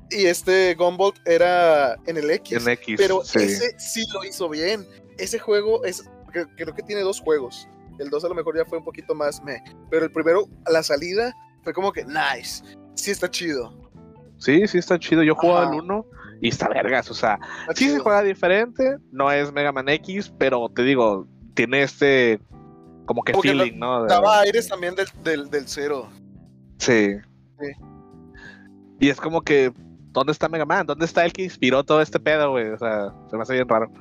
y 0.09 0.25
este 0.25 0.75
Gumball 0.75 1.13
era 1.25 1.95
en 2.05 2.17
el 2.17 2.29
X. 2.31 2.65
En 2.65 2.71
X. 2.71 2.95
pero 2.97 3.23
sí. 3.23 3.39
ese 3.39 3.75
sí 3.77 4.03
lo 4.13 4.23
hizo 4.23 4.49
bien. 4.49 4.87
Ese 5.17 5.39
juego 5.39 5.83
es, 5.85 6.03
creo, 6.31 6.47
creo 6.55 6.73
que 6.73 6.83
tiene 6.83 7.01
dos 7.01 7.19
juegos. 7.21 7.67
El 7.99 8.09
2 8.09 8.25
a 8.25 8.27
lo 8.29 8.35
mejor 8.35 8.57
ya 8.57 8.65
fue 8.65 8.77
un 8.77 8.83
poquito 8.83 9.15
más 9.15 9.41
meh, 9.43 9.63
pero 9.89 10.05
el 10.05 10.11
primero, 10.11 10.49
a 10.65 10.71
la 10.71 10.83
salida, 10.83 11.33
fue 11.63 11.73
como 11.73 11.91
que 11.91 12.03
nice. 12.03 12.63
Sí 12.95 13.11
está 13.11 13.29
chido. 13.29 13.91
Sí, 14.37 14.67
sí 14.67 14.77
está 14.77 14.99
chido. 14.99 15.23
Yo 15.23 15.35
jugaba 15.35 15.69
al 15.69 15.75
1 15.75 16.05
y 16.41 16.49
está 16.49 16.67
vergas. 16.69 17.09
O 17.09 17.13
sea, 17.13 17.39
sí 17.75 17.89
se 17.89 17.99
juega 17.99 18.23
diferente. 18.23 18.97
No 19.11 19.31
es 19.31 19.51
Mega 19.51 19.71
Man 19.71 19.89
X, 19.89 20.33
pero 20.37 20.69
te 20.69 20.83
digo, 20.83 21.27
tiene 21.53 21.83
este 21.83 22.39
como 23.05 23.23
que 23.23 23.33
Como 23.33 23.43
que 23.43 23.49
feeling, 23.49 23.77
¿no? 23.77 24.05
Daba 24.05 24.39
aires 24.39 24.67
también 24.67 24.95
del, 24.95 25.07
del, 25.23 25.49
del 25.49 25.67
cero. 25.67 26.09
Sí. 26.79 27.15
Sí. 27.59 27.71
Y 28.99 29.09
es 29.09 29.19
como 29.19 29.41
que, 29.41 29.71
¿dónde 30.11 30.31
está 30.31 30.49
Mega 30.49 30.65
Man? 30.65 30.87
¿Dónde 30.87 31.05
está 31.05 31.25
el 31.25 31.33
que 31.33 31.43
inspiró 31.43 31.83
todo 31.83 32.01
este 32.01 32.19
pedo, 32.19 32.51
güey? 32.51 32.69
O 32.69 32.77
sea, 32.77 33.13
se 33.29 33.35
me 33.35 33.43
hace 33.43 33.53
bien 33.53 33.67
raro. 33.67 33.91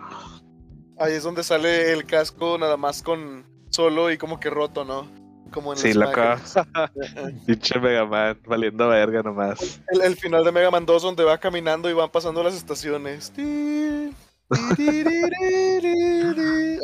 Ahí 0.99 1.13
es 1.13 1.23
donde 1.23 1.43
sale 1.43 1.93
el 1.93 2.07
casco 2.07 2.57
nada 2.59 2.77
más 2.77 3.03
con 3.03 3.45
solo 3.71 4.11
y 4.13 4.19
como 4.19 4.39
que 4.39 4.51
roto, 4.51 4.85
¿no? 4.85 5.09
Como 5.55 5.73
en 5.73 5.79
Sí, 5.79 5.95
loco. 5.95 6.21
Pinche 7.47 7.79
Mega 7.79 8.05
Man, 8.05 8.37
valiendo 8.45 8.89
verga 8.89 9.23
nomás. 9.23 9.81
el, 9.93 10.03
el 10.03 10.17
final 10.17 10.43
de 10.45 10.51
Mega 10.51 10.69
Man 10.73 10.85
2 10.85 11.01
donde 11.01 11.23
va 11.23 11.39
caminando 11.39 11.89
y 11.89 11.93
van 11.93 12.11
pasando 12.11 12.43
las 12.43 12.57
estaciones. 12.57 13.33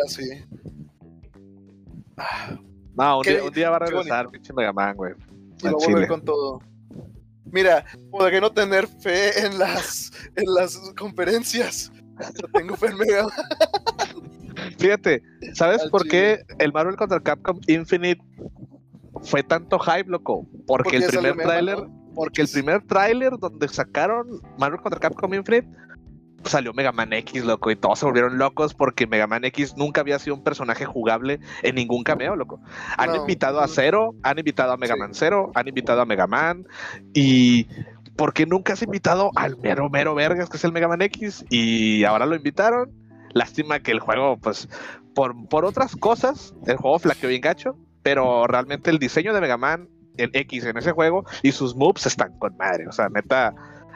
Así. 0.06 0.44
No, 2.94 3.18
un, 3.18 3.22
día, 3.24 3.42
un 3.42 3.50
día 3.50 3.70
va 3.70 3.76
a 3.76 3.80
regresar, 3.80 4.28
pinche 4.30 4.52
Mega 4.52 4.72
Man, 4.72 4.96
güey. 4.96 5.14
y 5.58 5.64
va 5.64 5.70
a 5.70 5.72
volver 5.74 6.06
con 6.06 6.24
todo. 6.24 6.60
Mira, 7.46 7.84
podré 8.12 8.40
no 8.40 8.52
tener 8.52 8.86
fe 8.86 9.46
en 9.46 9.58
las, 9.58 10.12
en 10.36 10.44
las 10.54 10.78
conferencias. 10.96 11.90
Pero 12.36 12.48
tengo 12.52 12.76
fe 12.76 12.86
en 12.86 12.98
Mega 12.98 13.22
Man. 13.24 13.32
Fíjate, 14.80 15.22
¿sabes 15.54 15.82
Al 15.82 15.90
por 15.90 16.06
qué 16.08 16.40
el 16.58 16.72
Marvel 16.72 16.96
contra 16.96 17.20
Capcom 17.20 17.60
Infinite 17.66 18.20
fue 19.22 19.42
tanto 19.42 19.78
hype, 19.78 20.10
loco? 20.10 20.46
Porque, 20.66 20.96
el 20.96 21.04
primer 21.06 21.36
tráiler, 21.36 21.78
¿no? 21.78 22.12
porque 22.14 22.42
el 22.42 22.48
primer 22.48 22.82
tráiler 22.86 23.38
donde 23.38 23.68
sacaron 23.68 24.26
Marvel 24.58 24.80
contra 24.80 24.98
Capcom 24.98 25.32
Infinite 25.34 25.68
salió 26.44 26.72
Mega 26.72 26.90
Man 26.92 27.12
X, 27.12 27.44
loco, 27.44 27.70
y 27.70 27.76
todos 27.76 27.98
se 27.98 28.06
volvieron 28.06 28.38
locos 28.38 28.72
porque 28.72 29.06
Mega 29.06 29.26
Man 29.26 29.44
X 29.44 29.74
nunca 29.76 30.00
había 30.00 30.18
sido 30.18 30.34
un 30.36 30.42
personaje 30.42 30.86
jugable 30.86 31.38
en 31.62 31.74
ningún 31.74 32.02
cameo, 32.02 32.34
loco. 32.34 32.60
Han 32.96 33.10
No. 33.10 33.16
invitado 33.16 33.60
a 33.60 33.68
Zero, 33.68 34.14
han 34.22 34.38
invitado 34.38 34.72
a 34.72 34.78
Mega 34.78 34.94
Sí. 34.94 35.00
Man 35.00 35.12
Zero, 35.14 35.52
han 35.54 35.68
invitado 35.68 36.00
a 36.00 36.06
Mega 36.06 36.26
Man 36.26 36.66
y 37.12 37.66
¿por 38.16 38.32
qué 38.32 38.46
nunca 38.46 38.72
has 38.72 38.82
invitado 38.82 39.30
al 39.36 39.58
mero 39.58 39.90
mero 39.90 40.14
vergas 40.14 40.48
que 40.48 40.56
es 40.56 40.64
el 40.64 40.72
Mega 40.72 40.88
Man 40.88 41.02
X? 41.02 41.44
Y 41.50 42.04
ahora 42.04 42.24
lo 42.24 42.34
invitaron. 42.34 42.90
Lástima 43.32 43.80
que 43.80 43.92
el 43.92 44.00
juego, 44.00 44.36
pues, 44.38 44.68
por, 45.14 45.48
por 45.48 45.64
otras 45.64 45.96
cosas, 45.96 46.54
el 46.66 46.76
juego 46.76 46.98
flaqueó 46.98 47.28
bien 47.28 47.40
gacho, 47.40 47.76
pero 48.02 48.46
realmente 48.46 48.90
el 48.90 48.98
diseño 48.98 49.32
de 49.32 49.40
Mega 49.40 49.56
Man, 49.56 49.88
el 50.16 50.30
X 50.32 50.64
en 50.64 50.76
ese 50.76 50.92
juego 50.92 51.24
y 51.42 51.52
sus 51.52 51.74
moves 51.74 52.06
están 52.06 52.38
con 52.38 52.56
madre. 52.56 52.86
O 52.88 52.92
sea, 52.92 53.08
neta, 53.08 53.54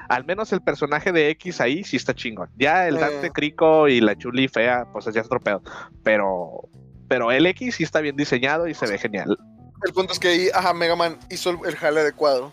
al 0.09 0.25
menos 0.25 0.53
el 0.53 0.61
personaje 0.61 1.13
de 1.13 1.31
X 1.31 1.61
ahí 1.61 1.85
sí 1.85 1.97
está 1.97 2.15
chingón. 2.15 2.49
Ya 2.57 2.87
el 2.89 2.97
Eh. 2.97 3.01
Dante 3.01 3.31
Crico 3.31 3.89
y 3.89 4.01
la 4.01 4.17
Chuli 4.17 4.49
fea, 4.49 4.87
pues 4.93 5.07
ya 5.07 5.21
es 5.21 5.27
otro 5.27 5.41
pedo. 5.41 5.63
Pero, 6.03 6.69
pero 7.09 7.33
el 7.33 7.47
X 7.47 7.77
sí 7.77 7.85
está 7.85 8.01
bien 8.01 8.17
diseñado 8.17 8.69
y 8.69 8.75
se 8.75 8.87
ve 8.87 8.99
genial. 8.99 9.37
El 9.87 9.93
punto 9.93 10.13
es 10.13 10.19
que 10.19 10.29
ahí, 10.29 10.49
ajá, 10.55 10.73
Mega 10.73 10.97
Man 10.97 11.19
hizo 11.31 11.51
el, 11.51 11.59
el 11.67 11.77
jale 11.77 12.01
adecuado. 12.01 12.53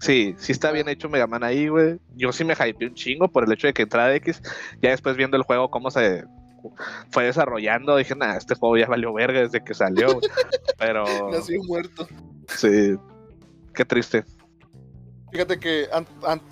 Sí, 0.00 0.34
sí 0.38 0.52
está 0.52 0.70
bien 0.70 0.88
hecho 0.88 1.08
Mega 1.08 1.26
Man 1.26 1.44
ahí, 1.44 1.68
güey. 1.68 1.98
Yo 2.14 2.32
sí 2.32 2.44
me 2.44 2.54
hypeé 2.54 2.88
un 2.88 2.94
chingo 2.94 3.28
por 3.28 3.44
el 3.44 3.52
hecho 3.52 3.66
de 3.66 3.72
que 3.72 3.82
entrara 3.82 4.14
X. 4.16 4.42
Ya 4.82 4.90
después 4.90 5.16
viendo 5.16 5.36
el 5.36 5.44
juego, 5.44 5.70
cómo 5.70 5.90
se 5.90 6.24
fue 7.10 7.24
desarrollando, 7.24 7.96
dije, 7.96 8.14
nah, 8.14 8.36
este 8.36 8.54
juego 8.54 8.76
ya 8.76 8.86
valió 8.86 9.12
verga 9.12 9.40
desde 9.40 9.62
que 9.62 9.74
salió. 9.74 10.14
güey". 10.14 10.28
Pero 10.78 11.04
Nació 11.30 11.62
muerto. 11.64 12.06
sí, 12.48 12.96
qué 13.74 13.84
triste. 13.84 14.24
Fíjate 15.32 15.58
que 15.58 15.88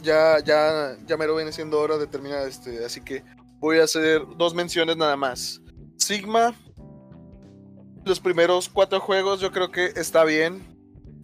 ya, 0.03 0.39
ya, 0.45 0.97
ya 1.07 1.17
mero 1.17 1.37
viene 1.37 1.53
siendo 1.53 1.79
hora 1.81 1.99
de 1.99 2.09
terminar 2.09 2.49
este, 2.49 2.85
así 2.85 3.01
que 3.01 3.23
voy 3.61 3.79
a 3.79 3.85
hacer 3.85 4.23
dos 4.37 4.55
menciones 4.55 4.97
nada 4.97 5.17
más. 5.17 5.61
Sigma, 5.97 6.53
los 8.05 8.19
primeros 8.19 8.69
cuatro 8.69 8.99
juegos 8.99 9.41
yo 9.41 9.53
creo 9.53 9.71
que 9.71 9.87
está 9.95 10.25
bien. 10.25 10.72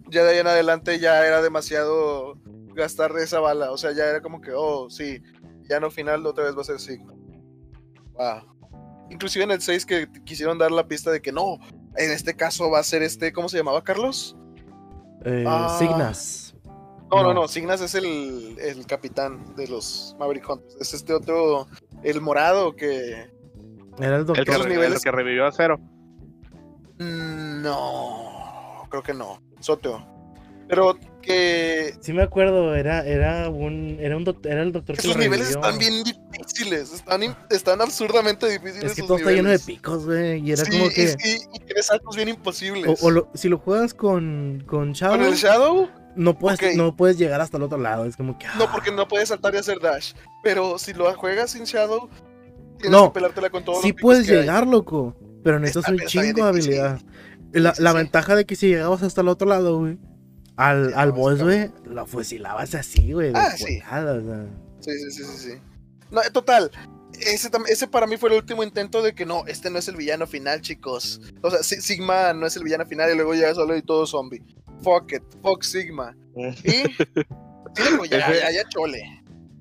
Ya 0.09 0.23
de 0.23 0.31
ahí 0.31 0.37
en 0.39 0.47
adelante 0.47 0.99
ya 0.99 1.25
era 1.25 1.41
demasiado 1.41 2.37
gastar 2.73 3.11
esa 3.17 3.39
bala. 3.39 3.71
O 3.71 3.77
sea, 3.77 3.91
ya 3.91 4.05
era 4.05 4.21
como 4.21 4.41
que, 4.41 4.51
oh, 4.55 4.89
sí, 4.89 5.21
ya 5.63 5.79
no 5.79 5.91
final 5.91 6.25
otra 6.25 6.45
vez 6.45 6.55
va 6.57 6.61
a 6.61 6.65
ser 6.65 6.79
Sigma. 6.79 7.13
Wow. 8.13 8.57
Inclusive 9.11 9.43
en 9.45 9.51
el 9.51 9.61
6 9.61 9.85
que 9.85 10.07
quisieron 10.25 10.57
dar 10.57 10.71
la 10.71 10.87
pista 10.87 11.09
de 11.11 11.21
que 11.21 11.31
no, 11.31 11.57
en 11.97 12.11
este 12.11 12.35
caso 12.35 12.69
va 12.69 12.79
a 12.79 12.83
ser 12.83 13.01
este, 13.03 13.31
¿cómo 13.33 13.49
se 13.49 13.57
llamaba 13.57 13.83
Carlos? 13.83 14.35
Eh, 15.25 15.43
Ah. 15.47 15.75
Signas. 15.79 16.55
No, 17.11 17.23
no, 17.23 17.23
No. 17.23 17.33
no, 17.41 17.47
Signas 17.47 17.81
es 17.81 17.95
el, 17.95 18.55
el 18.59 18.85
capitán 18.85 19.55
de 19.55 19.67
los 19.67 20.15
Maverick 20.19 20.47
Hunters. 20.47 20.75
Es 20.79 20.93
este 20.93 21.13
otro, 21.13 21.67
el 22.03 22.21
morado 22.21 22.75
que... 22.75 23.31
Era 23.97 24.15
el 24.15 24.21
El 24.21 24.25
doctor. 24.27 24.45
que, 24.45 24.51
niveles- 24.75 24.95
el 24.97 25.01
que 25.01 25.11
revivió 25.11 25.45
a 25.47 25.51
cero. 25.51 25.79
Mm, 26.99 27.61
No, 27.63 28.83
creo 28.89 29.01
que 29.03 29.13
no. 29.13 29.41
Soteo. 29.59 30.05
Pero 30.67 30.97
que 31.21 31.95
Sí 31.99 32.13
me 32.13 32.21
acuerdo, 32.21 32.75
era, 32.75 33.03
era 33.05 33.49
un, 33.49 33.97
era 33.99 34.15
un 34.15 34.23
doc- 34.23 34.45
era 34.45 34.61
el 34.61 34.71
doctor 34.71 34.97
que 34.97 35.07
lo 35.07 35.15
niveles 35.15 35.49
están 35.49 35.77
bien 35.79 36.03
difíciles. 36.03 36.93
Están, 36.93 37.21
están 37.49 37.81
absurdamente 37.81 38.47
difíciles. 38.47 38.91
Es 38.91 38.95
que 38.95 39.01
todo 39.03 39.17
está 39.17 39.31
lleno 39.31 39.49
de 39.49 39.57
picos, 39.59 40.05
güey. 40.05 40.39
Y 40.47 40.51
era 40.51 40.63
Sí, 40.63 40.71
como 40.71 40.89
que. 40.91 41.15
y, 41.25 41.55
y 41.55 41.59
tienes 41.65 41.87
saltos 41.87 42.15
bien 42.15 42.29
imposibles. 42.29 43.01
o 43.03 43.09
lo- 43.09 43.29
si 43.33 43.49
lo 43.49 43.57
juegas 43.57 43.93
con, 43.95 44.63
con 44.67 44.93
Shadow, 44.93 45.17
Con 45.17 45.25
el 45.25 45.33
Shadow, 45.35 45.89
no, 46.15 46.37
puedes, 46.37 46.75
no 46.75 46.95
puedes 46.95 47.17
llegar 47.17 47.41
hasta 47.41 47.57
el 47.57 47.63
otro 47.63 47.79
lado. 47.79 48.05
Es 48.05 48.15
como 48.15 48.37
que. 48.37 48.45
no, 48.57 48.65
ah. 48.65 48.69
porque 48.71 48.91
no 48.91 49.07
puedes 49.07 49.29
saltar 49.29 49.55
y 49.55 49.57
hacer 49.57 49.79
dash. 49.79 50.13
Pero 50.43 50.77
si 50.77 50.93
lo 50.93 51.11
juegas 51.15 51.49
sin 51.51 51.63
Shadow, 51.63 52.09
tienes 52.77 52.91
No, 52.91 53.11
que 53.11 53.15
pelártela 53.15 53.49
con 53.49 53.65
todos 53.65 53.81
Sí 53.81 53.91
los 53.91 54.01
puedes 54.01 54.29
hay. 54.29 54.35
llegar, 54.35 54.67
loco. 54.67 55.15
Pero 55.43 55.57
necesitas 55.59 55.89
un 55.89 55.99
chingo 56.05 56.45
de 56.47 56.51
difícil. 56.59 56.81
La, 57.51 57.73
la 57.77 57.93
ventaja 57.93 58.35
de 58.35 58.45
que 58.45 58.55
si 58.55 58.67
llegabas 58.67 59.01
hasta 59.03 59.21
el 59.21 59.27
otro 59.27 59.47
lado, 59.47 59.79
güey. 59.79 59.97
Al, 60.55 60.93
al 60.93 61.09
no, 61.09 61.15
boss, 61.15 61.41
güey, 61.41 61.71
lo 61.85 62.05
fusilabas 62.05 62.75
así, 62.75 63.13
güey. 63.13 63.31
Ah, 63.33 63.51
sí. 63.55 63.79
o 63.79 63.89
sea. 63.89 64.45
Sí, 64.81 64.91
sí, 64.91 65.11
sí, 65.11 65.23
sí, 65.23 65.37
sí. 65.37 65.53
No, 66.11 66.21
total. 66.33 66.69
Ese, 67.21 67.49
ese 67.67 67.87
para 67.87 68.07
mí 68.07 68.17
fue 68.17 68.29
el 68.29 68.35
último 68.35 68.63
intento 68.63 69.01
de 69.01 69.13
que 69.15 69.25
no, 69.25 69.45
este 69.47 69.69
no 69.69 69.79
es 69.79 69.87
el 69.87 69.95
villano 69.95 70.27
final, 70.27 70.61
chicos. 70.61 71.21
O 71.41 71.49
sea, 71.49 71.63
Si- 71.63 71.81
Sigma 71.81 72.33
no 72.33 72.45
es 72.45 72.55
el 72.55 72.63
villano 72.63 72.85
final 72.85 73.11
y 73.11 73.15
luego 73.15 73.33
llega 73.33 73.53
solo 73.53 73.75
y 73.75 73.81
todo 73.81 74.05
zombie. 74.05 74.43
Fuck 74.83 75.13
it, 75.13 75.23
fuck 75.41 75.63
Sigma. 75.63 76.15
Y. 76.63 76.83
Sí, 77.75 77.83
pues, 77.97 78.09
ya, 78.09 78.33
ya, 78.33 78.51
ya 78.51 78.67
chole. 78.69 78.99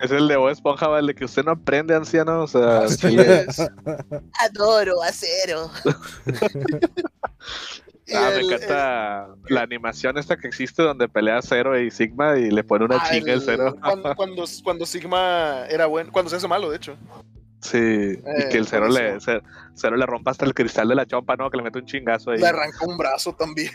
Es 0.00 0.10
el 0.12 0.28
de 0.28 0.36
Bob 0.36 0.50
Esponja, 0.50 0.86
vale, 0.88 1.14
que 1.14 1.24
usted 1.24 1.44
no 1.44 1.52
aprende, 1.52 1.94
anciano. 1.94 2.42
O 2.42 2.46
sea, 2.46 2.84
es. 2.84 2.98
Adoro 4.40 5.02
acero. 5.02 5.70
Ah, 8.14 8.30
me 8.32 8.40
el- 8.40 8.46
encanta 8.52 9.28
la 9.48 9.60
animación 9.60 10.16
esta 10.16 10.38
que 10.38 10.48
existe 10.48 10.82
donde 10.82 11.08
pelea 11.08 11.40
Cero 11.42 11.78
y 11.78 11.90
Sigma 11.90 12.38
y 12.38 12.50
le 12.50 12.64
pone 12.64 12.86
una 12.86 12.96
ah, 12.96 13.06
chinga 13.10 13.34
el 13.34 13.42
Cero. 13.42 13.76
Cuando, 13.82 14.14
cuando, 14.14 14.44
cuando 14.64 14.86
Sigma 14.86 15.66
era 15.68 15.84
bueno, 15.84 16.10
cuando 16.10 16.30
se 16.30 16.36
hace 16.36 16.48
malo, 16.48 16.70
de 16.70 16.76
hecho. 16.78 16.96
Sí, 17.60 17.76
y 17.76 18.12
Eh, 18.14 18.48
que 18.50 18.56
el 18.56 18.66
Cero 18.66 18.88
le, 18.88 18.92
buenísimo. 19.10 19.20
Cero, 19.20 19.42
Cero 19.74 19.96
le 19.98 20.06
rompa 20.06 20.30
hasta 20.30 20.46
el 20.46 20.54
cristal 20.54 20.88
de 20.88 20.94
la 20.94 21.04
chompa, 21.04 21.36
¿no? 21.36 21.50
Que 21.50 21.58
le 21.58 21.64
mete 21.64 21.80
un 21.80 21.84
chingazo 21.84 22.30
ahí. 22.30 22.38
Le 22.38 22.46
arranca 22.46 22.78
un 22.86 22.96
brazo 22.96 23.34
también. 23.34 23.70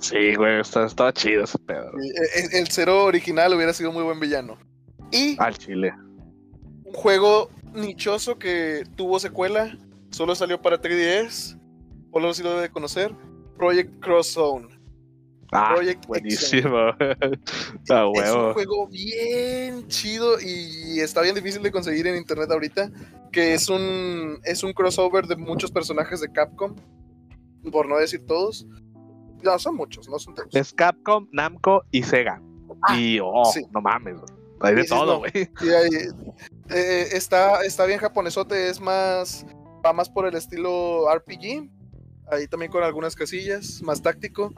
Sí, 0.00 0.34
güey, 0.34 0.60
está, 0.60 0.84
está 0.84 1.10
chido 1.14 1.44
ese 1.44 1.58
pedo. 1.60 1.92
Y 2.02 2.10
El, 2.44 2.54
el 2.54 2.68
cero 2.68 3.04
original 3.04 3.54
hubiera 3.54 3.72
sido 3.72 3.90
muy 3.90 4.02
buen 4.02 4.20
villano. 4.20 4.58
Y 5.12 5.36
Al 5.38 5.56
chile. 5.58 5.92
un 6.84 6.92
juego 6.94 7.48
nichoso 7.74 8.38
que 8.38 8.84
tuvo 8.96 9.18
secuela, 9.18 9.76
solo 10.10 10.34
salió 10.34 10.60
para 10.60 10.80
3DS, 10.80 11.58
Polo 12.10 12.34
sí 12.34 12.42
lo 12.42 12.54
debe 12.54 12.70
conocer, 12.70 13.14
Project 13.56 14.00
Cross 14.00 14.26
Zone. 14.32 14.68
Ah, 15.54 15.72
Project 15.74 16.06
buenísimo. 16.06 16.78
A 16.98 17.16
Es 17.84 17.90
un 17.90 18.12
huevo. 18.16 18.52
juego 18.54 18.88
bien 18.88 19.86
chido 19.88 20.40
y 20.40 20.98
está 21.00 21.20
bien 21.20 21.34
difícil 21.34 21.62
de 21.62 21.70
conseguir 21.70 22.06
en 22.06 22.16
internet 22.16 22.50
ahorita, 22.50 22.90
que 23.30 23.52
es 23.54 23.68
un, 23.68 24.38
es 24.44 24.62
un 24.62 24.72
crossover 24.72 25.26
de 25.26 25.36
muchos 25.36 25.70
personajes 25.70 26.20
de 26.22 26.32
Capcom, 26.32 26.74
por 27.70 27.86
no 27.88 27.98
decir 27.98 28.24
todos. 28.26 28.66
No, 29.42 29.58
son 29.58 29.76
muchos, 29.76 30.08
no 30.08 30.18
son 30.18 30.34
todos. 30.34 30.54
Es 30.54 30.72
Capcom, 30.72 31.28
Namco 31.32 31.82
y 31.90 32.02
Sega. 32.02 32.40
y 32.96 33.18
oh, 33.22 33.44
sí. 33.52 33.62
no 33.72 33.80
mames, 33.82 34.16
güey. 34.20 34.41
Hay 34.62 34.74
de 34.74 34.84
todo, 34.84 35.18
güey. 35.18 35.32
Eh, 36.70 37.08
está, 37.12 37.62
está 37.64 37.84
bien 37.84 37.98
japonesote, 37.98 38.68
es 38.70 38.80
más, 38.80 39.44
va 39.84 39.92
más 39.92 40.08
por 40.08 40.26
el 40.26 40.34
estilo 40.34 41.04
RPG, 41.14 41.68
ahí 42.30 42.46
también 42.48 42.72
con 42.72 42.82
algunas 42.82 43.14
casillas, 43.14 43.82
más 43.82 44.00
táctico, 44.00 44.54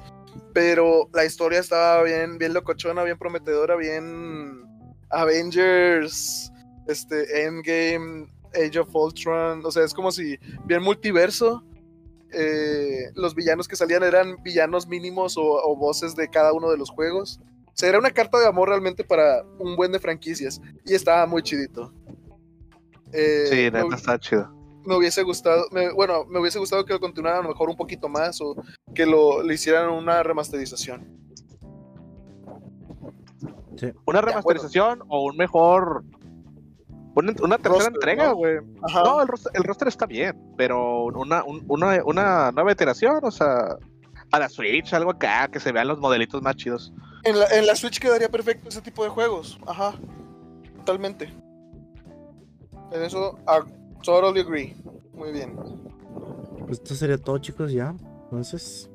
pero 0.53 1.09
la 1.13 1.25
historia 1.25 1.59
estaba 1.59 2.03
bien, 2.05 2.39
bien 2.39 2.55
locochona, 2.55 3.03
bien 3.03 3.19
prometedora, 3.19 3.75
bien 3.75 4.63
Avengers, 5.11 6.53
este, 6.87 7.45
Endgame, 7.47 8.29
Age 8.55 8.79
of 8.79 8.95
Ultron, 8.95 9.65
o 9.67 9.71
sea, 9.73 9.83
es 9.85 9.93
como 9.93 10.13
si 10.13 10.39
bien 10.67 10.83
multiverso. 10.83 11.65
eh, 12.37 13.11
los 13.15 13.35
villanos 13.35 13.69
que 13.69 13.77
salían 13.77 14.03
eran 14.03 14.43
villanos 14.43 14.87
mínimos 14.89 15.37
o, 15.37 15.43
o 15.43 15.77
voces 15.77 16.15
de 16.17 16.29
cada 16.29 16.53
uno 16.53 16.71
de 16.71 16.77
los 16.77 16.91
juegos. 16.91 17.41
Era 17.83 17.99
una 17.99 18.11
carta 18.11 18.39
de 18.39 18.47
amor 18.47 18.69
realmente 18.69 19.05
para 19.05 19.43
un 19.59 19.77
buen 19.77 19.91
de 19.93 19.99
franquicias. 19.99 20.61
Y 20.85 20.95
estaba 20.95 21.27
muy 21.27 21.43
chidito. 21.43 21.93
Eh, 23.13 23.47
Sí, 23.49 23.57
me, 23.73 23.83
neta 23.83 23.97
está 23.97 24.19
chido. 24.19 24.51
me 24.85 24.97
hubiese 24.97 25.23
gustado, 25.23 25.67
me- 25.73 25.93
bueno, 25.93 26.25
me 26.27 26.41
hubiese 26.41 26.59
gustado 26.59 26.85
que 26.85 26.93
lo 26.93 27.01
continuaran 27.01 27.41
a 27.41 27.43
lo 27.43 27.49
mejor 27.49 27.69
un 27.71 27.77
poquito 27.77 28.09
más 28.09 28.41
o 28.41 28.55
que 28.95 29.07
lo 29.07 29.43
le 29.43 29.55
hicieran 29.55 29.89
una 29.91 30.23
remasterización. 30.23 31.07
Una 34.07 34.21
remasterización 34.21 35.01
o 35.09 35.25
un 35.25 35.37
mejor. 35.37 36.05
Una, 37.17 37.33
una 37.43 37.59
tercera 37.59 37.75
Roster, 37.91 37.95
entrega, 37.95 38.27
¿no? 38.29 38.35
güey. 38.37 38.57
No, 38.93 39.21
el 39.23 39.29
roster, 39.29 39.53
el 39.55 39.63
roster 39.65 39.89
está 39.89 40.07
bien, 40.07 40.37
pero 40.57 41.05
una, 41.05 41.45
un- 41.45 41.65
una, 41.69 42.03
una 42.05 42.51
nueva 42.53 42.73
iteración, 42.73 43.21
o 43.23 43.31
sea, 43.31 43.77
a 44.33 44.39
la 44.39 44.49
Switch, 44.49 44.93
algo 44.95 45.11
acá, 45.13 45.49
que 45.49 45.61
se 45.61 45.71
vean 45.71 45.87
los 45.89 45.99
modelitos 46.01 46.43
más 46.43 46.57
chidos. 46.57 46.93
En, 47.25 47.39
la, 47.39 47.47
en 47.49 47.67
la 47.67 47.75
Switch 47.77 47.99
quedaría 47.99 48.29
perfecto 48.29 48.69
ese 48.69 48.83
tipo 48.83 49.03
de 49.05 49.11
juegos. 49.11 49.59
Ajá. 49.67 49.95
Totalmente. 50.79 51.33
En 52.93 53.03
eso, 53.03 53.39
I 53.49 53.65
totally 54.03 54.41
agree. 54.41 54.77
Muy 55.15 55.33
bien. 55.33 55.57
Pues 56.67 56.79
esto 56.79 56.95
sería 56.95 57.19
todo, 57.19 57.39
chicos, 57.39 57.73
ya. 57.73 57.95
Entonces. 58.25 58.91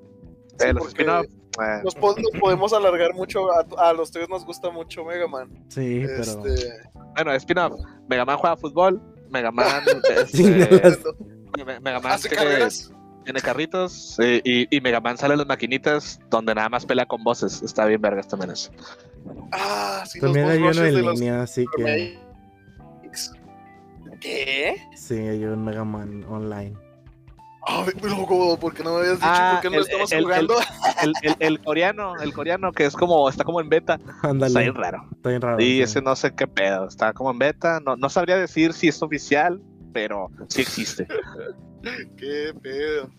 Sí, 0.59 0.67
los 0.67 0.77
porque 0.77 1.01
spin-off, 1.03 1.25
Nos, 1.84 1.95
po- 1.95 2.15
nos 2.15 2.39
podemos 2.39 2.73
alargar 2.73 3.13
mucho. 3.13 3.47
A, 3.51 3.65
a 3.89 3.93
los 3.93 4.11
tres 4.11 4.27
nos 4.30 4.45
gusta 4.45 4.69
mucho 4.69 5.03
Mega 5.05 5.27
Man. 5.27 5.49
Sí, 5.69 6.03
pero. 6.05 6.21
Este, 6.21 6.82
bueno, 7.15 7.34
spin-off. 7.34 7.73
Mega 8.07 8.25
Man 8.25 8.38
juega 8.38 8.57
fútbol, 8.57 9.01
Mega 9.30 9.51
Man, 9.51 9.84
este, 10.09 10.84
Mega 11.82 11.99
Man 11.99 12.11
¿Hace 12.13 12.30
tiene, 12.30 12.43
carreras? 12.43 12.91
Tiene 13.30 13.41
carritos 13.41 14.17
eh, 14.19 14.41
y, 14.43 14.75
y 14.75 14.82
Mega 14.82 14.99
Man 14.99 15.15
sale 15.15 15.34
en 15.36 15.38
las 15.38 15.47
maquinitas 15.47 16.19
donde 16.32 16.55
nada 16.55 16.67
más 16.67 16.84
pelea 16.84 17.05
con 17.05 17.23
voces. 17.23 17.61
Está 17.61 17.86
bien 17.86 18.01
vergas 18.01 18.27
también 18.27 18.49
eso. 18.49 18.71
Ah, 19.51 20.03
sí, 20.07 20.19
También 20.19 20.47
los 20.47 20.53
hay 20.55 20.63
uno 20.63 20.84
en 20.99 21.05
los 21.05 21.19
línea, 21.19 21.43
así 21.43 21.65
que. 21.77 22.19
¿Qué? 24.19 24.75
Sí, 24.95 25.13
hay 25.13 25.45
un 25.45 25.63
Mega 25.63 25.84
Man 25.84 26.23
online. 26.27 26.73
Ay, 27.67 27.93
loco, 28.01 28.57
¿por 28.57 28.73
qué 28.73 28.84
no 28.84 28.93
me 28.95 28.99
habías 29.01 29.17
dicho? 29.17 29.27
Ah, 29.32 29.51
¿Por 29.53 29.61
qué 29.61 29.69
no 29.69 29.75
el- 29.84 29.88
estamos 29.88 30.11
el- 30.11 30.23
jugando? 30.23 30.55
El, 31.03 31.13
el, 31.21 31.36
el 31.39 31.59
coreano, 31.61 32.19
el 32.19 32.34
coreano 32.34 32.71
que 32.71 32.86
es 32.86 32.95
como, 32.95 33.30
está 33.30 33.43
como 33.43 33.61
en 33.61 33.69
beta, 33.69 33.99
está 34.23 34.59
bien 34.59 34.73
raro. 34.73 35.07
Está 35.15 35.30
bien 35.30 35.41
raro. 35.41 35.59
Y 35.61 35.65
sí. 35.75 35.82
ese 35.84 36.01
no 36.01 36.15
sé 36.15 36.34
qué 36.34 36.47
pedo, 36.47 36.88
está 36.88 37.13
como 37.13 37.30
en 37.30 37.38
beta, 37.38 37.80
no, 37.80 37.95
no 37.95 38.09
sabría 38.09 38.38
decir 38.38 38.73
si 38.73 38.88
es 38.88 39.03
oficial, 39.03 39.61
pero 39.94 40.30
sí 40.48 40.61
existe. 40.61 41.07
¿Qué 42.18 42.53
pedo? 42.61 43.10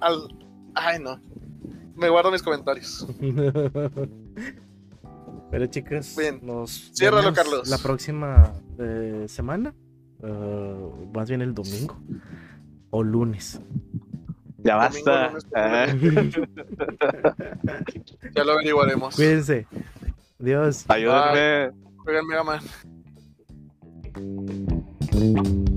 Al- 0.00 0.28
Ay, 0.74 0.98
no. 1.00 1.18
Me 1.94 2.08
guardo 2.10 2.30
mis 2.30 2.42
comentarios. 2.42 3.06
Pero 5.50 5.66
chicos, 5.66 6.14
Bien. 6.16 6.40
nos 6.42 6.90
Ciérralo, 6.94 7.32
Carlos. 7.32 7.68
La 7.68 7.78
próxima 7.78 8.52
eh, 8.78 9.24
semana, 9.28 9.74
eh, 10.22 10.90
más 11.14 11.28
bien 11.28 11.40
el 11.40 11.54
domingo 11.54 11.96
o 12.90 13.02
lunes. 13.02 13.60
Ya 14.58 14.88
Domingo, 14.88 15.04
basta. 15.06 15.92
lunes, 15.94 16.34
Ya 18.34 18.44
lo 18.44 18.52
averiguaremos. 18.52 19.14
Cuídense. 19.16 19.66
Adiós. 20.40 20.84
ayúdenme. 20.88 21.70
Juegan 21.98 22.26
Mega 22.26 22.44
Música 25.16 25.75